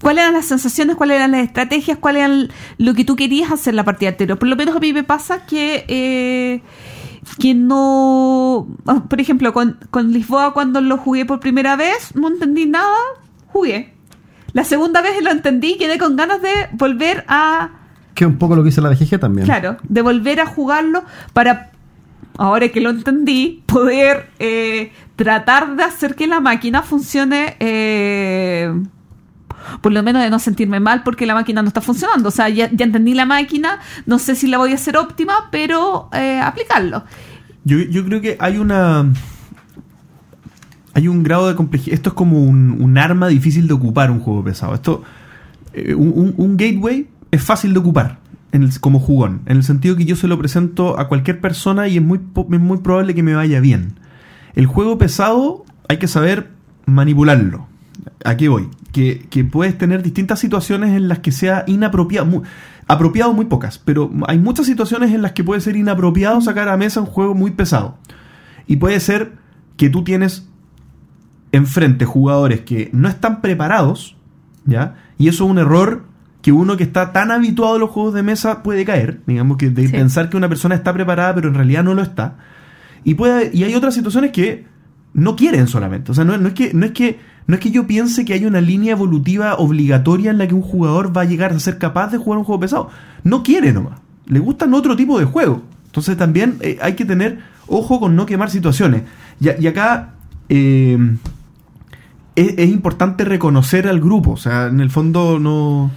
cuáles 0.01 0.23
eran 0.23 0.35
las 0.35 0.47
sensaciones, 0.47 0.97
cuáles 0.97 1.19
eran 1.19 1.31
las 1.31 1.45
estrategias, 1.45 1.99
cuál 1.99 2.17
eran 2.17 2.49
lo 2.79 2.95
que 2.95 3.05
tú 3.05 3.15
querías 3.15 3.53
hacer 3.53 3.75
en 3.75 3.77
la 3.77 3.85
partida 3.85 4.09
anterior. 4.09 4.41
Por 4.41 4.49
lo 4.49 4.57
menos 4.57 4.75
a 4.75 4.81
mí 4.81 4.93
me 4.93 5.05
pasa 5.05 5.47
que... 5.47 5.85
eh, 5.87 6.63
que 7.39 7.55
no... 7.55 8.69
ah, 8.87 9.05
Por 9.09 9.21
ejemplo, 9.21 9.53
con, 9.53 9.79
con 9.91 10.13
Lisboa 10.13 10.53
cuando 10.53 10.81
lo 10.81 10.97
jugué 10.99 11.25
por 11.25 11.41
primera 11.41 11.77
vez, 11.77 12.15
no 12.15 12.29
entendí 12.29 12.67
nada, 12.67 12.97
jugué. 13.47 13.95
La 14.53 14.65
segunda 14.65 15.03
vez 15.03 15.23
lo 15.23 15.31
entendí 15.31 15.73
y 15.73 15.79
quedé 15.79 15.99
con 15.99 16.17
ganas 16.17 16.41
de 16.41 16.69
volver 16.73 17.25
a... 17.29 17.71
Que 18.15 18.25
es 18.25 18.31
un 18.31 18.39
poco 18.39 18.55
lo 18.55 18.63
que 18.63 18.69
dice 18.69 18.81
la 18.81 18.91
DGG 18.91 19.19
también. 19.19 19.45
Claro, 19.47 19.79
de 19.83 20.03
volver 20.03 20.41
a 20.41 20.47
jugarlo 20.47 21.03
para, 21.33 21.73
ahora 22.39 22.69
que 22.69 22.81
lo 22.81 22.91
entendí, 22.91 23.65
poder 23.67 24.31
eh, 24.39 24.93
tratar 25.17 25.75
de 25.75 25.83
hacer 25.83 26.15
que 26.15 26.29
la 26.29 26.39
máquina 26.39 26.83
funcione, 26.83 27.57
eh, 27.59 28.73
por 29.81 29.93
lo 29.93 30.03
menos 30.03 30.23
de 30.23 30.31
no 30.31 30.39
sentirme 30.39 30.81
mal 30.81 31.03
porque 31.03 31.27
la 31.27 31.35
máquina 31.35 31.63
no 31.63 31.69
está 31.69 31.81
funcionando. 31.81 32.29
O 32.29 32.33
sea, 32.33 32.49
ya, 32.49 32.67
entendí 32.67 33.15
la 33.15 33.27
máquina, 33.27 33.81
no 34.07 34.19
sé 34.19 34.35
si 34.35 34.47
la 34.49 34.59
voy 34.59 34.73
a 34.73 34.75
hacer 34.75 34.97
óptima, 34.97 35.49
pero 35.51 36.09
eh, 36.13 36.41
aplicarlo. 36.41 37.05
Yo, 37.65 37.79
yo 37.79 38.05
creo 38.05 38.21
que 38.21 38.37
hay 38.39 38.59
una. 38.59 39.07
Hay 40.95 41.09
un 41.09 41.23
grado 41.23 41.49
de 41.49 41.55
complejidad. 41.57 41.95
Esto 41.95 42.11
es 42.11 42.15
como 42.15 42.45
un, 42.45 42.99
arma 42.99 43.27
difícil 43.29 43.67
de 43.67 43.75
ocupar 43.75 44.11
un 44.11 44.21
juego 44.21 44.45
pesado. 44.45 44.75
Esto. 44.75 45.03
eh, 45.73 45.95
un, 45.95 46.57
gateway 46.57 47.09
es 47.33 47.43
fácil 47.43 47.73
de 47.73 47.81
ocupar 47.81 48.19
en 48.53 48.63
el- 48.63 48.81
como 48.81 49.01
jugón. 49.01 49.41
En 49.47 49.57
el 49.57 49.65
sentido 49.65 49.97
que 49.97 50.05
yo 50.05 50.15
se 50.15 50.29
lo 50.29 50.39
presento 50.39 50.99
a 51.01 51.09
cualquier 51.09 51.41
persona 51.41 51.89
y 51.89 51.97
es 51.97 52.03
muy, 52.03 52.21
es 52.53 52.61
muy 52.61 52.79
probable 52.79 53.15
que 53.15 53.25
me 53.25 53.35
vaya 53.35 53.59
bien. 53.59 53.99
El 54.55 54.67
juego 54.67 54.99
pesado 54.99 55.65
hay 55.89 55.97
que 55.99 56.07
saber 56.07 56.51
manipularlo. 56.87 57.67
Aquí 58.25 58.47
voy. 58.47 58.69
Que, 58.95 59.27
que 59.29 59.43
puedes 59.45 59.77
tener 59.77 60.03
distintas 60.05 60.39
situaciones 60.39 60.97
en 60.97 61.09
las 61.09 61.19
que 61.19 61.33
sea 61.33 61.65
inapropiado. 61.67 62.27
mu- 62.27 62.43
apropiado 62.87 63.33
muy 63.33 63.47
pocas, 63.47 63.79
pero 63.79 64.11
hay 64.29 64.39
muchas 64.39 64.67
situaciones 64.67 65.11
en 65.13 65.21
las 65.23 65.33
que 65.33 65.43
puede 65.43 65.61
ser 65.61 65.75
inapropiado 65.75 66.41
sacar 66.43 66.69
a 66.69 66.77
mesa 66.77 67.01
un 67.01 67.07
juego 67.07 67.35
muy 67.35 67.51
pesado. 67.51 67.97
Y 68.69 68.77
puede 68.77 69.01
ser 69.01 69.33
que 69.77 69.89
tú 69.91 70.05
tienes 70.05 70.47
enfrente 71.53 72.05
jugadores 72.05 72.61
que 72.61 72.91
no 72.93 73.09
están 73.09 73.41
preparados, 73.41 74.17
¿ya? 74.65 74.95
Y 75.19 75.29
eso 75.29 75.45
es 75.45 75.51
un 75.51 75.59
error 75.59 76.05
que 76.43 76.53
uno 76.53 76.77
que 76.77 76.85
está 76.85 77.13
tan 77.13 77.31
habituado 77.31 77.77
a 77.77 77.79
los 77.79 77.91
juegos 77.91 78.15
de 78.15 78.23
mesa 78.23 78.63
puede 78.63 78.85
caer, 78.85 79.21
digamos 79.27 79.57
que 79.57 79.71
de 79.71 79.87
Sí. 79.87 79.93
pensar 79.93 80.29
que 80.31 80.37
una 80.37 80.49
persona 80.49 80.75
está 80.75 80.93
preparada 80.93 81.35
pero 81.35 81.49
en 81.49 81.55
realidad 81.55 81.85
no 81.85 81.95
lo 81.95 82.03
está. 82.03 82.37
Y 83.03 83.15
puede 83.15 83.51
y 83.53 83.65
hay 83.65 83.75
otras 83.75 83.95
situaciones 83.95 84.31
que 84.31 84.67
no 85.15 85.37
quieren 85.37 85.69
solamente, 85.69 86.11
o 86.13 86.15
sea, 86.15 86.25
no, 86.25 86.37
no 86.39 86.49
es 86.49 86.55
que 86.55 86.75
no 86.75 86.85
es 86.87 86.93
que 86.93 87.19
no 87.47 87.55
es 87.55 87.61
que 87.61 87.71
yo 87.71 87.87
piense 87.87 88.25
que 88.25 88.33
hay 88.33 88.47
una 88.47 88.61
línea 88.61 88.93
evolutiva 88.93 89.55
obligatoria 89.57 90.31
en 90.31 90.39
la 90.39 90.49
que 90.49 90.55
un 90.55 90.63
jugador 90.63 91.17
va 91.17 91.23
a 91.23 91.27
llegar 91.27 91.53
a 91.53 91.59
ser 91.61 91.79
capaz 91.79 92.09
de 92.09 92.19
jugar 92.19 92.39
un 92.39 92.45
juego 92.45 92.61
pesado. 92.61 92.91
No 93.23 93.43
quiere 93.43 93.73
nomás. 93.73 94.01
Le 94.27 94.39
gustan 94.39 94.73
otro 94.73 94.97
tipo 94.97 95.19
de 95.19 95.27
juego. 95.27 95.63
Entonces 95.87 96.17
también 96.17 96.57
eh, 96.61 96.79
hay 96.81 96.95
que 96.95 97.05
tener 97.05 97.41
ojo 97.67 98.01
con 98.01 98.17
no 98.17 98.25
quemar 98.25 98.51
situaciones. 98.51 99.03
Y, 99.41 99.67
acá 99.67 100.15
eh, 100.49 100.99
es, 102.35 102.55
es 102.57 102.71
importante 102.71 103.25
reconocer 103.25 103.89
al 103.89 104.01
grupo. 104.01 104.33
O 104.33 104.37
sea, 104.39 104.67
en 104.67 104.81
el 104.81 104.91
fondo 104.91 105.39
no. 105.39 105.91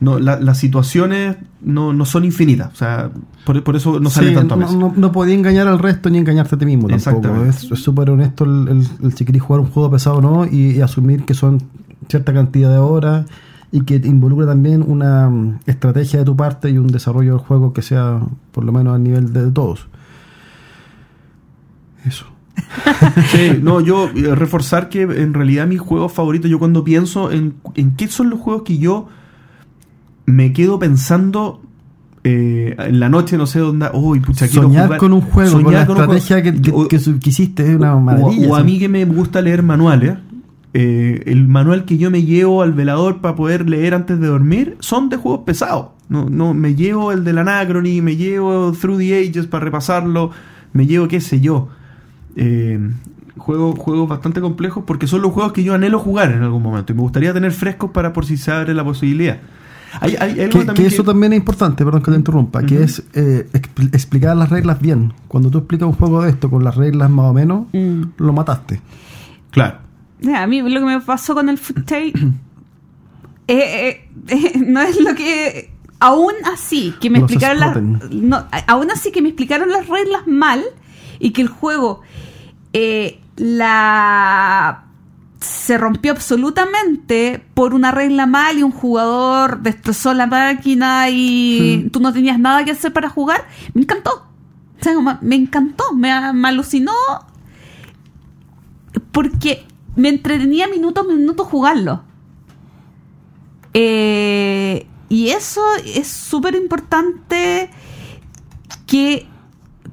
No 0.00 0.18
la- 0.18 0.40
las 0.40 0.58
situaciones 0.58 1.36
no, 1.62 1.92
no 1.92 2.04
son 2.06 2.24
infinitas. 2.24 2.72
O 2.72 2.76
sea, 2.76 3.10
por, 3.44 3.62
por 3.62 3.76
eso 3.76 4.00
no 4.00 4.10
sale 4.10 4.28
Sí, 4.30 4.34
tanto 4.34 4.54
a 4.54 4.56
no, 4.56 4.72
no, 4.72 4.94
no 4.96 5.12
podía 5.12 5.34
engañar 5.34 5.68
al 5.68 5.78
resto 5.78 6.08
ni 6.10 6.18
engañarte 6.18 6.54
a 6.54 6.58
ti 6.58 6.66
mismo 6.66 6.88
tampoco. 6.88 7.44
Es 7.44 7.56
súper 7.80 8.10
honesto 8.10 8.44
el, 8.44 8.68
el- 8.68 8.88
el 9.02 9.12
si 9.14 9.24
querés 9.24 9.42
jugar 9.42 9.60
un 9.60 9.68
juego 9.68 9.90
pesado 9.90 10.16
o 10.16 10.20
no 10.20 10.46
y, 10.46 10.72
y 10.72 10.80
asumir 10.80 11.24
que 11.24 11.34
son 11.34 11.62
cierta 12.08 12.32
cantidad 12.32 12.70
de 12.72 12.78
horas 12.78 13.26
y 13.72 13.82
que 13.82 13.96
involucra 13.96 14.46
también 14.46 14.82
una 14.84 15.28
mm, 15.28 15.60
estrategia 15.66 16.18
de 16.20 16.24
tu 16.24 16.34
parte 16.36 16.70
y 16.70 16.78
un 16.78 16.88
desarrollo 16.88 17.32
del 17.36 17.40
juego 17.46 17.72
que 17.72 17.82
sea 17.82 18.20
por 18.52 18.64
lo 18.64 18.72
menos 18.72 18.94
al 18.94 19.02
nivel 19.04 19.32
de 19.32 19.50
todos. 19.50 19.86
Eso. 22.04 22.26
Sí, 23.30 23.58
no, 23.62 23.80
yo 23.80 24.08
eh, 24.14 24.34
reforzar 24.34 24.88
que 24.88 25.02
en 25.02 25.34
realidad 25.34 25.66
mis 25.66 25.80
juegos 25.80 26.12
favoritos, 26.12 26.50
yo 26.50 26.58
cuando 26.58 26.84
pienso 26.84 27.30
en, 27.30 27.54
en 27.74 27.92
qué 27.96 28.08
son 28.08 28.28
los 28.30 28.38
juegos 28.40 28.62
que 28.62 28.78
yo 28.78 29.08
me 30.30 30.52
quedo 30.52 30.78
pensando 30.78 31.60
eh, 32.24 32.74
en 32.78 33.00
la 33.00 33.08
noche, 33.08 33.36
no 33.38 33.46
sé 33.46 33.60
dónde, 33.60 33.88
uy, 33.94 34.20
pucha, 34.20 34.46
Soñar 34.46 34.84
jugar". 34.84 34.98
con 35.00 35.12
un 35.12 35.20
juego, 35.22 35.62
con 35.62 35.72
la 35.72 35.86
Soñar 35.86 35.88
un 35.90 35.96
juego. 35.96 36.14
estrategia 36.14 36.42
que, 36.42 36.88
que- 36.88 37.28
hiciste 37.30 37.62
es 37.70 37.76
una 37.76 37.96
maravilla. 37.96 38.48
O, 38.48 38.56
a 38.56 38.62
mí 38.62 38.78
que 38.78 38.88
me 38.88 39.04
gusta 39.06 39.40
leer 39.40 39.62
manuales, 39.62 40.14
eh, 40.74 41.22
el 41.26 41.48
manual 41.48 41.84
que 41.84 41.96
yo 41.98 42.10
me 42.10 42.22
llevo 42.22 42.62
al 42.62 42.72
velador 42.74 43.20
para 43.20 43.34
poder 43.34 43.68
leer 43.68 43.94
antes 43.94 44.20
de 44.20 44.26
dormir 44.26 44.76
son 44.80 45.08
de 45.08 45.16
juegos 45.16 45.40
pesados. 45.46 45.86
No, 46.08 46.28
no, 46.28 46.54
me 46.54 46.74
llevo 46.74 47.12
el 47.12 47.24
del 47.24 47.38
Anacrony, 47.38 48.02
me 48.02 48.16
llevo 48.16 48.72
Through 48.72 48.98
the 48.98 49.18
Ages 49.28 49.46
para 49.46 49.64
repasarlo, 49.64 50.30
me 50.72 50.86
llevo 50.86 51.08
qué 51.08 51.20
sé 51.20 51.40
yo. 51.40 51.68
Eh, 52.36 52.78
juego, 53.38 53.72
juegos 53.76 54.08
bastante 54.08 54.40
complejos 54.40 54.84
porque 54.86 55.06
son 55.06 55.22
los 55.22 55.32
juegos 55.32 55.52
que 55.52 55.64
yo 55.64 55.72
anhelo 55.74 55.98
jugar 55.98 56.32
en 56.32 56.42
algún 56.42 56.62
momento 56.62 56.92
y 56.92 56.96
me 56.96 57.02
gustaría 57.02 57.32
tener 57.32 57.52
frescos 57.52 57.90
para 57.92 58.12
por 58.12 58.26
si 58.26 58.36
se 58.36 58.50
abre 58.52 58.74
la 58.74 58.84
posibilidad. 58.84 59.38
Hay, 60.00 60.16
hay- 60.20 60.32
hay 60.38 60.40
algo 60.52 60.74
Que, 60.74 60.86
eso 60.86 61.02
que- 61.02 61.06
también 61.08 61.32
es 61.32 61.38
importante, 61.38 61.84
perdón 61.84 62.02
que 62.02 62.10
te 62.12 62.16
interrumpa, 62.16 62.62
que 62.62 62.82
es 62.82 63.02
eh, 63.14 63.48
expl- 63.52 63.92
explicar 63.94 64.36
las 64.36 64.48
reglas 64.50 64.80
bien. 64.80 65.12
Cuando 65.26 65.50
tú 65.50 65.58
explicas 65.58 65.86
un 65.88 65.94
juego 65.94 66.22
de 66.22 66.30
esto 66.30 66.48
con 66.48 66.62
las 66.62 66.76
reglas 66.76 67.10
más 67.10 67.26
o 67.26 67.32
menos, 67.34 67.66
Mm. 67.72 68.02
lo 68.18 68.32
mataste. 68.32 68.80
Claro. 69.50 69.78
A 70.36 70.46
mí 70.46 70.60
lo 70.62 70.80
que 70.80 70.86
me 70.86 71.00
pasó 71.00 71.34
con 71.34 71.48
el 71.48 71.58
Footay 71.58 72.12
eh, 73.48 73.58
eh, 73.88 74.08
eh, 74.28 74.52
no 74.66 74.80
es 74.82 75.00
lo 75.00 75.14
que 75.14 75.72
aún 75.98 76.34
así 76.52 76.94
que 77.00 77.10
me 77.10 77.18
Los 77.20 77.30
explicaron 77.30 77.98
las 78.00 78.10
no, 78.12 78.46
aún 78.68 78.90
así 78.90 79.10
que 79.12 79.22
me 79.22 79.30
explicaron 79.30 79.70
las 79.70 79.86
reglas 79.88 80.26
mal 80.26 80.62
y 81.18 81.30
que 81.32 81.42
el 81.42 81.48
juego 81.48 82.00
eh, 82.72 83.18
la 83.36 84.84
se 85.40 85.78
rompió 85.78 86.12
absolutamente 86.12 87.42
por 87.54 87.72
una 87.74 87.90
regla 87.90 88.26
mal 88.26 88.58
y 88.58 88.62
un 88.62 88.72
jugador 88.72 89.60
destrozó 89.60 90.12
la 90.14 90.26
máquina 90.26 91.08
y 91.10 91.80
Sí. 91.84 91.90
tú 91.90 92.00
no 92.00 92.12
tenías 92.12 92.38
nada 92.38 92.64
que 92.64 92.72
hacer 92.72 92.92
para 92.92 93.08
jugar, 93.08 93.46
me 93.74 93.82
encantó. 93.82 94.26
O 94.80 94.82
sea, 94.84 95.18
me 95.22 95.36
encantó, 95.36 95.92
me, 95.94 96.32
me 96.32 96.48
alucinó 96.48 96.92
porque 99.12 99.66
me 99.96 100.08
entretenía 100.08 100.68
minutos, 100.68 101.06
minutos 101.06 101.46
jugarlo. 101.46 102.02
Eh, 103.74 104.86
y 105.08 105.28
eso 105.30 105.62
es 105.84 106.08
súper 106.08 106.54
importante 106.54 107.70
que 108.86 109.26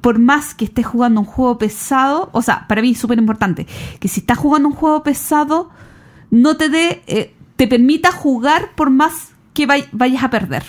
por 0.08 0.18
más 0.18 0.54
que 0.54 0.64
estés 0.64 0.86
jugando 0.86 1.20
un 1.20 1.26
juego 1.26 1.58
pesado, 1.58 2.30
o 2.32 2.40
sea, 2.40 2.66
para 2.66 2.80
mí 2.80 2.92
es 2.92 2.98
súper 2.98 3.18
importante, 3.18 3.66
que 4.00 4.08
si 4.08 4.20
estás 4.20 4.38
jugando 4.38 4.68
un 4.68 4.74
juego 4.74 5.02
pesado, 5.02 5.68
no 6.30 6.56
te 6.56 6.70
dé, 6.70 7.02
eh, 7.06 7.34
te 7.56 7.66
permita 7.68 8.10
jugar 8.10 8.70
por 8.74 8.88
más 8.88 9.32
que 9.52 9.66
vay- 9.66 9.86
vayas 9.92 10.22
a 10.24 10.30
perder. 10.30 10.62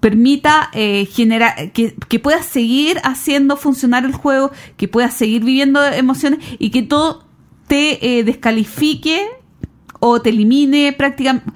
Permita 0.00 0.68
eh, 0.74 1.06
generar, 1.10 1.72
que, 1.72 1.94
que 2.10 2.18
puedas 2.18 2.44
seguir 2.44 2.98
haciendo 3.04 3.56
funcionar 3.56 4.04
el 4.04 4.12
juego, 4.12 4.50
que 4.76 4.86
puedas 4.86 5.14
seguir 5.14 5.42
viviendo 5.42 5.82
emociones 5.82 6.40
y 6.58 6.68
que 6.68 6.82
todo 6.82 7.24
te 7.68 8.18
eh, 8.18 8.22
descalifique 8.22 9.22
o 9.98 10.20
te 10.20 10.28
elimine 10.28 10.92
prácticamente, 10.92 11.50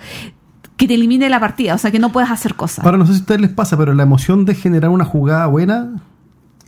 que 0.78 0.88
te 0.88 0.94
elimine 0.94 1.28
la 1.28 1.40
partida, 1.40 1.74
o 1.74 1.78
sea, 1.78 1.90
que 1.90 1.98
no 1.98 2.10
puedas 2.10 2.30
hacer 2.30 2.54
cosas. 2.54 2.86
Ahora 2.86 2.96
no 2.96 3.04
sé 3.04 3.12
si 3.12 3.18
a 3.18 3.20
ustedes 3.20 3.40
les 3.42 3.50
pasa, 3.50 3.76
pero 3.76 3.92
la 3.92 4.04
emoción 4.04 4.46
de 4.46 4.54
generar 4.54 4.88
una 4.90 5.04
jugada 5.04 5.46
buena 5.46 6.00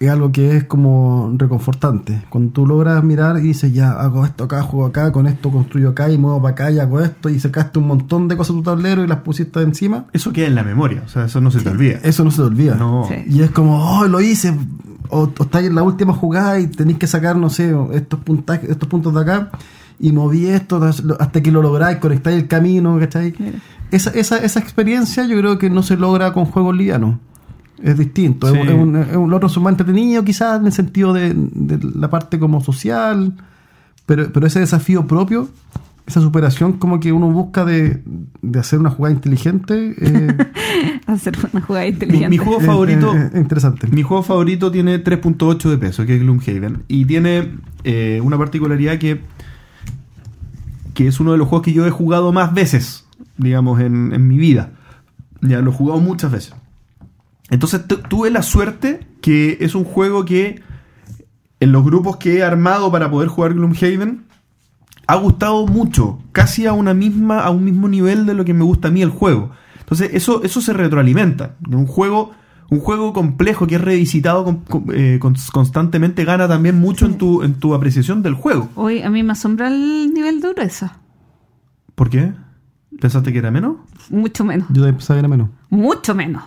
es 0.07 0.11
algo 0.11 0.33
que 0.33 0.57
es 0.57 0.65
como 0.65 1.33
reconfortante. 1.37 2.23
Cuando 2.31 2.53
tú 2.53 2.67
logras 2.67 3.03
mirar 3.05 3.39
y 3.39 3.43
dices, 3.43 3.73
ya 3.73 3.93
hago 3.93 4.25
esto 4.25 4.45
acá, 4.45 4.63
juego 4.63 4.87
acá, 4.87 5.13
con 5.13 5.27
esto 5.27 5.51
construyo 5.51 5.91
acá 5.91 6.11
y 6.11 6.19
muevo 6.19 6.41
para 6.41 6.53
acá 6.53 6.71
y 6.71 6.79
hago 6.79 7.01
esto 7.01 7.29
y 7.29 7.39
sacaste 7.41 7.79
un 7.79 7.87
montón 7.87 8.29
de 8.29 8.37
cosas 8.37 8.57
de 8.57 8.63
tu 8.63 8.65
tablero 8.65 9.05
y 9.05 9.07
las 9.07 9.19
pusiste 9.19 9.61
encima, 9.61 10.07
Eso 10.13 10.33
queda 10.33 10.47
en 10.47 10.55
la 10.55 10.63
memoria, 10.63 11.03
o 11.05 11.09
sea, 11.09 11.27
eso 11.27 11.41
no 11.41 11.51
se 11.51 11.61
te 11.61 11.69
olvida. 11.69 11.99
eso 12.03 12.25
no 12.25 12.31
se 12.31 12.39
te 12.39 12.43
olvida. 12.43 12.75
No. 12.75 13.07
Sí. 13.09 13.15
Y 13.29 13.43
es 13.43 13.51
como, 13.51 13.99
oh, 13.99 14.07
lo 14.07 14.21
hice. 14.21 14.55
O, 15.11 15.31
o 15.39 15.43
estáis 15.43 15.69
en 15.69 15.75
la 15.75 15.83
última 15.83 16.13
jugada 16.13 16.59
y 16.59 16.67
tenéis 16.67 16.99
que 16.99 17.07
sacar, 17.07 17.37
no 17.37 17.51
sé, 17.51 17.75
estos, 17.93 18.21
puntajes, 18.21 18.71
estos 18.71 18.89
puntos 18.89 19.15
de 19.15 19.21
acá. 19.21 19.51
Y 20.01 20.13
moví 20.13 20.47
esto 20.47 20.83
hasta 21.19 21.41
que 21.41 21.53
lo 21.53 21.63
lográis, 21.63 21.99
conectáis 21.99 22.43
el 22.43 22.49
camino, 22.49 22.99
¿cachai? 22.99 23.35
Esa, 23.91 24.11
esa, 24.11 24.39
esa 24.39 24.59
experiencia 24.59 25.25
yo 25.25 25.39
creo 25.39 25.59
que 25.59 25.71
no 25.71 25.83
se 25.83 25.97
logra 25.97 26.33
con 26.33 26.47
juegos 26.47 26.77
livianos. 26.77 27.17
Es 27.83 27.99
distinto. 27.99 28.47
Sí. 28.51 28.59
Es, 28.59 28.69
es 28.69 28.75
un, 28.75 28.97
es 28.97 29.17
un 29.17 29.33
otro 29.33 29.49
son 29.49 29.63
más 29.65 29.73
entretenido 29.73 30.25
quizás 30.25 30.61
en 30.61 30.67
el 30.67 30.73
sentido 30.73 31.13
de, 31.13 31.33
de 31.35 31.79
la 31.95 32.09
parte 32.11 32.39
como 32.39 32.63
social. 32.63 33.33
Pero, 34.07 34.31
pero 34.33 34.47
ese 34.47 34.61
desafío 34.61 35.07
propio, 35.07 35.49
esa 36.07 36.21
superación 36.21 36.75
como 36.75 37.01
que 37.01 37.11
uno 37.13 37.31
busca 37.31 37.65
de, 37.65 38.03
de 38.43 38.59
hacer 38.59 38.79
una 38.79 38.91
jugada 38.91 39.15
inteligente. 39.15 39.95
eh, 40.01 40.37
Hacer 41.07 41.35
una 41.53 41.63
jugada 41.63 41.85
Mi, 41.87 41.91
inteligente. 41.91 42.29
mi 42.29 42.37
juego 42.39 42.61
es- 42.61 42.67
favorito, 42.67 43.15
es- 43.15 43.33
es 43.35 43.41
interesante. 43.41 43.87
mi 43.89 44.03
juego 44.03 44.23
favorito 44.23 44.71
tiene 44.71 45.03
3.8 45.03 45.71
de 45.71 45.79
peso, 45.79 46.05
que 46.07 46.15
es 46.17 46.21
Gloomhaven. 46.21 46.83
Y 46.89 47.05
tiene 47.07 47.57
eh, 47.85 48.21
una 48.23 48.39
particularidad 48.39 48.99
que, 48.99 49.21
que 50.95 51.09
es 51.09 51.19
uno 51.21 51.33
de 51.33 51.39
los 51.39 51.49
juegos 51.49 51.65
que 51.65 51.73
yo 51.73 51.87
he 51.87 51.91
jugado 51.91 52.33
más 52.33 52.55
veces, 52.55 53.05
digamos, 53.37 53.81
en, 53.81 54.13
en 54.13 54.29
mi 54.29 54.39
vida. 54.39 54.71
Ya 55.41 55.61
lo 55.61 55.71
he 55.71 55.75
jugado 55.75 56.01
muchas 56.01 56.31
veces. 56.31 56.55
Entonces 57.55 57.87
tu- 57.87 57.99
tuve 57.99 58.31
la 58.31 58.43
suerte 58.43 59.07
que 59.21 59.59
es 59.61 59.75
un 59.77 59.85
juego 59.85 60.25
que 60.25 60.61
en 61.61 61.71
los 61.73 61.85
grupos 61.85 62.17
que 62.17 62.39
he 62.39 62.43
armado 62.43 62.91
para 62.91 63.09
poder 63.11 63.29
jugar 63.29 63.55
Gloomhaven 63.55 64.25
ha 65.07 65.15
gustado 65.17 65.65
mucho, 65.67 66.19
casi 66.33 66.67
a 66.67 66.73
una 66.73 66.95
misma, 66.95 67.41
a 67.41 67.51
un 67.51 67.65
mismo 67.65 67.89
nivel 67.89 68.27
de 68.27 68.35
lo 68.35 68.45
que 68.45 68.55
me 68.55 68.65
gusta 68.65 68.89
a 68.89 68.91
mí 68.91 69.03
el 69.03 69.11
juego. 69.11 69.51
Entonces, 69.79 70.11
eso, 70.15 70.43
eso 70.43 70.61
se 70.61 70.73
retroalimenta. 70.73 71.55
Un 71.71 71.87
juego, 71.87 72.33
un 72.71 72.81
juego 72.81 73.13
complejo 73.13 73.67
que 73.69 73.77
es 73.77 73.81
revisitado 73.81 74.43
con- 74.45 74.57
con- 74.65 74.85
eh, 74.93 75.19
cons- 75.23 75.51
constantemente 75.53 76.25
gana 76.25 76.49
también 76.49 76.81
mucho 76.81 77.07
en 77.07 77.19
tu, 77.19 77.43
en 77.45 77.55
tu 77.55 77.73
apreciación 77.75 78.23
del 78.23 78.35
juego. 78.35 78.69
Hoy 78.75 79.03
a 79.03 79.11
mí 79.11 79.23
me 79.23 79.33
asombra 79.33 79.69
el 79.69 80.13
nivel 80.13 80.41
de 80.41 80.49
dureza. 80.49 80.97
¿Por 81.95 82.11
qué? 82.11 82.33
¿Pensaste 83.01 83.33
que 83.33 83.39
era 83.39 83.51
menos? 83.53 83.77
Mucho 84.11 84.45
menos. 84.45 84.67
Yo 84.71 84.83
pensaba 84.85 85.17
que 85.17 85.21
era 85.21 85.29
menos. 85.29 85.51
Mucho 85.71 86.15
menos. 86.17 86.43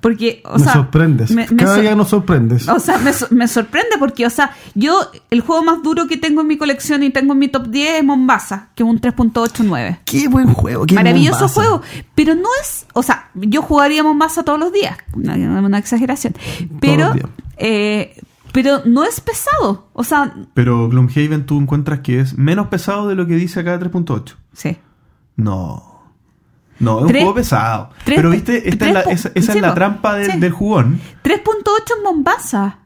Porque, 0.00 0.42
o 0.44 0.58
me 0.58 0.64
sea. 0.64 0.72
sorprendes. 0.74 1.30
me- 1.30 1.46
me 1.48 1.56
Cada 1.56 1.74
sor- 1.74 1.80
día 1.82 1.94
nos 1.94 2.08
sorprendes. 2.08 2.68
O 2.68 2.78
sea, 2.78 2.98
me, 2.98 3.12
so- 3.12 3.26
me 3.30 3.48
sorprende 3.48 3.96
porque, 3.98 4.26
o 4.26 4.30
sea, 4.30 4.52
yo, 4.74 5.00
el 5.30 5.40
juego 5.40 5.62
más 5.62 5.82
duro 5.82 6.06
que 6.06 6.16
tengo 6.16 6.40
en 6.42 6.46
mi 6.46 6.58
colección 6.58 7.02
y 7.02 7.10
tengo 7.10 7.32
en 7.32 7.38
mi 7.38 7.48
top 7.48 7.68
10 7.68 7.98
es 7.98 8.04
Mombasa, 8.04 8.68
que 8.74 8.82
es 8.82 8.88
un 8.88 9.00
3.89. 9.00 9.98
qué 10.04 10.28
buen 10.28 10.52
juego. 10.52 10.86
Qué 10.86 10.94
Maravilloso 10.94 11.40
Mombasa. 11.40 11.54
juego, 11.54 11.82
pero 12.14 12.34
no 12.34 12.48
es, 12.62 12.86
o 12.92 13.02
sea, 13.02 13.30
yo 13.34 13.62
jugaría 13.62 14.02
Mombasa 14.02 14.42
todos 14.42 14.58
los 14.58 14.72
días, 14.72 14.96
una, 15.14 15.34
una 15.34 15.78
exageración, 15.78 16.34
pero, 16.80 17.12
eh, 17.56 18.16
pero 18.52 18.82
no 18.84 19.04
es 19.04 19.20
pesado, 19.20 19.88
o 19.92 20.04
sea, 20.04 20.34
Pero 20.54 20.88
Gloomhaven 20.88 21.46
tú 21.46 21.58
encuentras 21.58 22.00
que 22.00 22.20
es 22.20 22.36
menos 22.36 22.66
pesado 22.68 23.08
de 23.08 23.14
lo 23.14 23.26
que 23.26 23.34
dice 23.36 23.60
acá 23.60 23.78
3.8. 23.78 24.34
sí. 24.52 24.76
No. 25.36 25.91
No, 26.82 26.98
es 26.98 27.04
un 27.06 27.10
juego 27.12 27.34
pesado. 27.34 27.90
Pero 28.04 28.30
viste, 28.30 28.68
esta 28.68 28.86
es 28.88 28.92
la, 28.94 29.00
esa, 29.02 29.30
esa 29.34 29.52
sí, 29.52 29.58
es 29.58 29.62
la 29.62 29.72
trampa 29.74 30.14
del, 30.16 30.32
Sí. 30.32 30.38
del 30.38 30.52
jugón. 30.52 31.00
3.8 31.22 31.94
en 31.96 32.02
Mombasa. 32.02 32.78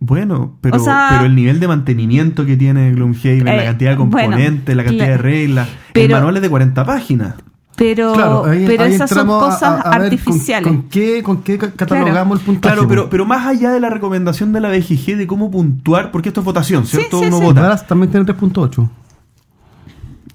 Bueno, 0.00 0.58
pero, 0.60 0.76
O 0.76 0.78
sea- 0.80 1.08
pero 1.12 1.24
el 1.24 1.34
nivel 1.34 1.60
de 1.60 1.68
mantenimiento 1.68 2.44
que 2.44 2.56
tiene 2.56 2.92
Gloomhaven, 2.92 3.44
la 3.44 3.62
Eh, 3.62 3.64
cantidad 3.66 3.90
de 3.92 3.96
bueno, 3.96 4.10
componentes, 4.10 4.76
la 4.76 4.84
cantidad 4.84 5.06
de 5.08 5.16
reglas, 5.18 5.68
el 5.68 5.74
pero- 5.94 6.16
manual 6.16 6.36
es 6.36 6.42
de 6.42 6.50
40 6.50 6.84
páginas. 6.84 7.34
Pero, 7.76 8.12
Claro, 8.12 8.44
ahí, 8.44 8.64
pero 8.68 8.84
ahí 8.84 8.94
esas 8.94 9.10
son 9.10 9.26
cosas 9.26 9.62
a- 9.64 9.66
a 9.68 9.74
ver 9.76 9.82
con- 9.82 10.02
artificiales. 10.04 10.68
Con, 10.68 10.82
qué, 10.84 11.22
¿Con 11.24 11.42
qué 11.42 11.58
ca- 11.58 11.72
catalogamos 11.72 12.38
el 12.38 12.44
puntaje? 12.44 12.74
Claro, 12.76 12.88
pero, 12.88 13.10
pero 13.10 13.24
más 13.26 13.46
allá 13.48 13.72
de 13.72 13.80
la 13.80 13.90
recomendación 13.90 14.52
de 14.52 14.60
la 14.60 14.68
BGG 14.68 15.16
de 15.16 15.26
cómo 15.26 15.50
puntuar, 15.50 16.12
porque 16.12 16.28
esto 16.28 16.40
es 16.40 16.44
votación, 16.44 16.86
Sí, 16.86 16.98
¿cierto? 16.98 17.18
sí, 17.18 17.26
Uno 17.26 17.38
sí. 17.38 17.44
vota. 17.44 17.62
Dallas 17.62 17.84
también 17.86 18.10
tiene 18.12 18.26
3.8. 18.26 18.88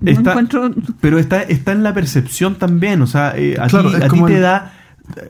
No 0.02 0.12
Está- 0.12 0.32
encuentro- 0.32 0.72
Pero 1.02 1.20
está, 1.20 1.42
está 1.42 1.72
en 1.74 1.84
la 1.84 1.94
percepción 1.94 2.56
también, 2.56 3.02
o 3.02 3.08
sea, 3.08 3.34
eh, 3.36 3.58
a 3.60 3.68
Claro, 3.68 3.90
ti, 3.90 3.96
a 3.98 4.08
te 4.08 4.36
el- 4.36 4.42
da... 4.42 4.74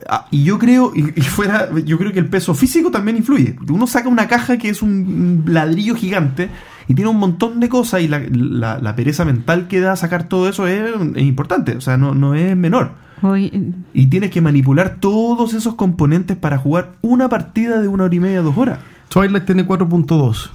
ah, 0.08 0.26
Y 0.30 0.44
yo 0.44 0.58
creo, 0.58 0.92
y, 0.94 1.00
y 1.16 1.22
fuera, 1.22 1.68
yo 1.84 1.98
creo 1.98 2.12
que 2.12 2.20
el 2.20 2.28
peso 2.28 2.54
físico 2.54 2.90
también 2.90 3.16
influye. 3.16 3.56
Uno 3.68 3.86
saca 3.88 4.08
una 4.08 4.28
caja 4.28 4.58
que 4.58 4.68
es 4.68 4.80
un 4.82 5.42
ladrillo 5.46 5.94
gigante 5.96 6.50
y 6.86 6.94
tiene 6.94 7.10
un 7.10 7.18
montón 7.18 7.58
de 7.58 7.68
cosas 7.68 8.02
y 8.02 8.08
la, 8.08 8.20
la- 8.30 8.78
la 8.78 8.94
pereza 8.94 9.24
mental 9.24 9.66
que 9.66 9.80
da 9.80 9.96
sacar 9.96 10.24
todo 10.28 10.48
eso 10.48 10.66
es, 10.68 10.82
es 11.16 11.22
importante, 11.22 11.76
o 11.76 11.80
sea, 11.80 11.96
no, 11.96 12.14
no 12.14 12.34
es 12.34 12.56
menor. 12.56 12.92
Hoy- 13.22 13.74
Y 13.92 14.06
tienes 14.06 14.30
que 14.30 14.40
manipular 14.40 14.96
todos 15.00 15.52
esos 15.52 15.74
componentes 15.74 16.36
para 16.36 16.58
jugar 16.58 16.92
una 17.02 17.28
partida 17.28 17.80
de 17.82 17.88
una 17.88 18.04
hora 18.04 18.14
y 18.14 18.20
media, 18.20 18.40
dos 18.40 18.56
horas. 18.56 18.78
Twilight 19.08 19.44
tiene 19.44 19.66
4.2. 19.66 20.50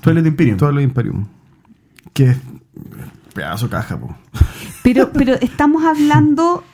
Twilight 0.00 0.26
Imperium. 0.26 0.56
Twilight 0.56 0.84
Imperium. 0.88 1.26
Que 2.14 2.30
es 2.30 2.36
pedazo 3.36 3.66
de 3.66 3.70
caja, 3.70 3.98
po. 3.98 4.16
Pero, 4.82 5.12
pero 5.14 5.34
estamos 5.34 5.84
hablando 5.84 6.64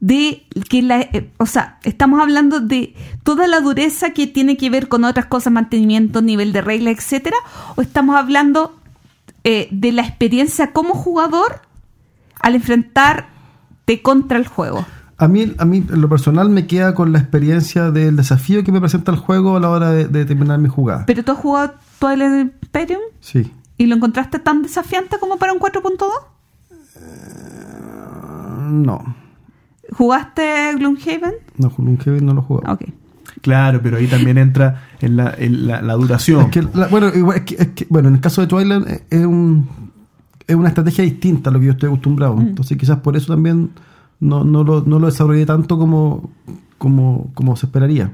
de 0.00 0.46
que 0.68 0.82
la, 0.82 1.00
eh, 1.00 1.30
o 1.38 1.46
sea, 1.46 1.78
estamos 1.84 2.20
hablando 2.20 2.60
de 2.60 2.94
toda 3.22 3.46
la 3.46 3.60
dureza 3.60 4.10
que 4.10 4.26
tiene 4.26 4.56
que 4.56 4.70
ver 4.70 4.88
con 4.88 5.04
otras 5.04 5.26
cosas, 5.26 5.52
mantenimiento, 5.52 6.22
nivel 6.22 6.52
de 6.52 6.62
regla, 6.62 6.90
etcétera, 6.90 7.36
o 7.76 7.82
estamos 7.82 8.16
hablando 8.16 8.74
eh, 9.44 9.68
de 9.70 9.92
la 9.92 10.02
experiencia 10.02 10.72
como 10.72 10.94
jugador 10.94 11.60
al 12.40 12.54
enfrentarte 12.54 14.02
contra 14.02 14.38
el 14.38 14.46
juego. 14.46 14.86
A 15.18 15.28
mí, 15.28 15.54
a 15.58 15.64
mí, 15.64 15.84
en 15.88 16.00
lo 16.00 16.08
personal, 16.08 16.48
me 16.48 16.66
queda 16.66 16.94
con 16.94 17.12
la 17.12 17.18
experiencia 17.18 17.90
del 17.92 18.16
desafío 18.16 18.64
que 18.64 18.72
me 18.72 18.80
presenta 18.80 19.12
el 19.12 19.18
juego 19.18 19.56
a 19.56 19.60
la 19.60 19.70
hora 19.70 19.90
de, 19.90 20.08
de 20.08 20.24
terminar 20.24 20.58
mi 20.58 20.68
jugada. 20.68 21.06
Pero 21.06 21.22
tú 21.22 21.32
has 21.32 21.38
jugado 21.38 21.74
Twilight 22.00 22.52
Imperium 22.62 23.00
Sí. 23.20 23.52
Y 23.78 23.86
lo 23.86 23.96
encontraste 23.96 24.38
tan 24.38 24.62
desafiante 24.62 25.18
como 25.18 25.36
para 25.38 25.52
un 25.52 25.58
4.2? 25.58 26.06
No. 28.70 29.14
¿Jugaste 29.92 30.74
Gloomhaven? 30.76 31.34
No, 31.58 31.70
Gloomhaven 31.70 32.24
no 32.24 32.34
lo 32.34 32.40
he 32.40 32.44
jugado. 32.44 32.74
Ok. 32.74 32.82
Claro, 33.40 33.80
pero 33.82 33.96
ahí 33.96 34.06
también 34.06 34.38
entra 34.38 34.84
en 35.00 35.16
la, 35.16 35.34
en 35.36 35.66
la, 35.66 35.82
la 35.82 35.94
duración. 35.94 36.42
Es 36.42 36.50
que, 36.50 36.62
la- 36.74 36.86
bueno, 36.88 37.08
igual, 37.14 37.38
es 37.38 37.42
que- 37.44 37.54
es 37.56 37.68
que, 37.68 37.86
bueno, 37.88 38.08
en 38.08 38.14
el 38.14 38.20
caso 38.20 38.40
de 38.40 38.46
Twilight 38.46 38.86
eh, 38.86 39.04
es, 39.10 39.24
un, 39.26 39.68
es 40.46 40.54
una 40.54 40.68
estrategia 40.68 41.02
distinta 41.04 41.50
a 41.50 41.52
lo 41.52 41.58
que 41.60 41.66
yo 41.66 41.72
estoy 41.72 41.88
acostumbrado. 41.88 42.38
Entonces 42.40 42.76
quizás 42.78 42.98
por 42.98 43.16
eso 43.16 43.32
también 43.32 43.70
no, 44.20 44.44
no, 44.44 44.62
lo, 44.64 44.82
no 44.82 44.98
lo 44.98 45.06
desarrollé 45.06 45.44
tanto 45.46 45.78
como, 45.78 46.30
como, 46.78 47.30
como 47.34 47.56
se 47.56 47.66
esperaría. 47.66 48.12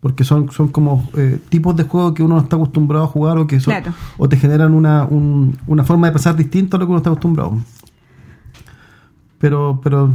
Porque 0.00 0.22
son, 0.24 0.50
son 0.52 0.68
como 0.68 1.08
eh, 1.16 1.40
tipos 1.48 1.74
de 1.76 1.82
juegos 1.82 2.12
que 2.14 2.22
uno 2.22 2.36
no 2.36 2.42
está 2.42 2.54
acostumbrado 2.56 3.04
a 3.04 3.08
jugar 3.08 3.36
o 3.38 3.46
que 3.48 3.58
son, 3.58 3.74
Claro. 3.74 3.92
o 4.16 4.28
te 4.28 4.36
generan 4.36 4.72
una, 4.74 5.04
un- 5.04 5.56
una 5.66 5.82
forma 5.82 6.06
de 6.06 6.12
pensar 6.12 6.36
distinta 6.36 6.76
a 6.76 6.80
lo 6.80 6.86
que 6.86 6.90
uno 6.90 6.98
está 6.98 7.10
acostumbrado. 7.10 7.58
Pero, 9.38 9.80
pero 9.82 10.12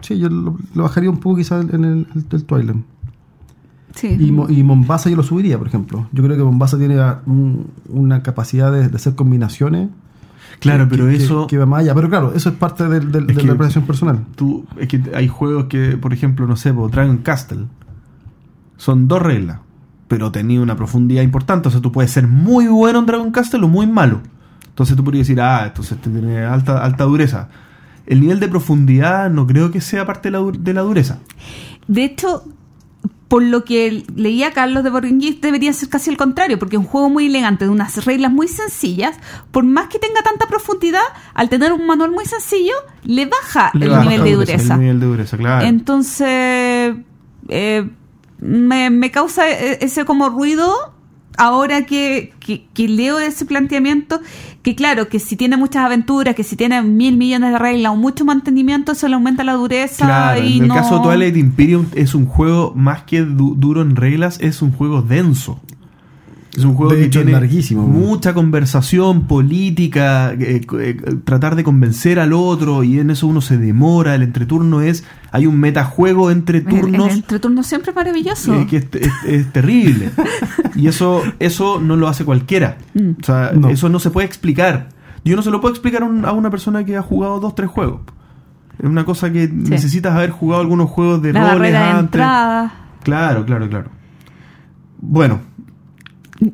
sí, 0.00 0.18
yo 0.18 0.28
lo, 0.28 0.56
lo 0.74 0.82
bajaría 0.84 1.10
un 1.10 1.18
poco 1.18 1.36
quizás 1.36 1.64
en 1.72 1.84
el, 1.84 2.06
el, 2.14 2.24
el 2.30 2.44
Twilight. 2.44 2.82
Sí. 3.94 4.08
Y, 4.18 4.28
y 4.58 4.62
Mombasa 4.62 5.10
yo 5.10 5.16
lo 5.16 5.22
subiría, 5.22 5.58
por 5.58 5.66
ejemplo. 5.66 6.06
Yo 6.12 6.22
creo 6.22 6.36
que 6.36 6.42
Mombasa 6.42 6.78
tiene 6.78 6.98
un- 7.26 7.66
una 7.88 8.22
capacidad 8.22 8.72
de, 8.72 8.88
de 8.88 8.96
hacer 8.96 9.14
combinaciones. 9.14 9.90
Claro, 10.60 10.84
que- 10.84 10.90
pero 10.96 11.06
que- 11.08 11.16
eso. 11.16 11.46
Que, 11.46 11.58
va 11.58 11.66
más 11.66 11.80
allá. 11.80 11.94
Pero 11.94 12.08
claro, 12.08 12.32
eso 12.34 12.48
es 12.48 12.54
parte 12.54 12.88
del- 12.88 13.12
del- 13.12 13.28
Es 13.30 13.36
de 13.36 13.42
la 13.44 13.52
apreciación 13.52 13.84
personal. 13.84 14.24
tú, 14.36 14.64
es 14.78 14.88
que 14.88 15.00
hay 15.14 15.28
juegos 15.28 15.66
que, 15.66 15.98
por 15.98 16.12
ejemplo, 16.14 16.46
no 16.46 16.56
sé, 16.56 16.72
po, 16.72 16.88
Dragon 16.88 17.18
Castle. 17.18 17.66
Son 18.76 19.08
dos 19.08 19.22
reglas, 19.22 19.60
pero 20.08 20.32
tenía 20.32 20.60
una 20.60 20.76
profundidad 20.76 21.22
importante. 21.22 21.68
O 21.68 21.70
sea, 21.70 21.80
tú 21.80 21.92
puedes 21.92 22.10
ser 22.10 22.26
muy 22.26 22.66
bueno 22.66 23.00
en 23.00 23.06
Dragon 23.06 23.30
Castle 23.30 23.64
o 23.64 23.68
muy 23.68 23.86
malo. 23.86 24.20
Entonces 24.66 24.96
tú 24.96 25.04
podrías 25.04 25.26
decir, 25.26 25.40
ah, 25.40 25.64
entonces 25.66 25.98
tiene 25.98 26.44
alta, 26.44 26.82
alta 26.82 27.04
dureza. 27.04 27.48
El 28.06 28.20
nivel 28.20 28.40
de 28.40 28.48
profundidad 28.48 29.30
no 29.30 29.46
creo 29.46 29.70
que 29.70 29.80
sea 29.80 30.06
parte 30.06 30.30
de 30.30 30.38
la, 30.38 30.50
de 30.50 30.74
la 30.74 30.80
dureza. 30.80 31.18
De 31.86 32.04
hecho, 32.04 32.44
por 33.32 33.42
lo 33.42 33.64
que 33.64 34.04
leía 34.14 34.52
Carlos 34.52 34.84
de 34.84 34.90
Borges, 34.90 35.40
debería 35.40 35.72
ser 35.72 35.88
casi 35.88 36.10
el 36.10 36.18
contrario, 36.18 36.58
porque 36.58 36.76
es 36.76 36.80
un 36.80 36.86
juego 36.86 37.08
muy 37.08 37.28
elegante, 37.28 37.64
de 37.64 37.70
unas 37.70 38.04
reglas 38.04 38.30
muy 38.30 38.46
sencillas, 38.46 39.16
por 39.50 39.64
más 39.64 39.88
que 39.88 39.98
tenga 39.98 40.22
tanta 40.22 40.46
profundidad, 40.46 41.00
al 41.32 41.48
tener 41.48 41.72
un 41.72 41.86
manual 41.86 42.10
muy 42.10 42.26
sencillo, 42.26 42.74
le 43.04 43.24
baja 43.24 43.70
Le 43.72 43.86
el 43.86 43.92
baja 43.92 44.02
nivel 44.02 44.24
de 44.24 44.32
dureza. 44.34 44.74
El 44.74 44.80
nivel 44.80 45.00
de 45.00 45.06
dureza, 45.06 45.38
claro. 45.38 45.66
Entonces, 45.66 46.94
eh, 47.48 47.90
me, 48.42 48.90
me 48.90 49.10
causa 49.10 49.48
e- 49.48 49.78
ese 49.80 50.04
como 50.04 50.28
ruido 50.28 50.70
ahora 51.38 51.86
que, 51.86 52.34
que- 52.40 52.66
que 52.74 52.88
leo 52.88 53.18
ese 53.18 53.46
planteamiento, 53.46 54.20
que 54.62 54.74
claro, 54.74 55.08
que 55.08 55.18
si 55.18 55.34
tiene 55.36 55.56
muchas 55.56 55.84
aventuras, 55.86 56.34
que 56.34 56.44
si 56.44 56.56
tiene 56.56 56.82
mil 56.82 57.16
millones 57.16 57.52
de 57.52 57.58
reglas 57.58 57.92
o 57.92 57.96
mucho 57.96 58.24
mantenimiento, 58.26 58.92
eso 58.92 59.08
le 59.08 59.14
aumenta 59.14 59.42
la 59.42 59.54
dureza. 59.54 60.04
Claro, 60.04 60.42
y 60.44 60.58
en 60.58 60.64
el 60.64 60.68
caso 60.72 60.98
de 60.98 61.04
Twilight 61.04 61.36
Imperium 61.36 61.86
es 61.94 62.14
un 62.14 62.26
juego 62.26 62.72
más 62.76 63.04
que 63.04 63.22
du- 63.22 63.54
duro 63.56 63.80
en 63.80 63.96
reglas, 63.96 64.38
es 64.40 64.60
un 64.60 64.72
juego 64.72 65.00
denso. 65.02 65.58
Es 66.54 66.64
un 66.64 66.74
juego 66.74 66.92
De 66.92 66.98
que 66.98 67.04
hecho, 67.06 67.20
tiene 67.20 67.32
larguísimo. 67.32 67.86
mucha 67.86 68.34
conversación 68.34 69.22
política, 69.26 70.32
eh, 70.34 70.60
eh, 70.80 70.96
tratar 71.24 71.56
de 71.56 71.64
convencer 71.64 72.18
al 72.20 72.34
otro 72.34 72.84
y 72.84 72.98
en 72.98 73.10
eso 73.10 73.26
uno 73.26 73.40
se 73.40 73.56
demora. 73.56 74.14
El 74.14 74.22
entreturno 74.22 74.82
es, 74.82 75.02
hay 75.30 75.46
un 75.46 75.58
metajuego 75.58 76.30
entre 76.30 76.60
turnos 76.60 77.08
El, 77.10 77.16
entreturno 77.20 77.62
siempre 77.62 77.90
es 77.92 77.96
maravilloso. 77.96 78.54
eh, 78.54 78.66
que 78.66 78.76
es, 78.76 78.86
es- 78.92 79.12
es 79.26 79.52
terrible. 79.52 80.10
y 80.74 80.88
eso, 80.88 81.22
eso 81.38 81.80
no 81.80 81.96
lo 81.96 82.06
hace 82.06 82.26
cualquiera. 82.26 82.76
Mm. 82.92 83.10
O 83.22 83.24
sea, 83.24 83.52
No. 83.54 83.70
eso 83.70 83.88
no 83.88 83.98
se 83.98 84.10
puede 84.10 84.26
explicar. 84.26 84.90
Yo 85.24 85.36
no 85.36 85.42
se 85.42 85.50
lo 85.50 85.60
puedo 85.62 85.72
explicar 85.72 86.02
a, 86.02 86.04
un- 86.06 86.26
a 86.26 86.32
una 86.32 86.50
persona 86.50 86.84
que 86.84 86.98
ha 86.98 87.02
jugado 87.02 87.40
dos, 87.40 87.54
tres 87.54 87.70
juegos. 87.70 88.02
Es 88.78 88.84
una 88.88 89.06
cosa 89.06 89.32
que 89.32 89.48
necesitas 89.48 90.12
haber 90.14 90.30
jugado 90.30 90.60
algunos 90.60 90.90
juegos 90.90 91.22
de 91.22 91.32
la 91.32 91.40
roles 91.40 91.54
barrera 91.58 91.78
de 91.78 91.86
antes. 91.86 92.02
entrada. 92.02 92.74
Claro, 93.04 93.46
claro, 93.46 93.68
claro. 93.70 93.90
Bueno, 95.04 95.40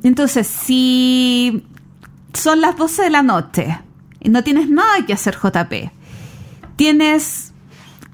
Entonces, 0.03 0.47
si 0.47 1.65
son 2.35 2.61
las 2.61 2.77
12 2.77 3.03
de 3.05 3.11
la 3.11 3.23
noche 3.23 3.79
y 4.21 4.29
no 4.29 4.43
tienes 4.45 4.69
nada 4.69 5.07
que 5.07 5.13
hacer, 5.13 5.37
JP, 5.37 5.91
tienes 6.77 7.53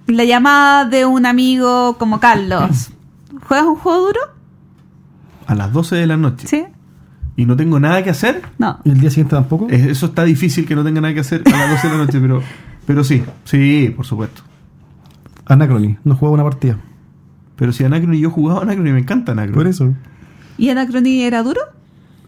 la 0.06 0.24
llamada 0.24 0.84
de 0.84 1.04
un 1.06 1.26
amigo 1.26 1.96
como 1.98 2.20
Carlos, 2.20 2.90
¿juegas 3.48 3.66
un 3.66 3.76
juego 3.76 4.06
duro? 4.06 4.20
a 5.46 5.54
las 5.54 5.70
12 5.74 5.96
de 5.96 6.06
la 6.06 6.16
noche 6.16 6.46
¿Sí? 6.46 6.64
y 7.36 7.44
no 7.44 7.54
tengo 7.54 7.78
nada 7.78 8.02
que 8.02 8.08
hacer, 8.08 8.42
No. 8.56 8.78
¿Y 8.84 8.90
el 8.90 9.00
día 9.00 9.10
siguiente 9.10 9.34
tampoco? 9.36 9.66
eh, 9.68 9.88
eso 9.90 10.06
está 10.06 10.24
difícil 10.24 10.66
que 10.66 10.74
no 10.74 10.82
tenga 10.84 11.02
nada 11.02 11.12
que 11.12 11.20
hacer 11.20 11.42
a 11.46 11.50
las 11.50 11.70
12 11.70 11.88
de 11.88 11.92
la 11.98 12.04
noche, 12.06 12.20
pero, 12.20 12.42
pero 12.86 13.04
sí, 13.04 13.22
sí, 13.44 13.92
por 13.94 14.06
supuesto. 14.06 14.42
Anacrony, 15.46 15.96
no 16.04 16.16
juega 16.16 16.32
una 16.34 16.44
partida. 16.44 16.78
Pero 17.56 17.72
si 17.72 17.84
Anacron 17.84 18.14
y 18.14 18.20
yo 18.20 18.30
jugaba 18.30 18.62
Anacron 18.62 18.86
y 18.88 18.92
me 18.92 19.00
encanta 19.00 19.32
Anacron. 19.32 19.54
Por 19.54 19.66
eso. 19.66 19.92
¿Y 20.58 20.70
Anacrony 20.70 21.22
era 21.22 21.42
duro? 21.42 21.60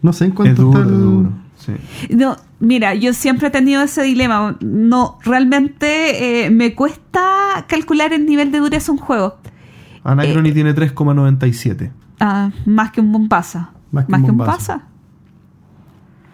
No 0.01 0.13
sé 0.13 0.25
en 0.25 0.31
Es 0.31 0.35
cuánto 0.35 0.61
duro, 0.63 0.79
está 0.79 0.89
es 0.89 0.95
el- 0.97 1.01
duro. 1.03 1.31
Sí. 1.57 1.73
No, 2.15 2.37
mira, 2.59 2.93
yo 2.93 3.13
siempre 3.13 3.47
he 3.47 3.51
tenido 3.51 3.81
ese 3.81 4.03
dilema. 4.03 4.57
No, 4.61 5.17
realmente 5.23 6.45
eh, 6.45 6.49
me 6.51 6.75
cuesta 6.75 7.65
calcular 7.67 8.13
el 8.13 8.25
nivel 8.25 8.51
de 8.51 8.59
dureza 8.59 8.87
de 8.87 8.91
un 8.91 8.97
juego. 8.99 9.37
Anacrony 10.03 10.53
tiene 10.53 10.73
3,97. 10.75 11.91
Ah, 12.19 12.51
más 12.65 12.91
que 12.91 13.01
un 13.01 13.11
bombasa. 13.11 13.71
Más 13.91 14.05
que 14.05 14.11
Más 14.11 14.19
un 14.21 14.25
que 14.25 14.31
un 14.31 14.37
bombazo. 14.37 14.57
pasa. 14.57 14.81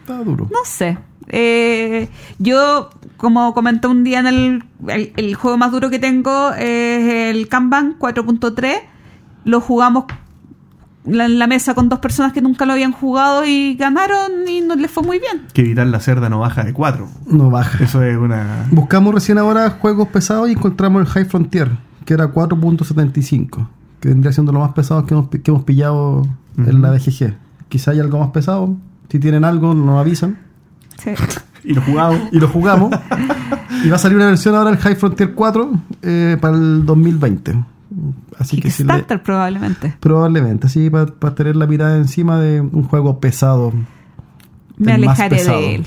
Está 0.02 0.24
duro. 0.24 0.48
No 0.52 0.60
sé. 0.66 0.98
Eh, 1.30 2.10
yo, 2.38 2.90
como 3.18 3.54
comenté 3.54 3.88
un 3.88 4.04
día 4.04 4.20
en 4.20 4.28
el, 4.28 4.64
el, 4.88 5.14
el 5.16 5.36
juego 5.36 5.58
más 5.58 5.72
duro 5.72 5.90
que 5.90 6.00
tengo, 6.00 6.52
es 6.54 7.34
el 7.36 7.48
Kanban 7.48 7.98
4.3. 7.98 8.82
Lo 9.46 9.62
jugamos 9.62 10.06
la- 11.06 11.26
en 11.26 11.40
la 11.40 11.48
mesa 11.48 11.74
con 11.74 11.90
dos 11.90 12.00
personas 12.00 12.34
que 12.34 12.42
nunca 12.42 12.66
lo 12.66 12.74
habían 12.74 12.92
jugado 12.92 13.46
y 13.46 13.76
ganaron 13.76 14.48
y 14.48 14.62
nos 14.62 14.78
les 14.78 14.90
fue 14.92 15.04
muy 15.04 15.20
bien. 15.20 15.48
Que 15.54 15.62
evitar 15.62 15.88
la 15.88 16.00
cerda 16.00 16.30
no 16.30 16.40
baja 16.40 16.64
de 16.64 16.74
4. 16.74 17.08
No 17.28 17.50
baja. 17.50 17.84
Eso 17.84 18.02
es 18.04 18.18
una. 18.18 18.66
Buscamos 18.72 19.14
recién 19.14 19.38
ahora 19.38 19.70
juegos 19.72 20.08
pesados 20.10 20.50
y 20.50 20.54
encontramos 20.54 21.02
el 21.02 21.08
High 21.08 21.26
Frontier, 21.26 21.70
que 22.06 22.14
era 22.14 22.28
4.75, 22.34 23.68
que 24.00 24.10
vendría 24.10 24.32
siendo 24.32 24.52
lo 24.52 24.60
más 24.60 24.72
pesado 24.74 25.06
que 25.06 25.14
hemos, 25.14 25.30
que 25.30 25.42
hemos 25.52 25.64
pillado 25.64 26.28
en 26.58 26.82
la 26.82 26.92
BGG. 26.92 27.36
Quizá 27.70 27.92
hay 27.92 28.00
algo 28.00 28.20
más 28.20 28.30
pesado. 28.30 28.76
Si 29.10 29.20
tienen 29.20 29.44
algo, 29.46 29.74
nos 29.74 30.00
avisan. 30.00 30.38
Sí. 31.02 31.12
Y 31.66 31.72
lo 31.74 31.82
jugamos. 31.82 32.20
Y 32.34 32.40
lo 32.42 32.50
jugamos. 32.50 32.94
y 33.86 33.90
va 33.90 33.96
a 33.96 33.98
salir 33.98 34.18
una 34.18 34.26
versión 34.26 34.54
ahora, 34.54 34.70
el 34.72 34.78
High 34.80 34.98
Frontier 34.98 35.34
4, 35.34 35.72
eh, 36.02 36.38
para 36.42 36.58
el 36.58 36.86
2020. 36.86 37.64
Así 38.38 38.60
que 38.60 38.70
si 38.72 38.84
le- 38.84 38.90
Kickstarter 38.90 39.24
probablemente. 39.24 39.96
probablemente, 40.00 40.70
sí, 40.70 40.90
para 40.90 41.36
tener 41.36 41.56
la 41.56 41.68
mirada 41.68 41.98
encima 41.98 42.40
de 42.40 42.62
un 42.62 42.84
juego 42.84 43.20
pesado. 43.20 43.74
Me 44.78 44.94
alejaré 44.94 45.38
pesado. 45.38 45.60
de 45.62 45.76
él. 45.76 45.86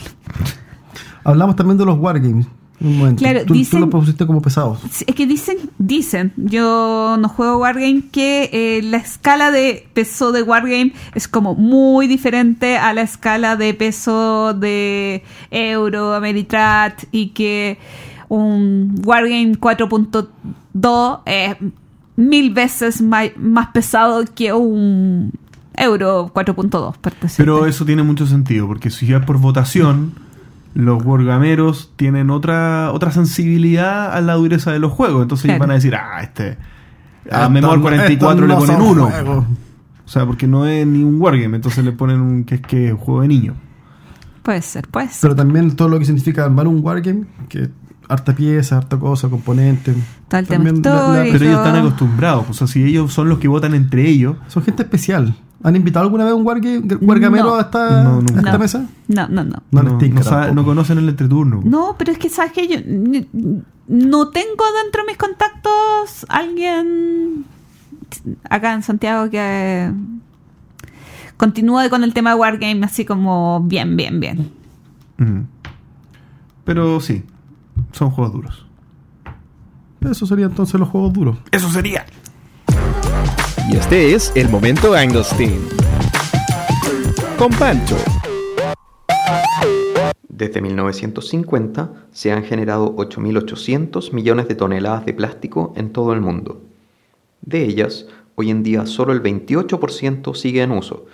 Hablamos 1.25 1.57
también 1.57 1.77
de 1.79 1.85
los 1.85 1.99
Wargames. 1.99 2.47
Un 2.79 2.99
momento. 2.99 3.21
Claro, 3.21 3.41
tú, 3.41 3.47
tú 3.47 3.55
dicen- 3.55 3.81
los 3.81 3.89
pusiste 3.89 4.27
como 4.27 4.43
pesados. 4.43 4.79
Es 4.85 5.15
que 5.15 5.27
dicen, 5.27 5.57
dicen, 5.79 6.35
yo 6.37 7.17
no 7.19 7.29
juego 7.31 7.57
Wargame, 7.59 8.03
que 8.13 8.51
eh, 8.53 8.83
la 8.83 8.99
escala 8.99 9.51
de 9.51 9.89
peso 9.95 10.31
de 10.31 10.43
Wargame 10.43 10.93
es 11.15 11.27
como 11.27 11.55
muy 11.55 12.07
diferente 12.07 12.77
a 12.77 12.93
la 12.93 13.01
escala 13.01 13.57
de 13.57 13.73
peso 13.73 14.53
de 14.53 15.23
Euro, 15.51 16.13
Ameritrash 16.15 17.05
y 17.13 17.29
que 17.29 17.79
un 18.29 19.01
Wargame 19.07 19.53
4.2 19.59 21.21
es 21.25 21.57
mil 22.17 22.53
veces 22.55 23.03
más 23.03 23.67
pesado 23.73 24.25
que 24.35 24.53
un 24.53 25.33
Euro 25.75 26.31
4.2. 26.35 26.97
por 26.99 27.13
decirte. 27.15 27.35
Pero 27.37 27.67
eso 27.67 27.85
tiene 27.85 28.03
mucho 28.03 28.27
sentido, 28.27 28.67
porque 28.67 28.91
si 28.91 29.13
es 29.13 29.25
por 29.25 29.39
votación, 29.39 30.13
los 30.75 31.05
wargameros 31.05 31.93
tienen 31.97 32.31
otra 32.31 32.91
otra 32.93 33.11
sensibilidad 33.13 34.15
a 34.15 34.21
la 34.21 34.35
dureza 34.35 34.73
de 34.73 34.79
los 34.79 34.93
juegos. 34.93 35.23
Entonces 35.23 35.45
ellos 35.47 35.57
Claro. 35.59 35.69
van 35.69 35.71
a 35.71 35.75
decir, 35.75 35.95
ah, 35.95 36.21
este. 36.23 36.57
A 37.31 37.49
no- 37.49 37.81
44 37.83 38.47
le 38.47 38.55
ponen 38.55 38.81
uno. 38.81 39.07
juegos. 39.11 39.45
O 40.05 40.09
sea, 40.09 40.25
porque 40.25 40.47
no 40.47 40.67
es 40.67 40.87
ni 40.87 41.03
un 41.03 41.21
wargame, 41.21 41.57
entonces 41.57 41.85
le 41.85 41.91
ponen 41.93 42.21
un 42.21 42.45
que 42.45 42.55
es 42.57 42.61
que 42.61 42.87
es 42.87 42.93
un 42.93 42.99
juego 42.99 43.23
de 43.23 43.29
niño. 43.29 43.55
Puede 44.43 44.63
ser, 44.63 44.87
puede 44.87 45.09
ser. 45.09 45.19
Pero 45.23 45.35
también 45.35 45.75
todo 45.75 45.89
lo 45.89 45.99
que 45.99 46.05
significa 46.05 46.45
armar 46.45 46.69
un 46.69 46.79
wargame, 46.85 47.25
que 47.49 47.69
harta 48.09 48.35
pieza, 48.35 48.77
harta 48.79 48.99
cosa, 48.99 49.29
componente. 49.29 49.95
Todo 50.29 50.41
el 50.41 50.47
tema 50.47 50.65
También 50.65 50.83
la- 50.85 51.09
la-. 51.09 51.23
Pero 51.33 51.45
ellos 51.45 51.59
están 51.59 51.77
acostumbrados. 51.77 52.47
O 52.51 52.53
sea, 52.55 52.67
si 52.67 52.85
ellos 52.85 53.13
son 53.13 53.29
los 53.29 53.39
que 53.39 53.49
votan 53.49 53.75
entre 53.75 54.09
ellos, 54.09 54.37
son 54.49 54.63
gente 54.63 54.83
especial. 54.83 55.35
¿Han 55.63 55.75
invitado 55.75 56.05
alguna 56.05 56.25
vez 56.25 56.33
a 56.33 56.37
un 56.37 56.47
wargame, 56.47 56.83
wargamero 57.01 57.45
No. 57.47 57.55
a 57.57 57.61
esta, 57.63 58.03
No, 58.05 58.17
nunca. 58.21 58.35
a 58.35 58.39
esta 58.39 58.53
No. 58.53 58.59
mesa? 58.59 58.87
No, 59.09 59.29
no, 59.29 59.45
no. 59.45 59.63
No 59.73 59.83
no, 59.83 59.99
tinca 59.99 60.23
sabe- 60.23 60.55
conocen 60.65 60.99
el 60.99 61.09
entreturno. 61.09 61.61
No, 61.65 61.97
pero 61.99 62.13
es 62.13 62.19
que, 62.19 62.29
¿sabes 62.29 62.53
que 62.53 62.69
Yo 62.69 62.77
no 63.89 64.29
tengo 64.29 64.65
dentro 64.85 65.03
de 65.03 65.07
mis 65.09 65.17
contactos 65.17 66.27
alguien 66.29 67.45
acá 68.49 68.75
en 68.75 68.83
Santiago 68.83 69.31
que 69.31 69.91
continúe 71.37 71.89
con 71.91 72.05
el 72.05 72.13
tema 72.15 72.31
de 72.31 72.37
Wargame 72.37 72.85
así 72.85 73.05
como 73.05 73.63
bien, 73.63 73.97
bien, 73.97 74.21
bien. 74.21 74.51
Mm. 75.19 75.41
Pero 76.65 77.01
sí, 77.01 77.23
son 77.97 78.11
juegos 78.11 78.35
duros. 78.35 78.67
Eso 80.03 80.27
sería 80.27 80.45
entonces 80.45 80.79
los 80.79 80.89
juegos 80.89 81.15
duros. 81.15 81.39
Eso 81.51 81.71
sería. 81.71 82.05
Y 83.71 83.77
este 83.77 84.15
es 84.15 84.33
el 84.37 84.51
momento 84.51 84.95
Anglestein. 84.95 85.67
Con 87.39 87.51
Pancho. 87.53 87.97
Desde 90.29 90.61
1950 90.61 91.91
se 92.13 92.33
han 92.33 92.45
generado 92.45 92.95
8.800 92.97 94.13
millones 94.13 94.47
de 94.49 94.55
toneladas 94.55 95.07
de 95.07 95.15
plástico 95.15 95.73
en 95.77 95.93
todo 95.93 96.13
el 96.13 96.21
mundo. 96.21 96.61
De 97.41 97.65
ellas, 97.65 98.07
hoy 98.35 98.51
en 98.51 98.63
día 98.63 98.85
solo 98.85 99.15
el 99.15 99.23
28% 99.23 100.35
sigue 100.35 100.63
en 100.63 100.73
uso 100.73 101.07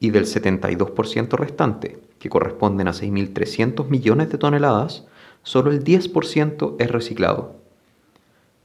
y 0.00 0.10
del 0.10 0.24
72% 0.24 1.36
restante, 1.36 2.00
que 2.18 2.30
corresponden 2.30 2.88
a 2.88 2.92
6.300 2.92 3.88
millones 3.88 4.30
de 4.30 4.38
toneladas, 4.38 5.04
solo 5.42 5.70
el 5.70 5.82
10% 5.84 6.76
es 6.78 6.90
reciclado. 6.90 7.56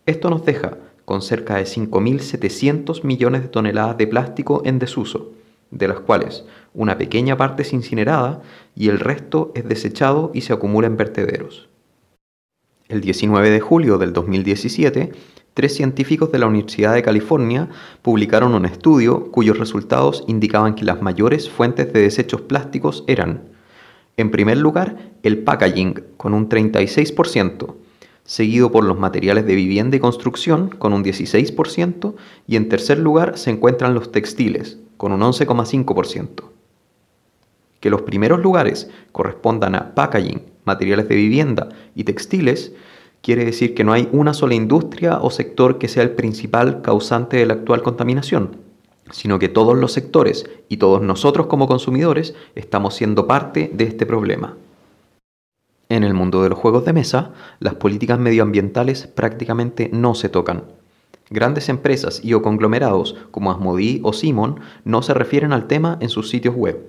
Esto 0.05 0.29
nos 0.29 0.45
deja 0.45 0.77
con 1.05 1.21
cerca 1.21 1.55
de 1.55 1.63
5.700 1.63 3.03
millones 3.03 3.43
de 3.43 3.47
toneladas 3.47 3.97
de 3.97 4.07
plástico 4.07 4.61
en 4.65 4.79
desuso, 4.79 5.31
de 5.71 5.87
las 5.87 5.99
cuales 5.99 6.45
una 6.73 6.97
pequeña 6.97 7.37
parte 7.37 7.61
es 7.61 7.73
incinerada 7.73 8.41
y 8.75 8.89
el 8.89 8.99
resto 8.99 9.51
es 9.55 9.67
desechado 9.67 10.31
y 10.33 10.41
se 10.41 10.53
acumula 10.53 10.87
en 10.87 10.97
vertederos. 10.97 11.69
El 12.87 13.01
19 13.01 13.49
de 13.49 13.59
julio 13.59 13.97
del 13.97 14.13
2017, 14.13 15.11
tres 15.55 15.73
científicos 15.73 16.31
de 16.31 16.39
la 16.39 16.47
Universidad 16.47 16.93
de 16.93 17.01
California 17.01 17.69
publicaron 18.01 18.53
un 18.53 18.65
estudio 18.65 19.31
cuyos 19.31 19.57
resultados 19.57 20.23
indicaban 20.27 20.75
que 20.75 20.85
las 20.85 21.01
mayores 21.01 21.49
fuentes 21.49 21.91
de 21.91 22.01
desechos 22.01 22.41
plásticos 22.41 23.03
eran, 23.07 23.54
en 24.17 24.31
primer 24.31 24.57
lugar, 24.57 25.11
el 25.23 25.39
packaging, 25.39 26.03
con 26.17 26.33
un 26.33 26.47
36%, 26.47 27.75
seguido 28.23 28.71
por 28.71 28.83
los 28.83 28.97
materiales 28.97 29.45
de 29.45 29.55
vivienda 29.55 29.97
y 29.97 29.99
construcción, 29.99 30.69
con 30.69 30.93
un 30.93 31.03
16%, 31.03 32.15
y 32.47 32.55
en 32.55 32.69
tercer 32.69 32.99
lugar 32.99 33.37
se 33.37 33.51
encuentran 33.51 33.93
los 33.93 34.11
textiles, 34.11 34.79
con 34.97 35.11
un 35.11 35.21
11,5%. 35.21 36.43
Que 37.79 37.89
los 37.89 38.01
primeros 38.03 38.39
lugares 38.39 38.89
correspondan 39.11 39.75
a 39.75 39.93
packaging, 39.93 40.41
materiales 40.63 41.07
de 41.07 41.15
vivienda 41.15 41.69
y 41.93 42.05
textiles, 42.05 42.73
quiere 43.21 43.45
decir 43.45 43.75
que 43.75 43.83
no 43.83 43.91
hay 43.91 44.07
una 44.11 44.33
sola 44.33 44.55
industria 44.55 45.19
o 45.21 45.29
sector 45.29 45.77
que 45.77 45.87
sea 45.87 46.03
el 46.03 46.11
principal 46.11 46.81
causante 46.81 47.37
de 47.37 47.45
la 47.45 47.55
actual 47.55 47.83
contaminación, 47.83 48.64
sino 49.11 49.39
que 49.39 49.49
todos 49.49 49.77
los 49.77 49.91
sectores 49.91 50.49
y 50.69 50.77
todos 50.77 51.01
nosotros 51.01 51.47
como 51.47 51.67
consumidores 51.67 52.35
estamos 52.55 52.95
siendo 52.95 53.27
parte 53.27 53.69
de 53.73 53.85
este 53.85 54.05
problema. 54.05 54.55
En 55.89 56.03
el 56.03 56.13
mundo 56.13 56.41
de 56.41 56.49
los 56.49 56.57
juegos 56.57 56.85
de 56.85 56.93
mesa, 56.93 57.33
las 57.59 57.75
políticas 57.75 58.17
medioambientales 58.17 59.05
prácticamente 59.05 59.89
no 59.93 60.15
se 60.15 60.29
tocan. 60.29 60.63
Grandes 61.29 61.69
empresas 61.69 62.23
y 62.23 62.33
o 62.33 62.41
conglomerados 62.41 63.15
como 63.31 63.51
Asmodee 63.51 63.99
o 64.03 64.13
Simon 64.13 64.59
no 64.83 65.01
se 65.01 65.13
refieren 65.13 65.53
al 65.53 65.67
tema 65.67 65.97
en 66.01 66.09
sus 66.09 66.29
sitios 66.29 66.55
web, 66.55 66.87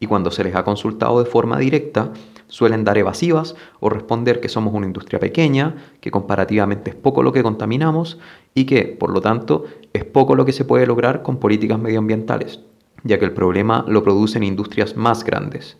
y 0.00 0.06
cuando 0.06 0.30
se 0.30 0.44
les 0.44 0.54
ha 0.54 0.64
consultado 0.64 1.22
de 1.22 1.30
forma 1.30 1.58
directa, 1.58 2.12
suelen 2.48 2.84
dar 2.84 2.98
evasivas 2.98 3.56
o 3.80 3.88
responder 3.88 4.40
que 4.40 4.48
somos 4.48 4.74
una 4.74 4.86
industria 4.86 5.18
pequeña, 5.18 5.76
que 6.00 6.10
comparativamente 6.10 6.90
es 6.90 6.96
poco 6.96 7.22
lo 7.22 7.32
que 7.32 7.42
contaminamos 7.42 8.18
y 8.54 8.64
que, 8.64 8.84
por 8.84 9.10
lo 9.10 9.20
tanto, 9.20 9.64
es 9.92 10.04
poco 10.04 10.36
lo 10.36 10.44
que 10.44 10.52
se 10.52 10.64
puede 10.64 10.86
lograr 10.86 11.22
con 11.22 11.38
políticas 11.38 11.78
medioambientales, 11.78 12.60
ya 13.02 13.18
que 13.18 13.24
el 13.24 13.32
problema 13.32 13.84
lo 13.88 14.02
producen 14.02 14.42
industrias 14.42 14.96
más 14.96 15.24
grandes. 15.24 15.78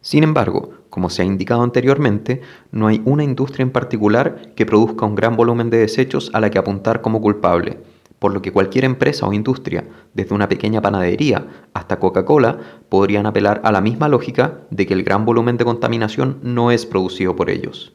Sin 0.00 0.24
embargo, 0.24 0.70
como 0.90 1.10
se 1.10 1.22
ha 1.22 1.24
indicado 1.24 1.62
anteriormente, 1.62 2.42
no 2.72 2.88
hay 2.88 3.00
una 3.04 3.22
industria 3.22 3.62
en 3.62 3.70
particular 3.70 4.52
que 4.56 4.66
produzca 4.66 5.06
un 5.06 5.14
gran 5.14 5.36
volumen 5.36 5.70
de 5.70 5.78
desechos 5.78 6.30
a 6.34 6.40
la 6.40 6.50
que 6.50 6.58
apuntar 6.58 7.02
como 7.02 7.20
culpable, 7.20 7.78
por 8.22 8.32
lo 8.32 8.40
que 8.40 8.52
cualquier 8.52 8.84
empresa 8.84 9.26
o 9.26 9.32
industria, 9.32 9.84
desde 10.14 10.32
una 10.32 10.48
pequeña 10.48 10.80
panadería 10.80 11.44
hasta 11.74 11.98
Coca-Cola, 11.98 12.56
podrían 12.88 13.26
apelar 13.26 13.60
a 13.64 13.72
la 13.72 13.80
misma 13.80 14.06
lógica 14.08 14.60
de 14.70 14.86
que 14.86 14.94
el 14.94 15.02
gran 15.02 15.24
volumen 15.24 15.56
de 15.56 15.64
contaminación 15.64 16.38
no 16.40 16.70
es 16.70 16.86
producido 16.86 17.34
por 17.34 17.50
ellos. 17.50 17.94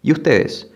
¿Y 0.00 0.12
ustedes? 0.12 0.70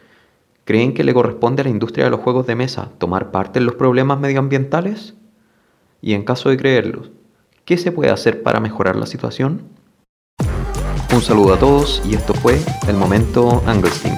¿Creen 0.64 0.94
que 0.94 1.04
le 1.04 1.14
corresponde 1.14 1.60
a 1.60 1.64
la 1.64 1.70
industria 1.70 2.06
de 2.06 2.10
los 2.10 2.18
juegos 2.18 2.44
de 2.48 2.56
mesa 2.56 2.90
tomar 2.98 3.30
parte 3.30 3.60
en 3.60 3.66
los 3.66 3.76
problemas 3.76 4.18
medioambientales? 4.18 5.14
Y 6.02 6.14
en 6.14 6.24
caso 6.24 6.48
de 6.48 6.56
creerlo, 6.56 7.02
¿qué 7.64 7.78
se 7.78 7.92
puede 7.92 8.10
hacer 8.10 8.42
para 8.42 8.58
mejorar 8.58 8.96
la 8.96 9.06
situación? 9.06 9.62
Un 11.14 11.22
saludo 11.22 11.54
a 11.54 11.58
todos 11.60 12.02
y 12.04 12.16
esto 12.16 12.34
fue 12.34 12.58
el 12.88 12.96
momento 12.96 13.62
Anglestein. 13.64 14.16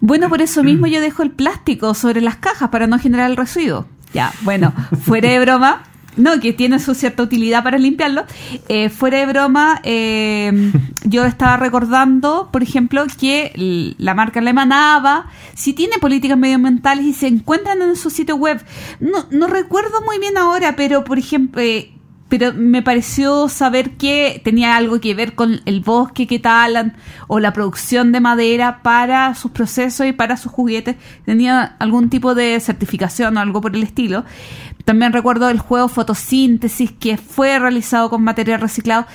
Bueno, 0.00 0.28
por 0.28 0.42
eso 0.42 0.62
mismo 0.62 0.86
yo 0.86 1.00
dejo 1.00 1.22
el 1.22 1.30
plástico 1.30 1.94
sobre 1.94 2.20
las 2.20 2.36
cajas 2.36 2.70
para 2.70 2.86
no 2.86 2.98
generar 2.98 3.30
el 3.30 3.36
residuo. 3.36 3.86
Ya, 4.12 4.32
bueno, 4.42 4.72
fuera 5.04 5.28
de 5.28 5.40
broma, 5.40 5.82
no, 6.16 6.40
que 6.40 6.52
tiene 6.52 6.78
su 6.78 6.94
cierta 6.94 7.22
utilidad 7.22 7.62
para 7.62 7.78
limpiarlo. 7.78 8.24
Eh, 8.68 8.88
fuera 8.88 9.18
de 9.18 9.26
broma, 9.26 9.80
eh, 9.84 10.72
yo 11.04 11.24
estaba 11.24 11.56
recordando, 11.58 12.48
por 12.50 12.62
ejemplo, 12.62 13.04
que 13.18 13.94
la 13.98 14.14
marca 14.14 14.40
alemana 14.40 15.26
si 15.54 15.74
tiene 15.74 15.98
políticas 15.98 16.38
medioambientales 16.38 17.04
y 17.04 17.12
se 17.12 17.26
encuentran 17.26 17.82
en 17.82 17.96
su 17.96 18.10
sitio 18.10 18.36
web. 18.36 18.62
No, 19.00 19.26
no 19.30 19.46
recuerdo 19.46 20.02
muy 20.02 20.18
bien 20.18 20.38
ahora, 20.38 20.74
pero 20.76 21.04
por 21.04 21.18
ejemplo, 21.18 21.60
eh, 21.60 21.92
pero 22.28 22.52
me 22.52 22.82
pareció 22.82 23.48
saber 23.48 23.92
que 23.92 24.40
tenía 24.44 24.76
algo 24.76 25.00
que 25.00 25.14
ver 25.14 25.34
con 25.34 25.60
el 25.64 25.80
bosque 25.80 26.26
que 26.26 26.38
talan 26.38 26.96
o 27.28 27.38
la 27.38 27.52
producción 27.52 28.10
de 28.10 28.20
madera 28.20 28.82
para 28.82 29.34
sus 29.34 29.52
procesos 29.52 30.06
y 30.06 30.12
para 30.12 30.36
sus 30.36 30.50
juguetes. 30.50 30.96
Tenía 31.24 31.76
algún 31.78 32.10
tipo 32.10 32.34
de 32.34 32.58
certificación 32.58 33.36
o 33.36 33.40
algo 33.40 33.60
por 33.60 33.76
el 33.76 33.82
estilo. 33.84 34.24
También 34.84 35.12
recuerdo 35.12 35.48
el 35.50 35.60
juego 35.60 35.88
Fotosíntesis 35.88 36.92
que 36.92 37.16
fue 37.16 37.58
realizado 37.58 38.10
con 38.10 38.24
material 38.24 38.60
reciclado. 38.60 39.06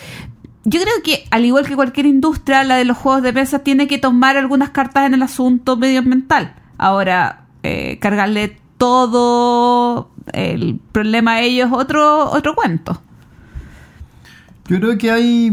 Yo 0.63 0.79
creo 0.79 0.93
que, 1.03 1.25
al 1.31 1.43
igual 1.43 1.65
que 1.65 1.75
cualquier 1.75 2.05
industria, 2.05 2.63
la 2.63 2.75
de 2.75 2.85
los 2.85 2.97
juegos 2.97 3.23
de 3.23 3.33
mesa 3.33 3.59
tiene 3.59 3.87
que 3.87 3.97
tomar 3.97 4.37
algunas 4.37 4.69
cartas 4.69 5.07
en 5.07 5.15
el 5.15 5.23
asunto 5.23 5.75
medioambiental. 5.75 6.53
Ahora, 6.77 7.45
eh, 7.63 7.97
cargarle 7.99 8.60
todo 8.81 10.09
el 10.33 10.79
problema 10.91 11.33
a 11.33 11.41
ellos 11.41 11.69
otro, 11.71 12.31
otro 12.31 12.55
cuento. 12.55 12.99
Yo 14.67 14.79
creo 14.79 14.97
que 14.97 15.11
hay, 15.11 15.51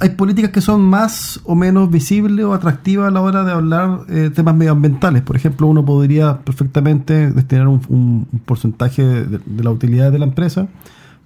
hay 0.00 0.08
políticas 0.10 0.50
que 0.50 0.60
son 0.60 0.82
más 0.82 1.40
o 1.44 1.54
menos 1.54 1.88
visibles 1.88 2.44
o 2.44 2.52
atractivas 2.52 3.06
a 3.06 3.10
la 3.12 3.20
hora 3.20 3.44
de 3.44 3.52
hablar 3.52 4.00
eh, 4.08 4.32
temas 4.34 4.56
medioambientales. 4.56 5.22
Por 5.22 5.36
ejemplo, 5.36 5.68
uno 5.68 5.84
podría 5.84 6.38
perfectamente 6.38 7.30
destinar 7.30 7.68
un, 7.68 8.26
porcentaje 8.44 9.04
de, 9.04 9.62
la 9.62 9.70
utilidad 9.70 10.10
de 10.10 10.18
la 10.18 10.24
empresa 10.24 10.66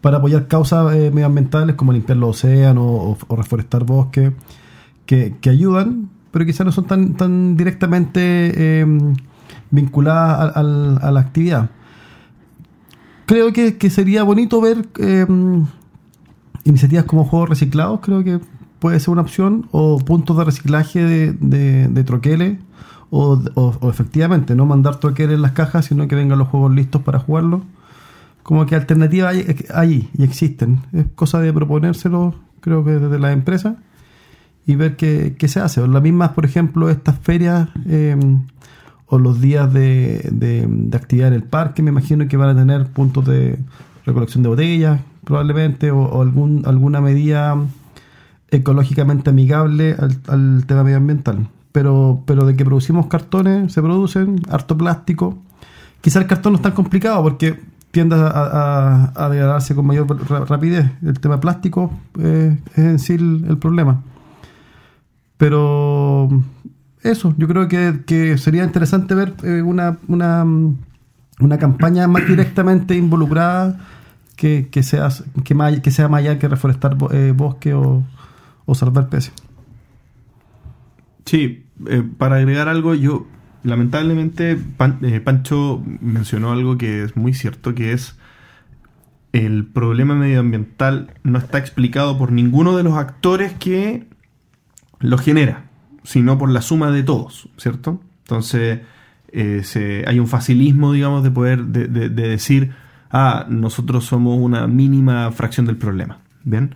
para 0.03 0.19
apoyar 0.19 0.49
causas 0.49 0.95
eh, 0.95 1.11
medioambientales 1.11 1.77
como 1.77 1.95
limpiar 1.95 2.19
los 2.19 2.45
océanos 2.45 2.85
o, 3.27 3.37
reforestar 3.37 3.85
bosques, 3.85 4.33
que, 5.07 5.35
ayudan, 5.49 6.11
pero 6.31 6.45
quizás 6.45 6.67
no 6.67 6.73
son 6.73 6.85
tan, 6.85 7.15
tan 7.15 7.57
directamente 7.57 8.21
eh, 8.83 8.87
vinculadas 9.73 10.57
a, 10.57 10.63
la 10.63 11.21
actividad. 11.21 11.71
Creo 13.27 13.53
que, 13.53 13.91
sería 13.91 14.23
bonito 14.23 14.61
ver 14.61 14.87
eh, 15.01 15.27
iniciativas 16.65 17.07
como 17.07 17.25
juegos 17.25 17.49
reciclados, 17.49 18.01
creo 18.01 18.23
que 18.23 18.39
puede 18.79 19.01
ser 19.01 19.11
una 19.11 19.23
opción, 19.23 19.69
o 19.73 19.99
puntos 19.99 20.37
de 20.37 20.45
reciclaje 20.45 21.03
de, 21.05 21.89
de, 21.89 22.05
troqueles, 22.05 22.59
o, 23.11 23.41
efectivamente 23.89 24.55
no 24.55 24.67
mandar 24.67 24.97
troqueles 24.97 25.37
en 25.37 25.43
las 25.43 25.53
cajas, 25.53 25.87
sino 25.87 26.07
que 26.07 26.15
vengan 26.15 26.39
los 26.39 26.49
juegos 26.49 26.73
listos 26.75 27.03
para 27.03 27.19
jugarlos. 27.19 27.63
Como 28.43 28.67
que 28.67 28.75
alternativas 28.75 29.37
hay, 29.73 30.11
y 30.17 30.23
existen. 30.25 30.81
Es 30.93 31.07
cosa 31.15 31.39
de 31.39 31.53
proponérselo, 31.53 32.35
creo 32.61 32.85
que 32.85 32.93
desde 32.93 33.19
la 33.19 33.33
empresa, 33.33 33.77
y 34.67 34.75
ver 34.75 34.97
qué, 34.97 35.37
qué 35.39 35.47
se 35.49 35.61
hace. 35.61 35.81
O 35.81 35.87
las 35.87 36.03
mismas, 36.03 36.31
por 36.31 36.45
ejemplo, 36.45 36.91
estas 36.91 37.19
ferias 37.21 37.69
eh, 37.87 38.17
o 39.13 39.19
los 39.19 39.43
días 39.43 39.71
de, 39.75 40.27
de, 40.33 40.97
actividad 40.97 41.29
en 41.29 41.35
el 41.35 41.43
parque, 41.43 41.83
me 41.83 41.91
imagino 41.91 42.27
que 42.29 42.39
van 42.39 42.49
a 42.49 42.55
tener 42.59 42.87
puntos 42.87 43.27
de 43.27 43.59
recolección 44.07 44.43
de 44.43 44.49
botellas, 44.49 45.03
probablemente, 45.25 45.91
o, 45.91 46.23
algún, 46.23 46.63
alguna 46.65 47.03
medida 47.03 47.55
ecológicamente 48.51 49.29
amigable 49.29 49.97
al, 50.29 50.65
tema 50.65 50.85
medioambiental. 50.85 51.47
Pero, 51.73 52.23
pero 52.25 52.47
de 52.47 52.57
que 52.57 52.65
producimos 52.65 53.09
cartones, 53.09 53.75
se 53.75 53.83
producen, 53.83 54.41
harto 54.49 54.79
plástico. 54.79 55.37
Quizá 56.01 56.19
el 56.19 56.27
cartón 56.27 56.55
no 56.55 56.57
es 56.57 56.63
tan 56.63 56.73
complicado 56.73 57.23
porque 57.23 57.61
tiende 57.91 58.17
a, 58.17 59.13
a, 59.15 59.29
degradarse 59.29 59.75
con 59.75 59.85
mayor 59.85 60.07
rapidez. 60.49 60.91
El 61.03 61.21
tema 61.21 61.39
plástico 61.39 61.93
eh, 62.19 62.57
es 62.71 62.79
en 62.79 62.99
sí 62.99 63.13
el 63.13 63.59
problema. 63.59 64.03
Pero 65.37 66.31
eso, 67.03 67.35
yo 67.37 67.49
creo 67.49 67.69
que, 67.69 68.39
sería 68.39 68.65
interesante 68.65 69.15
ver 69.15 69.35
eh, 69.43 69.63
una, 69.63 69.99
una, 70.09 70.45
una, 71.41 71.59
campaña 71.59 72.07
más 72.07 72.27
directamente 72.27 72.97
involucrada 72.97 73.81
que, 74.37 74.69
sea, 74.83 75.09
que, 75.45 75.83
que 75.83 75.91
sea 75.91 76.09
más 76.09 76.21
allá 76.21 76.39
que 76.39 76.49
reforestar 76.49 76.97
eh, 77.13 77.33
bosque 77.35 77.75
o, 77.75 78.05
salvar 78.75 79.09
peces. 79.09 79.35
Sí, 81.27 81.67
eh, 81.89 82.03
para 82.17 82.37
agregar 82.37 82.69
algo, 82.69 82.95
yo 82.95 83.27
lamentablemente 83.65 84.57
Pancho 84.57 85.83
mencionó 86.01 86.53
algo 86.53 86.79
que 86.79 87.05
es 87.05 87.17
muy 87.17 87.35
cierto, 87.35 87.75
que 87.75 87.93
es 87.93 88.17
el 89.33 89.67
problema 89.67 90.15
medioambiental 90.15 91.15
no 91.23 91.39
está 91.39 91.59
explicado 91.59 92.17
por 92.17 92.33
ninguno 92.33 92.77
de 92.77 92.83
los 92.83 92.95
actores 92.95 93.53
que 93.53 94.07
lo 95.01 95.19
genera 95.19 95.72
sino 96.05 96.39
por 96.39 96.51
la 96.51 96.63
suma 96.63 96.91
de 96.91 97.03
todos, 97.03 97.49
¿cierto? 97.57 98.01
Entonces, 98.25 98.81
eh, 99.33 100.05
hay 100.07 100.19
un 100.19 100.29
facilismo, 100.29 100.93
digamos, 100.93 101.23
de 101.23 101.31
poder 101.31 101.65
de, 101.65 102.09
decir, 102.11 102.73
ah, 103.11 103.47
nosotros 103.49 104.05
somos 104.05 104.39
una 104.39 104.67
mínima 104.67 105.31
fracción 105.33 105.67
del 105.67 105.77
problema, 105.77 106.19
¿bien? 106.45 106.75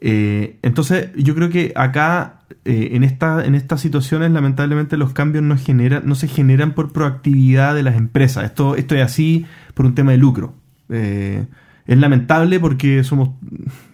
Eh, 0.00 0.58
entonces, 0.62 1.10
yo 1.16 1.34
creo 1.34 1.50
que 1.50 1.72
acá 1.74 2.40
eh, 2.64 2.90
en, 2.92 3.02
esta, 3.02 3.44
en 3.44 3.56
estas 3.56 3.80
situaciones 3.80 4.30
lamentablemente 4.30 4.96
los 4.96 5.12
cambios 5.12 5.42
no, 5.42 5.56
no 6.04 6.14
se 6.14 6.28
generan 6.28 6.72
por 6.72 6.92
proactividad 6.92 7.74
de 7.74 7.82
las 7.82 7.96
empresas. 7.96 8.44
Esto, 8.44 8.76
esto 8.76 8.94
es 8.94 9.02
así 9.02 9.46
por 9.74 9.86
un 9.86 9.94
tema 9.94 10.12
de 10.12 10.18
lucro. 10.18 10.54
Es 10.88 11.98
lamentable 11.98 12.60
porque 12.60 13.02
somos, 13.02 13.30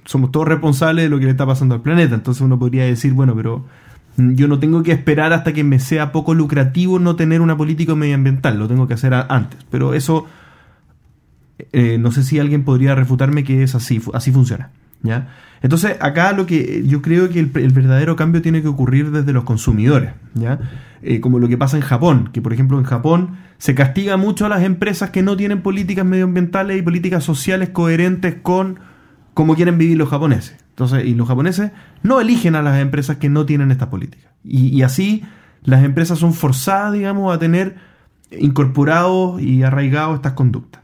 somos 0.05 0.31
todos 0.31 0.47
responsables 0.47 1.05
de 1.05 1.09
lo 1.09 1.19
que 1.19 1.25
le 1.25 1.31
está 1.31 1.47
pasando 1.47 1.75
al 1.75 1.81
planeta. 1.81 2.15
Entonces 2.15 2.43
uno 2.43 2.59
podría 2.59 2.85
decir, 2.85 3.13
bueno, 3.13 3.35
pero 3.35 3.65
yo 4.17 4.49
no 4.49 4.59
tengo 4.59 4.83
que 4.83 4.93
esperar 4.93 5.33
hasta 5.33 5.53
que 5.53 5.65
me 5.65 5.79
sea 5.79 6.13
poco 6.13 6.35
lucrativo 6.35 6.99
no 6.99 7.17
tener 7.17 7.41
una 7.41 7.57
política 7.57 7.95
medioambiental, 7.95 8.59
lo 8.59 8.69
tengo 8.69 8.87
que 8.87 8.95
hacer 8.95 9.15
antes. 9.15 9.61
Pero 9.71 9.95
eso, 9.95 10.27
eh, 11.73 11.99
no 11.99 12.13
sé 12.13 12.23
si 12.23 12.39
alguien 12.39 12.65
podría 12.65 12.95
refutarme 12.95 13.45
que 13.45 13.63
es 13.63 13.75
así, 13.75 14.01
así 14.13 14.31
funciona. 14.31 14.71
¿ya? 15.03 15.29
Entonces, 15.63 15.97
acá 16.01 16.33
lo 16.33 16.47
que 16.47 16.87
yo 16.87 17.01
creo 17.03 17.29
que 17.29 17.41
el, 17.41 17.51
el 17.55 17.73
verdadero 17.73 18.17
cambio 18.17 18.43
tiene 18.43 18.63
que 18.63 18.69
ocurrir 18.69 19.11
desde 19.11 19.33
los 19.33 19.45
consumidores, 19.45 20.13
¿ya? 20.35 20.59
Eh, 21.07 21.21
como 21.21 21.39
lo 21.39 21.49
que 21.49 21.59
pasa 21.59 21.77
en 21.77 21.83
Japón, 21.83 22.31
que 22.33 22.41
por 22.41 22.55
ejemplo 22.55 22.79
en 22.79 22.85
Japón 22.85 23.37
se 23.59 23.75
castiga 23.75 24.17
mucho 24.17 24.47
a 24.47 24.49
las 24.49 24.63
empresas 24.63 25.11
que 25.11 25.23
no 25.23 25.37
tienen 25.37 25.61
políticas 25.61 26.07
medioambientales 26.07 26.79
y 26.79 26.83
políticas 26.83 27.23
sociales 27.23 27.69
coherentes 27.69 28.37
con 28.43 28.79
cómo 29.35 29.55
quieren 29.55 29.77
vivir 29.77 29.99
los 29.99 30.09
japoneses. 30.09 30.64
Entonces, 30.75 31.05
y 31.05 31.15
los 31.15 31.29
japoneses 31.29 31.71
no 32.03 32.21
eligen 32.21 32.57
a 32.57 32.63
las 32.63 32.81
empresas 32.81 33.19
que 33.19 33.29
no 33.29 33.47
tienen 33.47 33.71
estas 33.71 33.89
políticas. 33.89 34.33
Y, 34.43 34.69
y 34.69 34.83
así 34.83 35.23
las 35.63 35.85
empresas 35.85 36.19
son 36.19 36.35
forzadas, 36.35 36.93
digamos, 36.93 37.35
a 37.35 37.39
tener 37.39 37.77
incorporados 38.39 39.41
y 39.41 39.63
arraigados 39.63 40.17
estas 40.17 40.33
conductas. 40.33 40.83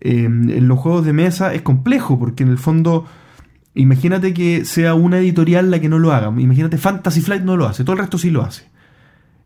Eh, 0.00 0.24
en 0.24 0.66
los 0.66 0.80
juegos 0.80 1.04
de 1.04 1.12
mesa 1.12 1.54
es 1.54 1.62
complejo 1.62 2.18
porque 2.18 2.42
en 2.42 2.48
el 2.48 2.58
fondo 2.58 3.06
imagínate 3.74 4.34
que 4.34 4.64
sea 4.64 4.94
una 4.94 5.18
editorial 5.18 5.70
la 5.70 5.80
que 5.80 5.88
no 5.88 6.00
lo 6.00 6.10
haga 6.12 6.26
imagínate 6.40 6.76
Fantasy 6.76 7.20
Flight 7.20 7.44
no 7.44 7.56
lo 7.56 7.66
hace 7.66 7.84
todo 7.84 7.92
el 7.92 8.00
resto 8.00 8.18
sí 8.18 8.28
lo 8.30 8.42
hace 8.42 8.64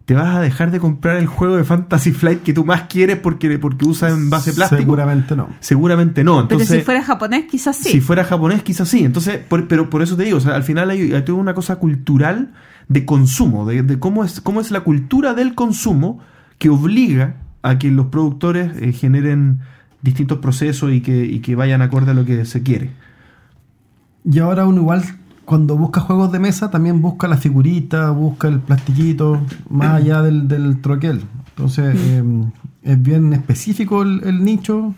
te 0.07 0.15
vas 0.15 0.37
a 0.37 0.41
dejar 0.41 0.71
de 0.71 0.79
comprar 0.81 1.17
el 1.17 1.27
juego 1.27 1.57
de 1.57 1.65
Fantasy 1.65 2.13
Flight 2.13 2.43
que 2.43 2.53
tú 2.53 2.65
más 2.65 2.83
quieres 2.83 3.19
porque, 3.19 3.59
porque 3.59 3.85
usa 3.85 4.09
envase 4.09 4.53
plástico 4.55 4.81
Seguramente 4.83 5.35
no. 5.37 5.49
seguramente 5.61 6.23
no 6.25 6.33
Pero 6.35 6.43
entonces 6.61 6.69
si 6.79 6.85
fuera 6.85 7.03
japonés, 7.03 7.45
quizás 7.51 7.77
sí. 7.77 7.91
si 7.91 8.01
fuera 8.01 8.25
japonés, 8.25 8.63
quizás 8.63 8.89
sí. 8.89 9.05
Entonces, 9.05 9.39
por- 9.39 9.67
pero 9.69 9.91
por 9.91 10.03
eso 10.03 10.17
te 10.17 10.23
digo, 10.23 10.39
o 10.39 10.41
sea, 10.41 10.55
al 10.55 10.63
final 10.63 10.91
hay, 10.91 11.13
hay 11.13 11.23
toda 11.25 11.39
una 11.39 11.55
cosa 11.55 11.77
cultural 11.77 12.53
de 12.89 13.05
consumo, 13.05 13.67
de, 13.67 13.83
de 13.83 13.99
cómo, 13.99 14.25
es, 14.25 14.41
cómo 14.41 14.61
es 14.61 14.71
la 14.71 14.81
cultura 14.81 15.35
del 15.35 15.55
consumo 15.57 16.21
que 16.59 16.69
obliga 16.71 17.35
a 17.63 17.77
que 17.79 17.91
los 17.91 18.07
productores 18.07 18.71
eh, 18.81 18.93
generen 18.93 19.59
distintos 20.03 20.39
procesos 20.39 20.93
y 20.93 21.01
que, 21.01 21.25
y 21.25 21.41
que 21.41 21.57
vayan 21.57 21.83
acorde 21.83 22.13
a 22.13 22.15
lo 22.15 22.25
que 22.25 22.45
se 22.45 22.63
quiere. 22.63 22.91
Y 24.25 24.39
ahora 24.39 24.67
uno 24.67 24.81
igual 24.83 25.03
cuando 25.47 25.77
busca 25.77 26.01
juegos 26.03 26.31
de 26.33 26.39
mesa 26.41 26.71
también 26.71 27.01
busca 27.01 27.27
la 27.29 27.37
figurita, 27.39 28.11
busca 28.11 28.49
el 28.49 28.61
plastiquito, 28.61 29.41
más 29.71 29.95
allá 30.03 30.21
del, 30.23 30.47
del 30.49 30.81
troquel. 30.83 31.23
Entonces 31.51 31.97
eh, 31.99 32.23
es 32.83 33.03
bien 33.03 33.33
específico 33.33 34.03
el, 34.03 34.23
el 34.25 34.45
nicho 34.45 34.95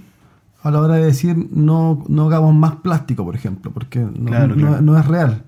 a 0.62 0.70
la 0.73 0.81
hora 0.81 0.95
de 0.97 1.05
decir 1.05 1.37
no, 1.53 2.03
no 2.09 2.27
hagamos 2.27 2.53
más 2.55 2.77
plástico, 2.77 3.25
por 3.25 3.37
ejemplo, 3.37 3.70
porque 3.70 4.01
no, 4.01 4.25
Claro, 4.27 4.57
no- 4.57 4.66
claro. 4.69 4.83
no 4.83 4.99
es 4.99 5.07
real. 5.07 5.43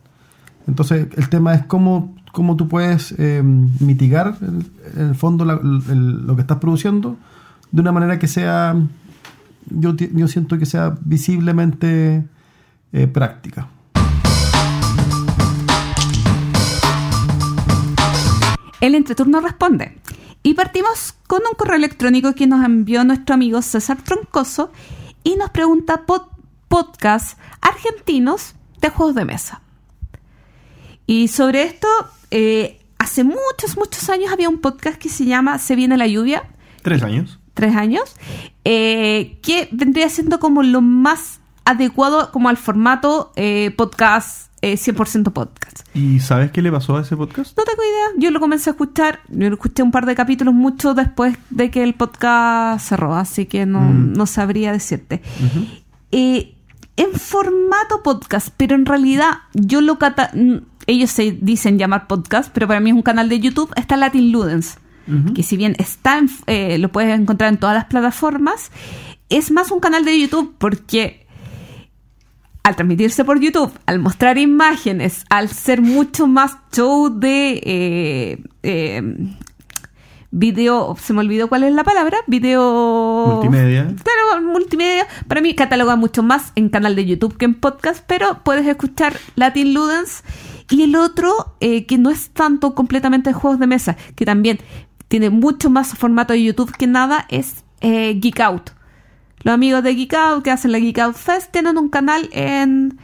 Entonces 0.69 1.09
el 1.17 1.29
tema 1.29 1.55
es 1.55 1.65
cómo, 1.65 2.15
cómo 2.33 2.55
tú 2.57 2.69
puedes 2.69 3.13
eh, 3.19 3.43
mitigar 3.43 4.37
el- 4.41 4.71
en 5.01 5.09
el 5.09 5.15
fondo 5.17 5.45
la- 5.45 5.55
el- 5.91 6.27
lo 6.27 6.37
que 6.37 6.43
estás 6.43 6.59
produciendo 6.59 7.17
de 7.73 7.81
una 7.81 7.91
manera 7.93 8.19
que 8.21 8.29
sea, 8.29 8.77
yo, 9.71 9.95
yo 9.97 10.29
siento 10.29 10.59
que 10.59 10.67
sea 10.67 10.95
visiblemente 11.05 12.25
eh, 12.93 13.07
práctica. 13.07 13.67
El 18.81 18.95
entreturno 18.95 19.41
responde. 19.41 19.99
Y 20.43 20.55
partimos 20.55 21.15
con 21.27 21.41
un 21.49 21.55
correo 21.57 21.77
electrónico 21.77 22.35
que 22.35 22.47
nos 22.47 22.65
envió 22.65 23.05
nuestro 23.05 23.35
amigo 23.35 23.61
César 23.63 23.99
Troncoso 24.03 24.73
y 25.23 25.37
nos 25.37 25.51
pregunta 25.51 26.07
pod- 26.07 26.29
podcast 26.69 27.39
argentinos 27.61 28.55
de 28.81 28.89
juegos 28.89 29.15
de 29.15 29.25
mesa. 29.27 29.61
Y 31.07 31.29
sobre 31.29 31.65
esto, 31.65 31.89
eh, 32.31 32.81
hace 32.99 33.25
muchos, 33.25 33.77
muchos 33.77 34.09
años 34.09 34.33
había 34.33 34.49
un 34.49 34.61
podcast 34.61 34.97
que 34.99 35.09
se 35.09 35.25
llama 35.27 35.59
Se 35.59 35.77
viene 35.77 35.97
la 35.99 36.07
lluvia, 36.07 36.45
Tres 36.83 37.03
años. 37.03 37.39
tres 37.53 37.77
años, 37.77 38.17
eh, 38.65 39.39
que 39.43 39.69
vendría 39.73 40.09
siendo 40.09 40.41
como 40.41 40.63
lo 40.63 40.81
más 40.81 41.41
adecuado 41.67 42.33
como 42.33 42.49
al 42.49 42.57
formato 42.57 43.33
eh, 43.37 43.75
podcast, 43.77 44.50
eh, 44.63 44.75
100% 44.75 45.33
podcast. 45.33 45.81
¿Y 45.95 46.21
sabes 46.21 46.51
qué 46.51 46.61
le 46.63 46.71
pasó 46.71 46.97
a 46.97 47.01
ese 47.03 47.17
podcast? 47.17 47.57
No 47.57 47.65
tengo 47.65 47.83
idea. 47.83 48.07
Yo 48.19 48.31
lo 48.31 48.41
comencé 48.41 48.71
a 48.71 48.73
escuchar. 48.73 49.21
Yo 49.29 49.49
lo 49.49 49.55
escuché 49.55 49.83
un 49.83 49.91
par 49.91 50.07
de 50.07 50.15
capítulos 50.15 50.53
mucho 50.55 50.95
después 50.95 51.37
de 51.51 51.71
que 51.71 51.83
el 51.83 51.95
podcast 51.95 52.87
cerró, 52.89 53.15
así 53.15 53.47
que 53.47 53.65
no, 53.67 53.81
Mm. 53.81 54.13
no 54.13 54.27
sabría 54.27 54.73
decirte. 54.73 55.23
Eh, 56.13 56.55
en 56.97 57.13
formato 57.13 58.03
podcast, 58.03 58.49
pero 58.57 58.75
en 58.75 58.85
realidad 58.85 59.31
yo 59.55 59.81
lo 59.81 59.99
cata 59.99 60.31
mm, 60.35 60.57
ellos 60.87 61.11
se 61.11 61.31
dicen 61.33 61.79
llamar 61.79 62.07
podcast, 62.09 62.51
pero 62.53 62.67
para 62.67 62.81
mí 62.81 62.91
es 62.91 62.97
un 62.97 63.03
canal 63.03 63.29
de 63.29 63.39
YouTube. 63.41 63.73
Está 63.77 63.97
Latin 63.97 64.33
Ludens, 64.33 64.77
que 65.35 65.43
si 65.43 65.57
bien 65.57 65.75
está 65.79 66.19
en- 66.19 66.31
eh, 66.47 66.79
lo 66.79 66.91
puedes 66.93 67.19
encontrar 67.19 67.53
en 67.53 67.59
todas 67.59 67.75
las 67.75 67.85
plataformas, 67.87 68.71
es 69.29 69.51
más 69.51 69.71
un 69.71 69.81
canal 69.81 70.05
de 70.05 70.21
YouTube 70.21 70.55
porque 70.59 71.27
al 72.63 72.77
transmitirse 72.77 73.25
por 73.25 73.41
YouTube, 73.41 73.73
al 73.87 73.99
mostrar 73.99 74.39
imágenes, 74.39 75.25
al 75.31 75.49
ser 75.49 75.81
mucho 75.81 76.27
más 76.27 76.57
show 76.73 77.09
de 77.09 77.61
eh, 77.65 78.45
eh, 78.63 79.03
video, 80.31 80.97
se 81.01 81.13
me 81.13 81.21
olvidó 81.21 81.49
cuál 81.49 81.65
es 81.65 81.73
la 81.73 81.85
palabra, 81.85 82.19
video 82.27 83.27
Multimedia. 83.33 83.85
Claro, 83.85 84.43
multimedia. 84.43 85.07
Para 85.27 85.41
mí 85.41 85.55
cataloga 85.55 85.97
mucho 85.97 86.23
más 86.23 86.53
en 86.55 86.69
canal 86.69 86.95
de 86.97 87.07
YouTube 87.07 87.37
que 87.37 87.47
en 87.47 87.55
podcast, 87.55 88.05
pero 88.07 88.41
puedes 88.45 88.67
escuchar 88.67 89.17
Latin 89.35 89.75
Ludens 89.75 90.23
y 90.71 90.83
el 90.83 90.95
otro 90.97 91.57
eh, 91.61 91.87
que 91.87 91.99
no 91.99 92.11
es 92.11 92.31
tanto 92.31 92.75
completamente 92.75 93.31
de 93.31 93.35
juegos 93.35 93.59
de 93.59 93.67
mesa, 93.67 93.97
que 94.15 94.25
también 94.25 94.59
tiene 95.09 95.31
mucho 95.31 95.71
más 95.71 95.95
formato 95.95 96.33
de 96.33 96.45
YouTube 96.45 96.77
que 96.77 96.87
nada, 96.87 97.27
es 97.29 97.65
eh, 97.81 98.15
Geek 98.21 98.41
Out. 98.41 98.71
Los 99.43 99.55
amigos 99.55 99.83
de 99.83 99.95
Geek 99.95 100.15
Out 100.15 100.45
que 100.45 100.51
hacen 100.51 100.73
la 100.73 100.79
Geek 100.79 101.13
Fest 101.15 101.51
tienen 101.51 101.79
un 101.79 101.89
canal 101.89 102.29
en, 102.33 102.99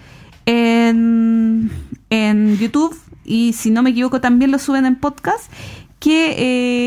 en, 0.44 1.70
en 2.10 2.58
YouTube 2.58 2.96
y 3.24 3.52
si 3.54 3.70
no 3.70 3.82
me 3.82 3.90
equivoco 3.90 4.20
también 4.20 4.50
lo 4.50 4.58
suben 4.58 4.86
en 4.86 4.96
podcast 4.96 5.50
que 5.98 6.34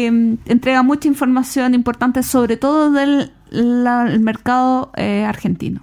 eh, 0.05 0.37
entrega 0.45 0.83
mucha 0.83 1.07
información 1.07 1.73
importante 1.73 2.23
sobre 2.23 2.57
todo 2.57 2.91
del 2.91 3.33
el 3.51 4.19
mercado 4.19 4.91
eh, 4.95 5.25
argentino. 5.25 5.81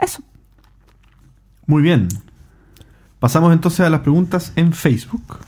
Eso. 0.00 0.22
Muy 1.66 1.82
bien. 1.82 2.08
Pasamos 3.18 3.52
entonces 3.52 3.80
a 3.80 3.90
las 3.90 4.00
preguntas 4.00 4.52
en 4.56 4.72
Facebook. 4.72 5.38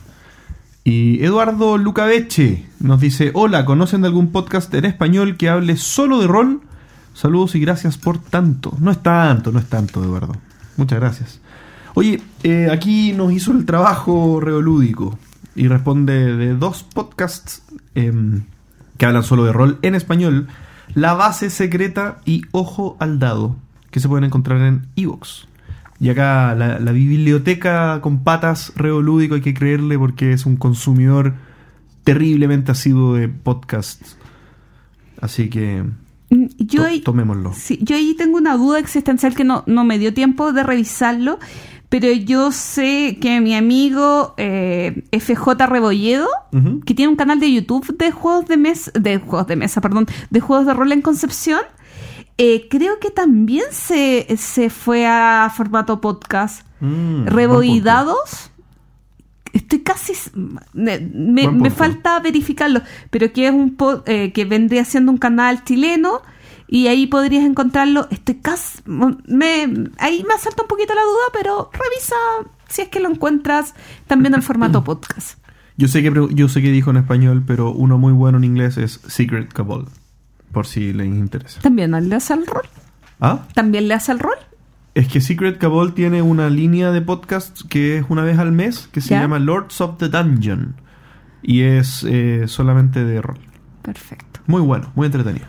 Y 0.83 1.23
Eduardo 1.23 1.77
Lucabeche 1.77 2.65
nos 2.79 2.99
dice, 2.99 3.31
hola, 3.33 3.65
¿conocen 3.65 4.01
de 4.01 4.07
algún 4.07 4.31
podcast 4.31 4.73
en 4.73 4.85
español 4.85 5.37
que 5.37 5.49
hable 5.49 5.77
solo 5.77 6.19
de 6.19 6.27
rol? 6.27 6.61
Saludos 7.13 7.55
y 7.55 7.59
gracias 7.59 7.97
por 7.97 8.17
tanto. 8.17 8.75
No 8.79 8.91
es 8.91 9.01
tanto, 9.01 9.51
no 9.51 9.59
es 9.59 9.65
tanto, 9.67 10.03
Eduardo. 10.03 10.33
Muchas 10.77 10.99
gracias. 10.99 11.39
Oye, 11.93 12.21
eh, 12.41 12.69
aquí 12.71 13.13
nos 13.13 13.31
hizo 13.31 13.51
el 13.51 13.65
trabajo 13.65 14.39
reolúdico 14.39 15.17
y 15.55 15.67
responde 15.67 16.35
de 16.35 16.55
dos 16.55 16.81
podcasts 16.81 17.61
em, 17.93 18.43
que 18.97 19.05
hablan 19.05 19.23
solo 19.23 19.45
de 19.45 19.53
rol 19.53 19.77
en 19.83 19.93
español, 19.93 20.47
La 20.95 21.13
Base 21.13 21.51
Secreta 21.51 22.17
y 22.25 22.43
Ojo 22.51 22.97
al 22.99 23.19
Dado, 23.19 23.55
que 23.91 23.99
se 23.99 24.07
pueden 24.07 24.23
encontrar 24.23 24.61
en 24.61 24.87
Evox. 24.95 25.47
Y 25.99 26.09
acá 26.09 26.55
la, 26.55 26.79
la 26.79 26.91
biblioteca 26.91 28.01
con 28.01 28.23
patas 28.23 28.73
reolúdico 28.75 29.35
hay 29.35 29.41
que 29.41 29.53
creerle 29.53 29.99
porque 29.99 30.33
es 30.33 30.47
un 30.47 30.55
consumidor 30.55 31.35
terriblemente 32.03 32.71
asiduo 32.71 33.13
de 33.13 33.29
podcasts. 33.29 34.17
Así 35.21 35.49
que 35.49 35.85
Yo 36.57 36.81
to- 36.81 36.87
ahí, 36.87 36.99
tomémoslo. 37.01 37.53
sí, 37.53 37.79
yo 37.81 37.95
ahí 37.95 38.15
tengo 38.15 38.37
una 38.37 38.57
duda 38.57 38.79
existencial 38.79 39.35
que 39.35 39.43
no, 39.43 39.63
no 39.67 39.83
me 39.83 39.99
dio 39.99 40.13
tiempo 40.13 40.51
de 40.53 40.63
revisarlo, 40.63 41.37
pero 41.89 42.11
yo 42.11 42.51
sé 42.51 43.17
que 43.21 43.39
mi 43.39 43.53
amigo 43.55 44.33
eh, 44.37 45.03
FJ 45.11 45.67
Rebolledo, 45.67 46.27
que 46.85 46.93
tiene 46.95 47.09
un 47.11 47.15
canal 47.15 47.39
de 47.39 47.53
YouTube 47.53 47.95
de 47.97 48.11
juegos 48.11 48.47
de 48.47 48.57
mesa, 48.57 48.91
de 48.99 49.19
juegos 49.19 49.45
de 49.47 49.55
mesa, 49.57 49.79
perdón, 49.79 50.07
de 50.31 50.39
juegos 50.39 50.65
de 50.65 50.73
rol 50.73 50.91
en 50.91 51.01
Concepción, 51.03 51.61
eh, 52.39 52.67
creo 52.67 52.99
que 52.99 53.11
también 53.11 53.65
se, 53.71 54.25
se 54.37 54.71
fue 54.71 55.05
a 55.05 55.51
formato 55.55 56.01
podcast. 56.01 56.65
Mm. 56.79 57.27
Reboidados. 57.27 58.49
Estoy 59.53 59.79
casi. 59.83 60.13
Me, 60.73 61.69
falta 61.71 62.19
verificarlo, 62.19 62.81
pero 63.09 63.31
que 63.31 63.47
es 63.47 63.53
un 63.53 63.75
po- 63.75 64.03
eh, 64.05 64.31
que 64.33 64.45
vendría 64.45 64.83
siendo 64.83 65.11
un 65.11 65.17
canal 65.17 65.63
chileno 65.63 66.21
y 66.67 66.87
ahí 66.87 67.05
podrías 67.07 67.45
encontrarlo. 67.45 68.07
Estoy 68.09 68.35
casi. 68.35 68.79
Me, 68.85 69.63
ahí 69.99 70.25
me 70.27 70.33
asalta 70.33 70.63
un 70.63 70.67
poquito 70.67 70.93
la 70.95 71.01
duda, 71.03 71.25
pero 71.33 71.69
revisa 71.71 72.15
si 72.67 72.81
es 72.81 72.89
que 72.89 72.99
lo 72.99 73.09
encuentras 73.09 73.75
también 74.07 74.33
en 74.33 74.41
formato 74.41 74.83
podcast. 74.83 75.37
Yo 75.77 75.87
sé 75.87 76.01
que 76.03 76.11
yo 76.33 76.49
sé 76.49 76.61
que 76.61 76.71
dijo 76.71 76.89
en 76.91 76.97
español, 76.97 77.43
pero 77.45 77.71
uno 77.71 77.97
muy 77.97 78.13
bueno 78.13 78.37
en 78.39 78.43
inglés 78.43 78.77
es 78.77 79.01
Secret 79.07 79.51
Cabal, 79.53 79.85
por 80.51 80.65
si 80.67 80.93
les 80.93 81.07
interesa. 81.07 81.61
¿También 81.61 81.91
le 82.09 82.15
hace 82.15 82.33
el 82.33 82.45
rol? 82.45 82.63
¿Ah? 83.19 83.47
¿También 83.53 83.87
le 83.87 83.93
hace 83.93 84.11
el 84.11 84.19
rol? 84.19 84.35
Es 84.95 85.07
que 85.07 85.21
Secret 85.21 85.57
Cabal 85.57 85.93
tiene 85.93 86.21
una 86.21 86.49
línea 86.49 86.91
de 86.91 87.01
podcast 87.01 87.61
que 87.67 87.97
es 87.97 88.05
una 88.09 88.23
vez 88.23 88.37
al 88.37 88.51
mes 88.51 88.87
que 88.91 89.01
se 89.01 89.09
¿Ya? 89.09 89.21
llama 89.21 89.39
Lords 89.39 89.81
of 89.81 89.97
the 89.97 90.07
Dungeon 90.07 90.75
y 91.41 91.61
es 91.61 92.03
eh, 92.07 92.43
solamente 92.47 93.03
de 93.03 93.21
rol. 93.21 93.39
Perfecto. 93.81 94.39
Muy 94.45 94.61
bueno, 94.61 94.91
muy 94.95 95.07
entretenido. 95.07 95.47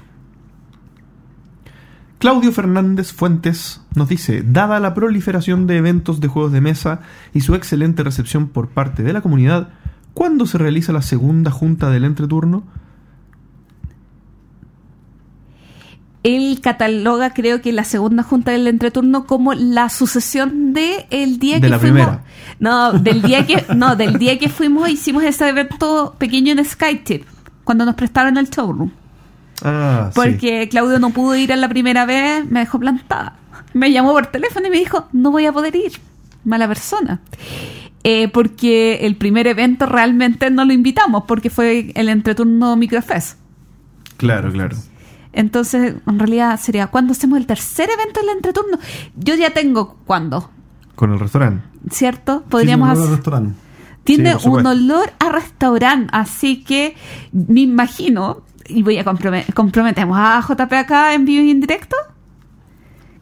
Claudio 2.18 2.52
Fernández 2.52 3.12
Fuentes 3.12 3.82
nos 3.94 4.08
dice, 4.08 4.42
dada 4.42 4.80
la 4.80 4.94
proliferación 4.94 5.66
de 5.66 5.76
eventos 5.76 6.20
de 6.20 6.28
juegos 6.28 6.52
de 6.52 6.62
mesa 6.62 7.00
y 7.34 7.40
su 7.40 7.54
excelente 7.54 8.02
recepción 8.02 8.48
por 8.48 8.70
parte 8.70 9.02
de 9.02 9.12
la 9.12 9.20
comunidad, 9.20 9.68
¿cuándo 10.14 10.46
se 10.46 10.56
realiza 10.56 10.94
la 10.94 11.02
segunda 11.02 11.50
junta 11.50 11.90
del 11.90 12.04
entreturno? 12.04 12.64
Él 16.24 16.58
cataloga, 16.62 17.34
creo 17.34 17.60
que 17.60 17.72
la 17.72 17.84
segunda 17.84 18.22
junta 18.22 18.50
del 18.50 18.66
entreturno 18.66 19.26
como 19.26 19.54
la 19.54 19.88
sucesión 19.90 20.72
de 20.72 21.06
el 21.10 21.38
día 21.38 21.56
De 21.56 21.60
que 21.60 21.68
la 21.68 21.78
fuimos. 21.78 22.00
primera. 22.00 22.24
No, 22.58 22.92
del 22.94 23.22
día 23.22 23.46
que, 23.46 23.64
no, 23.76 23.94
del 23.94 24.18
día 24.18 24.38
que 24.38 24.48
fuimos 24.48 24.88
hicimos 24.88 25.22
ese 25.22 25.48
evento 25.48 26.16
pequeño 26.18 26.52
en 26.52 26.64
SkyTip, 26.64 27.24
cuando 27.62 27.84
nos 27.84 27.94
prestaron 27.94 28.36
el 28.38 28.48
showroom. 28.48 28.90
Ah, 29.62 30.10
sí. 30.12 30.20
Porque 30.20 30.68
Claudio 30.70 30.98
no 30.98 31.10
pudo 31.10 31.36
ir 31.36 31.52
a 31.52 31.56
la 31.56 31.68
primera 31.68 32.06
vez, 32.06 32.44
me 32.50 32.60
dejó 32.60 32.80
plantada. 32.80 33.36
Me 33.74 33.92
llamó 33.92 34.12
por 34.12 34.26
teléfono 34.26 34.66
y 34.66 34.70
me 34.70 34.78
dijo, 34.78 35.06
no 35.12 35.30
voy 35.30 35.46
a 35.46 35.52
poder 35.52 35.76
ir. 35.76 35.92
Mala 36.44 36.66
persona. 36.66 37.20
Eh, 38.02 38.28
porque 38.28 38.98
el 39.02 39.16
primer 39.16 39.46
evento 39.46 39.86
realmente 39.86 40.50
no 40.50 40.64
lo 40.64 40.72
invitamos, 40.72 41.24
porque 41.26 41.50
fue 41.50 41.92
el 41.94 42.08
entreturno 42.08 42.76
Microfest. 42.76 43.38
Claro, 44.16 44.52
claro. 44.52 44.76
Entonces, 45.34 45.94
en 46.06 46.18
realidad 46.18 46.58
sería, 46.60 46.86
¿cuándo 46.88 47.12
hacemos 47.12 47.38
el 47.38 47.46
tercer 47.46 47.88
evento 47.90 48.20
del 48.20 48.30
entreturno? 48.30 48.78
Yo 49.16 49.34
ya 49.34 49.50
tengo 49.50 49.96
cuándo, 50.06 50.50
Con 50.94 51.12
el 51.12 51.18
restaurante. 51.20 51.64
¿cierto? 51.90 52.42
Podríamos 52.48 52.96
Sí, 52.96 53.02
hacer... 53.02 53.14
restaurante. 53.16 53.54
Tiene 54.04 54.38
Sí, 54.38 54.48
un 54.48 54.66
olor 54.66 55.12
a 55.18 55.30
restaurante, 55.30 56.08
así 56.12 56.62
que 56.62 56.94
me 57.32 57.60
imagino, 57.62 58.42
y 58.68 58.82
voy 58.82 58.98
a 58.98 59.04
comprome- 59.04 59.50
comprometemos 59.54 60.16
a 60.18 60.40
JP 60.46 60.72
acá 60.74 61.14
en 61.14 61.24
vivo 61.24 61.42
y 61.44 61.50
en 61.50 61.60
directo, 61.60 61.96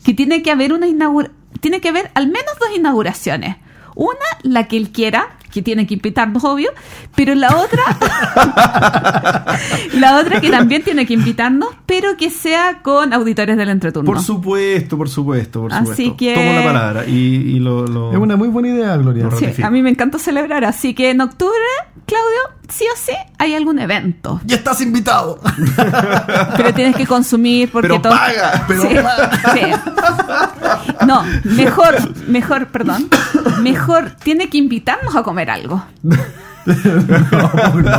que 0.04 0.12
tiene 0.14 0.42
que 0.42 0.50
haber 0.50 0.72
una 0.72 0.86
inaugura 0.88 1.30
tiene 1.60 1.80
que 1.80 1.90
haber 1.90 2.10
al 2.14 2.26
menos 2.26 2.52
dos 2.58 2.70
inauguraciones. 2.76 3.56
Una, 3.94 4.18
la 4.42 4.66
que 4.66 4.76
él 4.76 4.90
quiera, 4.90 5.36
que 5.52 5.62
tiene 5.62 5.86
que 5.86 5.94
invitarnos, 5.94 6.42
obvio, 6.44 6.70
pero 7.14 7.34
la 7.34 7.56
otra, 7.56 7.82
la 9.94 10.16
otra 10.18 10.40
que 10.40 10.50
también 10.50 10.82
tiene 10.82 11.06
que 11.06 11.14
invitarnos, 11.14 11.68
pero 11.86 12.16
que 12.16 12.30
sea 12.30 12.80
con 12.82 13.12
auditores 13.12 13.56
del 13.56 13.68
entreturno. 13.68 14.06
Por 14.10 14.22
supuesto, 14.22 14.96
por 14.96 15.08
supuesto, 15.08 15.60
por 15.62 15.72
Así 15.72 15.80
supuesto. 16.06 16.16
que- 16.16 16.34
Tomo 16.34 16.52
la 16.52 16.64
palabra 16.64 17.04
y, 17.06 17.12
y 17.12 17.58
lo, 17.60 17.86
lo- 17.86 18.12
Es 18.12 18.18
una 18.18 18.36
muy 18.36 18.48
buena 18.48 18.68
idea, 18.68 18.96
Gloria. 18.96 19.24
Lo 19.24 19.36
Sí, 19.36 19.46
a 19.62 19.70
mí 19.70 19.82
me 19.82 19.90
encanta 19.90 20.18
celebrar, 20.18 20.64
así 20.64 20.94
que 20.94 21.10
en 21.10 21.20
octubre, 21.20 21.52
Claudio, 22.06 22.38
sí 22.68 22.84
o 22.92 22.96
sí 22.96 23.12
hay 23.38 23.54
algún 23.54 23.78
evento. 23.78 24.40
¡Ya 24.44 24.56
estás 24.56 24.80
invitado! 24.80 25.38
Pero 26.56 26.72
tienes 26.74 26.96
que 26.96 27.06
consumir 27.06 27.70
porque 27.70 27.88
Pero 27.88 28.00
todo. 28.00 28.12
paga, 28.12 28.64
pero 28.66 28.82
Sí, 28.82 28.88
sí. 29.54 29.60
No, 31.06 31.22
mejor, 31.44 31.94
mejor, 32.28 32.68
perdón. 32.68 33.08
Mejor 33.60 34.12
tiene 34.22 34.48
que 34.48 34.58
invitarnos 34.58 35.14
a 35.16 35.22
comer 35.22 35.41
algo. 35.50 35.84
no, 36.02 36.16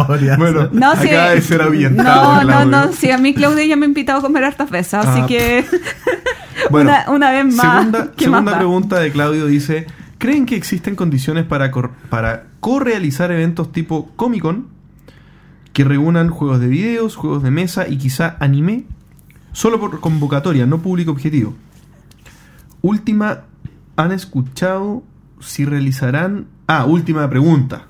Gloria. 0.05 0.37
Bueno, 0.37 0.69
No, 0.71 0.95
sí. 0.95 1.09
acaba 1.09 1.29
de 1.31 1.41
ser 1.41 1.61
No, 1.91 2.43
no, 2.43 2.65
no. 2.65 2.93
Sí, 2.93 3.11
a 3.11 3.17
mí 3.17 3.33
Claudia 3.33 3.65
ya 3.65 3.75
me 3.75 3.85
ha 3.85 3.89
invitado 3.89 4.19
a 4.19 4.21
comer 4.21 4.43
hartas 4.45 4.69
veces, 4.69 4.93
así 4.95 5.21
Ah, 5.23 5.27
que. 5.27 5.65
Bueno, 6.69 6.91
una, 6.91 7.11
una 7.11 7.31
vez 7.31 7.53
más. 7.55 7.77
Segunda, 7.79 8.11
¿qué 8.15 8.27
más 8.27 8.39
segunda 8.39 8.51
da? 8.53 8.57
pregunta 8.59 8.99
de 8.99 9.11
Claudio 9.11 9.45
dice: 9.47 9.85
¿Creen 10.17 10.45
que 10.45 10.55
existen 10.55 10.95
condiciones 10.95 11.45
para, 11.45 11.71
cor- 11.71 11.91
para 12.09 12.45
co-realizar 12.61 13.31
eventos 13.31 13.71
tipo 13.71 14.11
Comic 14.15 14.41
Con 14.43 14.67
que 15.73 15.83
reúnan 15.83 16.29
juegos 16.29 16.59
de 16.61 16.67
videos, 16.67 17.15
juegos 17.15 17.43
de 17.43 17.51
mesa 17.51 17.87
y 17.87 17.97
quizá 17.97 18.37
anime? 18.39 18.85
Solo 19.51 19.79
por 19.79 19.99
convocatoria, 19.99 20.65
no 20.65 20.79
público 20.79 21.11
objetivo. 21.11 21.53
Última, 22.81 23.41
¿han 23.97 24.11
escuchado 24.11 25.03
si 25.39 25.65
realizarán. 25.65 26.47
Ah, 26.67 26.85
última 26.85 27.29
pregunta. 27.29 27.83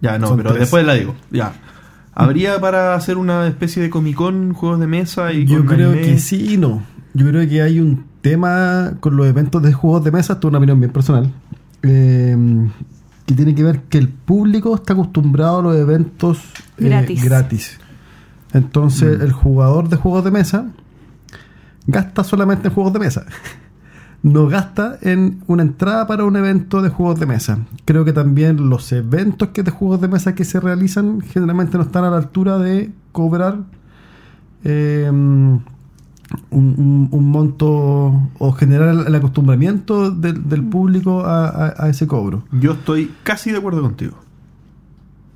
Ya, 0.00 0.18
no, 0.18 0.28
Son 0.28 0.36
pero 0.38 0.50
tres. 0.50 0.60
después 0.60 0.84
la 0.86 0.94
digo. 0.94 1.14
Ya. 1.30 1.52
¿Habría 2.14 2.60
para 2.60 2.94
hacer 2.94 3.16
una 3.18 3.46
especie 3.46 3.82
de 3.82 3.88
Comic 3.90 4.16
Con, 4.16 4.52
juegos 4.52 4.80
de 4.80 4.86
mesa 4.86 5.32
y 5.32 5.44
Yo 5.46 5.58
con 5.58 5.66
creo 5.68 5.90
anime? 5.92 6.06
que 6.06 6.18
sí 6.18 6.54
y 6.54 6.56
no. 6.56 6.82
Yo 7.14 7.26
creo 7.28 7.48
que 7.48 7.62
hay 7.62 7.80
un 7.80 8.04
tema 8.20 8.92
con 9.00 9.16
los 9.16 9.26
eventos 9.26 9.62
de 9.62 9.72
juegos 9.72 10.04
de 10.04 10.10
mesa, 10.12 10.34
esto 10.34 10.48
es 10.48 10.50
una 10.50 10.58
opinión 10.58 10.78
bien 10.80 10.92
personal, 10.92 11.32
eh, 11.82 12.36
que 13.26 13.34
tiene 13.34 13.54
que 13.54 13.62
ver 13.62 13.82
que 13.82 13.98
el 13.98 14.08
público 14.08 14.74
está 14.74 14.92
acostumbrado 14.92 15.60
a 15.60 15.62
los 15.62 15.76
eventos 15.76 16.38
eh, 16.78 16.88
Gratis. 16.88 17.24
gratis. 17.24 17.78
Entonces 18.52 19.18
Mm. 19.18 19.22
el 19.22 19.32
jugador 19.32 19.88
de 19.88 19.96
juegos 19.96 20.24
de 20.24 20.30
mesa 20.30 20.66
gasta 21.86 22.22
solamente 22.24 22.68
en 22.68 22.74
juegos 22.74 22.92
de 22.92 22.98
mesa. 22.98 23.24
No 24.22 24.48
gasta 24.48 24.98
en 25.00 25.40
una 25.46 25.62
entrada 25.62 26.06
para 26.06 26.24
un 26.24 26.36
evento 26.36 26.82
de 26.82 26.90
juegos 26.90 27.18
de 27.18 27.26
mesa. 27.26 27.58
Creo 27.86 28.04
que 28.04 28.12
también 28.12 28.68
los 28.68 28.92
eventos 28.92 29.48
que 29.48 29.62
de 29.62 29.70
juegos 29.70 30.00
de 30.02 30.08
mesa 30.08 30.34
que 30.34 30.44
se 30.44 30.60
realizan 30.60 31.22
generalmente 31.22 31.78
no 31.78 31.84
están 31.84 32.04
a 32.04 32.10
la 32.10 32.18
altura 32.18 32.58
de 32.58 32.92
cobrar 33.12 33.60
eh, 34.64 35.06
un, 35.10 35.62
un- 36.50 37.08
un 37.10 37.30
monto 37.30 37.66
o 38.38 38.52
generar 38.52 39.06
el, 39.06 39.14
acostumbramiento 39.14 40.10
del, 40.10 40.48
del 40.48 40.62
público 40.64 41.24
a, 41.24 41.46
a- 41.48 41.74
a 41.84 41.88
ese 41.88 42.06
cobro. 42.06 42.42
Yo 42.52 42.72
estoy 42.72 43.12
casi 43.22 43.50
de 43.52 43.58
acuerdo 43.58 43.80
contigo. 43.82 44.18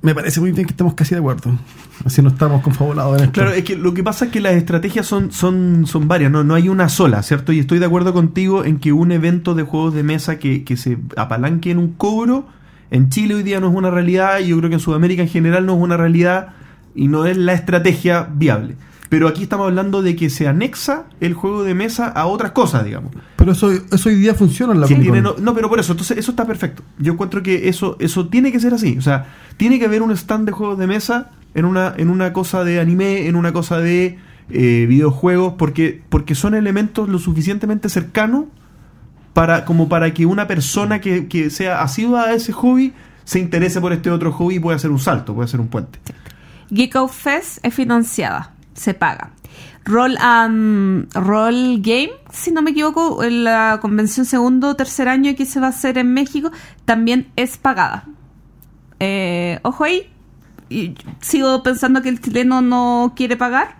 Me 0.05 0.13
parece 0.13 0.39
muy 0.39 0.51
bien 0.51 0.67
que 0.67 0.71
estemos 0.71 0.93
casi 0.93 1.15
de 1.15 1.19
acuerdo. 1.19 1.57
Así 2.05 2.21
no 2.21 2.29
estamos 2.29 2.61
confabulados 2.61 3.17
en 3.17 3.23
esto. 3.23 3.33
Claro, 3.33 3.51
es 3.51 3.63
que 3.63 3.75
lo 3.75 3.95
que 3.95 4.03
pasa 4.03 4.25
es 4.25 4.31
que 4.31 4.39
las 4.39 4.53
estrategias 4.53 5.07
son, 5.07 5.31
son, 5.31 5.87
son 5.87 6.07
varias, 6.07 6.31
no, 6.31 6.43
no 6.43 6.53
hay 6.53 6.69
una 6.69 6.89
sola, 6.89 7.23
¿cierto? 7.23 7.51
Y 7.51 7.57
estoy 7.57 7.79
de 7.79 7.87
acuerdo 7.87 8.13
contigo 8.13 8.63
en 8.63 8.77
que 8.77 8.93
un 8.93 9.11
evento 9.11 9.55
de 9.55 9.63
juegos 9.63 9.95
de 9.95 10.03
mesa 10.03 10.37
que, 10.37 10.63
que 10.63 10.77
se 10.77 10.99
apalanque 11.17 11.71
en 11.71 11.79
un 11.79 11.93
cobro, 11.93 12.45
en 12.91 13.09
Chile 13.09 13.33
hoy 13.33 13.41
día 13.41 13.59
no 13.59 13.69
es 13.69 13.75
una 13.75 13.89
realidad, 13.89 14.39
y 14.41 14.49
yo 14.49 14.57
creo 14.59 14.69
que 14.69 14.75
en 14.75 14.79
Sudamérica 14.79 15.23
en 15.23 15.29
general 15.29 15.65
no 15.65 15.73
es 15.73 15.81
una 15.81 15.97
realidad 15.97 16.49
y 16.93 17.07
no 17.07 17.25
es 17.25 17.35
la 17.35 17.53
estrategia 17.53 18.29
viable. 18.31 18.75
Pero 19.09 19.27
aquí 19.27 19.43
estamos 19.43 19.67
hablando 19.67 20.01
de 20.01 20.15
que 20.15 20.29
se 20.29 20.47
anexa 20.47 21.05
el 21.19 21.33
juego 21.35 21.63
de 21.63 21.73
mesa 21.75 22.07
a 22.07 22.25
otras 22.25 22.51
cosas, 22.51 22.83
digamos. 22.83 23.11
Pero 23.35 23.51
eso, 23.51 23.71
eso 23.71 24.09
hoy 24.09 24.15
día 24.15 24.33
funciona 24.33 24.73
en 24.73 24.81
la 24.81 24.87
tiene- 24.87 25.07
Con. 25.09 25.21
no, 25.21 25.35
no, 25.39 25.53
pero 25.53 25.69
por 25.69 25.79
eso, 25.79 25.91
entonces 25.93 26.17
eso 26.17 26.31
está 26.31 26.45
perfecto. 26.45 26.81
Yo 26.97 27.13
encuentro 27.13 27.43
que 27.43 27.69
eso, 27.69 27.97
eso 27.99 28.27
tiene 28.27 28.51
que 28.51 28.59
ser 28.59 28.73
así. 28.73 28.97
O 28.97 29.01
sea, 29.01 29.27
tiene 29.57 29.77
que 29.79 29.85
haber 29.85 30.01
un 30.01 30.11
stand 30.11 30.47
de 30.47 30.51
juegos 30.53 30.77
de 30.79 30.87
mesa 30.87 31.29
en 31.53 31.65
una, 31.65 31.93
en 31.97 32.09
una 32.09 32.33
cosa 32.33 32.63
de 32.63 32.79
anime, 32.79 33.27
en 33.27 33.35
una 33.35 33.53
cosa 33.53 33.77
de 33.79 34.17
eh, 34.49 34.85
videojuegos, 34.89 35.53
porque, 35.57 36.01
porque 36.09 36.33
son 36.35 36.55
elementos 36.55 37.07
lo 37.07 37.19
suficientemente 37.19 37.89
cercanos 37.89 38.45
para, 39.33 39.65
como 39.65 39.87
para 39.89 40.13
que 40.13 40.25
una 40.25 40.47
persona 40.47 40.99
que, 41.01 41.27
que 41.27 41.49
sea 41.49 41.81
asidua 41.81 42.23
a 42.25 42.33
ese 42.33 42.53
hobby 42.53 42.93
se 43.23 43.39
interese 43.39 43.81
por 43.81 43.91
este 43.93 44.09
otro 44.09 44.31
hobby 44.31 44.55
y 44.55 44.59
pueda 44.59 44.75
hacer 44.77 44.91
un 44.91 44.99
salto, 44.99 45.33
puede 45.35 45.45
hacer 45.45 45.59
un 45.59 45.67
puente. 45.67 45.99
Geek 46.71 46.95
Fest 47.09 47.59
es 47.63 47.73
financiada, 47.73 48.53
se 48.75 48.93
paga. 48.93 49.31
Roll 49.85 50.17
and 50.19 51.13
Roll 51.13 51.79
Game, 51.81 52.11
si 52.31 52.51
no 52.51 52.61
me 52.61 52.71
equivoco, 52.71 53.23
en 53.23 53.43
la 53.43 53.79
convención 53.81 54.25
segundo 54.25 54.69
o 54.69 54.75
tercer 54.75 55.07
año 55.07 55.35
que 55.35 55.45
se 55.45 55.59
va 55.59 55.67
a 55.67 55.69
hacer 55.69 55.97
en 55.97 56.13
México, 56.13 56.51
también 56.85 57.27
es 57.35 57.57
pagada. 57.57 58.05
Eh, 58.99 59.59
ojo 59.63 59.83
ahí, 59.83 60.09
y 60.69 60.95
sigo 61.21 61.61
pensando 61.61 62.01
que 62.01 62.09
el 62.09 62.19
chileno 62.19 62.61
no 62.61 63.13
quiere 63.15 63.37
pagar 63.37 63.75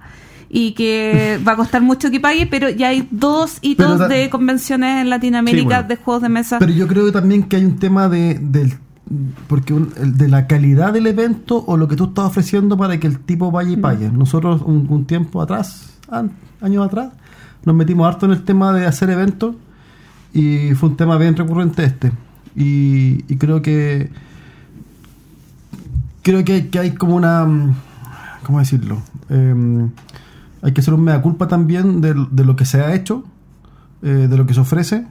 y 0.47 0.73
que 0.73 1.39
va 1.47 1.53
a 1.53 1.55
costar 1.55 1.81
mucho 1.81 2.11
que 2.11 2.19
pague, 2.19 2.45
pero 2.45 2.69
ya 2.69 2.89
hay 2.89 3.07
dos 3.09 3.57
hitos 3.61 4.07
de 4.07 4.29
convenciones 4.29 5.01
en 5.01 5.09
Latinoamérica 5.09 5.59
Sí, 5.61 5.65
bueno. 5.65 5.87
de 5.87 5.95
juegos 5.95 6.21
de 6.21 6.29
mesa. 6.29 6.59
Pero 6.59 6.71
yo 6.71 6.87
creo 6.87 7.11
también 7.11 7.43
que 7.43 7.55
hay 7.55 7.65
un 7.65 7.79
tema 7.79 8.09
de, 8.09 8.37
del 8.39 8.73
porque 9.47 9.73
un- 9.73 9.91
el- 9.97 10.17
de 10.17 10.27
la 10.27 10.47
calidad 10.47 10.93
del 10.93 11.07
evento 11.07 11.63
o 11.67 11.77
lo 11.77 11.87
que 11.87 11.95
tú 11.95 12.05
estás 12.05 12.25
ofreciendo 12.25 12.75
para 12.77 12.99
que 12.99 13.07
el 13.07 13.19
tipo 13.19 13.51
vaya 13.51 13.71
y 13.71 13.77
pague. 13.77 14.09
Nosotros 14.11 14.61
un, 14.65 14.87
un 14.89 15.05
tiempo 15.05 15.41
atrás, 15.41 15.93
an- 16.09 16.31
años 16.61 16.85
atrás, 16.85 17.09
nos 17.65 17.75
metimos 17.75 18.07
harto 18.07 18.25
en 18.25 18.31
el 18.33 18.43
tema 18.43 18.73
de 18.73 18.85
hacer 18.85 19.09
eventos 19.09 19.55
y 20.33 20.73
fue 20.75 20.89
un 20.89 20.97
tema 20.97 21.17
bien 21.17 21.35
recurrente 21.35 21.83
este. 21.83 22.11
Y, 22.55 23.23
y 23.31 23.37
creo 23.37 23.61
que 23.61 24.09
creo 26.21 26.43
que, 26.43 26.69
que 26.69 26.79
hay 26.79 26.91
como 26.95 27.15
una 27.15 27.45
mm, 27.45 27.75
¿cómo 28.43 28.59
decirlo? 28.59 29.01
Em, 29.29 29.89
hay 30.61 30.71
que 30.73 30.81
hacer 30.81 30.93
un 30.93 31.03
mea 31.03 31.21
culpa 31.21 31.47
también 31.47 32.01
de, 32.01 32.15
de 32.31 32.45
lo 32.45 32.55
que 32.55 32.65
se 32.65 32.81
ha 32.81 32.93
hecho, 32.95 33.23
eh, 34.01 34.27
de 34.29 34.37
lo 34.37 34.45
que 34.45 34.53
se 34.53 34.59
ofrece 34.61 35.05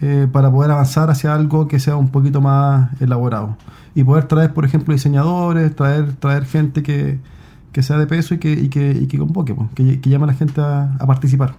eh, 0.00 0.26
para 0.30 0.50
poder 0.50 0.70
avanzar 0.70 1.10
hacia 1.10 1.34
algo 1.34 1.68
que 1.68 1.78
sea 1.80 1.96
un 1.96 2.08
poquito 2.08 2.40
más 2.40 2.90
elaborado. 3.00 3.56
Y 3.94 4.04
poder 4.04 4.24
traer, 4.24 4.52
por 4.52 4.64
ejemplo, 4.64 4.92
diseñadores, 4.92 5.74
traer, 5.74 6.12
traer 6.14 6.44
gente 6.44 6.82
que, 6.82 7.18
que 7.72 7.82
sea 7.82 7.96
de 7.98 8.06
peso 8.06 8.34
y 8.34 8.38
que, 8.38 8.52
y 8.52 8.68
que, 8.68 8.90
y 8.92 9.06
que 9.06 9.18
convoque, 9.18 9.54
pues, 9.54 9.68
que, 9.74 10.00
que 10.00 10.10
llame 10.10 10.24
a 10.24 10.28
la 10.28 10.34
gente 10.34 10.60
a, 10.60 10.94
a 10.98 11.06
participar. 11.06 11.54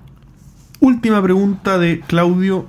Última 0.79 1.21
pregunta 1.21 1.77
de 1.79 2.01
Claudio. 2.01 2.65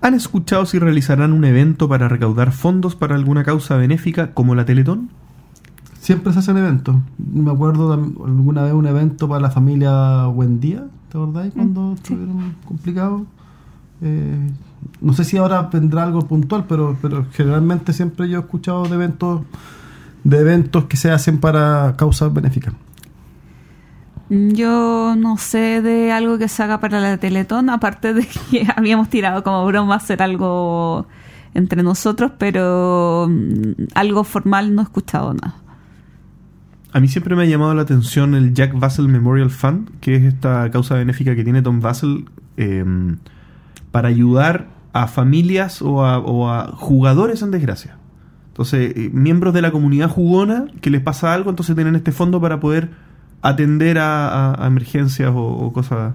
¿Han 0.00 0.14
escuchado 0.14 0.66
si 0.66 0.78
realizarán 0.78 1.32
un 1.32 1.44
evento 1.44 1.88
para 1.88 2.08
recaudar 2.08 2.52
fondos 2.52 2.94
para 2.94 3.14
alguna 3.14 3.42
causa 3.42 3.76
benéfica 3.76 4.32
como 4.32 4.54
la 4.54 4.64
Teletón? 4.64 5.08
Siempre 5.98 6.32
se 6.34 6.40
hacen 6.40 6.58
eventos. 6.58 6.96
Me 7.16 7.50
acuerdo 7.50 7.96
tam- 7.96 8.14
alguna 8.26 8.62
vez 8.64 8.74
un 8.74 8.86
evento 8.86 9.26
para 9.26 9.40
la 9.40 9.50
familia 9.50 10.26
Buendía, 10.26 10.84
¿te 11.08 11.16
acordáis? 11.16 11.54
Cuando 11.54 11.94
estuvieron 11.94 12.54
complicados. 12.66 13.22
Eh, 14.02 14.50
no 15.00 15.12
sé 15.12 15.24
si 15.24 15.36
ahora 15.36 15.62
vendrá 15.72 16.04
algo 16.04 16.26
puntual, 16.26 16.64
pero, 16.68 16.96
pero 17.00 17.26
generalmente 17.32 17.92
siempre 17.92 18.28
yo 18.28 18.38
he 18.38 18.40
escuchado 18.40 18.84
de 18.84 18.94
eventos 18.94 19.42
de 20.24 20.40
eventos 20.40 20.84
que 20.84 20.96
se 20.96 21.10
hacen 21.10 21.38
para 21.38 21.94
causas 21.96 22.32
benéficas. 22.32 22.74
Yo 24.30 25.14
no 25.16 25.36
sé 25.36 25.82
de 25.82 26.10
algo 26.10 26.38
que 26.38 26.48
se 26.48 26.62
haga 26.62 26.80
para 26.80 26.98
la 26.98 27.18
Teletón, 27.18 27.68
aparte 27.68 28.14
de 28.14 28.26
que 28.26 28.66
habíamos 28.76 29.10
tirado 29.10 29.44
como 29.44 29.64
broma 29.66 29.96
hacer 29.96 30.22
algo 30.22 31.06
entre 31.52 31.82
nosotros, 31.82 32.32
pero 32.38 33.28
mm, 33.28 33.84
algo 33.94 34.24
formal 34.24 34.74
no 34.74 34.80
he 34.80 34.84
escuchado 34.84 35.34
nada. 35.34 35.56
A 36.92 37.00
mí 37.00 37.08
siempre 37.08 37.36
me 37.36 37.42
ha 37.42 37.46
llamado 37.46 37.74
la 37.74 37.82
atención 37.82 38.34
el 38.34 38.54
Jack 38.54 38.78
Vassell 38.78 39.08
Memorial 39.08 39.50
Fund, 39.50 39.90
que 40.00 40.16
es 40.16 40.22
esta 40.22 40.70
causa 40.70 40.94
benéfica 40.94 41.34
que 41.34 41.44
tiene 41.44 41.60
Tom 41.60 41.80
Vassell 41.80 42.24
eh, 42.56 42.84
para 43.94 44.08
ayudar 44.08 44.66
a 44.92 45.06
familias 45.06 45.80
o 45.80 46.04
a, 46.04 46.18
o 46.18 46.50
a 46.50 46.66
jugadores 46.74 47.42
en 47.42 47.52
desgracia. 47.52 47.96
Entonces, 48.48 48.92
eh, 48.96 49.10
miembros 49.12 49.54
de 49.54 49.62
la 49.62 49.70
comunidad 49.70 50.08
jugona 50.10 50.66
que 50.80 50.90
les 50.90 51.00
pasa 51.00 51.32
algo, 51.32 51.50
entonces 51.50 51.76
tienen 51.76 51.94
este 51.94 52.10
fondo 52.10 52.40
para 52.40 52.58
poder 52.58 52.90
atender 53.40 53.98
a, 53.98 54.50
a- 54.50 54.64
a 54.64 54.66
emergencias 54.66 55.30
o, 55.32 55.44
o 55.44 55.72
cosas. 55.72 56.14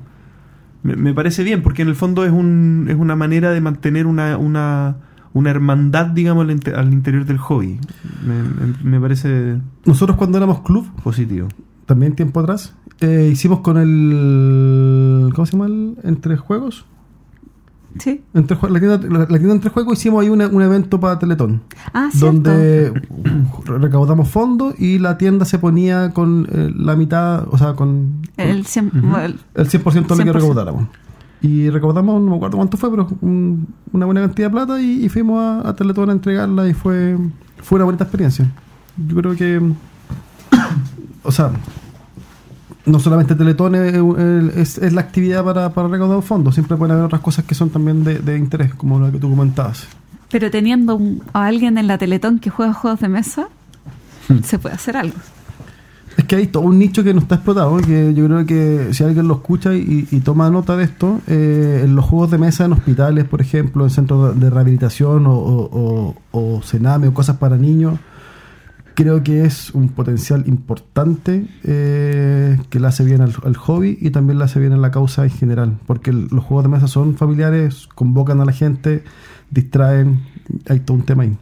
Me, 0.84 0.98
me 0.98 1.14
parece 1.14 1.44
bien, 1.46 1.62
porque 1.64 1.82
en 1.84 1.88
el 1.88 1.96
fondo 1.96 2.26
es, 2.26 2.32
un, 2.34 2.88
es 2.90 2.96
una 2.98 3.16
manera 3.16 3.52
de 3.52 3.62
mantener 3.62 4.08
una, 4.08 4.36
una, 4.38 4.98
una 5.32 5.50
hermandad, 5.50 6.08
digamos, 6.08 6.44
al, 6.44 6.52
inte- 6.52 6.74
al 6.76 6.92
interior 6.92 7.24
del 7.26 7.38
hobby. 7.38 7.80
Me, 8.28 8.44
me- 8.44 8.76
me 8.84 9.00
parece 9.00 9.58
Nosotros 9.86 10.18
cuando 10.18 10.38
éramos 10.38 10.62
club, 10.64 10.86
positivo. 11.02 11.48
también 11.86 12.14
tiempo 12.14 12.42
atrás, 12.42 12.76
eh, 13.00 13.30
hicimos 13.32 13.60
con 13.62 13.78
el... 13.78 15.32
¿Cómo 15.34 15.46
se 15.46 15.54
llama? 15.54 15.68
El, 15.68 15.96
entre 16.04 16.36
juegos. 16.36 16.86
¿Sí? 17.98 18.22
Entre, 18.34 18.56
la, 18.70 18.80
tienda, 18.80 18.98
la- 19.10 19.20
la 19.20 19.28
tienda 19.28 19.54
entre 19.54 19.70
juegos 19.72 19.98
hicimos 19.98 20.22
ahí 20.22 20.30
una- 20.30 20.48
un 20.48 20.62
evento 20.62 21.00
para 21.00 21.18
Teletón. 21.18 21.62
Ah, 21.94 22.10
donde 22.14 22.94
recaudamos 23.66 24.30
fondos 24.30 24.76
y 24.80 25.00
la 25.00 25.18
tienda 25.18 25.44
se 25.46 25.58
ponía 25.60 26.12
con 26.12 26.48
eh, 26.52 26.72
la 26.78 26.96
mitad, 26.96 27.48
o 27.52 27.58
sea, 27.58 27.74
con, 27.74 28.22
El, 28.38 28.64
cien- 28.66 28.92
bueno, 28.94 29.36
el 29.56 29.68
100% 29.68 30.16
de 30.16 30.26
lo 30.26 30.32
que 30.32 30.32
100%. 30.32 30.34
recaudáramos. 30.34 30.88
Y 31.42 31.70
recaudamos, 31.70 32.22
no 32.22 32.30
me 32.32 32.36
acuerdo 32.36 32.58
cuánto 32.58 32.78
fue, 32.78 32.90
pero 32.92 33.08
un- 33.22 33.68
una 33.92 34.06
buena 34.06 34.22
cantidad 34.22 34.48
de 34.50 34.52
plata 34.54 34.82
y, 34.82 35.06
y 35.06 35.10
fuimos 35.10 35.40
a, 35.42 35.70
a 35.70 35.76
Teletón 35.76 36.10
a 36.10 36.14
entregarla 36.14 36.68
y 36.68 36.74
fue, 36.74 37.18
fue 37.62 37.78
una 37.78 37.86
bonita 37.86 38.04
experiencia. 38.04 38.50
Yo 39.08 39.16
creo 39.16 39.36
que, 39.36 39.62
o 41.24 41.32
sea, 41.32 41.52
no 42.90 43.00
solamente 43.00 43.36
Teletón 43.36 43.76
es, 43.76 43.94
es- 44.56 44.78
es 44.78 44.94
la 44.94 45.02
actividad 45.02 45.44
para, 45.44 45.74
para 45.74 45.88
recaudar 45.88 46.22
fondos, 46.22 46.54
siempre 46.56 46.76
pueden 46.78 46.94
haber 46.94 47.06
otras 47.06 47.22
cosas 47.22 47.46
que 47.46 47.56
son 47.56 47.70
también 47.70 48.04
de, 48.04 48.20
de 48.20 48.38
interés, 48.38 48.74
como 48.74 49.00
lo 49.00 49.12
que 49.12 49.20
tú 49.20 49.30
comentabas. 49.30 49.88
Pero 50.32 50.52
teniendo 50.52 50.96
un- 50.96 51.24
a 51.34 51.46
alguien 51.46 51.78
en 51.78 51.88
la 51.88 51.98
Teletón 51.98 52.40
que 52.40 52.50
juega 52.50 52.74
juegos 52.74 53.00
de 53.00 53.08
mesa, 53.10 53.48
se 54.44 54.60
puede 54.60 54.76
hacer 54.76 54.96
algo. 54.98 55.16
Es 56.18 56.26
que 56.26 56.36
hay 56.36 56.48
todo 56.48 56.64
un 56.64 56.78
nicho 56.78 57.02
que 57.04 57.14
no 57.14 57.22
está 57.22 57.36
explotado, 57.36 57.78
que 57.78 58.14
yo 58.14 58.26
creo 58.26 58.46
que 58.46 58.94
si 58.94 59.04
alguien 59.06 59.28
lo 59.28 59.36
escucha 59.36 59.74
y, 59.74 60.06
y 60.12 60.20
toma 60.20 60.50
nota 60.50 60.76
de 60.76 60.84
esto, 60.84 61.22
eh, 61.28 61.82
en 61.86 61.96
los 61.96 62.04
juegos 62.06 62.30
de 62.32 62.38
mesa 62.38 62.66
en 62.66 62.74
hospitales, 62.74 63.24
por 63.26 63.40
ejemplo, 63.42 63.86
en 63.86 63.90
centros 63.90 64.38
de 64.38 64.50
rehabilitación 64.50 65.26
o, 65.28 65.34
o, 65.34 66.16
o- 66.32 66.58
o 66.58 66.62
cename 66.62 67.08
o 67.08 67.14
cosas 67.14 67.38
para 67.38 67.56
niños, 67.56 68.00
creo 69.02 69.24
que 69.24 69.46
es 69.46 69.72
un 69.72 69.88
potencial 69.88 70.44
importante 70.48 71.46
eh, 71.64 72.58
que 72.70 72.80
le 72.82 72.88
hace 72.88 73.06
bien 73.06 73.22
al, 73.22 73.34
al 73.46 73.56
hobby 73.56 73.98
y 74.02 74.10
también 74.10 74.38
le 74.40 74.44
hace 74.44 74.60
bien 74.60 74.74
a 74.74 74.78
la 74.78 74.92
causa 74.92 75.24
en 75.24 75.30
general, 75.30 75.78
porque 75.88 76.10
el- 76.10 76.28
los 76.32 76.44
juegos 76.44 76.64
de 76.66 76.70
mesa 76.70 76.88
son 76.90 77.16
familiares, 77.16 77.88
convocan 77.96 78.42
a 78.42 78.46
la 78.46 78.52
gente, 78.52 79.06
distraen, 79.52 80.20
hay 80.68 80.82
todo 80.82 80.98
un 80.98 81.04
tema 81.04 81.24
ahí. 81.24 81.38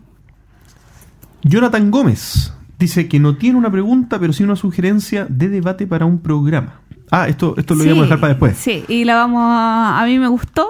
Jonathan 1.44 1.90
Gómez 1.92 2.54
dice 2.78 3.08
que 3.08 3.20
no 3.20 3.38
tiene 3.38 3.58
una 3.58 3.72
pregunta, 3.72 4.20
pero 4.20 4.34
sí 4.34 4.44
una 4.44 4.56
sugerencia 4.56 5.26
de 5.28 5.50
debate 5.50 5.88
para 5.88 6.06
un 6.06 6.20
programa. 6.20 6.82
Ah, 7.10 7.28
esto, 7.28 7.56
esto 7.58 7.74
lo 7.74 7.82
Sí, 7.82 7.88
íbamos 7.88 8.04
a 8.04 8.06
dejar 8.06 8.20
para 8.20 8.34
después. 8.34 8.58
Sí, 8.58 8.84
y 8.88 9.04
la 9.06 9.16
vamos 9.16 9.42
a... 9.44 10.00
A 10.02 10.06
mí 10.06 10.20
me 10.20 10.28
gustó. 10.28 10.68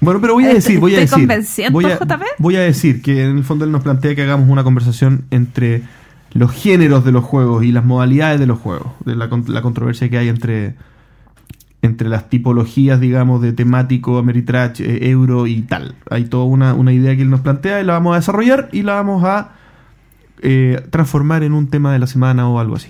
Bueno, 0.00 0.20
pero 0.20 0.32
voy 0.32 0.46
a 0.46 0.54
decir, 0.54 0.80
voy 0.80 0.94
a 0.94 1.02
estoy 1.02 1.20
decir. 1.20 1.28
convenciendo, 1.28 1.72
voy 1.76 1.84
a, 1.84 1.98
JP. 1.98 2.22
voy 2.38 2.56
a 2.56 2.60
decir 2.60 3.02
que 3.02 3.22
en 3.22 3.36
el 3.36 3.44
fondo 3.44 3.66
él 3.66 3.70
nos 3.70 3.82
plantea 3.82 4.14
que 4.16 4.22
hagamos 4.22 4.48
una 4.48 4.64
conversación 4.64 5.26
entre 5.30 5.82
los 6.32 6.52
géneros 6.52 7.04
de 7.04 7.12
los 7.12 7.24
juegos 7.24 7.64
y 7.64 7.72
las 7.72 7.84
modalidades 7.84 8.38
de 8.40 8.46
los 8.46 8.58
juegos, 8.58 8.92
de 9.04 9.16
la, 9.16 9.28
con- 9.28 9.44
la 9.48 9.62
controversia 9.62 10.08
que 10.08 10.18
hay 10.18 10.28
entre 10.28 10.74
entre 11.82 12.10
las 12.10 12.28
tipologías, 12.28 13.00
digamos, 13.00 13.40
de 13.40 13.54
temático, 13.54 14.18
Ameritrash, 14.18 14.82
eh, 14.82 15.08
Euro 15.08 15.46
y 15.46 15.62
tal. 15.62 15.94
Hay 16.10 16.24
toda 16.24 16.44
una, 16.44 16.74
una 16.74 16.92
idea 16.92 17.16
que 17.16 17.22
él 17.22 17.30
nos 17.30 17.40
plantea 17.40 17.80
y 17.80 17.84
la 17.84 17.94
vamos 17.94 18.12
a 18.12 18.16
desarrollar 18.16 18.68
y 18.70 18.82
la 18.82 18.92
vamos 18.94 19.24
a 19.24 19.52
eh, 20.42 20.86
transformar 20.90 21.42
en 21.42 21.54
un 21.54 21.68
tema 21.68 21.90
de 21.90 21.98
la 21.98 22.06
semana 22.06 22.46
o 22.50 22.60
algo 22.60 22.76
así. 22.76 22.88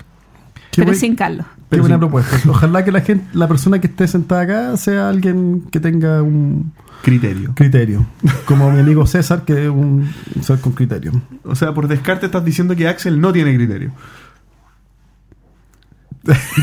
Pero 0.74 0.92
sin 0.94 1.14
Carlos. 1.14 1.46
Pero 1.70 1.82
buena 1.84 1.96
sí. 1.96 2.00
propuesta. 2.00 2.36
Ojalá 2.50 2.84
que 2.84 2.92
la 2.92 3.00
gente, 3.00 3.24
la 3.32 3.48
persona 3.48 3.80
que 3.80 3.86
esté 3.86 4.06
sentada 4.08 4.42
acá 4.42 4.76
sea 4.76 5.08
alguien 5.08 5.62
que 5.70 5.80
tenga 5.80 6.22
un 6.22 6.72
Criterio. 7.02 7.52
criterio. 7.54 8.04
Como 8.44 8.70
mi 8.70 8.80
amigo 8.80 9.06
César, 9.06 9.44
que 9.46 9.64
es 9.64 9.70
un, 9.70 10.06
un 10.34 10.42
ser 10.42 10.58
con 10.60 10.72
criterio. 10.72 11.12
O 11.44 11.54
sea, 11.54 11.72
por 11.72 11.88
descarte 11.88 12.26
estás 12.26 12.44
diciendo 12.44 12.76
que 12.76 12.86
Axel 12.88 13.18
no 13.20 13.32
tiene 13.32 13.54
criterio. 13.54 13.92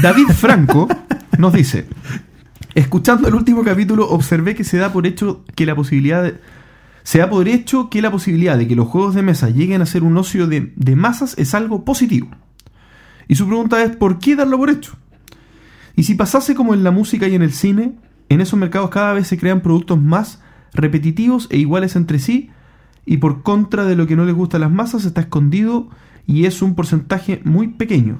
David 0.04 0.28
Franco 0.36 0.88
nos 1.40 1.54
dice, 1.54 1.88
escuchando 2.76 3.28
el 3.28 3.34
último 3.36 3.64
capítulo 3.64 4.08
observé 4.10 4.54
que 4.56 4.64
se 4.64 4.78
da 4.78 4.94
por 4.94 5.08
hecho 5.08 5.44
que 5.56 5.66
la 5.66 5.76
posibilidad 5.76 6.24
de- 6.24 6.40
se 7.04 7.20
da 7.20 7.30
por 7.30 7.48
hecho 7.48 7.90
que 7.90 8.02
la 8.02 8.12
posibilidad 8.12 8.58
de 8.58 8.68
que 8.68 8.76
los 8.76 8.88
juegos 8.88 9.16
de 9.16 9.24
mesa 9.24 9.50
lleguen 9.50 9.82
a 9.82 9.86
ser 9.86 10.04
un 10.04 10.18
ocio 10.18 10.46
de, 10.46 10.74
de 10.76 10.96
masas 10.96 11.34
es 11.38 11.56
algo 11.56 11.84
positivo. 11.86 12.28
Y 13.28 13.36
su 13.36 13.48
pregunta 13.48 13.82
es, 13.84 13.96
¿por 13.96 14.20
qué 14.20 14.36
darlo 14.36 14.58
por 14.58 14.70
hecho? 14.70 14.96
Y 15.96 16.04
si 16.04 16.16
pasase 16.16 16.56
como 16.56 16.74
en 16.74 16.84
la 16.84 16.92
música 16.92 17.28
y 17.28 17.36
en 17.36 17.42
el 17.42 17.54
cine, 17.54 17.96
en 18.30 18.42
esos 18.42 18.60
mercados 18.60 18.90
cada 18.90 19.14
vez 19.14 19.28
se 19.28 19.38
crean 19.38 19.62
productos 19.62 20.02
más 20.02 20.42
repetitivos 20.74 21.48
e 21.50 21.58
iguales 21.58 21.96
entre 21.96 22.20
sí, 22.20 22.52
y 23.06 23.18
por 23.18 23.42
contra 23.42 23.86
de 23.86 23.96
lo 23.96 24.06
que 24.06 24.16
no 24.16 24.26
les 24.26 24.36
gusta 24.36 24.58
a 24.58 24.60
las 24.60 24.72
masas 24.72 25.06
está 25.06 25.22
escondido 25.22 25.90
y 26.26 26.46
es 26.46 26.62
un 26.62 26.76
porcentaje 26.76 27.42
muy 27.46 27.70
pequeño. 27.70 28.20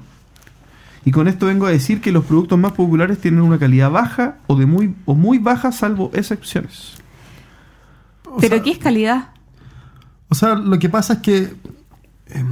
Y 1.04 1.10
con 1.10 1.28
esto 1.28 1.46
vengo 1.46 1.66
a 1.66 1.70
decir 1.70 2.00
que 2.00 2.10
los 2.10 2.24
productos 2.24 2.58
más 2.58 2.72
populares 2.72 3.18
tienen 3.18 3.42
una 3.42 3.58
calidad 3.58 3.90
baja 3.90 4.38
o 4.46 4.56
de 4.56 4.66
muy 4.66 4.94
o 5.04 5.14
muy 5.14 5.38
baja 5.38 5.72
salvo 5.72 6.10
excepciones. 6.14 6.94
O 8.24 8.38
¿Pero 8.38 8.56
sea, 8.56 8.62
qué 8.62 8.70
es 8.72 8.78
calidad? 8.78 9.28
O 10.28 10.34
sea, 10.34 10.54
lo 10.54 10.78
que 10.78 10.88
pasa 10.88 11.14
es 11.14 11.18
que 11.20 11.36
eh, 12.26 12.44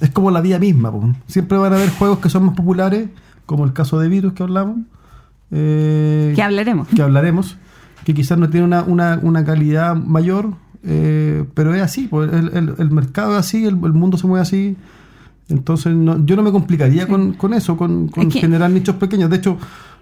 es 0.00 0.10
como 0.10 0.30
la 0.30 0.40
vida 0.40 0.58
misma. 0.58 0.90
po. 0.92 1.12
Siempre 1.26 1.58
van 1.58 1.72
a 1.72 1.76
haber 1.76 1.90
juegos 1.90 2.18
que 2.18 2.28
son 2.30 2.44
más 2.46 2.54
populares, 2.54 3.08
como 3.46 3.64
el 3.64 3.72
caso 3.72 3.98
de 3.98 4.08
Virus 4.08 4.32
que 4.34 4.42
hablamos. 4.42 4.78
eh, 5.50 6.32
Que 6.36 6.42
hablaremos. 6.42 6.88
que 6.88 7.02
hablaremos, 7.02 7.56
que 8.04 8.14
quizás 8.14 8.38
no 8.38 8.48
tiene 8.48 8.66
una, 8.66 8.82
una, 8.84 9.18
una 9.22 9.44
calidad 9.44 9.96
mayor, 9.96 10.54
eh, 10.84 11.44
pero 11.54 11.74
es 11.74 11.82
así, 11.82 12.08
el, 12.12 12.50
el- 12.54 12.74
el 12.78 12.90
mercado 12.90 13.32
es 13.32 13.38
así, 13.40 13.64
el, 13.64 13.74
el 13.84 13.92
mundo 13.92 14.16
se 14.16 14.26
mueve 14.26 14.42
así. 14.42 14.76
Entonces 15.48 15.94
no- 15.94 16.24
yo 16.24 16.36
no 16.36 16.42
me 16.42 16.52
complicaría 16.52 17.08
con, 17.08 17.32
con 17.32 17.52
eso, 17.54 17.76
con, 17.76 18.08
con 18.08 18.28
Es 18.28 18.34
que- 18.34 18.40
generar 18.40 18.70
nichos 18.70 18.94
pequeños. 18.96 19.28
De 19.30 19.36
hecho, 19.36 19.58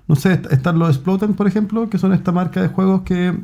no 0.06 0.14
sé, 0.16 0.34
est- 0.34 0.52
están 0.52 0.78
los 0.78 0.90
Exploten, 0.90 1.32
por 1.34 1.46
ejemplo, 1.46 1.88
que 1.88 1.96
son 1.98 2.12
esta 2.12 2.32
marca 2.32 2.60
de 2.60 2.68
juegos 2.68 3.02
que 3.02 3.34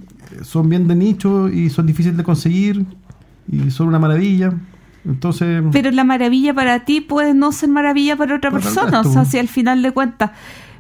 son 0.43 0.69
bien 0.69 0.87
de 0.87 0.95
nicho 0.95 1.49
y 1.49 1.71
son 1.71 1.87
difíciles 1.87 2.17
de 2.19 2.23
conseguir 2.25 2.85
y 3.51 3.71
son 3.71 3.89
una 3.89 3.99
maravilla. 3.99 4.53
Entonces, 5.05 5.63
Pero 5.73 5.91
la 5.91 6.05
maravilla 6.05 6.55
para 6.55 6.85
ti 6.85 7.01
puede 7.01 7.35
no 7.35 7.53
ser 7.53 7.69
maravilla 7.69 8.17
para 8.17 8.37
otra 8.37 8.51
Para 8.51 8.63
persona. 8.63 9.01
O 9.01 9.05
sea, 9.05 9.25
si 9.25 9.39
al 9.39 9.49
final 9.49 9.83
de 9.83 9.93
cuentas 9.93 10.31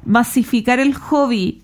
masificar 0.04 0.80
el 0.80 0.94
hobby... 0.94 1.62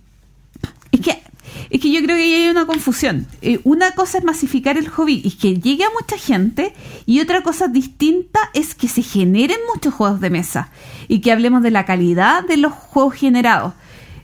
Es 0.93 1.01
que, 1.01 1.23
es 1.70 1.81
que 1.81 1.91
yo 1.91 2.03
creo 2.03 2.16
que 2.16 2.23
ahí 2.23 2.35
hay 2.35 2.49
una 2.51 2.66
confusión. 2.66 3.27
Eh, 3.43 3.61
una 3.65 3.93
cosa 3.93 4.19
es 4.19 4.24
masificar 4.24 4.77
el 4.77 4.89
hobby 4.89 5.23
y 5.24 5.31
que 5.32 5.59
llegue 5.59 5.85
a 5.85 5.91
mucha 5.91 6.19
gente 6.19 6.74
y 7.07 7.20
otra 7.20 7.43
cosa 7.43 7.69
distinta 7.69 8.41
es 8.55 8.74
que 8.74 8.89
se 8.89 9.03
generen 9.03 9.59
muchos 9.73 9.95
juegos 9.95 10.20
de 10.20 10.31
mesa 10.31 10.70
y 11.09 11.20
que 11.20 11.32
hablemos 11.32 11.62
de 11.62 11.70
la 11.70 11.85
calidad 11.85 12.45
de 12.45 12.57
los 12.57 12.73
juegos 12.73 13.15
generados. 13.15 13.73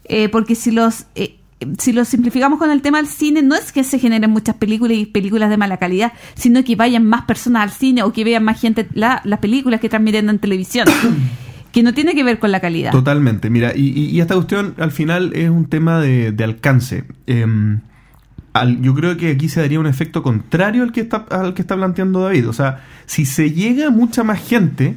Eh, 0.05 0.29
porque 0.29 0.55
si 0.55 0.71
los... 0.71 1.07
eh, 1.15 1.37
si 1.79 1.93
lo 1.93 2.05
simplificamos 2.05 2.59
con 2.59 2.71
el 2.71 2.83
tema 2.83 2.99
del 2.99 3.07
cine, 3.07 3.43
no 3.43 3.55
es 3.55 3.73
que 3.73 3.83
se 3.85 3.99
generen 3.99 4.31
muchas 4.31 4.57
películas 4.57 4.97
y 4.99 5.07
películas 5.07 5.49
de 5.51 5.57
mala 5.57 5.79
calidad, 5.79 6.13
sino 6.35 6.63
que 6.65 6.77
vayan 6.77 7.05
más 7.05 7.23
personas 7.23 7.63
al 7.63 7.71
cine 7.71 8.03
o 8.03 8.13
que 8.13 8.25
vean 8.25 8.45
más 8.45 8.61
gente 8.61 8.87
la- 8.93 9.23
las 9.25 9.39
películas 9.39 9.81
que 9.81 9.89
transmiten 9.89 10.29
en 10.29 10.39
televisión, 10.39 10.87
que 11.73 11.83
no 11.83 11.95
tiene 11.95 12.15
que 12.15 12.25
ver 12.25 12.39
con 12.39 12.53
la 12.53 12.61
calidad. 12.61 12.93
Totalmente, 12.93 13.49
mira, 13.51 13.73
y, 13.75 13.89
y- 13.99 14.11
y 14.11 14.21
esta 14.21 14.35
cuestión 14.35 14.75
al 14.79 14.91
final 14.93 15.33
es 15.35 15.49
un 15.51 15.65
tema 15.67 15.99
de, 16.01 16.33
de 16.33 16.45
alcance. 16.45 17.05
Eh, 17.27 17.47
al- 18.53 18.81
yo 18.83 18.95
creo 18.95 19.17
que 19.17 19.31
aquí 19.31 19.49
se 19.49 19.61
daría 19.61 19.81
un 19.81 19.87
efecto 19.87 20.23
contrario 20.23 20.83
al 20.83 20.93
que, 20.93 21.01
está, 21.03 21.27
al 21.31 21.55
que 21.55 21.63
está 21.63 21.77
planteando 21.77 22.21
David. 22.23 22.49
O 22.49 22.53
sea, 22.53 22.85
si 23.07 23.25
se 23.27 23.51
llega 23.53 23.89
a 23.89 23.91
mucha 23.91 24.25
más 24.25 24.47
gente, 24.47 24.97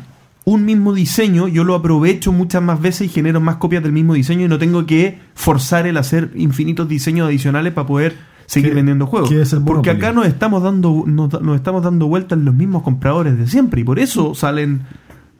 un 0.50 0.66
mismo 0.66 0.94
diseño, 0.94 1.48
yo 1.48 1.64
lo 1.64 1.76
aprovecho 1.76 2.32
muchas 2.32 2.62
más 2.62 2.82
veces 2.82 3.08
y 3.08 3.10
genero 3.10 3.40
más 3.40 3.58
copias 3.58 3.84
del 3.84 3.92
mismo 3.92 4.16
diseño 4.16 4.46
y 4.46 4.48
no 4.48 4.58
tengo 4.58 4.86
que 4.86 5.20
forzar 5.36 5.86
el 5.86 5.96
hacer 5.98 6.32
infinitos 6.36 6.88
diseños 6.90 7.28
adicionales 7.28 7.72
para 7.74 7.86
poder 7.86 8.16
seguir 8.48 8.74
vendiendo 8.74 9.06
juegos. 9.06 9.30
Porque 9.64 9.92
acá 9.92 10.12
nos 10.12 10.26
estamos 10.26 10.64
dando 10.64 11.04
nos, 11.06 11.40
nos 11.40 11.56
estamos 11.56 11.84
dando 11.84 12.08
vueltas 12.08 12.40
los 12.40 12.56
mismos 12.56 12.82
compradores 12.82 13.38
de 13.38 13.46
siempre 13.46 13.82
y 13.82 13.84
por 13.84 14.00
eso 14.00 14.34
salen 14.34 14.82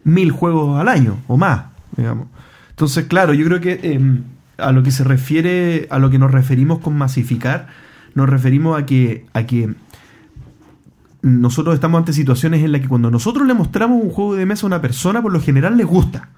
mil 0.04 0.32
juegos 0.32 0.80
al 0.80 0.88
año 0.88 1.18
o 1.28 1.38
más, 1.38 1.66
digamos. 1.98 2.28
Entonces, 2.70 3.06
claro, 3.06 3.34
yo 3.34 3.46
creo 3.46 3.60
que 3.60 3.80
eh, 3.82 4.22
a 4.58 4.72
lo 4.72 4.84
que 4.84 4.92
se 4.92 5.04
refiere, 5.04 5.88
a 5.90 5.98
lo 5.98 6.12
que 6.12 6.20
nos 6.20 6.32
referimos 6.32 6.80
con 6.80 6.96
masificar, 6.96 7.68
nos 8.14 8.30
referimos 8.30 8.80
a 8.80 8.86
que, 8.86 9.26
a 9.34 9.44
que 9.44 9.74
nosotros 11.22 11.76
estamos 11.76 12.00
ante 12.00 12.14
situaciones 12.14 12.64
en 12.64 12.72
las 12.72 12.82
que 12.82 12.88
cuando 12.88 13.12
nosotros 13.12 13.46
le 13.46 13.54
mostramos 13.54 14.02
un 14.02 14.10
juego 14.10 14.36
de 14.36 14.46
mesa 14.46 14.66
a 14.66 14.68
una 14.68 14.82
persona, 14.82 15.22
por 15.22 15.32
lo 15.32 15.42
general 15.42 15.78
les 15.78 15.86
gusta. 15.86 16.30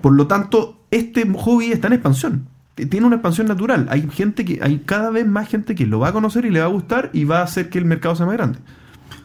Por 0.00 0.12
lo 0.14 0.26
tanto, 0.26 0.80
este 0.90 1.30
hobby 1.32 1.72
está 1.72 1.86
en 1.88 1.92
expansión. 1.94 2.48
Tiene 2.74 3.06
una 3.06 3.16
expansión 3.16 3.46
natural. 3.46 3.86
Hay 3.90 4.08
gente 4.10 4.44
que, 4.44 4.58
hay 4.62 4.78
cada 4.80 5.10
vez 5.10 5.26
más 5.26 5.48
gente 5.48 5.74
que 5.74 5.86
lo 5.86 5.98
va 6.00 6.08
a 6.08 6.12
conocer 6.12 6.44
y 6.46 6.50
le 6.50 6.60
va 6.60 6.66
a 6.66 6.70
gustar 6.70 7.10
y 7.12 7.24
va 7.24 7.40
a 7.40 7.42
hacer 7.44 7.68
que 7.68 7.78
el 7.78 7.84
mercado 7.84 8.16
sea 8.16 8.26
más 8.26 8.34
grande. 8.36 8.58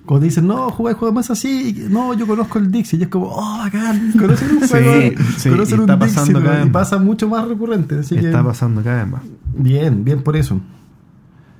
Cuando 0.05 0.25
dicen, 0.25 0.47
no, 0.47 0.69
jugáis 0.69 0.97
juegos 0.97 1.15
más 1.15 1.29
así, 1.31 1.85
no, 1.89 2.13
yo 2.13 2.27
conozco 2.27 2.59
el 2.59 2.71
Dixie, 2.71 2.97
y 2.99 3.03
es 3.03 3.07
como, 3.09 3.27
oh, 3.27 3.57
bacán, 3.57 4.11
conocen 4.17 4.51
un 4.57 4.61
Sí, 4.61 4.67
juego, 4.69 5.21
sí, 5.37 5.49
conocen 5.49 5.79
y 5.79 5.81
un 5.81 5.89
está 5.89 5.95
Dixie, 5.97 6.15
pasando 6.15 6.41
cada 6.43 6.57
vez 6.57 6.67
y 6.67 6.69
pasa 6.69 6.97
mucho 6.97 7.27
más 7.27 7.45
recurrente, 7.47 7.99
así 7.99 8.15
Está 8.15 8.37
que, 8.37 8.43
pasando 8.45 8.81
cada 8.83 9.03
vez 9.03 9.11
más. 9.11 9.21
bien, 9.53 10.03
bien 10.05 10.23
por 10.23 10.37
eso. 10.37 10.61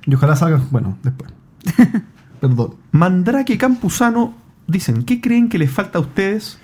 Y 0.06 0.14
ojalá 0.14 0.34
salgan, 0.36 0.62
bueno, 0.70 0.96
después. 1.02 1.30
Perdón. 2.40 2.74
Mandrake 2.92 3.58
Campuzano 3.58 4.34
dicen, 4.66 5.04
¿qué 5.04 5.20
creen 5.20 5.48
que 5.48 5.58
les 5.58 5.70
falta 5.70 5.98
a 5.98 6.02
ustedes? 6.02 6.58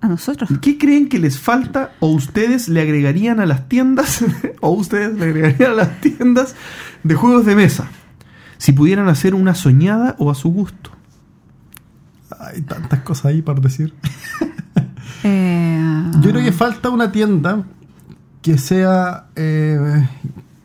A 0.00 0.08
nosotros. 0.08 0.50
¿Qué 0.60 0.78
creen 0.78 1.08
que 1.08 1.18
les 1.20 1.38
falta 1.38 1.92
o 2.00 2.08
ustedes 2.08 2.68
le 2.68 2.80
agregarían 2.80 3.38
a 3.38 3.46
las 3.46 3.68
tiendas 3.68 4.24
o 4.60 4.70
ustedes 4.70 5.16
le 5.18 5.26
agregarían 5.26 5.70
a 5.72 5.74
las 5.74 6.00
tiendas 6.00 6.56
de 7.04 7.14
juegos 7.14 7.46
de 7.46 7.54
mesa? 7.54 7.86
Si 8.58 8.72
pudieran 8.72 9.08
hacer 9.08 9.34
una 9.34 9.54
soñada 9.54 10.16
o 10.18 10.30
a 10.30 10.34
su 10.34 10.50
gusto. 10.50 10.90
Hay 12.40 12.62
tantas 12.62 13.00
cosas 13.00 13.26
ahí 13.26 13.42
para 13.42 13.60
decir. 13.60 13.94
Eh, 15.24 16.10
Yo 16.20 16.30
creo 16.32 16.42
que 16.42 16.50
falta 16.50 16.90
una 16.90 17.12
tienda 17.12 17.62
que 18.40 18.58
sea. 18.58 19.26
eh, 19.36 20.08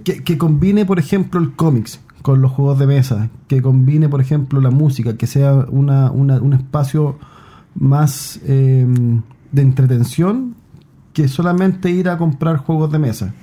que, 0.03 0.23
que 0.23 0.38
combine, 0.39 0.84
por 0.84 0.98
ejemplo, 0.98 1.39
el 1.39 1.53
cómics 1.53 1.99
con 2.28 2.41
los 2.41 2.52
juegos 2.52 2.78
de 2.78 2.88
mesa. 2.88 3.30
Que 3.48 3.62
combine, 3.62 4.10
por 4.10 4.20
ejemplo, 4.22 4.60
la 4.60 4.70
música. 4.70 5.16
Que 5.18 5.28
sea 5.28 5.54
una, 5.70 6.12
una- 6.12 6.41
un 6.41 6.54
espacio 6.54 7.18
más 7.74 8.40
eh, 8.44 8.86
de 9.52 9.62
entretención 9.62 10.56
que 11.14 11.28
solamente 11.30 11.90
ir 11.90 12.10
a 12.10 12.18
comprar 12.18 12.58
juegos 12.58 12.91
de 12.91 12.99
mesa. 12.99 13.34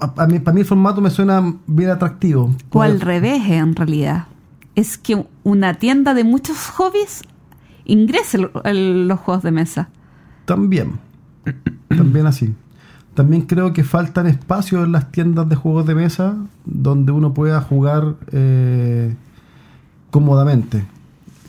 A- 0.00 0.14
a 0.24 0.26
mí- 0.26 0.38
para 0.40 0.54
mí 0.54 0.62
el 0.62 0.66
formato 0.66 1.00
me 1.00 1.10
suena 1.10 1.54
bien 1.66 1.90
atractivo. 1.90 2.54
o 2.70 2.82
al 2.82 3.00
revés, 3.00 3.42
en 3.48 3.76
realidad. 3.76 4.26
Es 4.74 4.96
que 4.96 5.26
una 5.44 5.74
tienda 5.74 6.14
de 6.14 6.24
muchos 6.24 6.56
hobbies 6.70 7.22
ingrese 7.84 8.38
el- 8.38 8.50
el- 8.64 9.06
los 9.08 9.20
juegos 9.20 9.42
de 9.44 9.50
mesa. 9.52 9.90
También. 10.46 10.92
También 11.88 12.26
así. 12.26 12.54
También 13.14 13.42
creo 13.42 13.72
que 13.72 13.84
faltan 13.84 14.26
espacios 14.26 14.84
en 14.86 14.92
las 14.92 15.12
tiendas 15.12 15.48
de 15.48 15.54
juegos 15.56 15.86
de 15.86 15.94
mesa 15.94 16.36
donde 16.64 17.12
uno 17.12 17.34
pueda 17.34 17.60
jugar 17.60 18.14
eh, 18.32 19.14
cómodamente. 20.10 20.84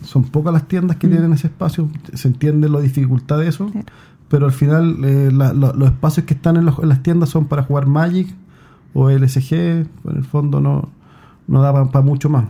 Son 0.03 0.23
pocas 0.25 0.53
las 0.53 0.67
tiendas 0.67 0.97
que 0.97 1.07
Mm. 1.07 1.11
tienen 1.11 1.33
ese 1.33 1.47
espacio. 1.47 1.89
Se 2.13 2.27
entiende 2.27 2.67
la 2.69 2.79
dificultad 2.81 3.39
de 3.39 3.47
eso. 3.47 3.67
Claro. 3.67 3.85
Pero 4.29 4.45
al 4.47 4.51
final 4.51 4.97
eh, 5.03 5.29
la- 5.31 5.53
la- 5.53 5.73
los 5.73 5.89
espacios 5.89 6.25
que 6.25 6.33
están 6.33 6.57
en, 6.57 6.65
los- 6.65 6.79
en 6.79 6.89
las 6.89 7.03
tiendas 7.03 7.29
son 7.29 7.45
para 7.45 7.63
jugar 7.63 7.85
Magic 7.87 8.27
o 8.93 9.09
LSG. 9.09 9.53
En 9.53 9.87
el 10.17 10.23
fondo 10.25 10.59
no, 10.59 10.89
no 11.47 11.61
da 11.61 11.71
para 11.91 12.03
mucho 12.05 12.29
más. 12.29 12.45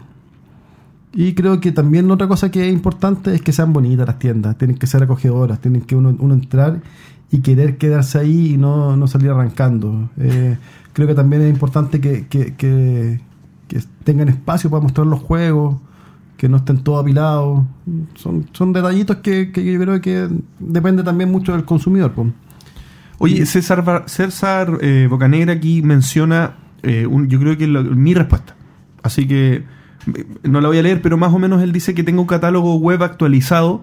Y 1.15 1.33
creo 1.35 1.59
que 1.59 1.71
también 1.71 2.09
otra 2.09 2.27
cosa 2.27 2.49
que 2.49 2.67
es 2.67 2.73
importante 2.73 3.35
es 3.35 3.41
que 3.43 3.51
sean 3.51 3.71
bonitas 3.71 4.07
las 4.07 4.17
tiendas, 4.17 4.57
tienen 4.57 4.77
que 4.77 4.87
ser 4.87 5.03
acogedoras, 5.03 5.59
tienen 5.59 5.81
que 5.81 5.95
uno, 5.95 6.15
uno 6.17 6.33
entrar 6.33 6.81
y 7.33 7.39
querer 7.41 7.77
quedarse 7.77 8.19
ahí 8.19 8.53
y 8.53 8.57
no, 8.57 8.95
no 8.95 9.07
salir 9.07 9.31
arrancando. 9.31 10.09
Eh, 10.19 10.55
creo 10.93 11.07
que 11.07 11.15
también 11.15 11.41
es 11.41 11.49
importante 11.49 11.99
que, 11.99 12.27
que- 12.27 12.53
que- 12.55 13.19
que 13.67 13.79
tengan 14.03 14.29
espacio 14.29 14.69
para 14.69 14.83
mostrar 14.83 15.07
los 15.07 15.19
juegos, 15.19 15.77
que 16.37 16.47
no 16.47 16.57
estén 16.57 16.77
todos 16.83 17.01
apilados. 17.01 17.63
Son, 18.15 18.45
son 18.53 18.71
detallitos 18.71 19.17
que, 19.17 19.51
yo 19.51 19.79
creo 19.79 19.99
que 19.99 20.29
depende 20.59 21.01
también 21.03 21.31
mucho 21.31 21.53
del 21.53 21.65
consumidor. 21.65 22.11
pues. 22.11 22.27
Oye, 23.17 23.45
César, 23.45 24.03
César 24.07 24.77
eh, 24.81 25.07
Bocanegra 25.09 25.53
aquí 25.53 25.81
menciona, 25.81 26.55
eh, 26.83 27.07
un- 27.07 27.27
yo 27.29 27.39
creo 27.39 27.57
que 27.57 27.65
lo- 27.67 27.83
mi 27.83 28.13
respuesta. 28.13 28.55
Así 29.01 29.27
que 29.27 29.63
eh, 30.13 30.25
no 30.43 30.61
la 30.61 30.67
voy 30.67 30.77
a 30.77 30.83
leer, 30.83 31.01
pero 31.01 31.17
más 31.17 31.33
o 31.33 31.39
menos 31.39 31.63
él 31.63 31.71
dice 31.71 31.95
que 31.95 32.03
tengo 32.03 32.21
un 32.21 32.27
catálogo 32.27 32.75
web 32.75 33.01
actualizado 33.01 33.81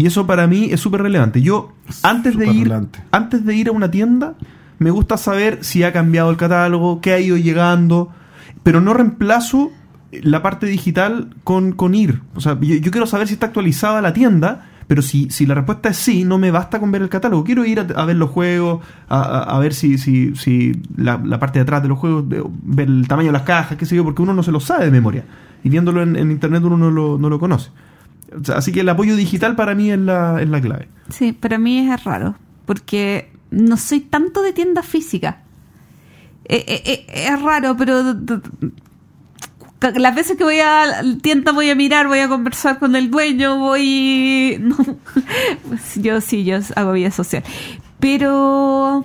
y 0.00 0.06
eso 0.06 0.26
para 0.26 0.46
mí 0.46 0.68
es 0.70 0.80
súper 0.80 1.02
relevante. 1.02 1.42
Yo, 1.42 1.72
antes 2.02 2.36
de, 2.38 2.46
ir, 2.46 2.62
relevante. 2.64 3.00
antes 3.12 3.44
de 3.44 3.54
ir 3.54 3.68
a 3.68 3.72
una 3.72 3.90
tienda, 3.90 4.34
me 4.78 4.90
gusta 4.90 5.16
saber 5.18 5.58
si 5.62 5.82
ha 5.82 5.92
cambiado 5.92 6.30
el 6.30 6.36
catálogo, 6.38 7.00
qué 7.00 7.12
ha 7.12 7.20
ido 7.20 7.36
llegando, 7.36 8.10
pero 8.62 8.80
no 8.80 8.94
reemplazo 8.94 9.70
la 10.10 10.42
parte 10.42 10.66
digital 10.66 11.34
con, 11.44 11.72
con 11.72 11.94
ir. 11.94 12.22
O 12.34 12.40
sea, 12.40 12.58
yo, 12.60 12.76
yo 12.76 12.90
quiero 12.90 13.06
saber 13.06 13.28
si 13.28 13.34
está 13.34 13.46
actualizada 13.46 14.00
la 14.00 14.12
tienda, 14.12 14.66
pero 14.86 15.02
si, 15.02 15.30
si 15.30 15.46
la 15.46 15.54
respuesta 15.54 15.90
es 15.90 15.98
sí, 15.98 16.24
no 16.24 16.38
me 16.38 16.50
basta 16.50 16.80
con 16.80 16.90
ver 16.90 17.02
el 17.02 17.08
catálogo. 17.08 17.44
Quiero 17.44 17.64
ir 17.64 17.78
a, 17.80 17.82
a 17.82 18.04
ver 18.06 18.16
los 18.16 18.30
juegos, 18.30 18.80
a, 19.08 19.20
a- 19.20 19.42
a 19.56 19.58
ver 19.60 19.72
si, 19.74 19.98
si, 19.98 20.34
si 20.34 20.72
la, 20.96 21.20
la 21.22 21.38
parte 21.38 21.58
de 21.58 21.62
atrás 21.64 21.82
de 21.82 21.88
los 21.88 21.98
juegos, 21.98 22.28
de- 22.28 22.42
ver 22.62 22.88
el 22.88 23.06
tamaño 23.06 23.28
de 23.28 23.32
las 23.34 23.42
cajas, 23.42 23.76
qué 23.78 23.84
sé 23.86 23.94
yo, 23.96 24.02
porque 24.04 24.22
uno 24.22 24.32
no 24.32 24.42
se 24.42 24.50
lo 24.50 24.58
sabe 24.60 24.86
de 24.86 24.90
memoria. 24.90 25.24
Y 25.62 25.68
viéndolo 25.68 26.02
en, 26.02 26.16
en 26.16 26.30
internet 26.30 26.62
uno 26.64 26.76
no 26.78 26.90
lo, 26.90 27.18
no 27.18 27.28
lo 27.28 27.38
conoce. 27.38 27.70
Así 28.54 28.72
que 28.72 28.80
el 28.80 28.88
apoyo 28.88 29.16
digital 29.16 29.56
para 29.56 29.74
mí 29.74 29.90
es 29.90 29.98
la, 29.98 30.40
es 30.40 30.48
la 30.48 30.60
clave. 30.60 30.88
Sí, 31.08 31.32
para 31.32 31.58
mí 31.58 31.90
es 31.90 32.04
raro, 32.04 32.36
porque 32.66 33.32
no 33.50 33.76
soy 33.76 34.00
tanto 34.00 34.42
de 34.42 34.52
tienda 34.52 34.82
física. 34.82 35.42
Eh, 36.44 36.64
eh, 36.66 36.82
eh, 36.84 37.06
es 37.28 37.42
raro, 37.42 37.76
pero 37.76 38.02
las 39.94 40.14
veces 40.14 40.36
que 40.36 40.44
voy 40.44 40.60
a 40.60 41.02
tienda 41.22 41.52
voy 41.52 41.70
a 41.70 41.74
mirar, 41.74 42.06
voy 42.06 42.18
a 42.18 42.28
conversar 42.28 42.78
con 42.78 42.96
el 42.96 43.10
dueño, 43.10 43.58
voy... 43.58 44.62
yo 45.96 46.20
sí, 46.20 46.44
yo 46.44 46.58
hago 46.76 46.92
vida 46.92 47.10
social. 47.10 47.42
Pero 47.98 49.04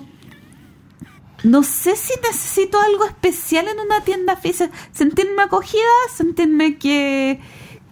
no 1.44 1.62
sé 1.62 1.96
si 1.96 2.14
necesito 2.22 2.80
algo 2.80 3.04
especial 3.04 3.68
en 3.68 3.78
una 3.80 4.02
tienda 4.02 4.36
física. 4.36 4.70
Sentirme 4.92 5.42
acogida, 5.42 5.82
sentirme 6.14 6.76
que, 6.76 7.40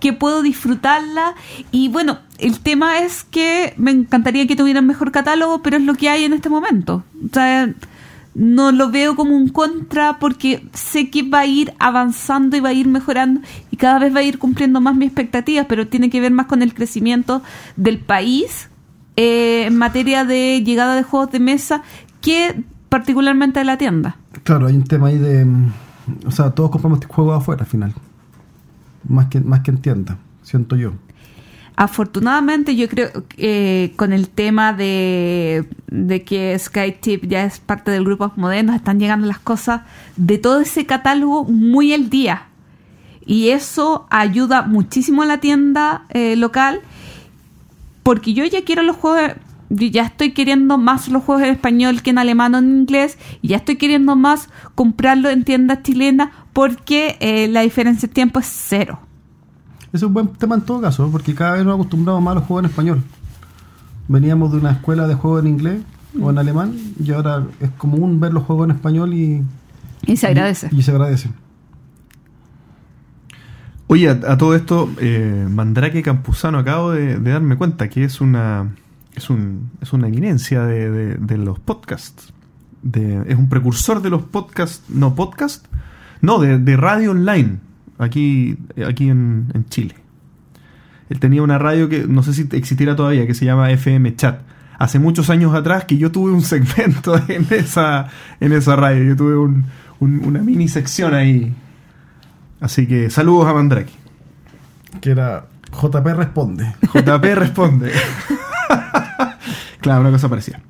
que 0.05 0.12
puedo 0.12 0.43
disfrutarla. 0.43 1.35
Y 1.70 1.89
bueno, 1.89 2.18
el 2.36 2.60
tema 2.60 2.98
es 2.98 3.24
que 3.24 3.72
me 3.78 3.90
encantaría 3.90 4.47
que 4.47 4.55
tuvieran 4.55 4.86
mejor 4.86 5.10
catálogo, 5.12 5.62
pero 5.62 5.78
es 5.78 5.82
lo 5.82 5.94
que 5.94 6.10
hay 6.10 6.24
en 6.24 6.35
este 6.35 6.51
momento. 6.51 7.05
O 7.24 7.32
sea, 7.32 7.72
no 8.35 8.70
lo 8.70 8.90
veo 8.90 9.16
como 9.16 9.35
un 9.35 9.48
contra 9.48 10.18
porque 10.18 10.68
sé 10.74 11.09
que 11.09 11.22
va 11.22 11.40
a 11.40 11.47
ir 11.47 11.72
avanzando 11.78 12.55
y 12.55 12.60
va 12.60 12.68
a 12.68 12.72
ir 12.74 12.86
mejorando 12.86 13.40
y 13.70 13.78
cada 13.78 13.98
vez 13.98 14.14
va 14.14 14.18
a 14.18 14.24
ir 14.24 14.39
cumpliendo 14.39 14.82
más 14.82 14.94
mis 14.94 15.06
expectativas, 15.06 15.64
pero 15.70 15.89
tiene 15.89 16.10
que 16.10 16.20
ver 16.20 16.32
más 16.32 16.44
con 16.44 16.60
el 16.60 16.74
crecimiento 16.74 17.43
del 17.76 17.98
país 17.98 18.68
eh, 19.16 19.64
en 19.68 19.78
materia 19.78 20.26
de 20.26 20.62
llegada 20.62 20.97
de 20.97 21.02
juegos 21.02 21.32
de 21.32 21.40
mesa 21.40 21.82
que 22.20 22.62
particularmente 22.90 23.60
de 23.60 23.64
la 23.64 23.78
tienda. 23.78 24.18
Claro, 24.43 24.66
hay 24.66 24.74
un 24.74 24.85
tema 24.85 25.06
ahí 25.06 25.16
de. 25.16 25.47
mm, 25.47 25.72
O 26.26 26.31
sea, 26.31 26.51
todos 26.51 26.70
compramos 26.70 27.01
juegos 27.06 27.39
afuera 27.40 27.62
al 27.62 27.70
final. 27.70 27.94
Más 29.09 29.26
que, 29.26 29.40
más 29.40 29.60
que 29.60 29.70
en 29.70 29.78
tienda, 29.78 30.18
siento 30.43 30.76
yo. 30.76 30.93
Afortunadamente 31.76 32.76
yo 32.76 32.89
creo 32.89 33.10
que 33.28 33.36
eh, 33.36 33.93
con 33.97 34.12
el 34.12 34.28
tema 34.28 34.72
de, 34.72 35.68
de 35.89 36.22
que 36.22 36.56
SkyTip 36.56 37.26
ya 37.26 37.44
es 37.44 37.59
parte 37.59 37.90
del 37.90 38.05
grupo 38.05 38.32
modernos, 38.36 38.76
están 38.76 39.01
llegando 39.01 39.26
las 39.26 39.40
cosas 39.40 39.82
de 40.16 40.39
todo 40.39 40.60
ese 40.60 40.86
catálogo 40.86 41.44
muy 41.44 41.93
al 41.93 42.10
día. 42.10 42.47
Y 43.26 43.48
eso 43.48 44.06
ayuda 44.10 44.62
muchísimo 44.62 45.22
a 45.22 45.26
la 45.26 45.39
tienda 45.39 46.05
eh, 46.10 46.36
local 46.36 46.82
porque 48.05 48.35
yo 48.35 48.44
ya 48.44 48.62
quiero 48.64 48.82
los 48.82 48.97
juegos 48.97 49.32
yo 49.70 49.86
ya 49.89 50.02
estoy 50.02 50.32
queriendo 50.32 50.78
más 50.78 51.09
los 51.09 51.24
juegos 51.24 51.43
en 51.43 51.51
español 51.51 52.02
que 52.02 52.10
en 52.10 52.18
alemán 52.18 52.55
o 52.55 52.59
en 52.59 52.81
inglés 52.81 53.18
y 53.43 53.48
ya 53.48 53.56
estoy 53.56 53.76
queriendo 53.76 54.14
más 54.14 54.48
comprarlo 54.74 55.31
en 55.31 55.43
tiendas 55.43 55.82
chilenas 55.82 56.28
porque 56.55 57.18
eh, 57.20 57.48
la 57.48 57.60
diferencia 57.60 58.09
de 58.09 58.14
tiempo 58.14 58.39
es 58.40 58.47
cero. 58.47 58.98
Es 59.93 60.02
un 60.02 60.14
buen 60.14 60.28
tema 60.28 60.55
en 60.55 60.62
todo 60.62 60.81
caso, 60.81 61.09
porque 61.12 61.35
cada 61.35 61.52
vez 61.52 61.64
nos 61.66 61.74
acostumbramos 61.74 62.22
más 62.22 62.32
a 62.32 62.35
los 62.36 62.44
juegos 62.44 62.64
en 62.64 62.70
español. 62.70 63.02
Veníamos 64.09 64.51
de 64.52 64.59
una 64.59 64.70
escuela 64.72 65.06
de 65.06 65.14
juegos 65.14 65.43
en 65.43 65.48
inglés 65.51 65.82
o 66.20 66.31
en 66.31 66.39
alemán 66.39 66.74
y 66.98 67.12
ahora 67.12 67.44
es 67.60 67.70
común 67.70 68.18
ver 68.20 68.32
los 68.32 68.44
juegos 68.44 68.64
en 68.68 68.70
español 68.76 69.12
y, 69.14 69.43
Y 70.06 70.16
se 70.16 70.26
agradece. 70.28 70.68
y, 70.72 70.78
y 70.78 70.82
se 70.82 70.90
agradece. 70.90 71.31
Oye, 73.86 74.09
a, 74.09 74.12
a 74.32 74.39
todo 74.39 74.55
esto, 74.55 74.90
eh, 75.01 75.47
Mandrake 75.48 76.02
Campuzano, 76.02 76.59
acabo 76.59 76.90
de, 76.93 77.18
de 77.18 77.31
darme 77.31 77.56
cuenta 77.56 77.89
que 77.89 78.05
es 78.05 78.20
una 78.20 78.74
es, 79.14 79.31
un, 79.31 79.70
es 79.81 79.93
una 79.93 80.09
eminencia 80.09 80.64
de, 80.64 80.90
de- 80.90 81.14
de 81.16 81.39
los 81.39 81.59
podcasts. 81.60 82.32
De, 82.82 83.22
es 83.28 83.39
un 83.39 83.48
precursor 83.48 84.02
de 84.02 84.10
los 84.10 84.22
podcasts, 84.22 84.82
no 84.89 85.14
podcast, 85.14 85.66
no, 86.25 86.39
de, 86.39 86.59
de 86.59 86.77
radio 86.77 87.11
online, 87.13 87.59
aquí, 87.99 88.57
aquí 88.87 89.09
en, 89.09 89.47
en 89.55 89.65
Chile. 89.67 89.95
Él 91.11 91.21
tenía 91.21 91.43
una 91.43 91.59
radio 91.59 91.89
que 91.89 92.07
no 92.09 92.23
sé 92.23 92.33
si 92.33 92.49
existiera 92.53 92.97
todavía, 92.97 93.27
que 93.27 93.35
se 93.35 93.45
llama 93.45 93.71
FM 93.71 94.17
Chat. 94.17 94.41
Hace 94.79 94.99
muchos 94.99 95.31
años 95.31 95.55
atrás 95.55 95.85
que 95.85 95.99
yo 95.99 96.11
tuve 96.11 96.33
un 96.33 96.43
segmento 96.55 97.17
en 97.29 97.47
esa, 97.51 98.09
en 98.41 98.53
esa 98.53 98.75
radio, 98.77 99.05
yo 99.05 99.17
tuve 99.17 99.37
un- 99.37 99.65
un- 100.01 100.25
una 100.25 100.41
mini 100.43 100.67
sección 100.69 101.15
ahí. 101.15 101.55
Así 102.61 102.87
que 102.87 103.11
saludos 103.11 103.47
a 103.47 103.53
Mandrake. 103.55 103.93
Que 105.01 105.11
era 105.11 105.47
JP 105.73 106.07
Responde. 106.17 106.73
JP 106.95 107.25
responde. 107.35 107.93
claro, 109.81 110.01
una 110.03 110.11
cosa 110.11 110.29
parecida. 110.29 110.61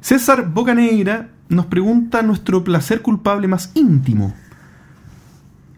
César 0.00 0.48
Bocanegra 0.48 1.28
nos 1.48 1.66
pregunta 1.66 2.22
nuestro 2.22 2.64
placer 2.64 3.02
culpable 3.02 3.48
más 3.48 3.70
íntimo. 3.74 4.34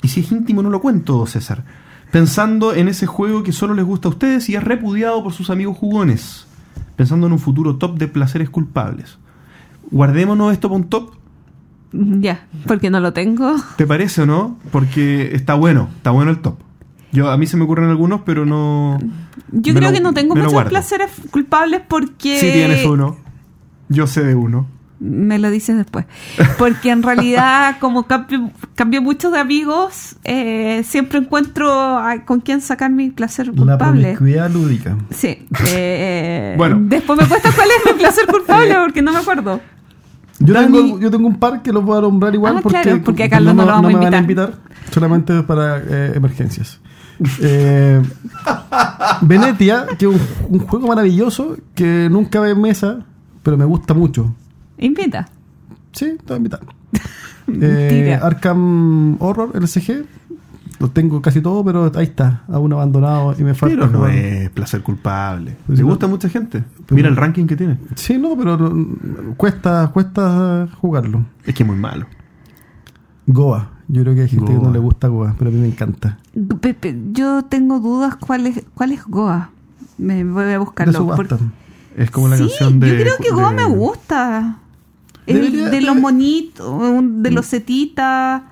Y 0.02 0.09
si 0.09 0.20
es 0.20 0.32
íntimo 0.32 0.62
no 0.62 0.70
lo 0.70 0.81
cuento, 0.81 1.27
César. 1.27 1.64
Pensando 2.10 2.74
en 2.74 2.89
ese 2.89 3.06
juego 3.06 3.43
que 3.43 3.52
solo 3.52 3.74
les 3.74 3.85
gusta 3.85 4.09
a 4.09 4.10
ustedes 4.10 4.48
y 4.48 4.56
es 4.56 4.64
repudiado 4.64 5.22
por 5.22 5.32
sus 5.32 5.51
amigos 5.51 5.77
jugones. 5.77 6.47
Pensando 6.97 7.27
en 7.27 7.32
un 7.35 7.39
futuro 7.39 7.77
top 7.77 7.98
de 7.98 8.09
placeres 8.09 8.51
culpables. 8.51 9.18
Guardémonos 9.90 10.52
esto 10.52 10.68
un 10.68 10.85
top, 10.89 11.12
Ya, 11.93 12.47
porque 12.66 12.90
no 12.90 13.01
lo 13.01 13.12
tengo. 13.12 13.56
¿te 13.77 13.86
parece 13.86 14.22
o 14.22 14.27
no? 14.27 14.59
Porque 14.70 15.35
está 15.35 15.55
bueno, 15.55 15.89
está 15.97 16.10
bueno 16.10 16.31
el 16.31 16.39
top. 16.40 16.56
Yo, 17.12 17.28
a 17.31 17.36
mí 17.36 17.47
se 17.48 17.56
me 17.56 17.64
ocurren 17.64 17.90
algunos, 17.90 18.20
pero 18.24 18.47
no... 18.47 18.98
Yo 19.51 19.74
creo 19.74 19.89
lo- 19.90 19.94
que 19.97 20.01
no 20.01 20.12
tengo 20.14 20.36
muchos 20.36 20.64
placeres 20.64 21.10
culpables 21.32 21.81
porque... 21.89 22.39
Sí 22.39 22.51
tienes 22.52 22.86
uno. 22.86 23.16
Yo 23.89 24.06
sé 24.06 24.22
de 24.24 24.36
uno. 24.36 24.66
Me 25.02 25.39
lo 25.39 25.51
dices 25.51 25.77
después. 25.78 26.05
Porque 26.59 26.90
en 26.90 27.02
realidad, 27.02 27.77
como 27.81 28.05
cambio, 28.06 28.51
cambio 28.74 29.01
mucho 29.01 29.31
de 29.31 29.39
amigos, 29.39 30.16
eh, 30.24 30.82
siempre 30.86 31.18
encuentro 31.18 31.72
a- 31.72 32.24
con 32.27 32.40
quién 32.40 32.60
sacar 32.60 32.90
mi 32.90 33.10
placer 33.10 33.47
La 33.48 33.55
culpable. 33.55 34.02
promiscuidad 34.02 34.51
lúdica. 34.51 34.97
Sí. 35.10 35.47
eh, 35.68 36.55
Bueno. 36.59 36.78
Después 36.82 37.18
me 37.18 37.27
cuesta 37.27 37.51
cuál 37.55 37.68
es 37.70 37.93
mi 37.93 37.98
placer 37.98 38.27
culpable 38.27 38.74
porque 38.85 39.01
no 39.02 39.12
me 39.12 39.18
acuerdo. 39.18 39.60
Yo, 40.39 40.55
tengo, 40.55 40.98
yo 41.01 41.10
tengo 41.10 41.27
un 41.28 41.39
par 41.39 41.62
que 41.62 41.72
los 41.72 41.85
voy 41.85 41.98
a 41.98 42.01
nombrar 42.02 42.35
igual 42.35 42.56
Ah, 42.59 42.60
porque, 42.62 42.81
claro, 42.82 43.01
porque 43.05 43.24
a 43.24 43.28
Carlos 43.31 43.55
no 43.55 43.62
lo 43.64 43.68
vamos 43.72 43.94
a 43.94 43.97
me 43.98 44.05
van 44.05 44.14
a 44.14 44.18
invitar. 44.18 44.51
invitar. 44.51 44.70
Solamente 44.93 45.43
para 45.43 45.78
eh, 45.78 46.12
emergencias. 46.14 46.81
Eh, 47.43 48.02
Venetia, 49.22 49.86
que 49.98 50.06
es 50.06 50.12
un, 50.12 50.20
un 50.48 50.59
juego 50.66 50.89
maravilloso 50.89 51.56
que 51.74 52.09
nunca 52.10 52.40
ve 52.40 52.51
en 52.51 52.60
mesa, 52.60 52.98
pero 53.43 53.56
me 53.56 53.64
gusta 53.64 53.94
mucho. 53.94 54.35
Invita. 54.81 55.28
Sí, 55.93 56.16
te 56.19 56.24
voy 56.27 56.35
a 56.35 56.36
invitar. 56.36 56.61
Eh. 57.52 58.16
Arkham 58.23 59.16
Horror, 59.20 59.51
LCG. 59.57 60.05
Lo 60.78 60.89
tengo 60.90 61.20
casi 61.20 61.40
todo, 61.40 61.65
pero 61.65 61.90
ahí 61.97 62.05
está, 62.05 62.44
aún 62.48 62.73
abandonado 62.73 63.35
y 63.36 63.43
me 63.43 63.55
falta. 63.55 63.74
Pero 63.74 63.89
no 63.90 63.98
jugar. 63.98 64.15
es 64.15 64.51
placer 64.51 64.82
culpable. 64.82 65.57
Le 65.66 65.82
gusta 65.82 66.07
a 66.07 66.09
mucha 66.09 66.28
gente. 66.28 66.62
Mira 66.90 67.09
el 67.09 67.16
ranking 67.16 67.47
que 67.47 67.57
tiene. 67.57 67.77
Sí, 67.97 68.16
no, 68.19 68.36
pero 68.39 68.73
cuesta, 69.36 69.90
cuesta 69.93 70.69
jugarlo. 70.81 71.24
Es 71.44 71.55
que 71.55 71.65
es 71.65 71.66
muy 71.66 71.77
malo. 71.77 72.07
Goa. 73.27 73.69
Yo 73.89 74.02
creo 74.02 74.15
que 74.15 74.20
hay 74.23 74.28
gente 74.28 74.52
que 74.52 74.59
no 74.59 74.70
le 74.70 74.78
gusta 74.78 75.09
Goa, 75.09 75.35
pero 75.36 75.51
a 75.51 75.52
mí 75.52 75.59
me 75.61 75.66
encanta. 75.66 76.19
Pepe, 76.61 76.97
yo 77.12 77.43
tengo 77.47 77.81
dudas 77.81 78.15
cuál 78.15 78.47
es, 78.47 78.62
cuál 78.74 78.93
es 78.93 79.05
Goa. 79.05 79.51
Me 79.98 80.23
voy 80.23 80.52
a 80.52 80.59
buscarlo. 80.61 81.05
Porque- 81.16 81.35
Es 81.97 82.11
como 82.12 82.28
la 82.28 82.36
sí, 82.36 82.44
canción 82.47 82.78
de. 82.78 82.90
yo 82.90 82.94
creo 83.02 83.15
que 83.20 83.31
Goa 83.32 83.51
de- 83.51 83.57
me 83.57 83.65
gusta. 83.66 84.59
El 85.27 85.71
de 85.71 85.81
los 85.81 85.97
monitos, 85.97 86.81
de 87.23 87.31
los 87.31 87.47
setitas. 87.47 88.43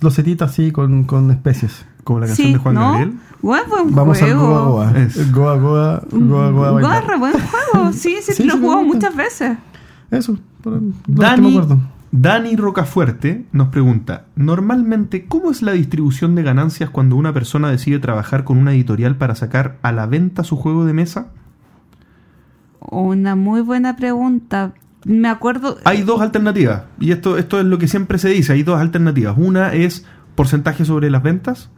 Los 0.00 0.14
setitas 0.14 0.50
así 0.50 0.72
con, 0.72 1.04
con 1.04 1.30
especies. 1.30 1.84
Como 2.04 2.20
la 2.20 2.26
canción 2.26 2.48
Sí, 2.48 2.52
de 2.54 2.58
Juan 2.58 2.74
¿no? 2.74 2.80
Gabriel. 2.92 3.14
Goa 3.42 3.60
es 3.60 3.68
buen 3.68 3.94
Vamos 3.94 4.22
al 4.22 4.34
juego. 4.34 4.48
Goa 4.48 4.64
Goa. 4.64 4.98
Es. 4.98 5.32
Goa 5.32 5.56
Goa, 5.56 6.02
Goa 6.10 6.50
Goa. 6.50 6.70
Goa 6.80 6.98
es 6.98 7.06
re 7.06 7.18
buen 7.18 7.32
juego. 7.32 7.92
Sí, 7.92 8.16
sí, 8.22 8.32
Sí, 8.32 8.44
lo 8.44 8.54
he 8.54 8.56
sí, 8.56 8.60
jugado 8.60 8.82
muchas 8.82 9.14
veces. 9.14 9.58
Eso, 10.10 10.36
me 10.64 10.92
Dani, 11.06 11.50
acuerdo. 11.58 11.78
Dani 12.10 12.56
Rocafuerte 12.56 13.46
nos 13.52 13.68
pregunta: 13.68 14.26
Normalmente, 14.36 15.26
¿cómo 15.26 15.50
es 15.50 15.62
la 15.62 15.72
distribución 15.72 16.34
de 16.34 16.42
ganancias 16.42 16.90
cuando 16.90 17.16
una 17.16 17.32
persona 17.32 17.70
decide 17.70 17.98
trabajar 17.98 18.44
con 18.44 18.58
una 18.58 18.72
editorial 18.72 19.16
para 19.16 19.34
sacar 19.34 19.78
a 19.82 19.92
la 19.92 20.06
venta 20.06 20.44
su 20.44 20.56
juego 20.56 20.84
de 20.84 20.92
mesa? 20.92 21.28
Una 22.80 23.36
muy 23.36 23.60
buena 23.60 23.96
pregunta. 23.96 24.72
Me 25.04 25.28
acuerdo. 25.28 25.78
Hay 25.84 26.02
dos 26.02 26.20
alternativas. 26.20 26.84
Y 27.00 27.10
esto, 27.10 27.36
esto 27.38 27.58
es 27.58 27.66
lo 27.66 27.78
que 27.78 27.88
siempre 27.88 28.18
se 28.18 28.28
dice: 28.28 28.52
hay 28.52 28.62
dos 28.62 28.80
alternativas. 28.80 29.34
Una 29.36 29.72
es 29.72 30.06
porcentaje 30.34 30.84
sobre 30.84 31.10
las 31.10 31.22
ventas 31.22 31.70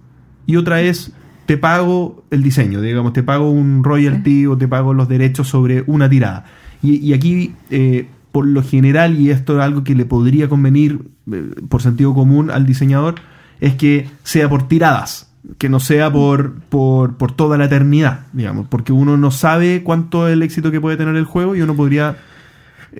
y 0.46 0.56
otra 0.56 0.80
es 0.80 1.12
te 1.46 1.58
pago 1.58 2.24
el 2.30 2.42
diseño, 2.42 2.80
digamos, 2.80 3.12
te 3.12 3.22
pago 3.22 3.50
un 3.50 3.84
royalty 3.84 4.46
o 4.46 4.56
te 4.56 4.68
pago 4.68 4.94
los 4.94 5.08
derechos 5.08 5.48
sobre 5.48 5.84
una 5.86 6.08
tirada. 6.08 6.46
Y, 6.82 6.96
y 6.96 7.12
aquí, 7.12 7.54
eh, 7.70 8.08
por 8.32 8.46
lo 8.46 8.62
general, 8.62 9.20
y 9.20 9.30
esto 9.30 9.58
es 9.58 9.62
algo 9.62 9.84
que 9.84 9.94
le 9.94 10.06
podría 10.06 10.48
convenir 10.48 11.00
eh, 11.30 11.50
por 11.68 11.82
sentido 11.82 12.14
común 12.14 12.50
al 12.50 12.64
diseñador, 12.64 13.16
es 13.60 13.74
que 13.74 14.08
sea 14.22 14.48
por 14.48 14.68
tiradas, 14.68 15.30
que 15.58 15.68
no 15.68 15.80
sea 15.80 16.10
por, 16.10 16.60
por, 16.62 17.16
por 17.16 17.32
toda 17.32 17.58
la 17.58 17.66
eternidad, 17.66 18.20
digamos, 18.32 18.66
porque 18.68 18.92
uno 18.92 19.16
no 19.18 19.30
sabe 19.30 19.82
cuánto 19.82 20.28
es 20.28 20.32
el 20.32 20.42
éxito 20.42 20.70
que 20.70 20.80
puede 20.80 20.96
tener 20.96 21.16
el 21.16 21.24
juego 21.24 21.56
y 21.56 21.62
uno 21.62 21.74
podría... 21.74 22.16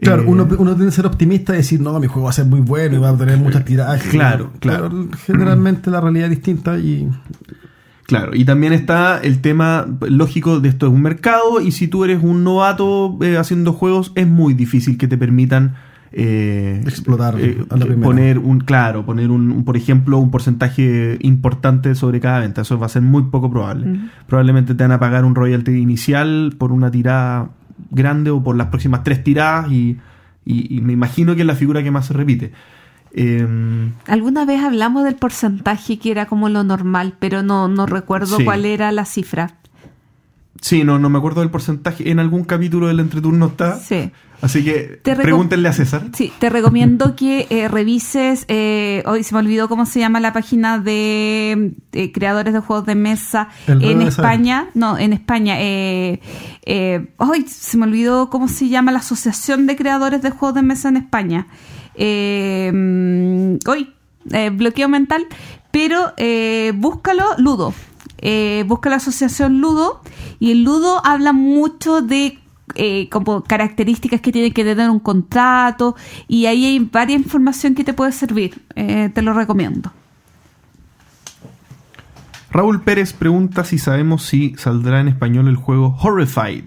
Claro, 0.01 0.23
eh, 0.23 0.27
uno, 0.27 0.49
uno 0.59 0.75
tiene 0.75 0.87
que 0.87 0.97
ser 0.97 1.07
optimista 1.07 1.55
y 1.55 1.59
decir, 1.59 1.81
no, 1.81 1.99
mi 2.01 2.07
juego 2.07 2.25
va 2.25 2.31
a 2.31 2.35
ser 2.35 2.47
muy 2.47 2.61
bueno 2.61 2.97
y 2.97 2.99
va 2.99 3.11
a 3.11 3.17
tener 3.17 3.39
muchas 3.39 3.65
tiradas. 3.65 4.03
Claro, 4.03 4.51
claro. 4.61 4.89
Pero 4.91 5.09
generalmente 5.25 5.91
la 5.91 6.01
realidad 6.01 6.27
es 6.27 6.37
distinta 6.37 6.79
y 6.79 7.09
Claro, 8.07 8.35
y 8.35 8.45
también 8.45 8.73
está 8.73 9.19
el 9.19 9.41
tema 9.41 9.87
lógico 10.03 10.61
de 10.61 10.69
esto 10.69 10.87
es 10.87 10.93
un 10.93 11.01
mercado 11.03 11.61
y 11.61 11.73
si 11.73 11.89
tú 11.89 12.05
eres 12.05 12.23
un 12.23 12.45
novato 12.45 13.19
eh, 13.23 13.39
haciendo 13.39 13.73
juegos 13.73 14.13
es 14.15 14.27
muy 14.27 14.53
difícil 14.53 14.99
que 14.99 15.09
te 15.09 15.17
permitan 15.17 15.75
eh, 16.13 16.81
Explotar 16.85 17.41
eh, 17.41 17.65
a 17.71 17.77
la 17.77 17.87
primera. 17.87 18.07
poner 18.07 18.39
un 18.39 18.61
claro 18.61 19.07
poner 19.07 19.31
un, 19.31 19.51
un, 19.51 19.65
por 19.65 19.77
ejemplo 19.77 20.19
un 20.19 20.31
porcentaje 20.31 21.17
importante 21.23 21.95
sobre 21.95 22.21
cada 22.21 22.41
venta 22.41 22.61
eso 22.61 22.79
va 22.79 22.87
a 22.87 22.91
ser 22.91 23.03
muy 23.03 23.23
poco 23.25 23.51
probable 23.51 24.01
probablemente 24.27 24.75
te 24.75 24.85
van 24.85 24.93
a 24.93 25.01
pagar 25.01 25.25
un 25.25 25.35
royalty 25.35 25.73
inicial 25.73 26.55
por 26.57 26.73
una 26.73 26.91
tirada 26.91 27.49
grande 27.91 28.31
o 28.31 28.43
por 28.43 28.57
las 28.57 28.69
próximas 28.69 29.03
tres 29.05 29.23
tiradas 29.25 29.71
y, 29.71 29.99
y- 30.45 30.77
y 30.77 30.81
me 30.81 30.93
imagino 30.93 31.35
que 31.35 31.41
es 31.43 31.47
la 31.47 31.55
figura 31.57 31.83
que 31.83 31.91
más 31.91 32.07
se 32.07 32.13
repite 32.15 32.53
Em, 33.17 33.93
Alguna 34.09 34.45
vez 34.45 34.61
hablamos 34.65 35.05
del 35.05 35.15
porcentaje 35.15 35.99
que 36.01 36.11
era 36.11 36.27
como 36.27 36.49
lo 36.49 36.65
normal, 36.65 37.15
pero 37.21 37.45
no, 37.45 37.69
no 37.69 37.87
recuerdo 37.87 38.39
Sí. 38.39 38.45
cuál 38.45 38.65
era 38.65 38.91
la 38.91 39.05
cifra. 39.05 39.53
Sí, 40.65 40.83
no, 40.83 40.99
no 40.99 41.11
me 41.11 41.19
acuerdo 41.19 41.43
del 41.43 41.51
porcentaje. 41.51 42.11
En 42.11 42.19
algún 42.19 42.45
capítulo 42.45 42.89
del 42.89 42.99
entreturno 42.99 43.49
está. 43.49 43.79
Sí. 43.79 44.11
Así 44.41 44.65
que 44.65 44.99
Te 45.03 45.15
pregúntenle 45.15 45.69
a 45.69 45.75
César. 45.75 46.05
Sí, 46.15 46.33
te 46.39 46.49
recomiendo 46.49 47.15
que 47.17 47.47
eh, 47.51 47.69
revises, 47.69 48.47
eh, 48.49 49.03
hoy 49.05 49.25
se 49.25 49.35
me 49.35 49.41
olvidó 49.41 49.69
cómo 49.69 49.85
se 49.85 50.01
llama 50.01 50.21
la 50.21 50.33
página 50.33 50.79
de, 50.79 51.75
eh, 51.93 52.13
creadores 52.13 52.55
de 52.55 52.61
juegos 52.61 52.87
de 52.87 52.95
mesa 52.95 53.51
en 53.67 54.01
España. 54.01 54.71
No, 54.73 54.97
en 54.97 55.13
España. 55.13 55.57
Eh, 55.59 56.21
eh, 56.65 57.13
hoy 57.19 57.45
se 57.47 57.77
me 57.77 57.85
olvidó 57.85 58.31
cómo 58.31 58.49
se 58.49 58.71
llama 58.71 58.91
la 58.91 59.01
Asociación 59.01 59.67
de 59.67 59.77
Creadores 59.77 60.23
de 60.23 60.31
Juegos 60.31 60.55
de 60.55 60.63
Mesa 60.63 60.89
en 60.89 60.97
España. 60.97 61.47
Hoy, 63.67 63.93
bloqueo 64.53 64.89
mental, 64.89 65.27
pero 65.71 66.15
eh, 66.17 66.73
búscalo, 66.75 67.25
Ludo. 67.37 67.75
Eh, 68.27 68.65
busca 68.67 68.89
la 68.91 68.97
asociación 68.97 69.61
Ludo 69.61 70.01
y 70.41 70.51
el 70.51 70.65
Ludo 70.65 71.05
habla 71.05 71.33
mucho 71.35 72.01
de 72.03 72.39
eh, 72.75 73.09
como 73.11 73.43
características 73.45 74.21
que 74.23 74.33
tiene 74.33 74.51
que 74.53 74.65
tener 74.65 74.89
un 74.89 74.99
contrato 74.99 75.95
y 76.27 76.47
ahí 76.47 76.65
hay 76.65 76.79
varias 76.81 77.21
información 77.23 77.75
que 77.75 77.85
te 77.85 77.93
puede 77.93 78.13
servir. 78.13 78.63
Eh, 78.75 79.11
te 79.15 79.21
lo 79.23 79.35
recomiendo. 79.35 79.93
Raúl 82.51 82.83
Pérez 82.83 83.13
pregunta 83.13 83.65
si 83.65 83.79
sabemos 83.79 84.23
si 84.25 84.55
saldrá 84.57 85.01
en 85.01 85.09
español 85.09 85.49
el 85.49 85.57
juego 85.57 85.97
Horrified. 86.01 86.65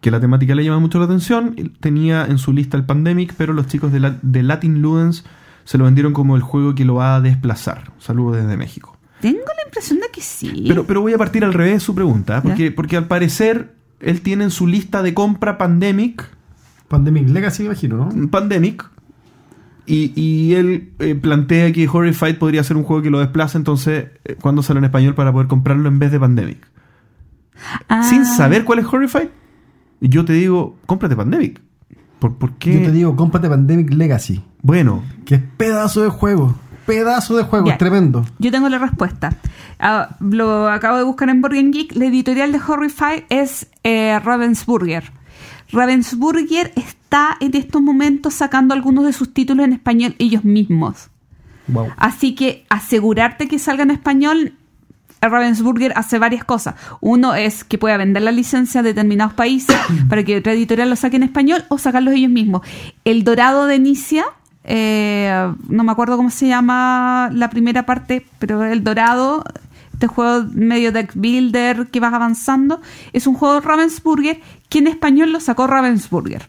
que 0.00 0.10
la 0.10 0.20
temática 0.20 0.54
le 0.54 0.62
llama 0.64 0.80
mucho 0.80 0.98
la 0.98 1.06
atención. 1.06 1.72
Tenía 1.80 2.26
en 2.26 2.36
su 2.36 2.52
lista 2.52 2.76
el 2.76 2.84
Pandemic, 2.84 3.32
pero 3.38 3.54
los 3.54 3.66
chicos 3.68 3.90
de, 3.90 4.00
la- 4.00 4.18
de 4.20 4.42
Latin 4.42 4.82
Ludens 4.82 5.24
se 5.64 5.78
lo 5.78 5.84
vendieron 5.86 6.12
como 6.12 6.36
el 6.36 6.42
juego 6.42 6.74
que 6.74 6.84
lo 6.84 6.96
va 6.96 7.14
a 7.16 7.20
desplazar. 7.22 7.90
Saludos 8.00 8.36
desde 8.36 8.58
México. 8.58 8.93
Tengo 9.24 9.38
la 9.56 9.64
impresión 9.64 10.00
de 10.00 10.08
que 10.12 10.20
sí. 10.20 10.64
Pero, 10.68 10.84
pero 10.84 11.00
voy 11.00 11.14
a 11.14 11.18
partir 11.18 11.44
al 11.44 11.54
revés 11.54 11.72
de 11.72 11.80
su 11.80 11.94
pregunta, 11.94 12.36
¿eh? 12.36 12.40
porque, 12.42 12.70
porque 12.70 12.98
al 12.98 13.06
parecer 13.06 13.74
él 14.00 14.20
tiene 14.20 14.44
en 14.44 14.50
su 14.50 14.66
lista 14.66 15.02
de 15.02 15.14
compra 15.14 15.56
Pandemic, 15.56 16.28
Pandemic 16.88 17.30
Legacy, 17.30 17.64
imagino, 17.64 18.10
¿no? 18.12 18.28
Pandemic, 18.28 18.84
y, 19.86 20.12
y 20.14 20.52
él 20.56 20.92
eh, 20.98 21.14
plantea 21.14 21.72
que 21.72 21.88
Horrified 21.88 22.36
podría 22.36 22.62
ser 22.64 22.76
un 22.76 22.84
juego 22.84 23.00
que 23.00 23.08
lo 23.08 23.20
desplaza, 23.20 23.56
entonces, 23.56 24.08
eh, 24.26 24.36
cuando 24.42 24.62
sale 24.62 24.80
en 24.80 24.84
español 24.84 25.14
para 25.14 25.32
poder 25.32 25.46
comprarlo 25.46 25.88
en 25.88 25.98
vez 25.98 26.12
de 26.12 26.20
Pandemic. 26.20 26.58
Ah, 27.88 28.02
Sin 28.02 28.26
saber 28.26 28.64
cuál 28.66 28.80
es 28.80 28.84
Horrified, 28.84 29.28
yo 30.02 30.26
te 30.26 30.34
digo, 30.34 30.76
cómprate 30.84 31.16
Pandemic. 31.16 31.62
¿Por, 32.18 32.36
por 32.36 32.52
qué? 32.58 32.74
Yo 32.74 32.86
te 32.86 32.92
digo, 32.92 33.16
cómprate 33.16 33.48
Pandemic 33.48 33.90
Legacy, 33.90 34.44
Bueno, 34.60 35.02
que 35.24 35.36
es 35.36 35.42
pedazo 35.56 36.02
de 36.02 36.10
juego. 36.10 36.54
Pedazo 36.86 37.36
de 37.36 37.44
juego, 37.44 37.70
es 37.70 37.78
tremendo. 37.78 38.24
Yo 38.38 38.50
tengo 38.50 38.68
la 38.68 38.78
respuesta. 38.78 39.36
Ah, 39.78 40.16
lo 40.20 40.68
acabo 40.68 40.98
de 40.98 41.04
buscar 41.04 41.28
en 41.28 41.40
Game 41.40 41.70
Geek. 41.70 41.94
La 41.96 42.06
editorial 42.06 42.52
de 42.52 42.60
Horrify 42.66 43.24
es 43.28 43.66
eh, 43.82 44.18
Ravensburger. 44.22 45.12
Ravensburger 45.70 46.72
está 46.76 47.36
en 47.40 47.56
estos 47.56 47.82
momentos 47.82 48.34
sacando 48.34 48.74
algunos 48.74 49.04
de 49.04 49.12
sus 49.12 49.32
títulos 49.32 49.64
en 49.64 49.72
español 49.72 50.14
ellos 50.18 50.44
mismos. 50.44 51.08
Wow. 51.68 51.88
Así 51.96 52.34
que 52.34 52.64
asegurarte 52.68 53.48
que 53.48 53.58
salga 53.58 53.82
en 53.82 53.90
español, 53.90 54.54
Ravensburger 55.28 55.92
hace 55.96 56.18
varias 56.18 56.44
cosas. 56.44 56.74
Uno 57.00 57.34
es 57.34 57.64
que 57.64 57.78
pueda 57.78 57.96
vender 57.96 58.22
la 58.22 58.32
licencia 58.32 58.80
a 58.80 58.82
determinados 58.82 59.34
países 59.34 59.76
para 60.08 60.22
que 60.22 60.36
otra 60.36 60.52
editorial 60.52 60.90
lo 60.90 60.96
saque 60.96 61.16
en 61.16 61.22
español 61.22 61.64
o 61.68 61.78
sacarlos 61.78 62.14
ellos 62.14 62.30
mismos. 62.30 62.62
El 63.04 63.24
Dorado 63.24 63.66
de 63.66 63.76
Inicia, 63.76 64.24
eh, 64.64 65.52
no 65.68 65.84
me 65.84 65.92
acuerdo 65.92 66.16
cómo 66.16 66.30
se 66.30 66.48
llama 66.48 67.30
la 67.32 67.50
primera 67.50 67.84
parte, 67.86 68.26
pero 68.38 68.64
el 68.64 68.82
Dorado, 68.82 69.44
este 69.92 70.06
juego 70.06 70.46
medio 70.52 70.90
deck 70.90 71.12
builder 71.14 71.88
que 71.88 72.00
vas 72.00 72.14
avanzando, 72.14 72.80
es 73.12 73.26
un 73.26 73.34
juego 73.34 73.60
Ravensburger 73.60 74.40
que 74.68 74.78
en 74.78 74.88
español 74.88 75.32
lo 75.32 75.40
sacó 75.40 75.66
Ravensburger. 75.66 76.48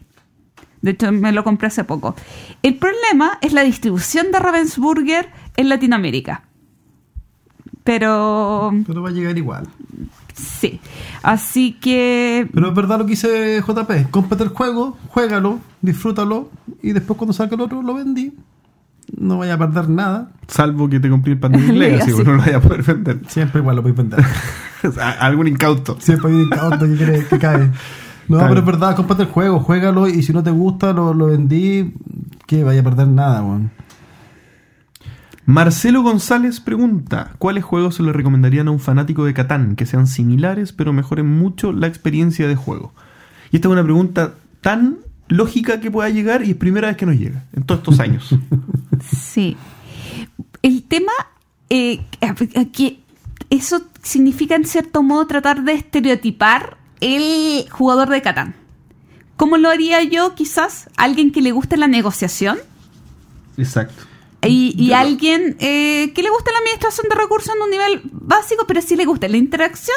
De 0.80 0.92
hecho, 0.92 1.12
me 1.12 1.32
lo 1.32 1.44
compré 1.44 1.68
hace 1.68 1.84
poco. 1.84 2.14
El 2.62 2.76
problema 2.76 3.38
es 3.40 3.52
la 3.52 3.62
distribución 3.62 4.30
de 4.32 4.38
Ravensburger 4.38 5.30
en 5.56 5.68
Latinoamérica. 5.68 6.44
Pero 7.84 8.72
Pero 8.86 9.02
va 9.02 9.10
a 9.10 9.12
llegar 9.12 9.36
igual. 9.36 9.68
Sí. 10.36 10.80
Así 11.22 11.72
que 11.72 12.48
Pero 12.52 12.68
es 12.68 12.74
verdad 12.74 12.98
lo 12.98 13.06
que 13.06 13.10
dice 13.10 13.62
JP. 13.66 14.10
Cómprate 14.10 14.44
el 14.44 14.50
juego, 14.50 14.96
juégalo, 15.08 15.58
disfrútalo 15.82 16.50
y 16.82 16.92
después 16.92 17.16
cuando 17.16 17.32
salga 17.32 17.54
el 17.54 17.62
otro 17.62 17.82
lo 17.82 17.94
vendí. 17.94 18.34
No 19.16 19.38
vaya 19.38 19.54
a 19.54 19.58
perder 19.58 19.88
nada. 19.88 20.32
salvo 20.48 20.88
que 20.88 20.98
te 20.98 21.08
compré 21.08 21.32
el 21.32 21.38
Pandemic 21.38 21.70
Legacy, 21.74 22.10
no 22.12 22.32
lo 22.32 22.38
vaya 22.38 22.56
a 22.56 22.60
poder 22.60 22.82
vender. 22.82 23.20
Siempre 23.28 23.60
igual 23.60 23.76
lo 23.76 23.82
podéis 23.82 23.98
vender. 23.98 24.24
Algún 25.20 25.48
incauto. 25.48 25.96
Siempre 26.00 26.30
hay 26.30 26.36
un 26.36 26.42
incauto 26.42 26.86
que, 26.86 26.96
cree 26.96 27.26
que 27.26 27.38
cae. 27.38 27.70
No, 28.28 28.40
pero 28.40 28.58
es 28.58 28.66
verdad, 28.66 28.96
cómprate 28.96 29.22
el 29.22 29.28
juego, 29.28 29.60
juégalo 29.60 30.08
y 30.08 30.20
si 30.24 30.32
no 30.32 30.42
te 30.42 30.50
gusta, 30.50 30.92
lo, 30.92 31.14
lo 31.14 31.26
vendí, 31.26 31.94
que 32.46 32.64
vaya 32.64 32.80
a 32.80 32.82
perder 32.82 33.06
nada, 33.06 33.40
weón. 33.40 33.70
Marcelo 35.46 36.02
González 36.02 36.58
pregunta, 36.58 37.34
¿cuáles 37.38 37.62
juegos 37.62 37.94
se 37.94 38.02
le 38.02 38.12
recomendarían 38.12 38.66
a 38.66 38.72
un 38.72 38.80
fanático 38.80 39.24
de 39.24 39.32
Catán 39.32 39.76
que 39.76 39.86
sean 39.86 40.08
similares 40.08 40.72
pero 40.72 40.92
mejoren 40.92 41.26
mucho 41.26 41.72
la 41.72 41.86
experiencia 41.86 42.48
de 42.48 42.56
juego? 42.56 42.92
Y 43.52 43.56
esta 43.56 43.68
es 43.68 43.72
una 43.72 43.84
pregunta 43.84 44.34
tan 44.60 44.98
lógica 45.28 45.78
que 45.78 45.92
pueda 45.92 46.08
llegar 46.08 46.44
y 46.44 46.50
es 46.50 46.56
primera 46.56 46.88
vez 46.88 46.96
que 46.96 47.06
nos 47.06 47.16
llega 47.16 47.44
en 47.52 47.62
todos 47.62 47.78
estos 47.78 48.00
años. 48.00 48.34
sí. 49.08 49.56
El 50.62 50.82
tema 50.82 51.12
eh, 51.70 52.04
que 52.72 52.98
eso 53.48 53.82
significa 54.02 54.56
en 54.56 54.64
cierto 54.64 55.04
modo 55.04 55.28
tratar 55.28 55.62
de 55.62 55.74
estereotipar 55.74 56.76
el 57.00 57.70
jugador 57.70 58.08
de 58.08 58.20
Catán. 58.20 58.56
¿Cómo 59.36 59.58
lo 59.58 59.68
haría 59.68 60.02
yo 60.02 60.34
quizás? 60.34 60.90
Alguien 60.96 61.30
que 61.30 61.40
le 61.40 61.52
guste 61.52 61.76
la 61.76 61.86
negociación. 61.86 62.58
Exacto. 63.56 64.02
Y, 64.42 64.74
y 64.76 64.92
alguien 64.92 65.56
eh, 65.58 66.12
que 66.14 66.22
le 66.22 66.30
guste 66.30 66.52
la 66.52 66.58
administración 66.58 67.08
de 67.08 67.16
recursos 67.16 67.52
en 67.54 67.62
un 67.62 67.70
nivel 67.70 68.00
básico, 68.12 68.64
pero 68.68 68.80
sí 68.80 68.94
le 68.94 69.04
guste 69.04 69.28
la 69.28 69.38
interacción 69.38 69.96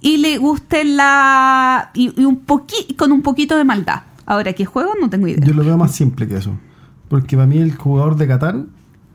y 0.00 0.18
le 0.18 0.38
guste 0.38 0.84
la. 0.84 1.90
y, 1.94 2.18
y 2.20 2.24
un 2.24 2.40
poqui, 2.40 2.94
con 2.94 3.12
un 3.12 3.22
poquito 3.22 3.56
de 3.56 3.64
maldad. 3.64 4.02
Ahora, 4.24 4.52
¿qué 4.52 4.64
juego? 4.64 4.92
No 5.00 5.10
tengo 5.10 5.26
idea. 5.26 5.44
Yo 5.44 5.54
lo 5.54 5.64
veo 5.64 5.76
más 5.76 5.94
simple 5.94 6.28
que 6.28 6.36
eso. 6.36 6.52
Porque 7.08 7.36
para 7.36 7.46
mí 7.46 7.58
el 7.58 7.74
jugador 7.74 8.16
de 8.16 8.26
Catán 8.28 8.68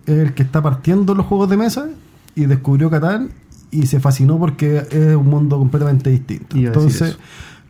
es 0.06 0.18
el 0.18 0.34
que 0.34 0.44
está 0.44 0.62
partiendo 0.62 1.16
los 1.16 1.26
juegos 1.26 1.50
de 1.50 1.58
mesa 1.58 1.88
y 2.36 2.46
descubrió 2.46 2.90
Catán 2.90 3.32
y 3.72 3.88
se 3.88 4.00
fascinó 4.00 4.40
porque 4.40 4.86
es 4.90 5.16
un 5.16 5.28
mundo 5.28 5.58
completamente 5.58 6.10
distinto. 6.10 6.58
Entonces, 6.58 7.18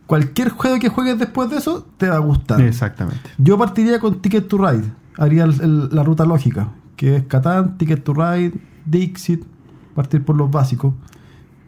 cualquier 0.06 0.50
juego 0.50 0.78
que 0.78 0.88
juegues 0.88 1.18
después 1.18 1.50
de 1.50 1.58
eso 1.58 1.86
te 1.96 2.08
va 2.08 2.16
a 2.16 2.20
gustar. 2.20 2.60
Exactamente. 2.60 3.30
Yo 3.38 3.56
partiría 3.58 4.00
con 4.00 4.20
Ticket 4.20 4.48
to 4.48 4.58
Ride. 4.58 4.84
Haría 5.16 5.44
el- 5.44 5.60
el- 5.60 5.88
la 5.92 6.02
ruta 6.02 6.24
lógica, 6.24 6.70
que 6.96 7.16
es 7.16 7.22
Catán, 7.24 7.76
Ticket 7.78 8.02
to 8.04 8.14
Ride, 8.14 8.52
Dixit, 8.84 9.42
partir 9.94 10.22
por 10.24 10.36
los 10.36 10.50
básicos. 10.50 10.94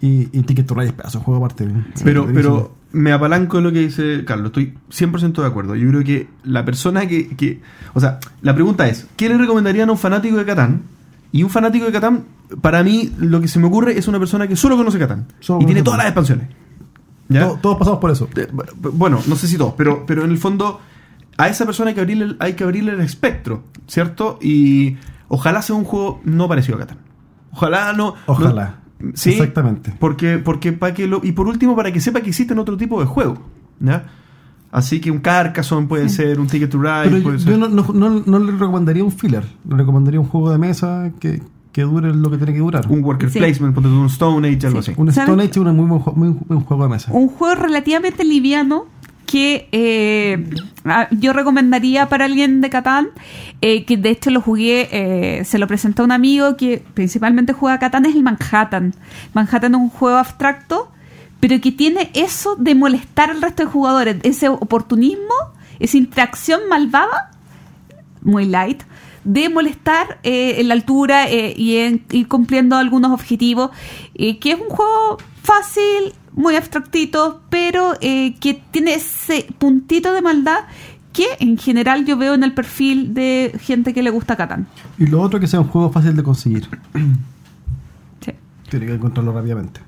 Y, 0.00 0.28
y 0.38 0.42
Ticket 0.42 0.66
to 0.66 0.74
Ride 0.74 0.88
es 0.88 0.92
pedazo 0.92 1.20
juego 1.20 1.44
aparte. 1.44 1.68
Pero, 2.04 2.26
pero 2.34 2.74
me 2.92 3.12
apalanco 3.12 3.58
en 3.58 3.64
lo 3.64 3.72
que 3.72 3.80
dice 3.80 4.24
Carlos, 4.24 4.46
estoy 4.48 4.74
100% 4.90 5.40
de 5.42 5.46
acuerdo. 5.48 5.74
Yo 5.74 5.88
creo 5.88 6.04
que 6.04 6.28
la 6.44 6.64
persona 6.64 7.06
que, 7.06 7.28
que- 7.36 7.60
O 7.94 8.00
sea, 8.00 8.18
la 8.42 8.54
pregunta 8.54 8.86
es, 8.88 9.06
¿qué 9.16 9.28
le 9.28 9.38
recomendarían 9.38 9.88
a 9.88 9.92
un 9.92 9.98
fanático 9.98 10.36
de 10.36 10.44
Catán? 10.44 10.82
Y 11.32 11.42
un 11.42 11.50
fanático 11.50 11.86
de 11.86 11.92
Catán, 11.92 12.24
para 12.60 12.82
mí, 12.82 13.12
lo 13.18 13.40
que 13.40 13.48
se 13.48 13.58
me 13.58 13.66
ocurre 13.66 13.98
es 13.98 14.06
una 14.08 14.18
persona 14.18 14.46
que 14.46 14.56
solo 14.56 14.76
conoce 14.76 14.98
Catán. 14.98 15.26
Solo 15.40 15.62
y 15.62 15.66
tiene 15.66 15.82
todas 15.82 15.98
las 15.98 16.06
expansiones. 16.08 16.48
¿Ya? 17.28 17.48
To- 17.48 17.58
todos 17.60 17.76
pasamos 17.78 17.98
por 17.98 18.10
eso. 18.10 18.28
Eh, 18.36 18.46
Bueno, 18.92 19.20
no 19.26 19.34
sé 19.36 19.48
si 19.48 19.56
todos, 19.58 19.74
pero, 19.76 20.04
pero 20.06 20.24
en 20.24 20.30
el 20.30 20.38
fondo 20.38 20.80
a 21.38 21.48
esa 21.48 21.64
persona 21.66 21.88
hay 21.90 21.94
que 21.94 22.00
abrirle, 22.00 22.24
el- 22.24 22.36
hay 22.40 22.54
que 22.54 22.64
abrirle 22.64 22.92
el 22.92 23.00
espectro, 23.00 23.64
¿cierto? 23.86 24.38
Y 24.40 24.96
ojalá 25.28 25.62
sea 25.62 25.74
un 25.76 25.84
juego 25.84 26.20
no 26.24 26.48
parecido 26.48 26.76
a 26.76 26.80
Catán. 26.80 26.98
Ojalá 27.52 27.92
no... 27.92 28.14
Ojalá. 28.26 28.76
no- 29.00 29.10
sí, 29.14 29.30
Exactamente. 29.30 29.94
Porque, 29.98 30.38
porque 30.38 30.72
para 30.72 30.94
que 30.94 31.06
lo, 31.06 31.20
y 31.22 31.32
por 31.32 31.46
último, 31.48 31.74
para 31.76 31.92
que 31.92 32.00
sepa 32.00 32.20
que 32.20 32.28
existen 32.30 32.58
otro 32.58 32.76
tipo 32.76 33.00
de 33.00 33.06
juegos. 33.06 33.38
¿ya? 33.80 34.06
Así 34.72 35.00
que 35.00 35.10
un 35.10 35.18
Carcassonne 35.20 35.86
puede 35.86 36.08
ser, 36.08 36.38
un 36.40 36.46
Ticket 36.48 36.70
to 36.70 36.78
Ride 36.78 37.04
Pero 37.10 37.22
puede 37.22 37.38
yo 37.38 37.44
ser. 37.44 37.58
no, 37.58 37.68
no- 37.68 37.86
no- 37.92 38.22
no 38.26 38.38
le 38.38 38.52
recomendaría 38.52 39.04
un 39.04 39.12
filler. 39.12 39.44
Le 39.68 39.76
recomendaría 39.76 40.20
un 40.20 40.26
juego 40.26 40.50
de 40.50 40.58
mesa 40.58 41.12
que, 41.20 41.40
que 41.72 41.82
dure 41.82 42.12
lo 42.14 42.30
que 42.30 42.36
tiene 42.36 42.52
que 42.52 42.58
durar. 42.58 42.86
Un 42.88 43.02
Worker 43.04 43.30
Sí. 43.30 43.38
Placement, 43.38 43.76
un 43.78 44.06
Stone 44.06 44.48
Age, 44.48 44.66
algo 44.66 44.82
Sí. 44.82 44.90
así. 44.92 45.00
Un 45.00 45.12
¿Saben 45.12 45.28
Stone? 45.40 45.42
Age 45.44 45.50
es 45.50 45.56
un 45.58 45.76
muy 45.76 45.86
buen, 45.98 46.02
muy 46.18 46.28
buen 46.46 46.60
juego 46.60 46.82
de 46.82 46.88
mesa. 46.90 47.12
un 47.12 47.28
juego 47.28 47.54
relativamente 47.54 48.24
liviano 48.24 48.86
que 49.26 49.68
eh, 49.72 50.44
yo 51.10 51.32
recomendaría 51.32 52.08
para 52.08 52.24
alguien 52.24 52.60
de 52.60 52.70
Catán, 52.70 53.08
eh, 53.60 53.84
que 53.84 53.96
de 53.96 54.10
hecho 54.10 54.30
lo 54.30 54.40
jugué, 54.40 54.88
eh, 54.90 55.44
se 55.44 55.58
lo 55.58 55.66
presentó 55.66 56.02
a 56.02 56.04
un 56.06 56.12
amigo 56.12 56.56
que 56.56 56.82
principalmente 56.94 57.52
juega 57.52 57.78
Catán, 57.78 58.06
es 58.06 58.14
el 58.14 58.22
Manhattan. 58.22 58.94
Manhattan 59.34 59.74
es 59.74 59.80
un 59.80 59.90
juego 59.90 60.16
abstracto, 60.16 60.90
pero 61.40 61.60
que 61.60 61.72
tiene 61.72 62.10
eso 62.14 62.56
de 62.56 62.74
molestar 62.74 63.30
al 63.30 63.42
resto 63.42 63.64
de 63.64 63.70
jugadores, 63.70 64.16
ese 64.22 64.48
oportunismo, 64.48 65.34
esa 65.78 65.96
interacción 65.98 66.60
malvada, 66.68 67.30
muy 68.22 68.46
light, 68.46 68.82
de 69.26 69.48
molestar 69.48 70.18
eh, 70.22 70.60
en 70.60 70.68
la 70.68 70.74
altura 70.74 71.28
eh, 71.28 71.52
y 71.56 71.78
en 71.78 72.04
ir 72.10 72.28
cumpliendo 72.28 72.76
algunos 72.76 73.10
objetivos, 73.10 73.70
eh, 74.14 74.38
que 74.38 74.52
es 74.52 74.60
un 74.60 74.68
juego 74.68 75.18
fácil, 75.42 76.14
muy 76.36 76.54
abstractito, 76.54 77.40
pero 77.50 77.94
eh, 78.00 78.36
que 78.38 78.62
tiene 78.70 78.94
ese 78.94 79.46
puntito 79.58 80.12
de 80.12 80.22
maldad 80.22 80.60
que 81.12 81.26
en 81.40 81.56
general 81.56 82.04
yo 82.04 82.16
veo 82.18 82.34
en 82.34 82.44
el 82.44 82.52
perfil 82.52 83.14
de 83.14 83.58
gente 83.58 83.94
que 83.94 84.02
le 84.02 84.10
gusta 84.10 84.36
Catán. 84.36 84.68
Y 84.98 85.06
lo 85.06 85.22
otro 85.22 85.40
que 85.40 85.46
sea 85.46 85.60
un 85.60 85.68
juego 85.68 85.90
fácil 85.90 86.14
de 86.14 86.22
conseguir. 86.22 86.68
Sí. 88.20 88.32
Tiene 88.70 88.86
que 88.86 88.94
encontrarlo 88.94 89.32
rápidamente. 89.32 89.80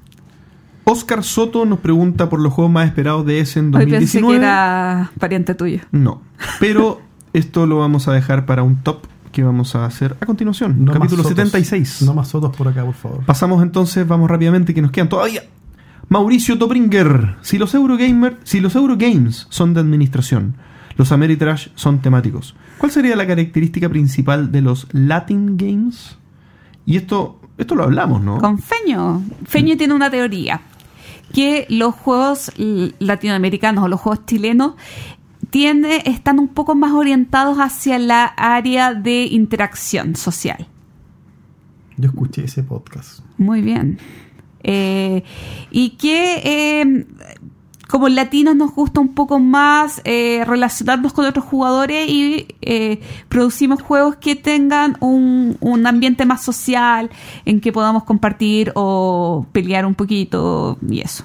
Oscar 0.85 1.25
Soto 1.25 1.67
nos 1.67 1.81
pregunta 1.81 2.31
por 2.31 2.41
los 2.41 2.53
juegos 2.53 2.73
más 2.73 2.87
esperados 2.87 3.27
de 3.27 3.41
ese 3.41 3.59
en 3.59 3.75
Hoy 3.75 3.87
pensé 3.87 4.21
2019. 4.21 4.33
que 4.33 4.37
era 4.39 5.11
pariente 5.19 5.55
tuyo. 5.55 5.81
No. 5.91 6.23
Pero 6.61 7.01
esto 7.33 7.67
lo 7.67 7.79
vamos 7.79 8.07
a 8.07 8.13
dejar 8.13 8.47
para 8.47 8.63
un 8.63 8.77
top 8.77 9.07
que 9.33 9.43
vamos 9.43 9.75
a 9.75 9.85
hacer 9.85 10.17
a 10.21 10.27
continuación. 10.27 10.85
No 10.85 10.93
capítulo 10.93 11.23
más 11.23 11.31
sotos. 11.31 11.51
76. 11.51 12.03
No 12.03 12.15
más 12.15 12.29
sotos 12.29 12.57
por 12.57 12.69
acá, 12.69 12.85
por 12.85 12.95
favor. 12.95 13.25
Pasamos 13.25 13.63
entonces, 13.63 14.07
vamos 14.07 14.31
rápidamente 14.31 14.73
que 14.73 14.81
nos 14.81 14.91
quedan 14.91 15.09
todavía. 15.09 15.43
Mauricio 16.09 16.57
Topringer, 16.59 17.37
si 17.43 17.59
los 17.59 17.75
Eurogamer, 17.75 18.39
si 18.45 18.61
los 18.61 18.75
Eurogames 18.75 19.47
son 19.51 19.75
de 19.75 19.81
administración, 19.81 20.57
los 20.97 21.13
Ameritrash 21.13 21.69
son 21.75 22.01
temáticos, 22.01 22.55
¿cuál 22.79 22.91
sería 22.91 23.15
la 23.15 23.27
característica 23.27 23.89
principal 23.89 24.51
de 24.51 24.63
los 24.63 24.89
Latin 24.93 25.57
Games? 25.57 26.19
Y 26.87 26.97
esto, 26.97 27.41
esto 27.59 27.75
lo 27.75 27.85
hablamos, 27.85 28.23
¿no? 28.23 28.39
Con 28.39 28.59
Feño. 28.59 29.23
Feño 29.45 29.77
tiene 29.77 29.95
una 29.95 30.11
teoría 30.11 30.63
que 31.35 31.67
los 31.69 31.95
juegos 31.95 32.53
latinoamericanos 32.99 33.85
o 33.85 33.89
los 33.89 34.01
juegos 34.01 34.25
chilenos 34.25 34.75
tiende, 35.51 36.03
están 36.07 36.39
un 36.39 36.49
poco 36.49 36.75
más 36.75 36.93
orientados 36.93 37.59
hacia 37.59 37.99
la 37.99 38.25
área 38.25 38.95
de 38.95 39.25
interacción 39.25 40.17
social. 40.17 40.67
Yo 41.99 42.09
escuché 42.09 42.45
ese 42.45 42.63
podcast. 42.63 43.21
Muy 43.37 43.61
bien. 43.61 43.99
Eh, 44.63 45.23
y 45.71 45.91
que 45.91 46.43
eh, 46.45 47.07
como 47.89 48.09
latinos 48.11 48.55
nos 48.55 48.73
gusta 48.73 49.01
un 49.01 49.15
poco 49.15 49.41
más 49.41 50.03
eh, 50.05 50.45
relacionarnos 50.47 51.15
con 51.15 51.25
otros 51.25 51.45
jugadores 51.47 52.09
y 52.09 52.47
eh, 52.61 53.01
producimos 53.31 53.83
juegos 53.83 54.17
que 54.17 54.37
tengan 54.37 54.97
un, 55.01 55.57
un 55.61 55.87
ambiente 55.87 56.27
más 56.27 56.45
social, 56.45 57.11
en 57.47 57.61
que 57.61 57.73
podamos 57.73 58.05
compartir 58.05 58.73
o 58.75 59.47
pelear 59.53 59.87
un 59.87 59.95
poquito 59.95 60.79
y 60.87 61.01
eso. 61.01 61.25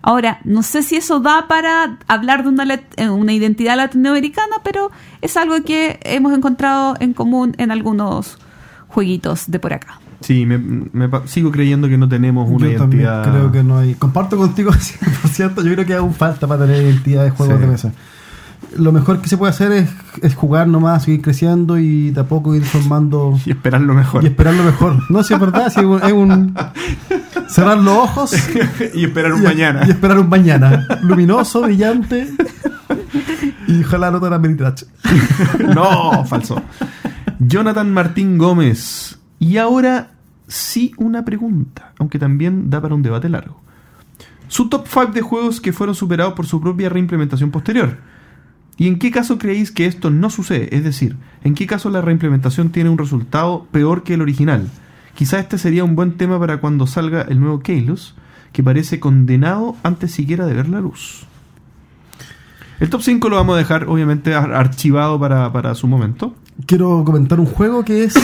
Ahora, 0.00 0.40
no 0.44 0.62
sé 0.62 0.82
si 0.82 0.96
eso 0.96 1.20
da 1.20 1.46
para 1.46 1.98
hablar 2.06 2.44
de 2.44 2.48
una, 2.48 2.80
una 3.10 3.32
identidad 3.32 3.76
latinoamericana, 3.76 4.56
pero 4.62 4.90
es 5.20 5.36
algo 5.36 5.62
que 5.62 5.98
hemos 6.04 6.32
encontrado 6.32 6.94
en 7.00 7.12
común 7.12 7.54
en 7.58 7.70
algunos 7.70 8.38
jueguitos 8.88 9.50
de 9.50 9.58
por 9.58 9.74
acá. 9.74 10.00
Sí, 10.20 10.44
me, 10.46 10.58
me 10.58 11.08
sigo 11.26 11.50
creyendo 11.50 11.88
que 11.88 11.96
no 11.96 12.08
tenemos 12.08 12.48
una 12.50 12.68
Yo 12.68 12.78
también 12.78 13.02
identidad. 13.04 13.30
creo 13.32 13.52
que 13.52 13.62
no 13.62 13.78
hay. 13.78 13.94
Comparto 13.94 14.36
contigo 14.36 14.70
100%. 14.72 15.62
Yo 15.64 15.72
creo 15.74 15.86
que 15.86 15.94
aún 15.94 16.14
falta 16.14 16.46
para 16.46 16.66
tener 16.66 16.82
identidad 16.82 17.24
de 17.24 17.30
juegos 17.30 17.56
Sí. 17.56 17.60
de 17.62 17.66
mesa. 17.66 17.92
Lo 18.76 18.92
mejor 18.92 19.20
que 19.22 19.28
se 19.28 19.38
puede 19.38 19.50
hacer 19.50 19.72
es, 19.72 19.88
es 20.22 20.34
jugar 20.34 20.68
nomás, 20.68 21.04
seguir 21.04 21.22
creciendo 21.22 21.78
y 21.78 22.10
de 22.10 22.20
a 22.20 22.24
poco 22.24 22.54
ir 22.54 22.62
formando 22.62 23.38
Y 23.46 23.50
esperar 23.52 23.80
lo 23.80 23.94
mejor. 23.94 24.22
y 24.22 24.26
esperar 24.26 24.54
lo 24.54 24.62
mejor. 24.62 24.96
No, 25.10 25.22
si 25.22 25.32
es 25.34 25.40
verdad, 25.40 25.72
si 25.72 25.80
es 25.80 25.86
un, 25.86 26.02
es 26.02 26.12
un- 26.12 26.54
cerrar 27.48 27.78
los 27.78 27.96
ojos 27.96 28.32
y 28.94 29.04
esperar 29.04 29.32
un 29.32 29.40
y, 29.40 29.44
mañana. 29.44 29.82
y 29.86 29.90
esperar 29.90 30.18
un 30.18 30.28
mañana 30.28 30.86
luminoso, 31.02 31.62
brillante 31.62 32.28
y 33.66 33.82
ojalá 33.82 34.10
no 34.10 34.20
tan 34.20 34.40
no, 35.74 36.24
falso. 36.26 36.60
Jonathan 37.38 37.92
Martín 37.92 38.36
Gómez. 38.38 39.18
Y 39.40 39.56
ahora 39.56 40.12
sí 40.46 40.92
una 40.96 41.24
pregunta, 41.24 41.92
aunque 41.98 42.18
también 42.20 42.70
da 42.70 42.80
para 42.80 42.94
un 42.94 43.02
debate 43.02 43.28
largo. 43.28 43.60
Su 44.46 44.68
top 44.68 44.86
5 44.86 45.06
de 45.12 45.22
juegos 45.22 45.60
que 45.60 45.72
fueron 45.72 45.94
superados 45.96 46.34
por 46.34 46.46
su 46.46 46.60
propia 46.60 46.88
reimplementación 46.88 47.50
posterior. 47.50 47.98
¿Y 48.76 48.86
en 48.88 48.98
qué 48.98 49.10
caso 49.10 49.38
creéis 49.38 49.70
que 49.70 49.86
esto 49.86 50.10
no 50.10 50.30
sucede? 50.30 50.74
Es 50.74 50.84
decir, 50.84 51.16
¿en 51.44 51.54
qué 51.54 51.66
caso 51.66 51.90
la 51.90 52.00
reimplementación 52.00 52.70
tiene 52.70 52.90
un 52.90 52.98
resultado 52.98 53.66
peor 53.70 54.02
que 54.04 54.14
el 54.14 54.22
original? 54.22 54.68
Quizá 55.14 55.38
este 55.38 55.58
sería 55.58 55.84
un 55.84 55.96
buen 55.96 56.16
tema 56.16 56.38
para 56.38 56.60
cuando 56.60 56.86
salga 56.86 57.22
el 57.22 57.40
nuevo 57.40 57.60
Kalos, 57.60 58.14
que 58.52 58.62
parece 58.62 58.98
condenado 58.98 59.76
antes 59.82 60.12
siquiera 60.12 60.46
de 60.46 60.54
ver 60.54 60.68
la 60.68 60.80
luz. 60.80 61.26
El 62.80 62.88
top 62.88 63.02
5 63.02 63.28
lo 63.28 63.36
vamos 63.36 63.54
a 63.54 63.58
dejar, 63.58 63.84
obviamente, 63.88 64.34
ar- 64.34 64.54
archivado 64.54 65.20
para, 65.20 65.52
para 65.52 65.74
su 65.74 65.86
momento. 65.86 66.34
Quiero 66.66 67.04
comentar 67.04 67.40
un 67.40 67.46
juego 67.46 67.84
que 67.84 68.04
es 68.04 68.14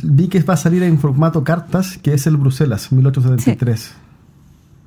vi 0.02 0.28
que 0.28 0.40
va 0.42 0.54
a 0.54 0.56
salir 0.56 0.82
en 0.82 0.98
formato 0.98 1.44
cartas, 1.44 1.98
que 1.98 2.14
es 2.14 2.26
el 2.26 2.36
Bruselas 2.36 2.92
1873. 2.92 3.94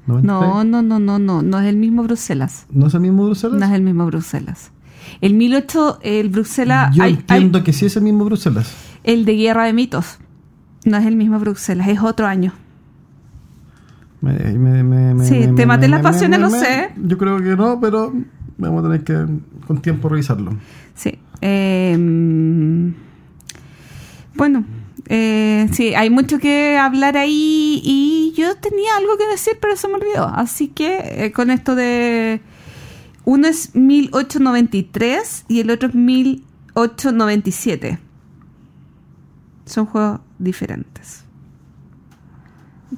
No, 0.07 0.21
no, 0.63 0.81
no, 0.81 0.99
no, 0.99 1.19
no, 1.19 1.41
no 1.43 1.59
es 1.59 1.67
el 1.67 1.75
mismo 1.77 2.03
Bruselas. 2.03 2.65
¿No 2.71 2.87
es 2.87 2.93
el 2.95 3.01
mismo 3.01 3.25
Bruselas? 3.25 3.59
No 3.59 3.65
es 3.65 3.71
el 3.73 3.81
mismo 3.83 4.05
Bruselas. 4.07 4.71
El 5.21 5.33
1008, 5.35 5.99
el 6.01 6.29
Bruselas, 6.29 6.95
Yo 6.95 7.03
hay- 7.03 7.13
entiendo 7.13 7.59
hay- 7.59 7.63
que 7.63 7.73
sí 7.73 7.85
es 7.85 7.95
el 7.95 8.03
mismo 8.03 8.25
Bruselas. 8.25 8.73
el 9.03 9.25
de 9.25 9.35
Guerra 9.35 9.65
de 9.65 9.73
Mitos. 9.73 10.17
No 10.85 10.97
es 10.97 11.05
el 11.05 11.15
mismo 11.15 11.39
Bruselas, 11.39 11.87
es 11.87 11.99
otro 12.01 12.25
año. 12.25 12.53
Me- 14.21 14.33
me- 14.57 14.83
me- 14.83 15.13
me- 15.13 15.25
Sí, 15.25 15.47
te 15.55 15.65
maté 15.65 15.87
las 15.87 16.01
pasiones, 16.01 16.39
lo 16.39 16.49
sé. 16.49 16.89
Yo 16.97 17.17
creo 17.17 17.37
que 17.41 17.55
no, 17.55 17.79
pero 17.79 18.13
vamos 18.57 18.79
a 18.83 18.89
tener 18.89 19.03
que 19.03 19.25
con 19.65 19.81
tiempo 19.81 20.09
revisarlo. 20.09 20.51
Sí. 20.95 21.17
Eh, 21.41 21.95
mm, 21.97 22.93
bueno, 24.35 24.65
eh, 25.11 25.67
sí, 25.71 25.95
hay 25.95 26.11
mucho 26.11 26.37
que 26.39 26.77
hablar 26.77 27.17
ahí 27.17 27.81
y 27.83 28.31
yo 28.37 28.55
tenía 28.57 28.95
algo 28.95 29.17
que 29.17 29.27
decir, 29.27 29.57
pero 29.59 29.75
se 29.75 29.87
me 29.87 29.95
olvidó. 29.95 30.27
Así 30.27 30.67
que 30.67 31.25
eh, 31.25 31.31
con 31.31 31.49
esto 31.49 31.73
de... 31.75 32.41
Uno 33.25 33.47
es 33.47 33.75
1893 33.75 35.45
y 35.47 35.59
el 35.59 35.71
otro 35.71 35.89
es 35.89 35.95
1897. 35.95 37.99
Son 39.65 39.85
juegos 39.85 40.21
diferentes. 40.37 41.25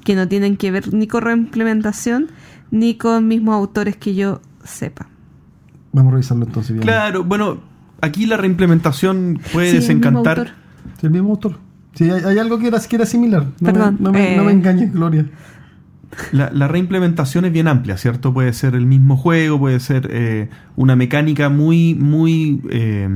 Que 0.04 0.14
no 0.14 0.28
tienen 0.28 0.56
que 0.56 0.70
ver 0.70 0.94
ni 0.94 1.06
con 1.06 1.22
reimplementación 1.22 2.30
ni 2.70 2.96
con 2.96 3.28
mismos 3.28 3.54
autores 3.54 3.96
que 3.96 4.14
yo 4.14 4.40
sepa. 4.64 5.08
Vamos 5.92 6.10
a 6.10 6.14
revisarlo 6.14 6.46
entonces 6.46 6.72
bien. 6.72 6.82
Claro, 6.82 7.24
bueno, 7.24 7.60
aquí 8.02 8.26
la 8.26 8.36
reimplementación 8.36 9.40
puede 9.52 9.70
Sí, 9.70 9.76
el 9.76 9.80
mismo 9.80 9.88
desencantar. 9.88 10.38
autor. 10.38 10.54
Sí, 11.00 11.06
el 11.06 11.12
mismo 11.12 11.30
autor. 11.30 11.58
Sí, 11.94 12.10
hay, 12.10 12.22
hay 12.24 12.38
algo 12.38 12.58
que 12.58 12.66
era, 12.68 12.78
que 12.80 12.96
era 12.96 13.06
similar. 13.06 13.46
No 13.60 13.72
Perdón, 13.72 13.96
me, 13.98 14.04
no 14.04 14.12
me- 14.12 14.34
eh. 14.34 14.36
no 14.36 14.44
me 14.44 14.52
engañes, 14.52 14.92
Gloria. 14.92 15.26
La, 16.30 16.50
la 16.52 16.68
reimplementación 16.68 17.46
es 17.46 17.52
bien 17.52 17.68
amplia, 17.68 17.96
¿cierto? 17.96 18.34
Puede 18.34 18.52
ser 18.52 18.74
el 18.74 18.84
mismo 18.84 19.16
juego, 19.16 19.58
puede 19.58 19.80
ser 19.80 20.08
eh, 20.10 20.50
una 20.76 20.94
mecánica 20.94 21.48
muy, 21.48 21.94
muy 21.94 22.60
eh, 22.70 23.08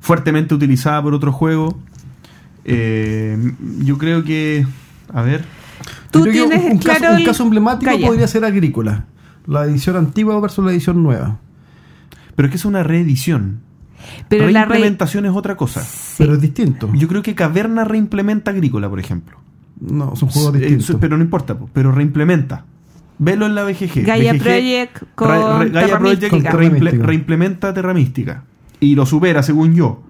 fuertemente 0.00 0.54
utilizada 0.54 1.02
por 1.02 1.12
otro 1.12 1.30
juego. 1.32 1.78
Eh, 2.64 3.36
yo 3.80 3.98
creo 3.98 4.24
que, 4.24 4.66
a 5.12 5.22
ver, 5.22 5.44
Tú 6.10 6.22
creo 6.22 6.32
que 6.32 6.38
tienes 6.50 6.64
un, 6.66 6.72
un 6.72 6.78
claro 6.78 7.00
caso, 7.00 7.12
un 7.14 7.20
el- 7.20 7.26
caso 7.26 7.42
emblemático 7.44 7.90
Calla. 7.90 8.06
podría 8.06 8.26
ser 8.26 8.44
Agrícola. 8.44 9.04
La 9.46 9.64
edición 9.64 9.96
antigua 9.96 10.38
versus 10.40 10.64
la 10.64 10.70
edición 10.72 11.02
nueva. 11.02 11.38
pero 12.36 12.46
es 12.46 12.50
que 12.50 12.56
es 12.56 12.64
una 12.64 12.82
reedición. 12.82 13.60
Pero 14.28 14.48
la 14.50 14.64
re- 14.64 14.70
reimplementación 14.70 15.26
es 15.26 15.32
otra 15.32 15.56
cosa. 15.56 15.82
Sí. 15.82 16.14
Pero 16.18 16.34
es 16.34 16.40
distinto. 16.40 16.90
Yo 16.94 17.08
creo 17.08 17.22
que 17.22 17.34
Caverna 17.34 17.84
reimplementa 17.84 18.50
Agrícola, 18.50 18.88
por 18.88 18.98
ejemplo. 19.00 19.38
No, 19.80 20.14
son 20.16 20.28
juegos 20.28 20.54
Eh, 20.56 20.58
distintos. 20.60 20.96
pero 21.00 21.16
no 21.16 21.24
importa, 21.24 21.58
po, 21.58 21.68
pero 21.72 21.90
reimplementa. 21.92 22.64
Velo 23.18 23.46
en 23.46 23.54
la 23.54 23.64
BGG. 23.64 24.04
Gaia 24.04 24.32
BGG 24.32 24.42
Project 24.42 25.02
con 25.14 25.28
ra- 25.28 25.58
Gaia 25.64 25.86
Terra 25.86 25.98
Project 25.98 26.02
Mística. 26.22 26.30
Con 26.30 26.42
Terra 26.42 26.58
reimple- 26.58 26.80
Mística. 26.82 27.06
reimplementa 27.06 27.74
Terra 27.74 27.94
Mística. 27.94 28.44
Y 28.80 28.94
lo 28.94 29.06
supera, 29.06 29.42
según 29.42 29.74
yo. 29.74 30.02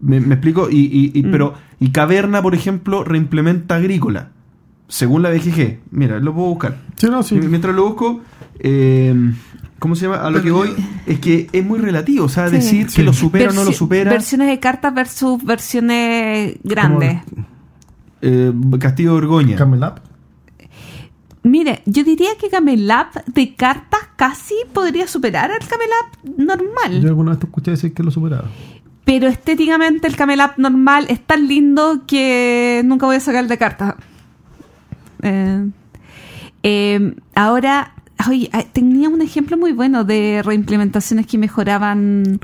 ¿Me, 0.00 0.20
me 0.20 0.34
explico? 0.34 0.68
Y, 0.70 0.76
y- 0.92 1.18
y- 1.18 1.22
Mm. 1.22 1.30
pero, 1.30 1.54
y 1.80 1.90
Caverna, 1.90 2.42
por 2.42 2.54
ejemplo, 2.54 3.04
reimplementa 3.04 3.76
Agrícola. 3.76 4.28
Según 4.88 5.22
la 5.22 5.30
BGG. 5.30 5.80
Mira, 5.90 6.20
lo 6.20 6.32
puedo 6.34 6.48
buscar. 6.48 6.76
Sí, 6.96 7.08
no, 7.10 7.22
sí. 7.22 7.36
M- 7.36 7.48
Mientras 7.48 7.74
lo 7.74 7.84
busco, 7.86 8.20
eh, 8.58 9.14
¿cómo 9.78 9.94
se 9.94 10.06
llama? 10.06 10.24
A 10.26 10.30
lo 10.30 10.42
que 10.42 10.50
voy 10.50 10.70
es 11.06 11.18
que 11.20 11.48
es 11.52 11.64
muy 11.64 11.78
relativo. 11.78 12.24
O 12.24 12.28
sea, 12.28 12.48
Sí. 12.48 12.56
decir 12.56 12.90
Sí. 12.90 12.96
que 12.96 13.02
lo 13.02 13.12
supera 13.12 13.50
o 13.50 13.52
no 13.54 13.64
lo 13.64 13.72
supera. 13.72 14.10
Versiones 14.10 14.48
de 14.48 14.58
cartas 14.60 14.94
versus 14.94 15.42
versiones 15.44 16.56
grandes. 16.62 17.22
eh, 18.22 18.52
Castillo 18.80 19.10
de 19.14 19.20
Borgoña. 19.20 19.56
Camelap. 19.56 19.98
Mire, 21.42 21.82
yo 21.86 22.02
diría 22.02 22.30
que 22.40 22.48
Camelap 22.48 23.14
de 23.26 23.54
cartas 23.54 24.00
casi 24.16 24.54
podría 24.72 25.06
superar 25.06 25.52
al 25.52 25.60
Camelap 25.60 26.36
normal. 26.36 27.00
Yo 27.02 27.08
alguna 27.08 27.30
vez 27.32 27.38
te 27.40 27.46
escuché 27.46 27.70
decir 27.72 27.94
que 27.94 28.02
lo 28.02 28.10
superaba. 28.10 28.46
Pero 29.04 29.28
estéticamente 29.28 30.08
el 30.08 30.16
Camelap 30.16 30.58
normal 30.58 31.06
es 31.08 31.20
tan 31.20 31.46
lindo 31.46 32.02
que 32.06 32.82
nunca 32.84 33.06
voy 33.06 33.16
a 33.16 33.20
sacar 33.20 33.44
el 33.44 33.48
de 33.48 33.58
cartas. 33.58 33.94
Eh, 35.22 35.70
eh, 36.64 37.14
ahora, 37.36 37.92
ah, 38.18 38.64
tenía 38.72 39.08
un 39.08 39.22
ejemplo 39.22 39.56
muy 39.56 39.72
bueno 39.72 40.04
de 40.04 40.42
reimplementaciones 40.44 41.26
que 41.26 41.38
mejoraban. 41.38 42.40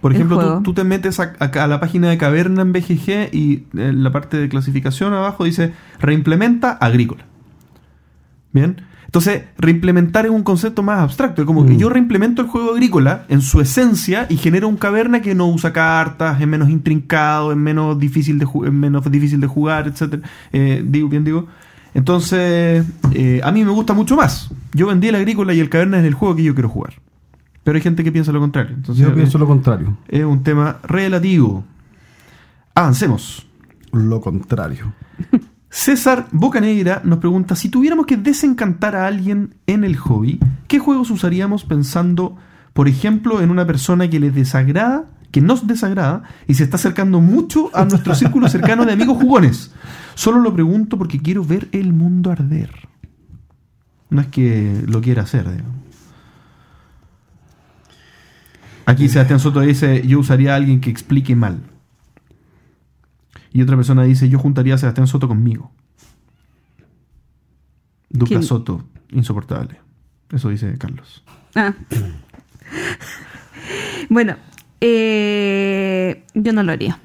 Por 0.00 0.12
ejemplo, 0.14 0.58
tú, 0.58 0.62
tú 0.62 0.74
te 0.74 0.84
metes 0.84 1.18
a, 1.20 1.32
a- 1.40 1.44
a 1.64 1.66
la 1.66 1.80
página 1.80 2.08
de 2.08 2.18
Caverna 2.18 2.62
en 2.62 2.72
BGG 2.72 3.34
y 3.34 3.64
en 3.76 4.04
la 4.04 4.12
parte 4.12 4.36
de 4.36 4.48
clasificación 4.48 5.12
abajo 5.12 5.44
dice 5.44 5.72
reimplementa 6.00 6.72
agrícola. 6.72 7.24
Bien. 8.52 8.76
Entonces, 9.06 9.44
reimplementar 9.58 10.26
es 10.26 10.30
un 10.32 10.42
concepto 10.42 10.82
más 10.82 10.98
abstracto. 11.00 11.40
Es 11.42 11.46
como 11.46 11.64
que 11.64 11.74
Mm. 11.74 11.78
yo 11.78 11.88
reimplemento 11.88 12.42
el 12.42 12.48
juego 12.48 12.72
agrícola 12.72 13.24
en 13.28 13.40
su 13.40 13.60
esencia 13.60 14.26
y 14.28 14.36
genero 14.36 14.68
un 14.68 14.76
caverna 14.76 15.22
que 15.22 15.34
no 15.34 15.46
usa 15.48 15.72
cartas, 15.72 16.40
es 16.40 16.46
menos 16.46 16.68
intrincado, 16.68 17.50
es 17.52 17.56
menos 17.56 17.98
difícil 17.98 18.38
de, 18.38 18.44
es 18.44 18.72
menos 18.72 19.10
difícil 19.10 19.40
de 19.40 19.46
jugar, 19.46 19.86
etcétera. 19.88 20.22
Eh, 20.52 20.84
digo, 20.86 21.08
bien 21.08 21.24
digo. 21.24 21.46
Entonces, 21.96 22.84
eh, 23.14 23.40
a 23.42 23.50
mí 23.52 23.64
me 23.64 23.70
gusta 23.70 23.94
mucho 23.94 24.16
más. 24.16 24.50
Yo 24.74 24.86
vendí 24.86 25.08
el 25.08 25.14
agrícola 25.14 25.54
y 25.54 25.60
el 25.60 25.70
caverna 25.70 25.98
es 25.98 26.04
el 26.04 26.12
juego 26.12 26.36
que 26.36 26.42
yo 26.42 26.52
quiero 26.52 26.68
jugar. 26.68 26.92
Pero 27.64 27.76
hay 27.76 27.82
gente 27.82 28.04
que 28.04 28.12
piensa 28.12 28.32
lo 28.32 28.40
contrario. 28.40 28.74
Entonces, 28.76 29.02
Yo 29.02 29.12
eh, 29.12 29.14
pienso 29.14 29.38
lo 29.38 29.46
contrario. 29.46 29.96
es 30.06 30.22
un 30.22 30.42
tema 30.42 30.76
relativo. 30.82 31.64
Avancemos. 32.74 33.46
Lo 33.92 34.20
contrario. 34.20 34.92
César 35.70 36.26
Bocanegra 36.32 37.00
nos 37.02 37.18
pregunta, 37.18 37.56
si 37.56 37.70
tuviéramos 37.70 38.04
que 38.04 38.18
desencantar 38.18 38.94
a 38.94 39.06
alguien 39.06 39.54
en 39.66 39.82
el 39.82 39.96
hobby, 39.96 40.38
¿qué 40.68 40.78
juegos 40.78 41.10
usaríamos 41.10 41.64
pensando, 41.64 42.36
por 42.74 42.88
ejemplo, 42.88 43.40
en 43.40 43.50
una 43.50 43.66
persona 43.66 44.10
que 44.10 44.20
les 44.20 44.34
desagrada, 44.34 45.06
que 45.36 45.42
nos 45.42 45.66
desagrada 45.66 46.22
y 46.48 46.54
se 46.54 46.64
está 46.64 46.76
acercando 46.76 47.20
mucho 47.20 47.70
a 47.74 47.84
nuestro 47.84 48.14
círculo 48.22 48.48
cercano 48.48 48.86
de 48.86 48.94
amigos 48.94 49.18
jugones? 49.18 49.70
Solo 50.14 50.40
lo 50.40 50.54
pregunto 50.54 50.96
porque 50.96 51.20
quiero 51.20 51.44
ver 51.44 51.68
el 51.72 51.92
mundo 51.92 52.30
arder. 52.30 52.70
No 54.08 54.22
es 54.22 54.28
que 54.28 54.82
lo 54.86 55.02
quiera 55.02 55.24
hacer. 55.24 55.42
digamos. 55.50 55.74
Aquí 58.86 59.10
Sebastián 59.10 59.38
Soto 59.38 59.60
dice, 59.60 60.06
yo 60.06 60.20
usaría 60.20 60.54
a 60.54 60.56
alguien 60.56 60.80
que 60.80 60.88
explique 60.88 61.36
mal. 61.36 61.60
Y 63.52 63.60
otra 63.60 63.76
persona 63.76 64.04
dice, 64.04 64.30
yo 64.30 64.38
juntaría 64.38 64.76
a 64.76 64.78
Sebastián 64.78 65.06
Soto 65.06 65.28
conmigo. 65.28 65.70
¿Quién? 68.24 68.42
Soto, 68.42 68.88
insoportable. 69.10 69.78
Eso 70.32 70.48
dice 70.48 70.78
Carlos. 70.78 71.22
Ah. 71.54 71.74
bueno, 74.08 74.36
eh, 74.80 76.24
yo 76.34 76.52
no 76.52 76.62
lo 76.62 76.72
haría. 76.72 77.00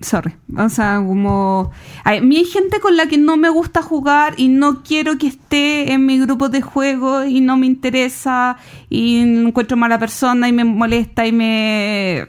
Sorry. 0.00 0.34
O 0.56 0.68
sea, 0.68 1.02
como. 1.04 1.70
A 2.04 2.20
mí 2.20 2.36
hay 2.36 2.44
gente 2.44 2.80
con 2.80 2.96
la 2.96 3.06
que 3.06 3.16
no 3.16 3.36
me 3.38 3.48
gusta 3.48 3.80
jugar 3.80 4.34
y 4.36 4.48
no 4.48 4.82
quiero 4.82 5.16
que 5.16 5.26
esté 5.26 5.92
en 5.92 6.04
mi 6.04 6.18
grupo 6.18 6.50
de 6.50 6.60
juego 6.60 7.24
y 7.24 7.40
no 7.40 7.56
me 7.56 7.66
interesa 7.66 8.58
y 8.90 9.20
encuentro 9.20 9.76
mala 9.76 9.98
persona 9.98 10.48
y 10.48 10.52
me 10.52 10.64
molesta 10.64 11.26
y 11.26 11.32
me. 11.32 12.28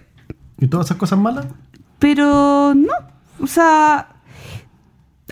¿Y 0.59 0.67
todas 0.67 0.87
esas 0.87 0.97
cosas 0.97 1.19
malas? 1.19 1.45
Pero 1.99 2.73
no. 2.73 2.93
O 3.39 3.47
sea. 3.47 4.13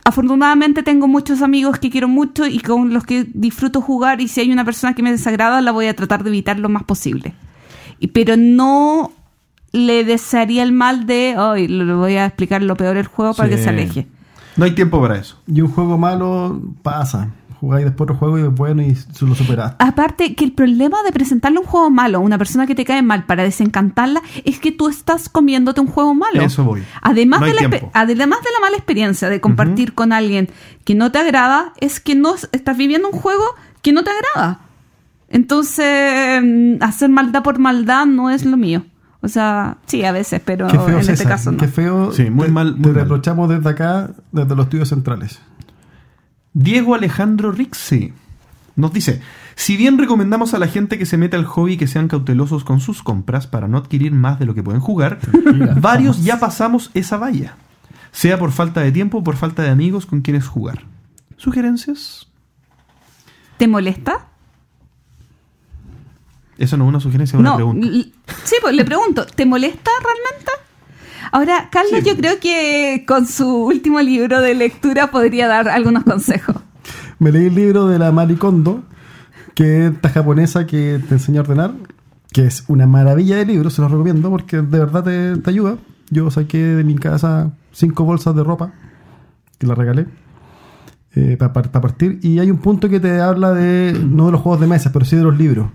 Afortunadamente 0.07 0.83
tengo 0.83 1.07
muchos 1.07 1.41
amigos 1.41 1.79
que 1.79 1.89
quiero 1.89 2.07
mucho 2.07 2.45
y 2.45 2.59
con 2.59 2.93
los 2.93 3.05
que 3.05 3.25
disfruto 3.33 3.81
jugar 3.81 4.21
y 4.21 4.27
si 4.27 4.39
hay 4.39 4.51
una 4.51 4.63
persona 4.63 4.93
que 4.93 5.01
me 5.01 5.09
desagrada 5.09 5.61
la 5.61 5.71
voy 5.71 5.87
a 5.87 5.95
tratar 5.95 6.23
de 6.23 6.29
evitar 6.29 6.59
lo 6.59 6.69
más 6.69 6.83
posible. 6.83 7.33
Y, 7.97 8.09
pero 8.09 8.37
no 8.37 9.13
le 9.75 10.03
desearía 10.05 10.63
el 10.63 10.71
mal 10.71 11.05
de, 11.05 11.35
hoy 11.37 11.67
le 11.67 11.93
voy 11.93 12.15
a 12.15 12.25
explicar 12.25 12.61
lo 12.63 12.75
peor 12.77 12.95
del 12.95 13.07
juego 13.07 13.33
para 13.33 13.49
Sí. 13.49 13.55
que 13.55 13.61
se 13.63 13.69
aleje. 13.69 14.07
No 14.55 14.63
hay 14.65 14.71
tiempo 14.71 15.01
para 15.01 15.17
eso. 15.17 15.37
Y 15.47 15.59
un 15.61 15.69
juego 15.69 15.97
malo 15.97 16.61
pasa. 16.81 17.29
Jugáis 17.59 17.85
después 17.85 18.05
otro 18.05 18.15
juego 18.15 18.37
y 18.37 18.41
es 18.43 18.53
bueno 18.53 18.81
y 18.83 18.95
se 18.95 19.25
lo 19.25 19.33
superaste. 19.35 19.83
Aparte 19.83 20.35
que 20.35 20.45
el 20.45 20.51
problema 20.53 21.01
de 21.03 21.11
presentarle 21.11 21.59
un 21.59 21.65
juego 21.65 21.89
malo 21.89 22.19
a 22.19 22.21
una 22.21 22.37
persona 22.37 22.67
que 22.67 22.75
te 22.75 22.85
cae 22.85 23.01
mal 23.01 23.25
para 23.25 23.43
desencantarla 23.43 24.21
es 24.43 24.59
que 24.59 24.71
tú 24.71 24.87
estás 24.87 25.29
comiéndote 25.29 25.81
un 25.81 25.87
juego 25.87 26.13
malo. 26.13 26.41
Eso 26.41 26.63
voy. 26.63 26.83
Además, 27.01 27.41
No 27.41 27.47
de 27.47 27.53
la, 27.53 27.61
además 27.93 28.39
de 28.43 28.49
la 28.53 28.59
mala 28.61 28.77
experiencia 28.77 29.29
de 29.29 29.41
compartir 29.41 29.93
con 29.93 30.13
alguien 30.13 30.49
que 30.83 30.95
no 30.95 31.11
te 31.11 31.17
agrada, 31.19 31.73
es 31.81 31.99
que 31.99 32.15
no 32.15 32.35
estás 32.35 32.77
viviendo 32.77 33.09
un 33.09 33.17
juego 33.19 33.43
que 33.81 33.91
no 33.93 34.03
te 34.03 34.11
agrada. 34.11 34.59
Entonces, 35.29 36.41
mm, 36.43 36.81
hacer 36.83 37.09
maldad 37.09 37.43
por 37.43 37.59
maldad 37.59 38.05
no 38.05 38.29
es 38.29 38.45
lo 38.45 38.57
mío. 38.57 38.85
O 39.25 39.27
sea, 39.27 39.77
sí, 39.87 40.05
a 40.05 40.11
veces, 40.11 40.39
pero 40.45 40.67
Qué 40.67 40.77
feo, 40.77 40.99
en 40.99 41.09
este 41.09 41.25
caso 41.25 41.51
no. 41.51 41.57
Qué 41.57 41.67
feo. 41.67 42.11
Sí, 42.13 42.29
muy 42.29 42.45
te, 42.45 42.51
mal, 42.53 42.75
Te 42.75 42.79
muy 42.79 42.91
mal. 42.91 43.01
reprochamos 43.01 43.49
desde 43.49 43.67
acá, 43.67 44.11
desde 44.31 44.55
los 44.55 44.65
estudios 44.67 44.89
centrales. 44.89 45.41
Diego 46.53 46.93
Alejandro 46.93 47.51
Rixi 47.51 48.13
nos 48.75 48.93
dice, 48.93 49.21
si 49.55 49.77
bien 49.77 49.97
recomendamos 49.97 50.53
a 50.53 50.59
la 50.59 50.67
gente 50.67 50.99
que 50.99 51.07
se 51.07 51.17
meta 51.17 51.37
al 51.37 51.45
hobby 51.45 51.75
que 51.75 51.87
sean 51.87 52.07
cautelosos 52.07 52.63
con 52.63 52.79
sus 52.79 53.01
compras 53.01 53.47
para 53.47 53.67
no 53.67 53.77
adquirir 53.79 54.11
más 54.11 54.37
de 54.37 54.45
lo 54.45 54.53
que 54.53 54.61
pueden 54.61 54.79
jugar, 54.79 55.17
varios 55.81 56.23
ya 56.23 56.39
pasamos 56.39 56.91
esa 56.93 57.17
valla, 57.17 57.55
sea 58.11 58.37
por 58.37 58.51
falta 58.51 58.81
de 58.81 58.91
tiempo 58.91 59.17
o 59.17 59.23
por 59.23 59.37
falta 59.37 59.63
de 59.63 59.69
amigos 59.69 60.05
con 60.05 60.21
quienes 60.21 60.47
jugar. 60.47 60.83
¿Sugerencias? 61.37 62.27
¿Te 63.57 63.67
molesta? 63.67 64.27
Eso 66.57 66.77
no 66.77 66.85
es 66.85 66.89
una 66.89 66.99
sugerencia, 66.99 67.35
es 67.35 67.39
una 67.39 67.49
no, 67.51 67.55
pregunta. 67.55 67.87
l- 67.87 68.11
sí, 68.43 68.55
pues 68.61 68.73
le 68.75 68.85
pregunto, 68.85 69.25
¿te 69.25 69.45
molesta 69.45 69.91
realmente? 70.01 70.51
Ahora, 71.31 71.69
Carlos, 71.71 72.03
yo 72.05 72.15
creo 72.15 72.39
que 72.39 73.03
con 73.07 73.25
su 73.27 73.47
último 73.65 73.99
libro 74.01 74.39
de 74.41 74.53
lectura 74.55 75.11
podría 75.11 75.47
dar 75.47 75.67
algunos 75.67 76.03
consejos. 76.03 76.55
Me 77.19 77.31
leí 77.31 77.47
el 77.47 77.55
libro 77.55 77.87
de 77.87 77.99
la 77.99 78.11
Maricondo, 78.11 78.83
que 79.53 79.87
es 79.87 79.93
esta 79.93 80.09
japonesa 80.09 80.65
que 80.67 81.01
te 81.07 81.15
enseña 81.15 81.39
a 81.39 81.43
ordenar, 81.43 81.73
que 82.31 82.45
es 82.45 82.63
una 82.67 82.87
maravilla 82.87 83.37
de 83.37 83.45
libro, 83.45 83.69
se 83.69 83.81
los 83.81 83.91
recomiendo 83.91 84.29
porque 84.29 84.57
de 84.57 84.79
verdad 84.79 85.03
te, 85.03 85.35
te 85.37 85.49
ayuda. 85.49 85.77
Yo 86.09 86.29
saqué 86.31 86.57
de 86.59 86.83
mi 86.83 86.95
casa 86.95 87.51
cinco 87.71 88.03
bolsas 88.05 88.35
de 88.35 88.43
ropa, 88.43 88.71
que 89.57 89.65
la 89.67 89.75
regalé, 89.75 90.05
para 91.39 91.53
partir, 91.53 92.19
y 92.21 92.39
hay 92.39 92.51
un 92.51 92.57
punto 92.57 92.87
que 92.89 92.99
te 92.99 93.19
habla 93.19 93.53
de, 93.53 93.97
no 94.05 94.27
de 94.27 94.33
los 94.33 94.41
juegos 94.41 94.59
de 94.61 94.67
mesa, 94.67 94.91
pero 94.93 95.05
sí 95.05 95.15
de 95.15 95.23
los 95.23 95.37
libros. 95.37 95.67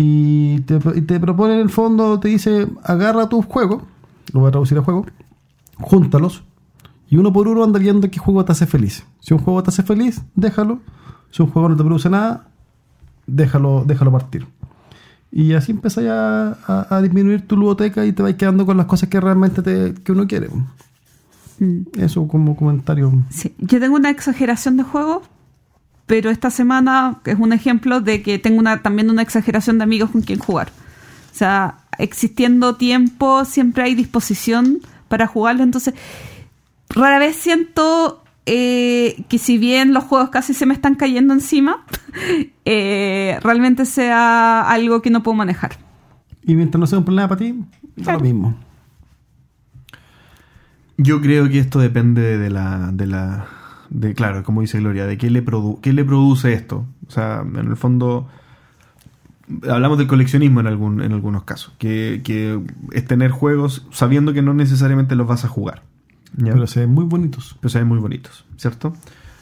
Y 0.00 0.60
te, 0.60 0.78
y 0.94 1.00
te 1.00 1.18
propone 1.18 1.54
en 1.54 1.60
el 1.60 1.70
fondo, 1.70 2.20
te 2.20 2.28
dice, 2.28 2.68
agarra 2.84 3.28
tus 3.28 3.44
juegos, 3.46 3.82
lo 4.32 4.38
voy 4.40 4.48
a 4.48 4.52
traducir 4.52 4.78
a 4.78 4.82
juego, 4.82 5.04
júntalos, 5.80 6.44
y 7.10 7.16
uno 7.16 7.32
por 7.32 7.48
uno 7.48 7.64
anda 7.64 7.80
viendo 7.80 8.08
qué 8.08 8.20
juego 8.20 8.44
te 8.44 8.52
hace 8.52 8.66
feliz. 8.66 9.04
Si 9.18 9.34
un 9.34 9.40
juego 9.40 9.60
te 9.64 9.70
hace 9.70 9.82
feliz, 9.82 10.22
déjalo. 10.36 10.78
Si 11.32 11.42
un 11.42 11.50
juego 11.50 11.68
no 11.68 11.76
te 11.76 11.82
produce 11.82 12.08
nada, 12.08 12.46
déjalo, 13.26 13.82
déjalo 13.84 14.12
partir. 14.12 14.46
Y 15.32 15.54
así 15.54 15.72
empiezas 15.72 16.04
a, 16.04 16.52
a- 16.66 16.96
a 16.96 17.02
disminuir 17.02 17.46
tu 17.48 17.56
ludoteca 17.56 18.06
y 18.06 18.12
te 18.12 18.22
vas 18.22 18.34
quedando 18.34 18.64
con 18.64 18.76
las 18.76 18.86
cosas 18.86 19.08
que 19.08 19.20
realmente 19.20 19.62
te, 19.62 19.94
que 19.94 20.12
uno 20.12 20.28
quiere. 20.28 20.48
Mm. 21.58 21.80
Eso 21.98 22.28
como 22.28 22.54
comentario. 22.54 23.12
Sí, 23.30 23.52
yo 23.58 23.80
tengo 23.80 23.96
una 23.96 24.10
exageración 24.10 24.76
de 24.76 24.84
juegos, 24.84 25.22
pero 26.08 26.30
esta 26.30 26.50
semana 26.50 27.20
es 27.26 27.38
un 27.38 27.52
ejemplo 27.52 28.00
de 28.00 28.22
que 28.22 28.38
tengo 28.40 28.58
una, 28.58 28.82
también 28.82 29.10
una 29.10 29.22
exageración 29.22 29.78
de 29.78 29.84
amigos 29.84 30.10
con 30.10 30.22
quien 30.22 30.38
jugar. 30.40 30.72
O 31.32 31.36
sea, 31.36 31.76
existiendo 31.98 32.74
tiempo, 32.76 33.44
siempre 33.44 33.84
hay 33.84 33.94
disposición 33.94 34.80
para 35.08 35.26
jugarlo. 35.26 35.62
Entonces, 35.62 35.94
rara 36.88 37.18
vez 37.18 37.36
siento 37.36 38.24
eh, 38.46 39.22
que 39.28 39.38
si 39.38 39.58
bien 39.58 39.92
los 39.92 40.04
juegos 40.04 40.30
casi 40.30 40.54
se 40.54 40.64
me 40.64 40.72
están 40.72 40.94
cayendo 40.94 41.34
encima, 41.34 41.84
eh, 42.64 43.38
realmente 43.42 43.84
sea 43.84 44.62
algo 44.62 45.02
que 45.02 45.10
no 45.10 45.22
puedo 45.22 45.36
manejar. 45.36 45.76
Y 46.42 46.54
mientras 46.54 46.80
no 46.80 46.86
sea 46.86 46.98
un 46.98 47.04
problema 47.04 47.28
para 47.28 47.38
ti, 47.38 47.54
Claro. 48.02 48.18
lo 48.20 48.24
mismo. 48.24 48.54
Yo 50.96 51.20
creo 51.20 51.48
que 51.50 51.58
esto 51.58 51.78
depende 51.80 52.38
de 52.38 52.48
la, 52.50 52.90
de 52.92 53.06
la, 53.06 53.46
de 53.90 54.14
claro, 54.14 54.42
como 54.44 54.60
dice 54.60 54.78
Gloria, 54.78 55.06
de 55.06 55.16
qué 55.18 55.30
le, 55.30 55.44
produ- 55.44 55.80
qué 55.80 55.92
le 55.92 56.04
produce 56.04 56.52
esto. 56.52 56.86
O 57.06 57.10
sea, 57.10 57.40
en 57.42 57.56
el 57.56 57.76
fondo, 57.76 58.28
hablamos 59.68 59.98
del 59.98 60.06
coleccionismo 60.06 60.60
en, 60.60 60.66
algún, 60.66 61.00
en 61.02 61.12
algunos 61.12 61.44
casos, 61.44 61.72
que, 61.78 62.20
que 62.24 62.60
es 62.92 63.04
tener 63.06 63.30
juegos 63.30 63.86
sabiendo 63.90 64.32
que 64.32 64.42
no 64.42 64.54
necesariamente 64.54 65.14
los 65.16 65.26
vas 65.26 65.44
a 65.44 65.48
jugar. 65.48 65.82
¿ya? 66.36 66.52
Pero 66.52 66.66
se 66.66 66.80
ven 66.80 66.90
muy 66.90 67.04
bonitos. 67.04 67.56
pero 67.60 67.70
se 67.70 67.78
ven 67.78 67.88
muy 67.88 67.98
bonitos, 67.98 68.44
¿cierto? 68.56 68.94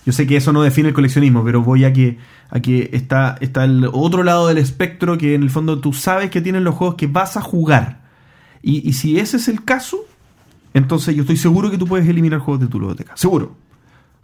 Yo 0.05 0.13
sé 0.13 0.29
que 0.29 0.37
eso 0.37 0.53
no 0.53 0.63
define 0.63 0.89
el 0.89 0.95
coleccionismo, 0.95 1.43
pero 1.45 1.63
voy 1.63 1.85
a 1.85 1.93
que, 1.93 2.19
a 2.51 2.61
que 2.61 2.91
está, 2.93 3.37
está 3.41 3.65
el 3.65 3.89
otro 3.93 4.23
lado 4.23 4.47
del 4.47 4.59
espectro 4.59 5.19
que 5.19 5.35
en 5.35 5.43
el 5.43 5.51
fondo 5.51 5.81
tú 5.81 5.93
sabes 5.93 6.31
que 6.31 6.41
tienen 6.41 6.63
los 6.63 6.77
juegos 6.77 6.95
que 6.95 7.09
vas 7.09 7.37
a 7.37 7.41
jugar. 7.41 8.07
Y, 8.63 8.89
y 8.89 8.93
si 8.93 9.19
ese 9.19 9.39
es 9.39 9.49
el 9.49 9.65
caso, 9.65 9.99
entonces 10.75 11.17
yo 11.17 11.23
estoy 11.23 11.37
seguro 11.37 11.73
que 11.73 11.79
tú 11.79 11.87
puedes 11.89 12.07
eliminar 12.09 12.39
juegos 12.39 12.61
de 12.61 12.69
tu 12.69 12.79
biblioteca. 12.79 13.17
Seguro. 13.17 13.57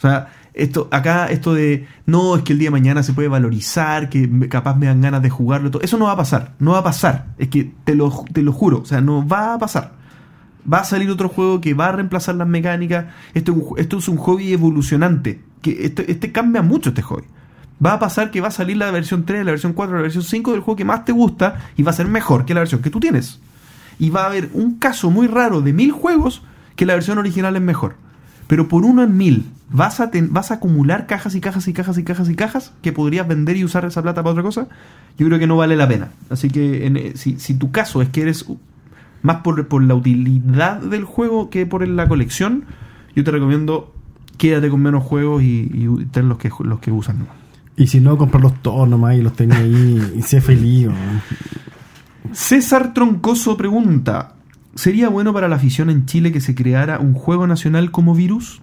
O 0.03 0.09
sea, 0.09 0.33
esto, 0.53 0.89
acá, 0.91 1.27
esto 1.27 1.55
de 1.55 1.87
no, 2.07 2.35
es 2.35 2.43
que 2.43 2.53
el 2.55 2.59
día 2.59 2.67
de 2.67 2.73
mañana 2.73 3.05
se 3.05 3.13
puede 3.13 3.29
valorizar, 3.29 4.09
que 4.09 4.49
capaz 4.49 4.75
me 4.75 4.87
dan 4.87 5.01
ganas 5.01 5.23
de 5.23 5.31
jugarlo, 5.31 5.71
todo. 5.71 5.81
eso 5.81 5.97
no 5.97 6.07
va 6.07 6.13
a 6.13 6.17
pasar, 6.17 6.55
no 6.59 6.73
va 6.73 6.79
a 6.79 6.83
pasar. 6.83 7.27
Es 7.39 7.49
que 7.49 7.73
te 7.85 7.95
lo, 7.95 8.25
te 8.33 8.43
lo 8.43 8.53
juro, 8.53 8.81
o 8.81 8.85
sea, 8.85 9.01
no 9.01 9.25
va 9.27 9.55
a 9.55 9.59
pasar. 9.61 9.93
Va 10.71 10.79
a 10.79 10.85
salir 10.85 11.09
otro 11.09 11.29
juego 11.29 11.61
que 11.61 11.73
va 11.75 11.87
a 11.87 11.93
reemplazar 11.93 12.35
las 12.35 12.49
mecánicas. 12.49 13.07
Esto, 13.33 13.55
esto 13.77 13.99
es 13.99 14.09
un 14.09 14.17
hobby 14.17 14.53
evolucionante. 14.53 15.41
Que 15.61 15.87
este, 15.87 16.11
este 16.11 16.33
cambia 16.33 16.63
mucho 16.63 16.89
este 16.89 17.03
hobby. 17.03 17.25
Va 17.85 17.93
a 17.93 17.99
pasar 18.01 18.33
que 18.33 18.41
va 18.41 18.49
a 18.49 18.53
salir 18.53 18.77
la 18.77 18.91
versión 18.91 19.25
3, 19.25 19.45
la 19.45 19.53
versión 19.53 19.73
4, 19.73 19.95
la 19.95 20.03
versión 20.03 20.25
5 20.25 20.51
del 20.51 20.61
juego 20.63 20.77
que 20.77 20.85
más 20.85 21.05
te 21.05 21.13
gusta 21.13 21.61
y 21.77 21.85
va 21.85 21.93
a 21.93 21.95
ser 21.95 22.09
mejor 22.09 22.45
que 22.45 22.55
la 22.55 22.61
versión 22.61 22.83
que 22.83 22.91
tú 22.91 22.99
tienes. 22.99 23.41
Y 24.01 24.11
va 24.11 24.25
a 24.25 24.27
haber 24.27 24.51
un 24.53 24.79
caso 24.79 25.11
muy 25.11 25.29
raro 25.29 25.61
de 25.61 25.73
mil 25.73 25.93
juegos 25.93 26.43
que 26.75 26.87
la 26.87 26.95
versión 26.95 27.19
original 27.19 27.55
es 27.55 27.63
mejor. 27.63 27.97
Pero 28.53 28.69
por 28.69 28.85
uno 28.85 29.03
en 29.03 29.17
mil 29.17 29.47
vas 29.71 29.99
a, 30.01 30.11
ten- 30.11 30.31
vas 30.31 30.51
a 30.51 30.55
acumular 30.57 31.07
cajas 31.07 31.35
y 31.35 31.41
cajas 31.41 31.67
y 31.69 31.73
cajas 31.73 31.97
y 31.97 32.05
cajas 32.05 32.29
y 32.29 32.35
cajas 32.35 32.73
que 32.83 32.93
podrías 32.93 33.27
vender 33.27 33.57
y 33.57 33.65
usar 33.65 33.87
esa 33.87 34.03
plata 34.03 34.23
para 34.23 34.33
otra 34.33 34.43
cosa. 34.43 34.69
Yo 35.17 35.27
creo 35.27 35.39
que 35.39 35.47
no 35.47 35.57
vale 35.57 35.75
la 35.75 35.89
pena. 35.89 36.11
Así 36.29 36.51
que 36.51 36.85
en- 36.87 36.99
eh, 36.99 37.13
si, 37.15 37.39
si 37.39 37.55
tu 37.55 37.71
caso 37.71 38.03
es 38.03 38.11
que 38.11 38.21
eres 38.21 38.45
más 39.23 39.37
por, 39.39 39.67
por 39.69 39.83
la 39.83 39.95
utilidad 39.95 40.83
del 40.83 41.05
juego 41.05 41.49
que 41.49 41.65
por 41.65 41.89
la 41.89 42.07
colección, 42.07 42.65
yo 43.17 43.25
te 43.25 43.31
recomiendo 43.31 43.95
quédate 44.37 44.69
con 44.69 44.83
menos 44.83 45.03
juegos 45.03 45.43
y, 45.43 45.71
y 45.73 46.05
ten 46.11 46.29
los 46.29 46.37
que, 46.37 46.51
los 46.61 46.79
que 46.79 46.91
usan. 46.93 47.27
Y 47.79 47.87
si 47.87 48.01
no, 48.01 48.19
comprarlos 48.19 48.61
todos 48.61 48.87
nomás 48.87 49.17
y 49.17 49.23
los 49.23 49.33
tenés 49.33 49.57
ahí 49.61 50.13
y 50.19 50.21
sé 50.21 50.43
feliz. 50.43 50.89
César 52.33 52.93
Troncoso 52.93 53.57
pregunta: 53.57 54.35
¿Sería 54.75 55.09
bueno 55.09 55.33
para 55.33 55.49
la 55.49 55.57
afición 55.57 55.91
en 55.91 56.07
Chile 56.07 56.33
que 56.33 56.41
se 56.41 56.55
creara 56.55 56.99
un 56.99 57.13
juego 57.13 57.47
nacional 57.47 57.91
como 57.91 58.15
virus? 58.15 58.63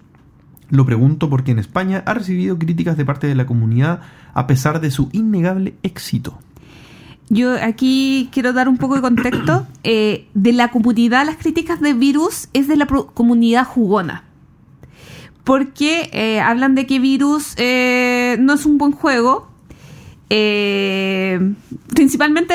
Lo 0.68 0.84
pregunto 0.84 1.30
porque 1.30 1.52
en 1.52 1.58
España 1.58 2.02
ha 2.06 2.14
recibido 2.14 2.58
críticas 2.58 2.96
de 2.96 3.04
parte 3.04 3.26
de 3.26 3.34
la 3.34 3.46
comunidad 3.46 4.00
a 4.34 4.46
pesar 4.46 4.80
de 4.80 4.90
su 4.90 5.08
innegable 5.12 5.74
éxito. 5.82 6.38
Yo 7.28 7.54
aquí 7.62 8.28
quiero 8.32 8.52
dar 8.52 8.68
un 8.68 8.76
poco 8.76 8.96
de 8.96 9.02
contexto. 9.02 9.66
Eh, 9.82 10.26
de 10.34 10.52
la 10.52 10.68
comunidad, 10.68 11.24
las 11.24 11.38
críticas 11.38 11.80
de 11.80 11.94
Virus 11.94 12.50
es 12.52 12.68
de 12.68 12.76
la 12.76 12.86
comunidad 12.86 13.64
jugona. 13.64 14.24
Porque 15.42 16.10
eh, 16.12 16.38
hablan 16.38 16.74
de 16.74 16.86
que 16.86 16.98
Virus 16.98 17.54
eh, 17.56 18.36
no 18.40 18.52
es 18.52 18.66
un 18.66 18.76
buen 18.76 18.92
juego, 18.92 19.48
Eh, 20.32 21.54
principalmente 21.88 22.54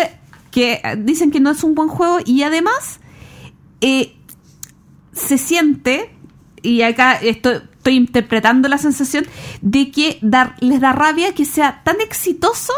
que 0.50 0.82
dicen 1.00 1.30
que 1.30 1.42
no 1.42 1.52
es 1.52 1.62
un 1.64 1.76
buen 1.76 1.90
juego 1.90 2.20
y 2.26 2.44
además 2.44 3.02
se 5.14 5.38
siente, 5.38 6.16
y 6.62 6.82
acá 6.82 7.14
estoy, 7.14 7.62
estoy 7.78 7.96
interpretando 7.96 8.68
la 8.68 8.78
sensación, 8.78 9.26
de 9.62 9.92
que 9.92 10.18
dar, 10.22 10.56
les 10.60 10.82
da 10.82 10.92
rabia 10.92 11.34
que 11.34 11.46
sea 11.46 11.84
tan 11.84 12.02
exitoso 12.02 12.74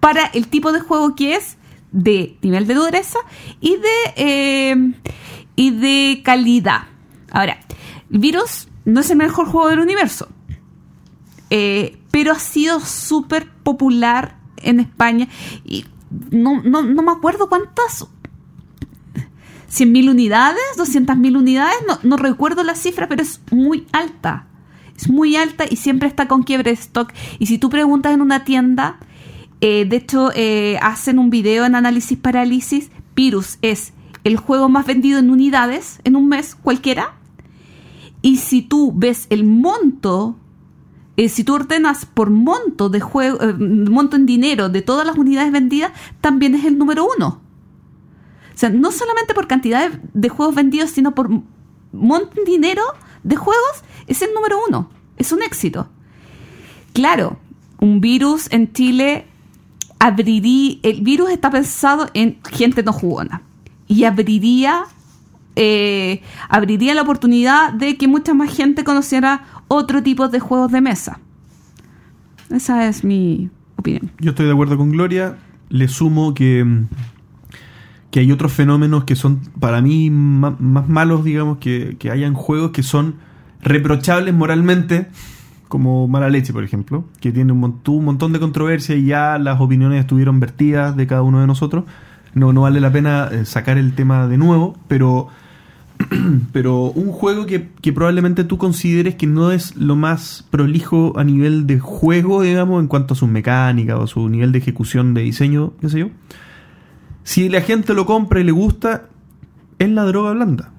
para 0.00 0.26
el 0.26 0.48
tipo 0.48 0.72
de 0.72 0.80
juego 0.80 1.14
que 1.14 1.36
es, 1.36 1.56
de 1.92 2.36
nivel 2.42 2.66
de 2.66 2.74
dureza 2.74 3.18
y 3.60 3.76
de, 3.76 4.12
eh, 4.16 4.92
y 5.56 5.70
de 5.70 6.22
calidad. 6.24 6.88
Ahora, 7.30 7.60
Virus 8.08 8.68
no 8.84 9.00
es 9.00 9.10
el 9.10 9.18
mejor 9.18 9.46
juego 9.46 9.68
del 9.68 9.80
universo, 9.80 10.28
eh, 11.50 11.98
pero 12.10 12.32
ha 12.32 12.38
sido 12.38 12.80
súper 12.80 13.48
popular 13.62 14.36
en 14.56 14.80
España 14.80 15.28
y 15.64 15.84
no, 16.30 16.60
no, 16.62 16.82
no 16.82 17.02
me 17.02 17.12
acuerdo 17.12 17.48
cuántas 17.48 18.06
100.000 19.70 20.10
unidades, 20.10 20.60
200.000 20.76 21.36
unidades, 21.36 21.76
no, 21.86 21.98
no 22.02 22.16
recuerdo 22.16 22.64
la 22.64 22.74
cifra, 22.74 23.08
pero 23.08 23.22
es 23.22 23.40
muy 23.50 23.86
alta. 23.92 24.46
Es 24.96 25.08
muy 25.08 25.36
alta 25.36 25.64
y 25.68 25.76
siempre 25.76 26.08
está 26.08 26.28
con 26.28 26.42
quiebre 26.42 26.70
de 26.70 26.76
stock. 26.76 27.12
Y 27.38 27.46
si 27.46 27.58
tú 27.58 27.70
preguntas 27.70 28.12
en 28.12 28.20
una 28.20 28.44
tienda, 28.44 28.98
eh, 29.60 29.86
de 29.88 29.96
hecho, 29.96 30.30
eh, 30.34 30.78
hacen 30.82 31.18
un 31.18 31.30
video 31.30 31.64
en 31.64 31.74
Análisis 31.74 32.18
Parálisis. 32.18 32.90
Virus 33.14 33.58
es 33.62 33.92
el 34.24 34.36
juego 34.36 34.68
más 34.68 34.86
vendido 34.86 35.18
en 35.18 35.30
unidades 35.30 36.00
en 36.04 36.16
un 36.16 36.28
mes 36.28 36.54
cualquiera. 36.54 37.14
Y 38.22 38.36
si 38.36 38.62
tú 38.62 38.92
ves 38.94 39.26
el 39.30 39.44
monto, 39.44 40.36
eh, 41.16 41.28
si 41.28 41.44
tú 41.44 41.54
ordenas 41.54 42.06
por 42.06 42.30
monto 42.30 42.88
de 42.88 43.00
juego, 43.00 43.40
eh, 43.42 43.52
monto 43.54 44.16
en 44.16 44.26
dinero 44.26 44.68
de 44.68 44.82
todas 44.82 45.06
las 45.06 45.16
unidades 45.16 45.52
vendidas, 45.52 45.92
también 46.20 46.54
es 46.54 46.64
el 46.64 46.78
número 46.78 47.06
uno. 47.16 47.40
Sea, 48.60 48.68
no 48.70 48.92
solamente 48.92 49.32
por 49.32 49.46
cantidad 49.46 49.90
de, 49.90 50.28
juegos 50.28 50.54
vendidos, 50.54 50.90
sino 50.90 51.14
por 51.14 51.26
m- 51.26 51.42
monto 51.92 52.30
en 52.38 52.44
dinero 52.44 52.82
de 53.22 53.36
juegos, 53.36 53.84
es 54.06 54.20
el 54.22 54.34
número 54.34 54.58
uno. 54.68 54.90
Es 55.16 55.32
un 55.32 55.42
éxito. 55.42 55.88
Claro, 56.92 57.38
un 57.78 58.00
virus 58.00 58.48
en 58.50 58.72
Chile 58.72 59.26
abriría. 59.98 60.76
El 60.82 61.00
virus 61.02 61.30
está 61.30 61.50
pensado 61.50 62.08
en 62.12 62.38
gente 62.50 62.82
no 62.82 62.92
jugona. 62.92 63.42
Y 63.88 64.04
abriría. 64.04 64.84
eh, 65.56 66.22
abriría 66.48 66.94
la 66.94 67.02
oportunidad 67.02 67.72
de 67.72 67.96
que 67.96 68.08
mucha 68.08 68.34
más 68.34 68.54
gente 68.54 68.84
conociera 68.84 69.44
otro 69.68 70.02
tipo 70.02 70.28
de 70.28 70.38
juegos 70.40 70.70
de 70.70 70.80
mesa. 70.80 71.18
Esa 72.50 72.86
es 72.88 73.04
mi 73.04 73.48
opinión. 73.76 74.10
Yo 74.20 74.30
estoy 74.30 74.46
de 74.46 74.52
acuerdo 74.52 74.76
con 74.76 74.90
Gloria. 74.90 75.38
Le 75.70 75.88
sumo 75.88 76.34
que, 76.34 76.64
mm, 76.64 76.88
que 78.10 78.20
hay 78.20 78.32
otros 78.32 78.52
fenómenos 78.52 79.04
que 79.04 79.16
son 79.16 79.40
para 79.58 79.80
mí 79.80 80.10
más 80.10 80.88
malos, 80.88 81.24
digamos, 81.24 81.58
que, 81.58 81.96
que 81.98 82.10
hayan 82.10 82.34
juegos 82.34 82.72
que 82.72 82.82
son 82.82 83.16
reprochables 83.62 84.34
moralmente, 84.34 85.06
como 85.68 86.08
Mala 86.08 86.28
Leche, 86.28 86.52
por 86.52 86.64
ejemplo, 86.64 87.04
que 87.20 87.30
tiene 87.30 87.52
un, 87.52 87.80
un 87.86 88.04
montón 88.04 88.32
de 88.32 88.40
controversia 88.40 88.96
y 88.96 89.06
ya 89.06 89.38
las 89.38 89.60
opiniones 89.60 90.00
estuvieron 90.00 90.40
vertidas 90.40 90.96
de 90.96 91.06
cada 91.06 91.22
uno 91.22 91.40
de 91.40 91.46
nosotros. 91.46 91.84
No, 92.34 92.52
no 92.52 92.62
vale 92.62 92.80
la 92.80 92.92
pena 92.92 93.28
eh, 93.30 93.44
sacar 93.44 93.78
el 93.78 93.94
tema 93.94 94.26
de 94.26 94.36
nuevo, 94.36 94.76
pero 94.88 95.28
pero 96.52 96.84
un 96.84 97.12
juego 97.12 97.46
que, 97.46 97.68
que 97.80 97.92
probablemente 97.92 98.44
tú 98.44 98.58
consideres 98.58 99.14
que 99.16 99.26
no 99.26 99.52
es 99.52 99.76
lo 99.76 99.96
más 99.96 100.46
prolijo 100.50 101.12
a 101.16 101.24
nivel 101.24 101.66
de 101.66 101.78
juego, 101.78 102.42
digamos, 102.42 102.80
en 102.80 102.88
cuanto 102.88 103.14
a 103.14 103.16
su 103.16 103.26
mecánica 103.26 103.98
o 103.98 104.06
su 104.06 104.28
nivel 104.28 104.52
de 104.52 104.58
ejecución 104.58 105.14
de 105.14 105.22
diseño, 105.22 105.74
qué 105.80 105.88
sé 105.88 106.00
yo. 106.00 106.06
Si 107.30 107.48
la 107.48 107.60
gente 107.60 107.94
lo 107.94 108.06
compra 108.06 108.40
y 108.40 108.44
le 108.44 108.50
gusta, 108.52 109.04
es 109.78 109.88
la 109.88 110.04
droga 110.04 110.32
blanda. 110.32 110.72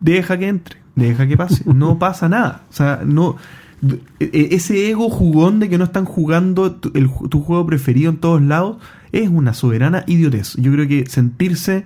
Deja 0.00 0.38
que 0.38 0.48
entre, 0.48 0.78
deja 0.96 1.26
que 1.28 1.36
pase. 1.36 1.62
No 1.74 1.98
pasa 1.98 2.28
nada. 2.30 2.62
O 2.70 2.72
sea, 2.72 3.02
no. 3.04 3.36
d- 3.82 4.00
e- 4.20 4.48
Ese 4.52 4.88
ego 4.90 5.10
jugón 5.10 5.60
de 5.60 5.68
que 5.68 5.76
no 5.76 5.84
están 5.84 6.06
jugando 6.06 6.72
tu, 6.72 6.90
el 6.98 7.10
tu 7.28 7.42
juego 7.42 7.66
preferido 7.66 8.10
en 8.10 8.16
todos 8.16 8.40
lados 8.40 8.78
es 9.12 9.28
una 9.28 9.52
soberana 9.52 10.04
idiotez. 10.06 10.54
Yo 10.56 10.72
creo 10.72 10.88
que 10.88 11.04
sentirse 11.06 11.84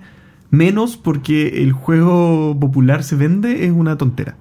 menos 0.51 0.95
porque 0.95 1.61
el 1.63 1.73
juego 1.73 2.55
popular 2.57 3.03
se 3.03 3.15
vende 3.17 3.65
es 3.65 3.71
una 3.73 3.97
tontera. 3.97 4.35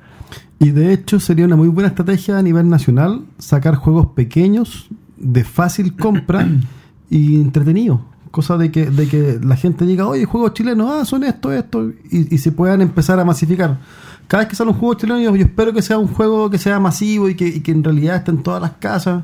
Y 0.60 0.70
de 0.70 0.92
hecho 0.92 1.18
sería 1.18 1.46
una 1.46 1.56
muy 1.56 1.66
buena 1.68 1.88
estrategia 1.88 2.38
a 2.38 2.42
nivel 2.42 2.68
nacional 2.68 3.22
sacar 3.38 3.74
juegos 3.74 4.06
pequeños, 4.14 4.88
de 5.16 5.42
fácil 5.42 5.96
compra 5.96 6.46
y 7.10 7.40
entretenidos. 7.40 8.00
Cosa 8.32 8.58
de 8.58 8.72
que, 8.72 8.86
de 8.86 9.06
que 9.06 9.38
la 9.40 9.54
gente 9.56 9.86
diga, 9.86 10.08
oye, 10.08 10.24
juegos 10.24 10.54
chilenos, 10.54 10.90
ah, 10.90 11.04
son 11.04 11.22
esto, 11.22 11.52
esto, 11.52 11.90
y, 12.10 12.34
y 12.34 12.38
se 12.38 12.50
puedan 12.50 12.82
empezar 12.82 13.20
a 13.20 13.24
masificar. 13.24 13.78
Cada 14.26 14.42
vez 14.42 14.50
que 14.50 14.56
sale 14.56 14.70
un 14.70 14.76
juego 14.76 14.94
chileno, 14.94 15.20
yo, 15.20 15.36
yo 15.36 15.44
espero 15.44 15.72
que 15.72 15.82
sea 15.82 15.98
un 15.98 16.08
juego 16.08 16.50
que 16.50 16.58
sea 16.58 16.80
masivo 16.80 17.28
y 17.28 17.34
que, 17.34 17.46
y 17.46 17.60
que 17.60 17.70
en 17.70 17.84
realidad 17.84 18.16
esté 18.16 18.30
en 18.30 18.42
todas 18.42 18.60
las 18.60 18.72
casas. 18.72 19.22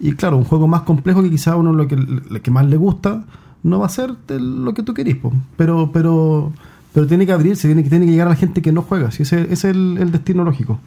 Y 0.00 0.12
claro, 0.12 0.36
un 0.36 0.44
juego 0.44 0.68
más 0.68 0.82
complejo 0.82 1.22
que 1.22 1.30
quizá 1.30 1.56
uno 1.56 1.72
lo 1.72 1.88
que, 1.88 1.96
lo 1.96 2.40
que 2.40 2.50
más 2.50 2.64
le 2.66 2.76
gusta 2.76 3.24
no 3.64 3.80
va 3.80 3.86
a 3.86 3.90
ser 3.90 4.14
lo 4.28 4.72
que 4.72 4.84
tú 4.84 4.94
querís, 4.94 5.16
pero 5.56 5.90
pero 5.92 6.52
pero 6.94 7.06
tiene 7.06 7.26
que 7.26 7.32
abrirse, 7.32 7.68
tiene 7.68 7.82
que, 7.82 7.90
tiene 7.90 8.06
que 8.06 8.12
llegar 8.12 8.28
a 8.28 8.30
la 8.30 8.36
gente 8.36 8.62
que 8.62 8.72
no 8.72 8.82
juega. 8.82 9.10
Si 9.10 9.24
ese, 9.24 9.42
ese 9.42 9.52
es 9.52 9.64
el, 9.64 9.98
el 9.98 10.12
destino 10.12 10.44
lógico. 10.44 10.80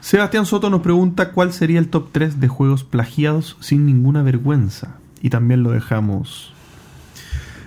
Sebastián 0.00 0.46
Soto 0.46 0.70
nos 0.70 0.80
pregunta 0.80 1.32
cuál 1.32 1.52
sería 1.52 1.78
el 1.78 1.88
top 1.88 2.08
3 2.12 2.40
de 2.40 2.48
juegos 2.48 2.84
plagiados 2.84 3.56
sin 3.60 3.86
ninguna 3.86 4.22
vergüenza. 4.22 4.97
Y 5.22 5.30
también 5.30 5.62
lo 5.62 5.70
dejamos 5.70 6.52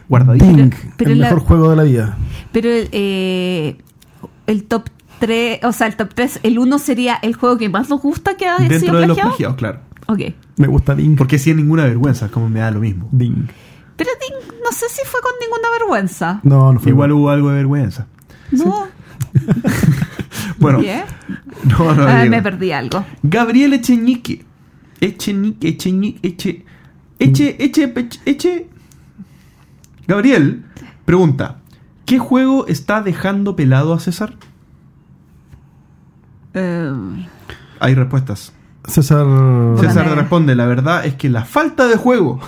guardadito. 0.09 0.45
Ding, 0.45 0.71
pero 0.97 1.11
el 1.11 1.19
la- 1.19 1.27
mejor 1.27 1.39
juego 1.43 1.69
de 1.69 1.75
la 1.75 1.83
vida. 1.83 2.17
Pero 2.51 2.69
eh, 2.71 3.77
el 4.47 4.63
top 4.65 4.89
3, 5.19 5.63
o 5.63 5.71
sea, 5.71 5.87
el 5.87 5.95
top 5.95 6.13
3, 6.13 6.39
el 6.43 6.59
1 6.59 6.79
sería 6.79 7.15
el 7.21 7.35
juego 7.35 7.57
que 7.57 7.69
más 7.69 7.89
nos 7.89 8.01
gusta 8.01 8.35
que 8.35 8.47
ha 8.47 8.57
sido 8.57 8.69
Dentro 8.69 8.99
de 8.99 9.07
los 9.07 9.15
plagiado. 9.17 9.29
plagiados, 9.29 9.55
claro. 9.57 9.79
Ok. 10.07 10.19
Me 10.57 10.67
gusta 10.67 10.95
Ding. 10.95 11.15
Porque 11.15 11.37
sin 11.39 11.57
ninguna 11.57 11.83
vergüenza, 11.85 12.29
como 12.29 12.49
me 12.49 12.59
da 12.59 12.71
lo 12.71 12.79
mismo. 12.79 13.07
Ding. 13.11 13.47
Pero 13.95 14.09
Ding, 14.19 14.59
no 14.63 14.71
sé 14.71 14.87
si 14.89 15.01
fue 15.05 15.21
con 15.21 15.31
ninguna 15.39 15.69
vergüenza. 15.79 16.39
No, 16.43 16.73
no 16.73 16.79
fue 16.79 16.91
Igual 16.91 17.11
hubo 17.11 17.29
algo 17.29 17.49
de 17.49 17.55
vergüenza. 17.55 18.07
No. 18.51 18.87
Bueno, 20.57 20.79
¿Qué? 20.79 21.01
no, 21.63 21.93
no. 21.95 22.03
Ah, 22.07 22.25
me 22.25 22.41
perdí 22.41 22.71
algo. 22.71 23.03
Gabriel 23.23 23.73
Echeñique. 23.73 24.45
Echeñique, 24.99 25.69
Echeñique, 25.69 26.27
Eche. 26.27 26.65
Eche, 27.23 27.55
Eche, 27.63 27.93
Eche, 27.95 28.19
Eche. 28.25 28.67
Gabriel 30.07 30.65
pregunta: 31.05 31.57
¿Qué 32.05 32.19
juego 32.19 32.67
está 32.67 33.01
dejando 33.01 33.55
pelado 33.55 33.93
a 33.93 33.99
César? 33.99 34.35
Eh, 36.53 36.91
Hay 37.79 37.95
respuestas. 37.95 38.53
César. 38.85 39.25
César 39.79 40.15
responde: 40.15 40.55
La 40.55 40.65
verdad 40.65 41.05
es 41.05 41.15
que 41.15 41.29
la 41.29 41.45
falta 41.45 41.87
de 41.87 41.95
juego. 41.97 42.39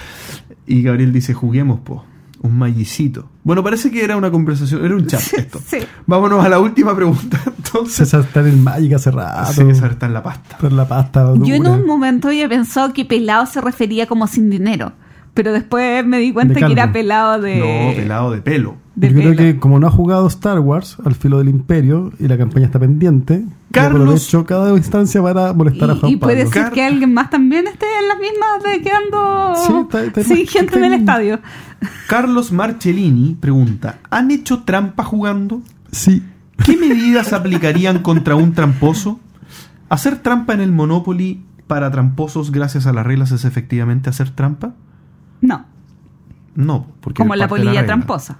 y 0.66 0.82
Gabriel 0.82 1.12
dice: 1.12 1.34
Juguemos, 1.34 1.80
po. 1.80 2.04
Un 2.42 2.58
mallicito. 2.58 3.28
Bueno, 3.44 3.62
parece 3.62 3.90
que 3.90 4.02
era 4.04 4.16
una 4.16 4.30
conversación, 4.30 4.84
era 4.84 4.94
un 4.94 5.06
chat 5.06 5.20
esto. 5.20 5.60
sí. 5.66 5.78
Vámonos 6.06 6.44
a 6.44 6.48
la 6.48 6.58
última 6.58 6.94
pregunta. 6.94 7.40
Entonces, 7.56 7.94
César 7.94 8.20
está 8.20 8.40
en 8.40 8.46
el 8.46 8.56
Magic 8.56 8.92
hace 8.94 9.10
rato. 9.10 9.52
César 9.52 9.92
está 9.92 10.06
en 10.06 10.14
la 10.14 10.22
pasta. 10.22 10.56
Está 10.56 10.66
en 10.66 10.76
la 10.76 10.88
pasta. 10.88 11.34
Yo 11.42 11.54
en 11.54 11.66
un 11.66 11.86
momento 11.86 12.28
había 12.28 12.48
pensado 12.48 12.92
que 12.92 13.04
pelado 13.04 13.46
se 13.46 13.60
refería 13.60 14.06
como 14.06 14.26
sin 14.26 14.50
dinero. 14.50 14.92
Pero 15.36 15.52
después 15.52 16.04
me 16.06 16.18
di 16.18 16.32
cuenta 16.32 16.66
que 16.66 16.72
era 16.72 16.92
pelado 16.92 17.42
de. 17.42 17.58
No, 17.58 17.94
pelado 17.94 18.30
de 18.30 18.40
pelo. 18.40 18.76
de 18.94 19.10
Yo 19.10 19.16
creo 19.16 19.36
que 19.36 19.58
como 19.58 19.78
no 19.78 19.86
ha 19.86 19.90
jugado 19.90 20.26
Star 20.28 20.60
Wars 20.60 20.96
al 21.04 21.14
filo 21.14 21.38
del 21.38 21.50
imperio 21.50 22.10
y 22.18 22.26
la 22.26 22.38
campaña 22.38 22.64
está 22.64 22.78
pendiente, 22.78 23.44
Carlos- 23.82 24.36
cada 24.46 24.70
instancia 24.76 25.22
para 25.22 25.52
molestar 25.52 25.90
a 25.90 25.94
Y, 25.94 25.98
Juan 26.00 26.12
y 26.12 26.16
puede 26.16 26.36
Pablo. 26.44 26.52
ser 26.52 26.62
Car- 26.64 26.72
que 26.72 26.82
alguien 26.84 27.14
más 27.14 27.30
también 27.30 27.66
esté 27.66 27.86
en 28.00 28.08
las 28.08 28.18
mismas 28.18 28.62
de 28.64 28.82
quedando 28.82 29.54
Sí, 29.66 29.72
está- 29.82 30.04
está- 30.04 30.22
sin 30.24 30.38
está- 30.38 30.52
gente 30.58 30.76
en 30.78 30.84
el 30.84 30.92
estadio. 30.94 31.40
Carlos 32.08 32.52
Marcellini 32.52 33.34
pregunta: 33.38 33.98
¿Han 34.10 34.30
hecho 34.30 34.62
trampa 34.64 35.04
jugando? 35.04 35.62
Sí. 35.92 36.22
¿Qué 36.64 36.76
medidas 36.76 37.32
aplicarían 37.32 38.00
contra 38.00 38.34
un 38.34 38.52
tramposo? 38.54 39.20
¿Hacer 39.88 40.16
trampa 40.22 40.54
en 40.54 40.60
el 40.60 40.72
Monopoly 40.72 41.42
para 41.66 41.90
tramposos 41.90 42.50
gracias 42.50 42.86
a 42.86 42.92
las 42.92 43.06
reglas 43.06 43.30
es 43.32 43.44
efectivamente 43.44 44.08
hacer 44.10 44.30
trampa? 44.30 44.74
No, 45.40 45.64
No, 46.54 46.86
porque 47.02 47.18
como 47.18 47.36
la 47.36 47.46
polilla 47.48 47.84
tramposa. 47.84 48.38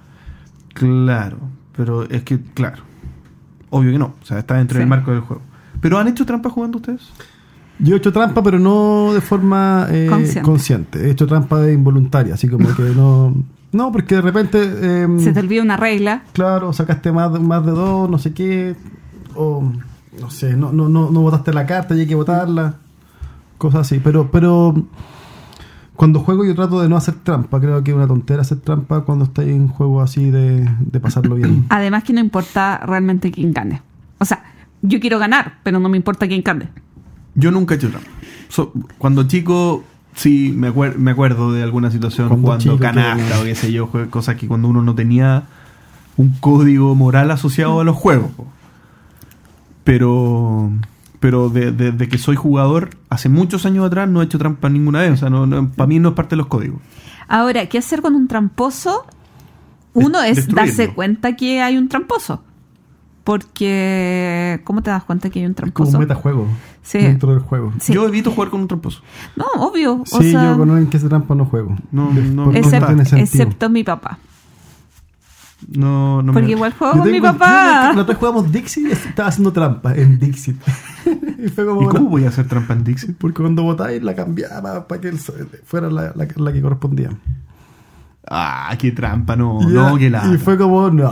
Claro, 0.73 1.37
pero 1.75 2.03
es 2.09 2.23
que, 2.23 2.41
claro, 2.41 2.83
obvio 3.69 3.91
que 3.91 3.99
no, 3.99 4.13
o 4.21 4.25
sea, 4.25 4.39
está 4.39 4.55
dentro 4.55 4.75
Sí. 4.75 4.79
del 4.79 4.87
marco 4.89 5.11
del 5.11 5.21
juego. 5.21 5.41
¿Pero 5.81 5.97
han 5.99 6.07
hecho 6.07 6.25
trampa 6.25 6.49
jugando 6.49 6.77
ustedes? 6.77 7.01
Yo 7.79 7.95
he 7.95 7.97
hecho 7.99 8.11
trampa, 8.11 8.41
pero 8.41 8.57
no 8.57 9.11
de 9.13 9.21
forma 9.21 9.87
eh, 9.91 10.07
Consciente. 10.09 10.41
consciente. 10.41 11.07
He 11.07 11.11
hecho 11.11 11.27
trampa 11.27 11.59
de 11.61 11.73
involuntaria, 11.73 12.33
así 12.33 12.47
como 12.47 12.73
que 12.75 12.81
no. 12.83 13.33
No, 13.71 13.91
porque 13.91 14.15
de 14.15 14.21
repente. 14.21 14.59
eh, 14.63 15.07
Se 15.19 15.31
te 15.33 15.39
olvida 15.41 15.61
una 15.61 15.77
regla. 15.77 16.23
Claro, 16.33 16.73
sacaste 16.73 17.11
más, 17.11 17.33
de- 17.33 17.39
más 17.39 17.63
de 17.65 17.71
dos, 17.71 18.09
no 18.09 18.17
sé 18.17 18.33
qué. 18.33 18.75
O. 19.35 19.63
No 20.19 20.29
sé, 20.31 20.55
no, 20.55 20.71
no, 20.73 20.89
no, 20.89 21.11
no 21.11 21.21
votaste 21.21 21.53
la 21.53 21.67
carta 21.67 21.95
y 21.95 21.99
hay 21.99 22.07
que 22.07 22.15
votarla. 22.15 22.75
cosas 23.59 23.81
así. 23.81 23.99
Pero, 24.03 24.31
pero 24.31 24.73
cuando 25.97 26.19
juego 26.21 26.45
yo 26.45 26.55
trato 26.55 26.79
de 26.81 26.87
no 26.87 26.95
hacer 26.95 27.15
trampa. 27.15 27.59
Creo 27.59 27.83
que 27.83 27.91
es 27.91 27.97
una 27.97 28.07
tontera 28.07 28.41
hacer 28.43 28.59
trampa 28.59 29.01
cuando 29.01 29.25
estáis 29.25 29.49
en 29.49 29.67
juego 29.67 30.01
así 30.01 30.29
de, 30.31 30.69
de 30.79 30.99
pasarlo 31.01 31.35
bien. 31.35 31.65
Además 31.69 32.03
que 32.05 32.13
no 32.13 32.19
importa 32.21 32.77
realmente 32.85 33.31
quién 33.31 33.51
gane. 33.51 33.81
O 34.19 34.23
sea, 34.25 34.43
yo 34.81 34.99
quiero 34.99 35.19
ganar, 35.19 35.55
pero 35.63 35.79
no 35.79 35.89
me 35.89 35.97
importa 35.97 36.27
quién 36.27 36.41
gane. 36.43 36.69
Yo 37.35 37.51
nunca 37.51 37.73
he 37.73 37.77
hecho 37.77 37.89
trampa. 37.89 38.07
So, 38.49 38.71
cuando 38.97 39.23
chico, 39.27 39.83
sí, 40.15 40.53
me, 40.55 40.71
acuer- 40.73 40.95
me 40.95 41.11
acuerdo 41.11 41.51
de 41.51 41.63
alguna 41.63 41.91
situación 41.91 42.29
Cuando 42.29 42.45
jugando 42.47 42.63
chico, 42.63 42.77
canasta 42.79 43.35
que- 43.35 43.41
o 43.41 43.43
qué 43.43 43.55
sé 43.55 43.71
yo, 43.73 43.89
cosas 44.09 44.35
que 44.37 44.47
cuando 44.47 44.67
uno 44.69 44.81
no 44.83 44.95
tenía 44.95 45.43
un 46.15 46.29
código 46.39 46.95
moral 46.95 47.29
asociado 47.31 47.79
a 47.81 47.83
los 47.83 47.95
juegos. 47.95 48.31
Pero 49.83 50.71
pero 51.19 51.49
de- 51.49 51.71
desde 51.71 52.07
que 52.07 52.17
soy 52.17 52.35
jugador, 52.35 52.91
hace 53.09 53.29
muchos 53.29 53.65
años 53.65 53.85
atrás 53.85 54.07
no 54.09 54.21
he 54.21 54.25
hecho 54.25 54.37
trampa 54.37 54.69
ninguna 54.69 54.99
vez. 55.01 55.11
O 55.13 55.17
sea, 55.17 55.29
no, 55.29 55.69
para 55.71 55.87
mí 55.87 55.99
no 55.99 56.09
es 56.09 56.15
parte 56.15 56.31
de 56.31 56.37
los 56.37 56.47
códigos. 56.47 56.79
Ahora, 57.27 57.67
¿qué 57.67 57.77
hacer 57.77 58.01
con 58.01 58.15
un 58.15 58.27
tramposo? 58.27 59.05
Uno 59.93 60.21
Des- 60.21 60.37
es 60.37 60.47
darse 60.49 60.93
cuenta 60.93 61.35
que 61.35 61.61
hay 61.61 61.77
un 61.77 61.89
tramposo. 61.89 62.43
Porque, 63.23 64.61
¿cómo 64.63 64.81
te 64.81 64.89
das 64.89 65.03
cuenta 65.03 65.29
que 65.29 65.39
hay 65.39 65.45
un 65.45 65.51
Es 65.51 65.57
como 65.57 65.71
tramposo? 65.71 65.97
un 65.97 66.01
metajuego 66.01 66.47
Sí. 66.81 66.99
dentro 66.99 67.31
del 67.31 67.39
juego. 67.41 67.73
Sí. 67.79 67.93
Yo 67.93 68.07
evito 68.07 68.31
jugar 68.31 68.49
con 68.49 68.61
un 68.61 68.67
tramposo. 68.67 69.01
No, 69.35 69.45
obvio. 69.57 70.01
o 70.09 70.21
Sí, 70.21 70.31
sea, 70.31 70.51
yo 70.51 70.57
con 70.57 70.69
alguien 70.69 70.89
que 70.89 70.97
hace 70.97 71.09
trampa 71.09 71.35
no 71.35 71.45
juego. 71.45 71.75
No, 71.91 72.11
no, 72.13 72.45
porque 72.45 72.61
no 72.61 72.67
excep- 72.67 72.85
tiene 72.87 73.05
sentido. 73.05 73.23
excepto 73.43 73.69
mi 73.69 73.83
papá. 73.83 74.17
No, 75.69 76.21
no 76.21 76.31
Porque 76.31 76.47
me... 76.47 76.51
igual 76.53 76.73
juego 76.73 76.95
Yo 76.95 77.01
con 77.01 77.11
mi 77.11 77.19
papá. 77.21 77.91
La 77.93 78.01
otra 78.01 78.05
vez 78.05 78.17
jugamos 78.17 78.51
Dixit 78.51 78.87
y 78.87 78.91
estaba 78.91 79.29
haciendo 79.29 79.51
trampa 79.51 79.93
en 79.95 80.17
Dixit. 80.17 80.55
y 81.45 81.49
fue 81.49 81.65
como. 81.65 81.81
¿Y 81.83 81.87
cómo 81.87 82.09
voy 82.09 82.23
a 82.25 82.29
hacer 82.29 82.47
trampa 82.47 82.73
en 82.73 82.83
Dixit? 82.85 83.17
Porque 83.17 83.41
cuando 83.41 83.63
votáis 83.63 84.01
la 84.01 84.15
cambiaba 84.15 84.87
para 84.87 85.01
que 85.01 85.11
fuera 85.11 85.89
la, 85.89 86.13
la- 86.15 86.27
la 86.35 86.53
que 86.53 86.61
correspondía. 86.61 87.09
Ah, 88.29 88.75
qué 88.77 88.91
trampa, 88.91 89.37
no, 89.37 89.61
no, 89.61 89.97
qué 89.97 90.09
lata. 90.09 90.33
y 90.33 90.37
fue 90.37 90.57
como, 90.57 90.89
no, 90.89 91.07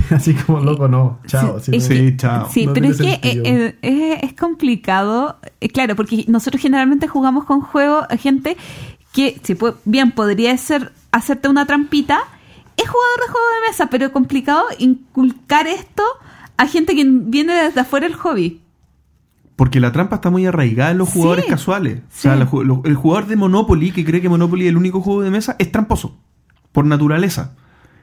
así 0.10 0.32
como 0.32 0.60
loco, 0.60 0.88
no, 0.88 1.18
chao. 1.26 1.60
Sí, 1.60 1.78
Sí, 1.78 2.16
chao. 2.16 2.48
Sí, 2.50 2.66
No 2.66 2.72
pero 2.72 2.86
es 2.86 2.96
que 2.96 3.12
eh, 3.12 3.20
eh, 3.44 3.76
es, 3.82 4.30
es 4.30 4.32
complicado, 4.38 5.38
eh, 5.60 5.68
claro, 5.68 5.94
porque 5.94 6.24
nosotros 6.28 6.62
generalmente 6.62 7.06
jugamos 7.06 7.44
con 7.44 7.60
juegos, 7.60 8.06
gente 8.18 8.56
que, 9.12 9.38
si 9.42 9.58
bien 9.84 10.12
podría 10.12 10.56
ser 10.56 10.92
hacerte 11.10 11.48
una 11.50 11.66
trampita, 11.66 12.20
es 12.76 12.88
jugador 12.88 13.20
de 13.26 13.32
juego 13.32 13.46
de 13.62 13.68
mesa, 13.70 13.86
pero 13.90 14.06
es 14.06 14.12
complicado 14.12 14.64
inculcar 14.78 15.66
esto 15.66 16.02
a 16.56 16.66
gente 16.66 16.94
que 16.94 17.04
viene 17.04 17.54
desde 17.54 17.80
afuera 17.80 18.06
del 18.06 18.16
hobby. 18.16 18.60
Porque 19.56 19.80
la 19.80 19.92
trampa 19.92 20.16
está 20.16 20.30
muy 20.30 20.46
arraigada 20.46 20.90
en 20.90 20.98
los 20.98 21.08
Sí. 21.10 21.14
jugadores 21.18 21.44
casuales. 21.46 21.98
O 21.98 22.02
Sí. 22.10 22.22
sea, 22.22 22.36
la 22.36 22.46
ju- 22.48 22.64
lo- 22.64 22.82
el 22.84 22.94
jugador 22.96 23.26
de 23.28 23.36
Monopoly 23.36 23.90
que 23.92 24.04
cree 24.04 24.20
que 24.20 24.28
Monopoly 24.28 24.64
es 24.64 24.70
el 24.70 24.76
único 24.76 25.00
juego 25.00 25.22
de 25.22 25.30
mesa 25.30 25.56
es 25.58 25.70
tramposo. 25.70 26.16
Por 26.72 26.84
naturaleza. 26.86 27.54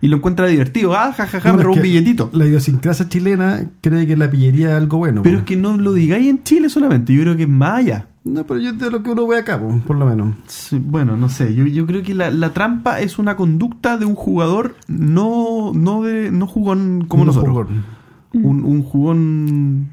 Y 0.02 0.08
lo 0.08 0.18
encuentra 0.18 0.46
divertido. 0.48 0.96
Ah, 0.96 1.12
jajaja, 1.12 1.52
me 1.54 1.64
robó 1.64 1.76
un 1.76 1.82
billetito. 1.82 2.30
La 2.32 2.46
idiosincrasia 2.46 3.10
chilena 3.10 3.70
cree 3.82 4.08
que 4.08 4.16
la 4.16 4.30
pillería 4.32 4.70
es 4.70 4.76
algo 4.78 5.00
bueno. 5.00 5.24
Pero 5.24 5.40
es 5.40 5.44
que 5.44 5.58
no 5.58 5.76
lo 5.76 5.92
digáis 5.92 6.28
en 6.30 6.42
Chile 6.44 6.70
solamente. 6.70 7.14
Yo 7.14 7.22
creo 7.24 7.36
que 7.36 7.44
es 7.44 7.50
más 7.50 7.80
allá. 7.80 8.08
No, 8.24 8.46
pero 8.46 8.60
yo 8.60 8.74
de 8.74 8.92
lo 8.92 9.02
que 9.02 9.12
uno 9.12 9.26
ve 9.28 9.38
acá, 9.38 9.60
po, 9.60 9.80
por 9.88 9.96
lo 9.98 10.06
menos. 10.06 10.36
Sí, 10.48 10.78
bueno, 10.78 11.16
no 11.16 11.30
sé. 11.30 11.56
Yo, 11.56 11.66
yo 11.66 11.86
creo 11.86 12.04
que 12.04 12.14
la, 12.14 12.30
la 12.30 12.52
trampa 12.54 13.00
es 13.00 13.18
una 13.18 13.36
conducta 13.36 13.98
de 13.98 14.06
un 14.06 14.16
jugador 14.16 14.76
no, 14.88 15.72
no, 15.74 16.04
de, 16.04 16.30
no 16.32 16.46
jugón 16.46 17.06
como 17.08 17.24
No 17.24 17.28
nosotros. 17.28 17.52
jugón. 17.68 17.86
Un, 18.34 18.64
un 18.66 18.84
jugón. 18.84 19.90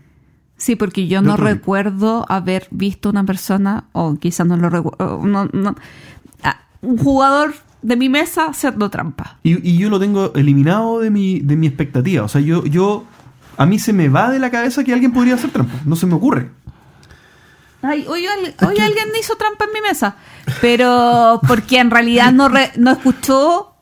Sí, 0.57 0.75
porque 0.77 1.07
yo 1.07 1.23
no 1.23 1.37
tipo. 1.37 1.45
recuerdo 1.47 2.27
haber 2.29 2.67
visto 2.71 3.11
una 3.11 3.25
persona, 3.25 3.85
o 3.93 4.17
quizás 4.17 4.47
no 4.47 4.57
lo 4.57 4.71
recuerdo, 4.71 5.21
no, 5.25 5.49
no, 5.53 5.75
ah, 6.43 6.57
un 6.83 6.99
jugador 6.99 7.55
de 7.83 7.97
mi 7.97 8.09
mesa 8.09 8.47
haciendo 8.47 8.91
trampa. 8.91 9.39
Y, 9.45 9.67
y 9.71 9.79
yo 9.79 9.89
lo 9.89 10.01
tengo 10.01 10.33
eliminado 10.35 10.99
de 11.01 11.11
mi, 11.11 11.41
de 11.41 11.57
mi 11.57 11.67
expectativa. 11.69 12.25
O 12.25 12.29
sea, 12.29 12.41
yo, 12.41 12.65
yo. 12.67 13.05
A 13.59 13.65
mí 13.65 13.79
se 13.79 13.93
me 13.95 14.09
va 14.11 14.31
de 14.31 14.39
la 14.39 14.51
cabeza 14.51 14.85
que 14.85 14.93
alguien 14.93 15.13
podría 15.13 15.35
hacer 15.35 15.51
trampa. 15.51 15.75
No 15.87 15.97
se 15.97 16.07
me 16.07 16.15
ocurre. 16.15 16.51
Ay, 17.87 18.05
hoy, 18.09 18.27
hoy 18.27 18.79
alguien 18.79 19.09
hizo 19.19 19.37
trampa 19.37 19.65
en 19.67 19.73
mi 19.73 19.81
mesa, 19.81 20.17
pero 20.61 21.41
porque 21.47 21.79
en 21.79 21.91
realidad 21.91 22.33
no, 22.33 22.49
re- 22.49 22.73
no 22.77 22.91
escuchó 22.91 23.73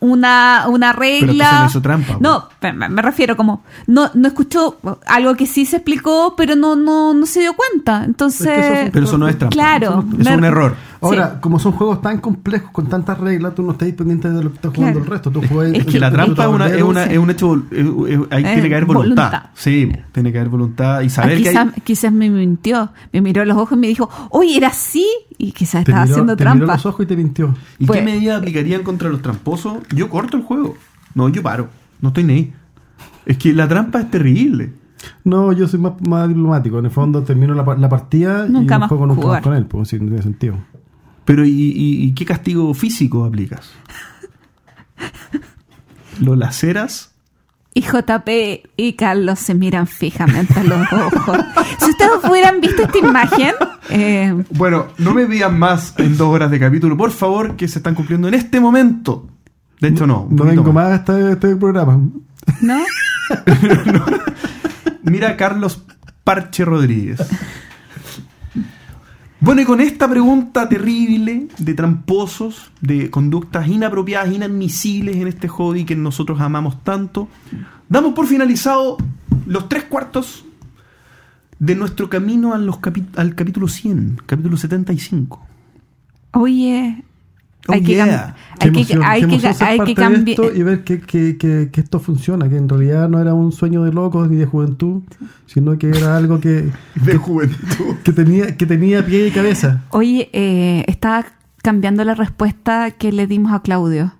una, 0.00 0.64
una 0.68 0.92
regla. 0.94 1.60
no 1.60 1.66
hizo 1.66 1.82
trampa, 1.82 2.14
po. 2.14 2.20
No, 2.20 2.48
me, 2.62 2.88
me 2.88 3.02
refiero 3.02 3.36
como, 3.36 3.64
no, 3.86 4.10
no 4.14 4.28
escuchó 4.28 4.78
algo 5.06 5.34
que 5.36 5.46
sí 5.46 5.66
se 5.66 5.76
explicó, 5.76 6.34
pero 6.36 6.56
no, 6.56 6.74
no, 6.74 7.12
no 7.12 7.26
se 7.26 7.40
dio 7.40 7.52
cuenta. 7.54 8.04
Entonces, 8.04 8.46
Es 8.46 8.54
que 8.54 8.82
eso- 8.82 8.90
Pero 8.92 9.04
eso 9.06 9.18
no 9.18 9.28
es 9.28 9.36
trampa. 9.38 9.52
claro. 9.52 10.04
Eso 10.12 10.20
es 10.20 10.26
me- 10.30 10.36
un 10.36 10.44
error. 10.44 10.76
Ahora, 11.02 11.30
Sí. 11.34 11.36
como 11.40 11.58
son 11.58 11.72
juegos 11.72 12.02
tan 12.02 12.18
complejos, 12.18 12.70
con 12.72 12.86
tantas 12.86 13.18
reglas, 13.18 13.54
tú 13.54 13.62
no 13.62 13.72
estás 13.72 13.90
pendiente 13.92 14.28
de 14.30 14.42
lo 14.44 14.50
que 14.50 14.56
está 14.56 14.68
jugando 14.68 14.98
Claro. 15.00 15.04
el 15.04 15.10
resto. 15.10 15.30
Tú 15.30 15.40
juegas- 15.48 15.72
Es 15.74 15.86
Es 15.86 15.92
que 15.92 15.98
la 16.00 16.10
trampa 16.10 16.44
es, 16.44 16.48
una, 16.50 16.66
es, 16.68 16.82
una- 16.82 17.04
sí. 17.06 17.12
es 17.12 17.18
un 17.18 17.30
hecho. 17.30 17.54
es- 17.70 17.78
es- 17.78 18.20
hay, 18.30 18.44
Eh, 18.44 18.52
tiene 18.54 18.68
que 18.68 18.74
haber 18.74 18.84
voluntad. 18.84 19.30
voluntad. 19.30 19.50
Sí, 19.54 19.90
tiene 20.12 20.32
que 20.32 20.38
haber 20.38 20.50
voluntad 20.50 21.00
y 21.00 21.06
Ah, 21.06 21.10
saber 21.10 21.42
que 21.42 21.48
hay. 21.48 21.70
quizás, 21.84 22.12
me 22.12 22.28
mintió, 22.28 22.90
me 23.12 23.20
miró 23.22 23.42
a 23.42 23.44
los 23.46 23.56
ojos 23.56 23.76
y 23.78 23.80
me 23.80 23.86
dijo, 23.88 24.10
oye, 24.30 24.56
era 24.56 24.68
así, 24.68 25.06
y 25.38 25.52
quizás 25.52 25.84
te 25.84 25.90
estaba 25.92 26.04
miró- 26.04 26.14
haciendo 26.14 26.36
te 26.36 26.44
miró 26.44 26.56
trampa. 26.56 26.72
los 26.74 26.86
ojos 26.86 27.02
y 27.04 27.06
te 27.06 27.16
mintió. 27.16 27.54
¿Y 27.78 27.86
Pues- 27.86 27.98
qué 27.98 28.04
medidas 28.04 28.38
aplicarían 28.38 28.82
contra 28.82 29.08
los 29.08 29.22
tramposos? 29.22 29.78
Yo 29.94 30.10
corto 30.10 30.36
el 30.36 30.42
juego. 30.42 30.74
No, 31.14 31.28
yo 31.30 31.42
paro. 31.42 31.68
No 32.02 32.08
estoy 32.08 32.24
ni 32.24 32.32
ahí. 32.34 32.52
Es 33.24 33.38
que 33.38 33.52
la 33.54 33.66
trampa 33.68 34.00
es 34.00 34.10
terrible. 34.10 34.72
No, 35.24 35.52
yo 35.52 35.66
soy 35.66 35.80
más, 35.80 35.94
más 36.06 36.28
diplomático. 36.28 36.78
En 36.78 36.84
el 36.84 36.90
fondo 36.90 37.22
termino 37.22 37.54
la, 37.54 37.64
pa- 37.64 37.76
la 37.76 37.88
partida 37.88 38.46
y 38.46 38.50
Nunca 38.52 38.74
no 38.74 38.80
más 38.80 38.88
juego 38.90 39.06
nunca 39.06 39.22
jugar. 39.22 39.36
más 39.38 39.42
con 39.44 39.54
él, 39.56 39.64
pues 39.64 39.88
sí, 39.88 39.96
no 39.98 40.06
tiene 40.08 40.22
sentido. 40.22 40.56
Pero 41.30 41.44
¿y, 41.46 41.50
y- 41.52 42.02
y 42.06 42.12
qué 42.12 42.24
castigo 42.24 42.74
físico 42.74 43.24
aplicas? 43.24 43.70
¿Lo 46.20 46.34
laceras? 46.34 47.12
Y 47.72 47.82
JP 47.82 48.28
y 48.76 48.94
Carlos 48.94 49.38
se 49.38 49.54
miran 49.54 49.86
fijamente 49.86 50.58
a 50.58 50.64
los 50.64 50.92
ojos. 50.92 51.38
si 51.78 51.90
ustedes 51.90 52.24
hubieran 52.28 52.60
visto 52.60 52.82
esta 52.82 52.98
imagen, 52.98 53.52
eh, 53.90 54.42
Bueno, 54.50 54.88
no 54.98 55.14
me 55.14 55.26
digan 55.26 55.56
más 55.56 55.94
en 55.98 56.16
dos 56.16 56.34
horas 56.34 56.50
de 56.50 56.58
capítulo, 56.58 56.96
por 56.96 57.12
favor, 57.12 57.54
que 57.54 57.68
se 57.68 57.78
están 57.78 57.94
cumpliendo 57.94 58.26
en 58.26 58.34
este 58.34 58.58
momento. 58.58 59.28
De 59.80 59.86
hecho, 59.86 60.08
no. 60.08 60.26
No 60.32 60.44
vengo 60.46 60.72
más 60.72 60.86
a 60.90 60.94
este, 60.96 61.30
este 61.30 61.54
programa. 61.54 62.00
¿no? 62.60 62.80
Mira 65.04 65.28
a 65.30 65.36
Carlos 65.36 65.80
Parche 66.24 66.64
Rodríguez. 66.64 67.20
Bueno, 69.42 69.62
y 69.62 69.64
con 69.64 69.80
esta 69.80 70.06
pregunta 70.06 70.68
terrible 70.68 71.48
de 71.58 71.72
tramposos, 71.72 72.70
de 72.82 73.10
conductas 73.10 73.68
inapropiadas, 73.68 74.34
inadmisibles 74.34 75.16
en 75.16 75.28
este 75.28 75.48
hobby 75.48 75.86
que 75.86 75.96
nosotros 75.96 76.40
amamos 76.42 76.84
tanto, 76.84 77.26
damos 77.88 78.12
por 78.12 78.26
finalizado 78.26 78.98
los 79.46 79.66
tres 79.70 79.84
cuartos 79.84 80.44
de 81.58 81.74
nuestro 81.74 82.10
camino 82.10 82.52
a 82.52 82.58
los 82.58 82.78
al 83.16 83.34
capítulo 83.34 83.66
100, 83.66 84.22
capítulo 84.26 84.58
75. 84.58 85.46
Oye, 86.32 87.02
Oh, 87.68 87.72
hay 87.74 87.82
que, 87.82 88.00
hay 88.00 88.10
hay 89.02 89.22
hay 89.60 89.94
cambiar. 89.94 90.28
esto 90.30 90.52
y 90.54 90.62
ver 90.62 90.82
que, 90.82 91.00
que- 91.00 91.36
que- 91.36 91.68
que 91.70 91.80
esto 91.80 92.00
funciona, 92.00 92.48
que 92.48 92.56
en 92.56 92.68
realidad 92.68 93.08
no 93.08 93.20
era 93.20 93.34
un 93.34 93.52
sueño 93.52 93.84
de 93.84 93.92
locos 93.92 94.30
ni 94.30 94.36
de 94.36 94.46
juventud, 94.46 95.02
sino 95.46 95.76
que 95.78 95.88
era 95.90 96.16
algo 96.16 96.40
que, 96.40 96.70
De 97.04 97.16
juventud. 97.16 97.96
que 98.02 98.12
tenía, 98.12 98.56
que 98.56 98.66
tenía 98.66 99.04
pie 99.04 99.26
y 99.28 99.30
cabeza. 99.30 99.82
Oye, 99.90 100.30
eh, 100.32 100.84
estaba 100.88 101.26
cambiando 101.62 102.02
la 102.04 102.14
respuesta 102.14 102.90
que 102.92 103.12
le 103.12 103.26
dimos 103.26 103.52
a 103.52 103.60
Claudio 103.60 104.14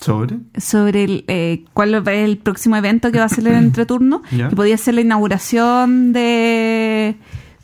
¿Sobre? 0.00 0.38
sobre 0.56 1.04
el, 1.04 1.24
eh, 1.28 1.64
cuál 1.74 1.94
es 1.94 2.06
el 2.08 2.38
próximo 2.38 2.76
evento 2.76 3.12
que 3.12 3.18
va 3.18 3.24
a 3.24 3.28
ser 3.28 3.46
el 3.46 3.54
entreturno, 3.64 4.22
Ya. 4.30 4.48
que 4.48 4.56
podía 4.56 4.78
ser 4.78 4.94
la 4.94 5.02
inauguración 5.02 6.12
de 6.12 7.16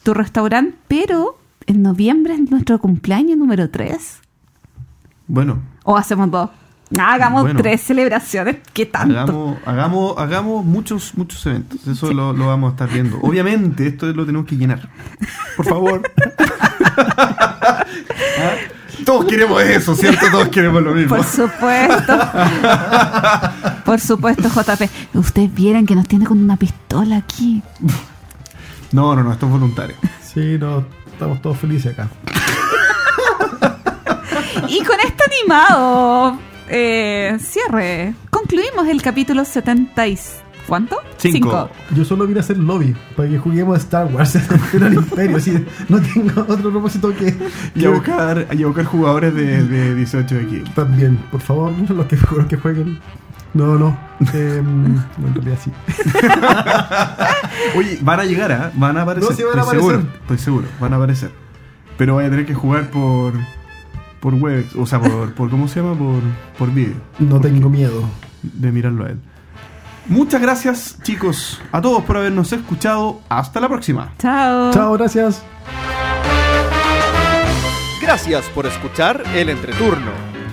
tu 0.02 0.12
restaurante, 0.14 0.76
pero 0.88 1.38
en 1.66 1.80
noviembre 1.82 2.34
es 2.34 2.50
nuestro 2.50 2.78
cumpleaños 2.78 3.38
número 3.38 3.70
3. 3.70 4.20
Bueno, 5.26 5.62
O 5.84 5.96
hacemos 5.96 6.30
dos. 6.30 6.50
Hagamos 6.98 7.42
Bueno. 7.42 7.60
tres 7.60 7.80
celebraciones. 7.80 8.56
¿Qué 8.72 8.86
tanto? 8.86 9.18
Hagamos, 9.18 9.58
hagamos, 9.66 10.18
hagamos 10.18 10.64
muchos, 10.64 11.14
muchos 11.16 11.44
eventos. 11.46 11.86
Eso 11.88 12.12
lo, 12.12 12.32
lo 12.32 12.46
vamos 12.48 12.68
a 12.68 12.72
estar 12.74 12.88
viendo. 12.90 13.18
Obviamente, 13.22 13.86
esto 13.86 14.06
lo 14.12 14.24
tenemos 14.26 14.46
que 14.46 14.56
llenar. 14.56 14.88
Por 15.56 15.66
favor. 15.66 16.02
¿Ah? 16.96 17.84
Todos 19.04 19.24
queremos 19.26 19.60
eso, 19.62 19.94
¿cierto? 19.94 20.26
Todos 20.30 20.48
queremos 20.48 20.82
lo 20.82 20.94
mismo. 20.94 21.16
Por 21.16 21.24
supuesto. 21.24 22.18
Por 23.84 24.00
supuesto, 24.00 24.48
JP. 24.48 24.88
Ustedes 25.14 25.52
vieran 25.54 25.84
que 25.86 25.94
nos 25.94 26.06
tiene 26.06 26.26
con 26.26 26.38
una 26.42 26.56
pistola 26.56 27.16
aquí. 27.18 27.62
No, 28.92 29.14
no, 29.16 29.24
no, 29.24 29.32
esto 29.32 29.46
es 29.46 29.52
voluntario. 29.52 29.96
Sí, 30.22 30.56
no, 30.58 30.84
estamos 31.12 31.42
todos 31.42 31.58
felices 31.58 31.92
acá. 31.98 32.08
Y 34.68 34.82
con 34.84 35.00
este 35.00 35.24
animado 35.24 36.38
eh, 36.68 37.36
cierre, 37.40 38.14
concluimos 38.30 38.86
el 38.88 39.02
capítulo 39.02 39.44
70 39.44 40.08
y... 40.08 40.18
¿Cuánto? 40.66 40.96
Cinco. 41.18 41.68
Yo 41.94 42.06
solo 42.06 42.26
vine 42.26 42.40
a 42.40 42.42
hacer 42.42 42.56
lobby 42.56 42.96
para 43.14 43.28
que 43.28 43.36
juguemos 43.38 43.78
Star 43.80 44.06
Wars 44.06 44.34
en 44.36 44.82
el 44.82 44.94
Imperio. 44.94 45.36
Así, 45.36 45.52
no 45.90 46.00
tengo 46.00 46.40
otro 46.40 46.70
propósito 46.70 47.14
que. 47.14 47.36
Y 47.74 47.84
a 47.84 47.90
buscar, 47.90 48.46
y 48.50 48.62
a 48.62 48.66
buscar 48.66 48.86
jugadores 48.86 49.34
de, 49.34 49.62
de 49.62 49.94
18 49.94 50.36
aquí. 50.36 50.64
También, 50.74 51.18
por 51.30 51.42
favor, 51.42 51.70
los 51.90 52.06
que, 52.06 52.16
los 52.34 52.46
que 52.46 52.56
jueguen. 52.56 52.98
No, 53.52 53.74
no. 53.78 53.94
Eh, 54.32 54.62
no, 54.64 55.28
en 55.28 55.34
realidad 55.34 55.58
sí. 55.62 55.70
Oye, 57.78 57.98
van 58.00 58.20
a 58.20 58.24
llegar, 58.24 58.50
¿ah? 58.50 58.72
Van 58.74 58.96
a 58.96 59.02
aparecer. 59.02 59.30
No, 59.30 59.36
sí 59.36 59.42
van 59.42 59.58
a 59.58 59.62
estoy 59.62 59.76
aparecer. 59.78 59.90
seguro, 60.00 60.18
estoy 60.22 60.38
seguro, 60.38 60.66
van 60.80 60.92
a 60.94 60.96
aparecer. 60.96 61.30
Pero 61.98 62.14
voy 62.14 62.24
a 62.24 62.30
tener 62.30 62.46
que 62.46 62.54
jugar 62.54 62.88
por. 62.88 63.34
Por 64.24 64.34
web, 64.36 64.64
o 64.78 64.86
sea, 64.86 64.98
por, 64.98 65.34
por 65.34 65.50
¿cómo 65.50 65.68
se 65.68 65.80
llama? 65.80 65.94
Por, 65.94 66.22
por 66.58 66.72
vídeo. 66.72 66.96
No 67.18 67.38
tengo 67.40 67.68
miedo. 67.68 68.02
de 68.42 68.72
mirarlo 68.72 69.04
a 69.04 69.10
él. 69.10 69.20
Muchas 70.06 70.40
gracias, 70.40 70.98
chicos, 71.02 71.60
a 71.70 71.80
todos 71.82 72.02
por 72.04 72.16
habernos 72.16 72.50
escuchado. 72.52 73.20
Hasta 73.28 73.60
la 73.60 73.68
próxima. 73.68 74.14
Chao. 74.18 74.72
Chao, 74.72 74.94
gracias. 74.94 75.42
Gracias 78.00 78.46
por 78.54 78.64
escuchar 78.64 79.22
El 79.34 79.50
Entreturno. 79.50 80.10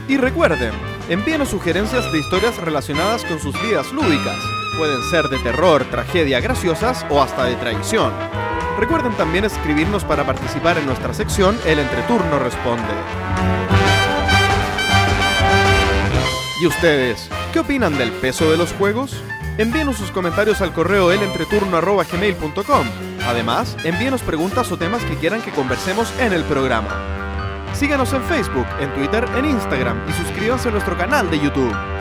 Y 0.10 0.18
recuerden, 0.18 0.72
envíenos 1.10 1.48
sugerencias 1.48 2.11
de 2.11 2.19
historias 2.19 2.57
relacionadas 2.57 3.23
con 3.23 3.39
sus 3.39 3.56
vidas 3.61 3.91
lúdicas. 3.93 4.38
Pueden 4.77 5.02
ser 5.03 5.30
de 5.30 5.38
terror, 5.39 5.85
tragedia, 5.85 6.41
graciosas 6.41 7.06
o 7.10 7.22
hasta 7.22 7.45
de 7.45 7.56
traición. 7.56 8.11
Recuerden 8.80 9.14
también 9.14 9.45
escribirnos 9.45 10.03
para 10.03 10.26
participar 10.26 10.77
en 10.77 10.85
nuestra 10.85 11.14
sección 11.14 11.57
El 11.65 11.80
Entreturno 11.80 12.39
Responde. 12.39 12.93
¿Y 16.61 16.68
ustedes? 16.68 17.30
¿Qué 17.52 17.60
opinan 17.60 17.98
del 17.98 18.11
peso 18.11 18.52
de 18.52 18.57
los 18.57 18.72
juegos? 18.73 19.23
Envíenos 19.57 19.98
sus 19.98 20.11
comentarios 20.11 20.61
al 20.61 20.73
correo 20.73 21.11
elentreturno.gmail.com. 21.11 22.88
Además, 23.27 23.77
envíenos 23.84 24.22
preguntas 24.22 24.72
o 24.72 24.77
temas 24.77 25.03
que 25.06 25.15
quieran 25.15 25.41
que 25.41 25.52
conversemos 25.52 26.14
en 26.19 26.34
el 26.34 26.43
programa. 26.43 26.89
Síganos 27.73 28.14
en 28.14 28.23
Facebook, 28.23 28.68
en 28.80 28.93
Twitter, 28.93 29.26
en 29.35 29.45
Instagram 29.45 30.07
y 30.07 30.14
suscríbanse 30.14 30.69
a 30.69 30.72
nuestro 30.72 30.98
canal 30.98 31.30
de 31.30 31.39
YouTube. 31.39 32.00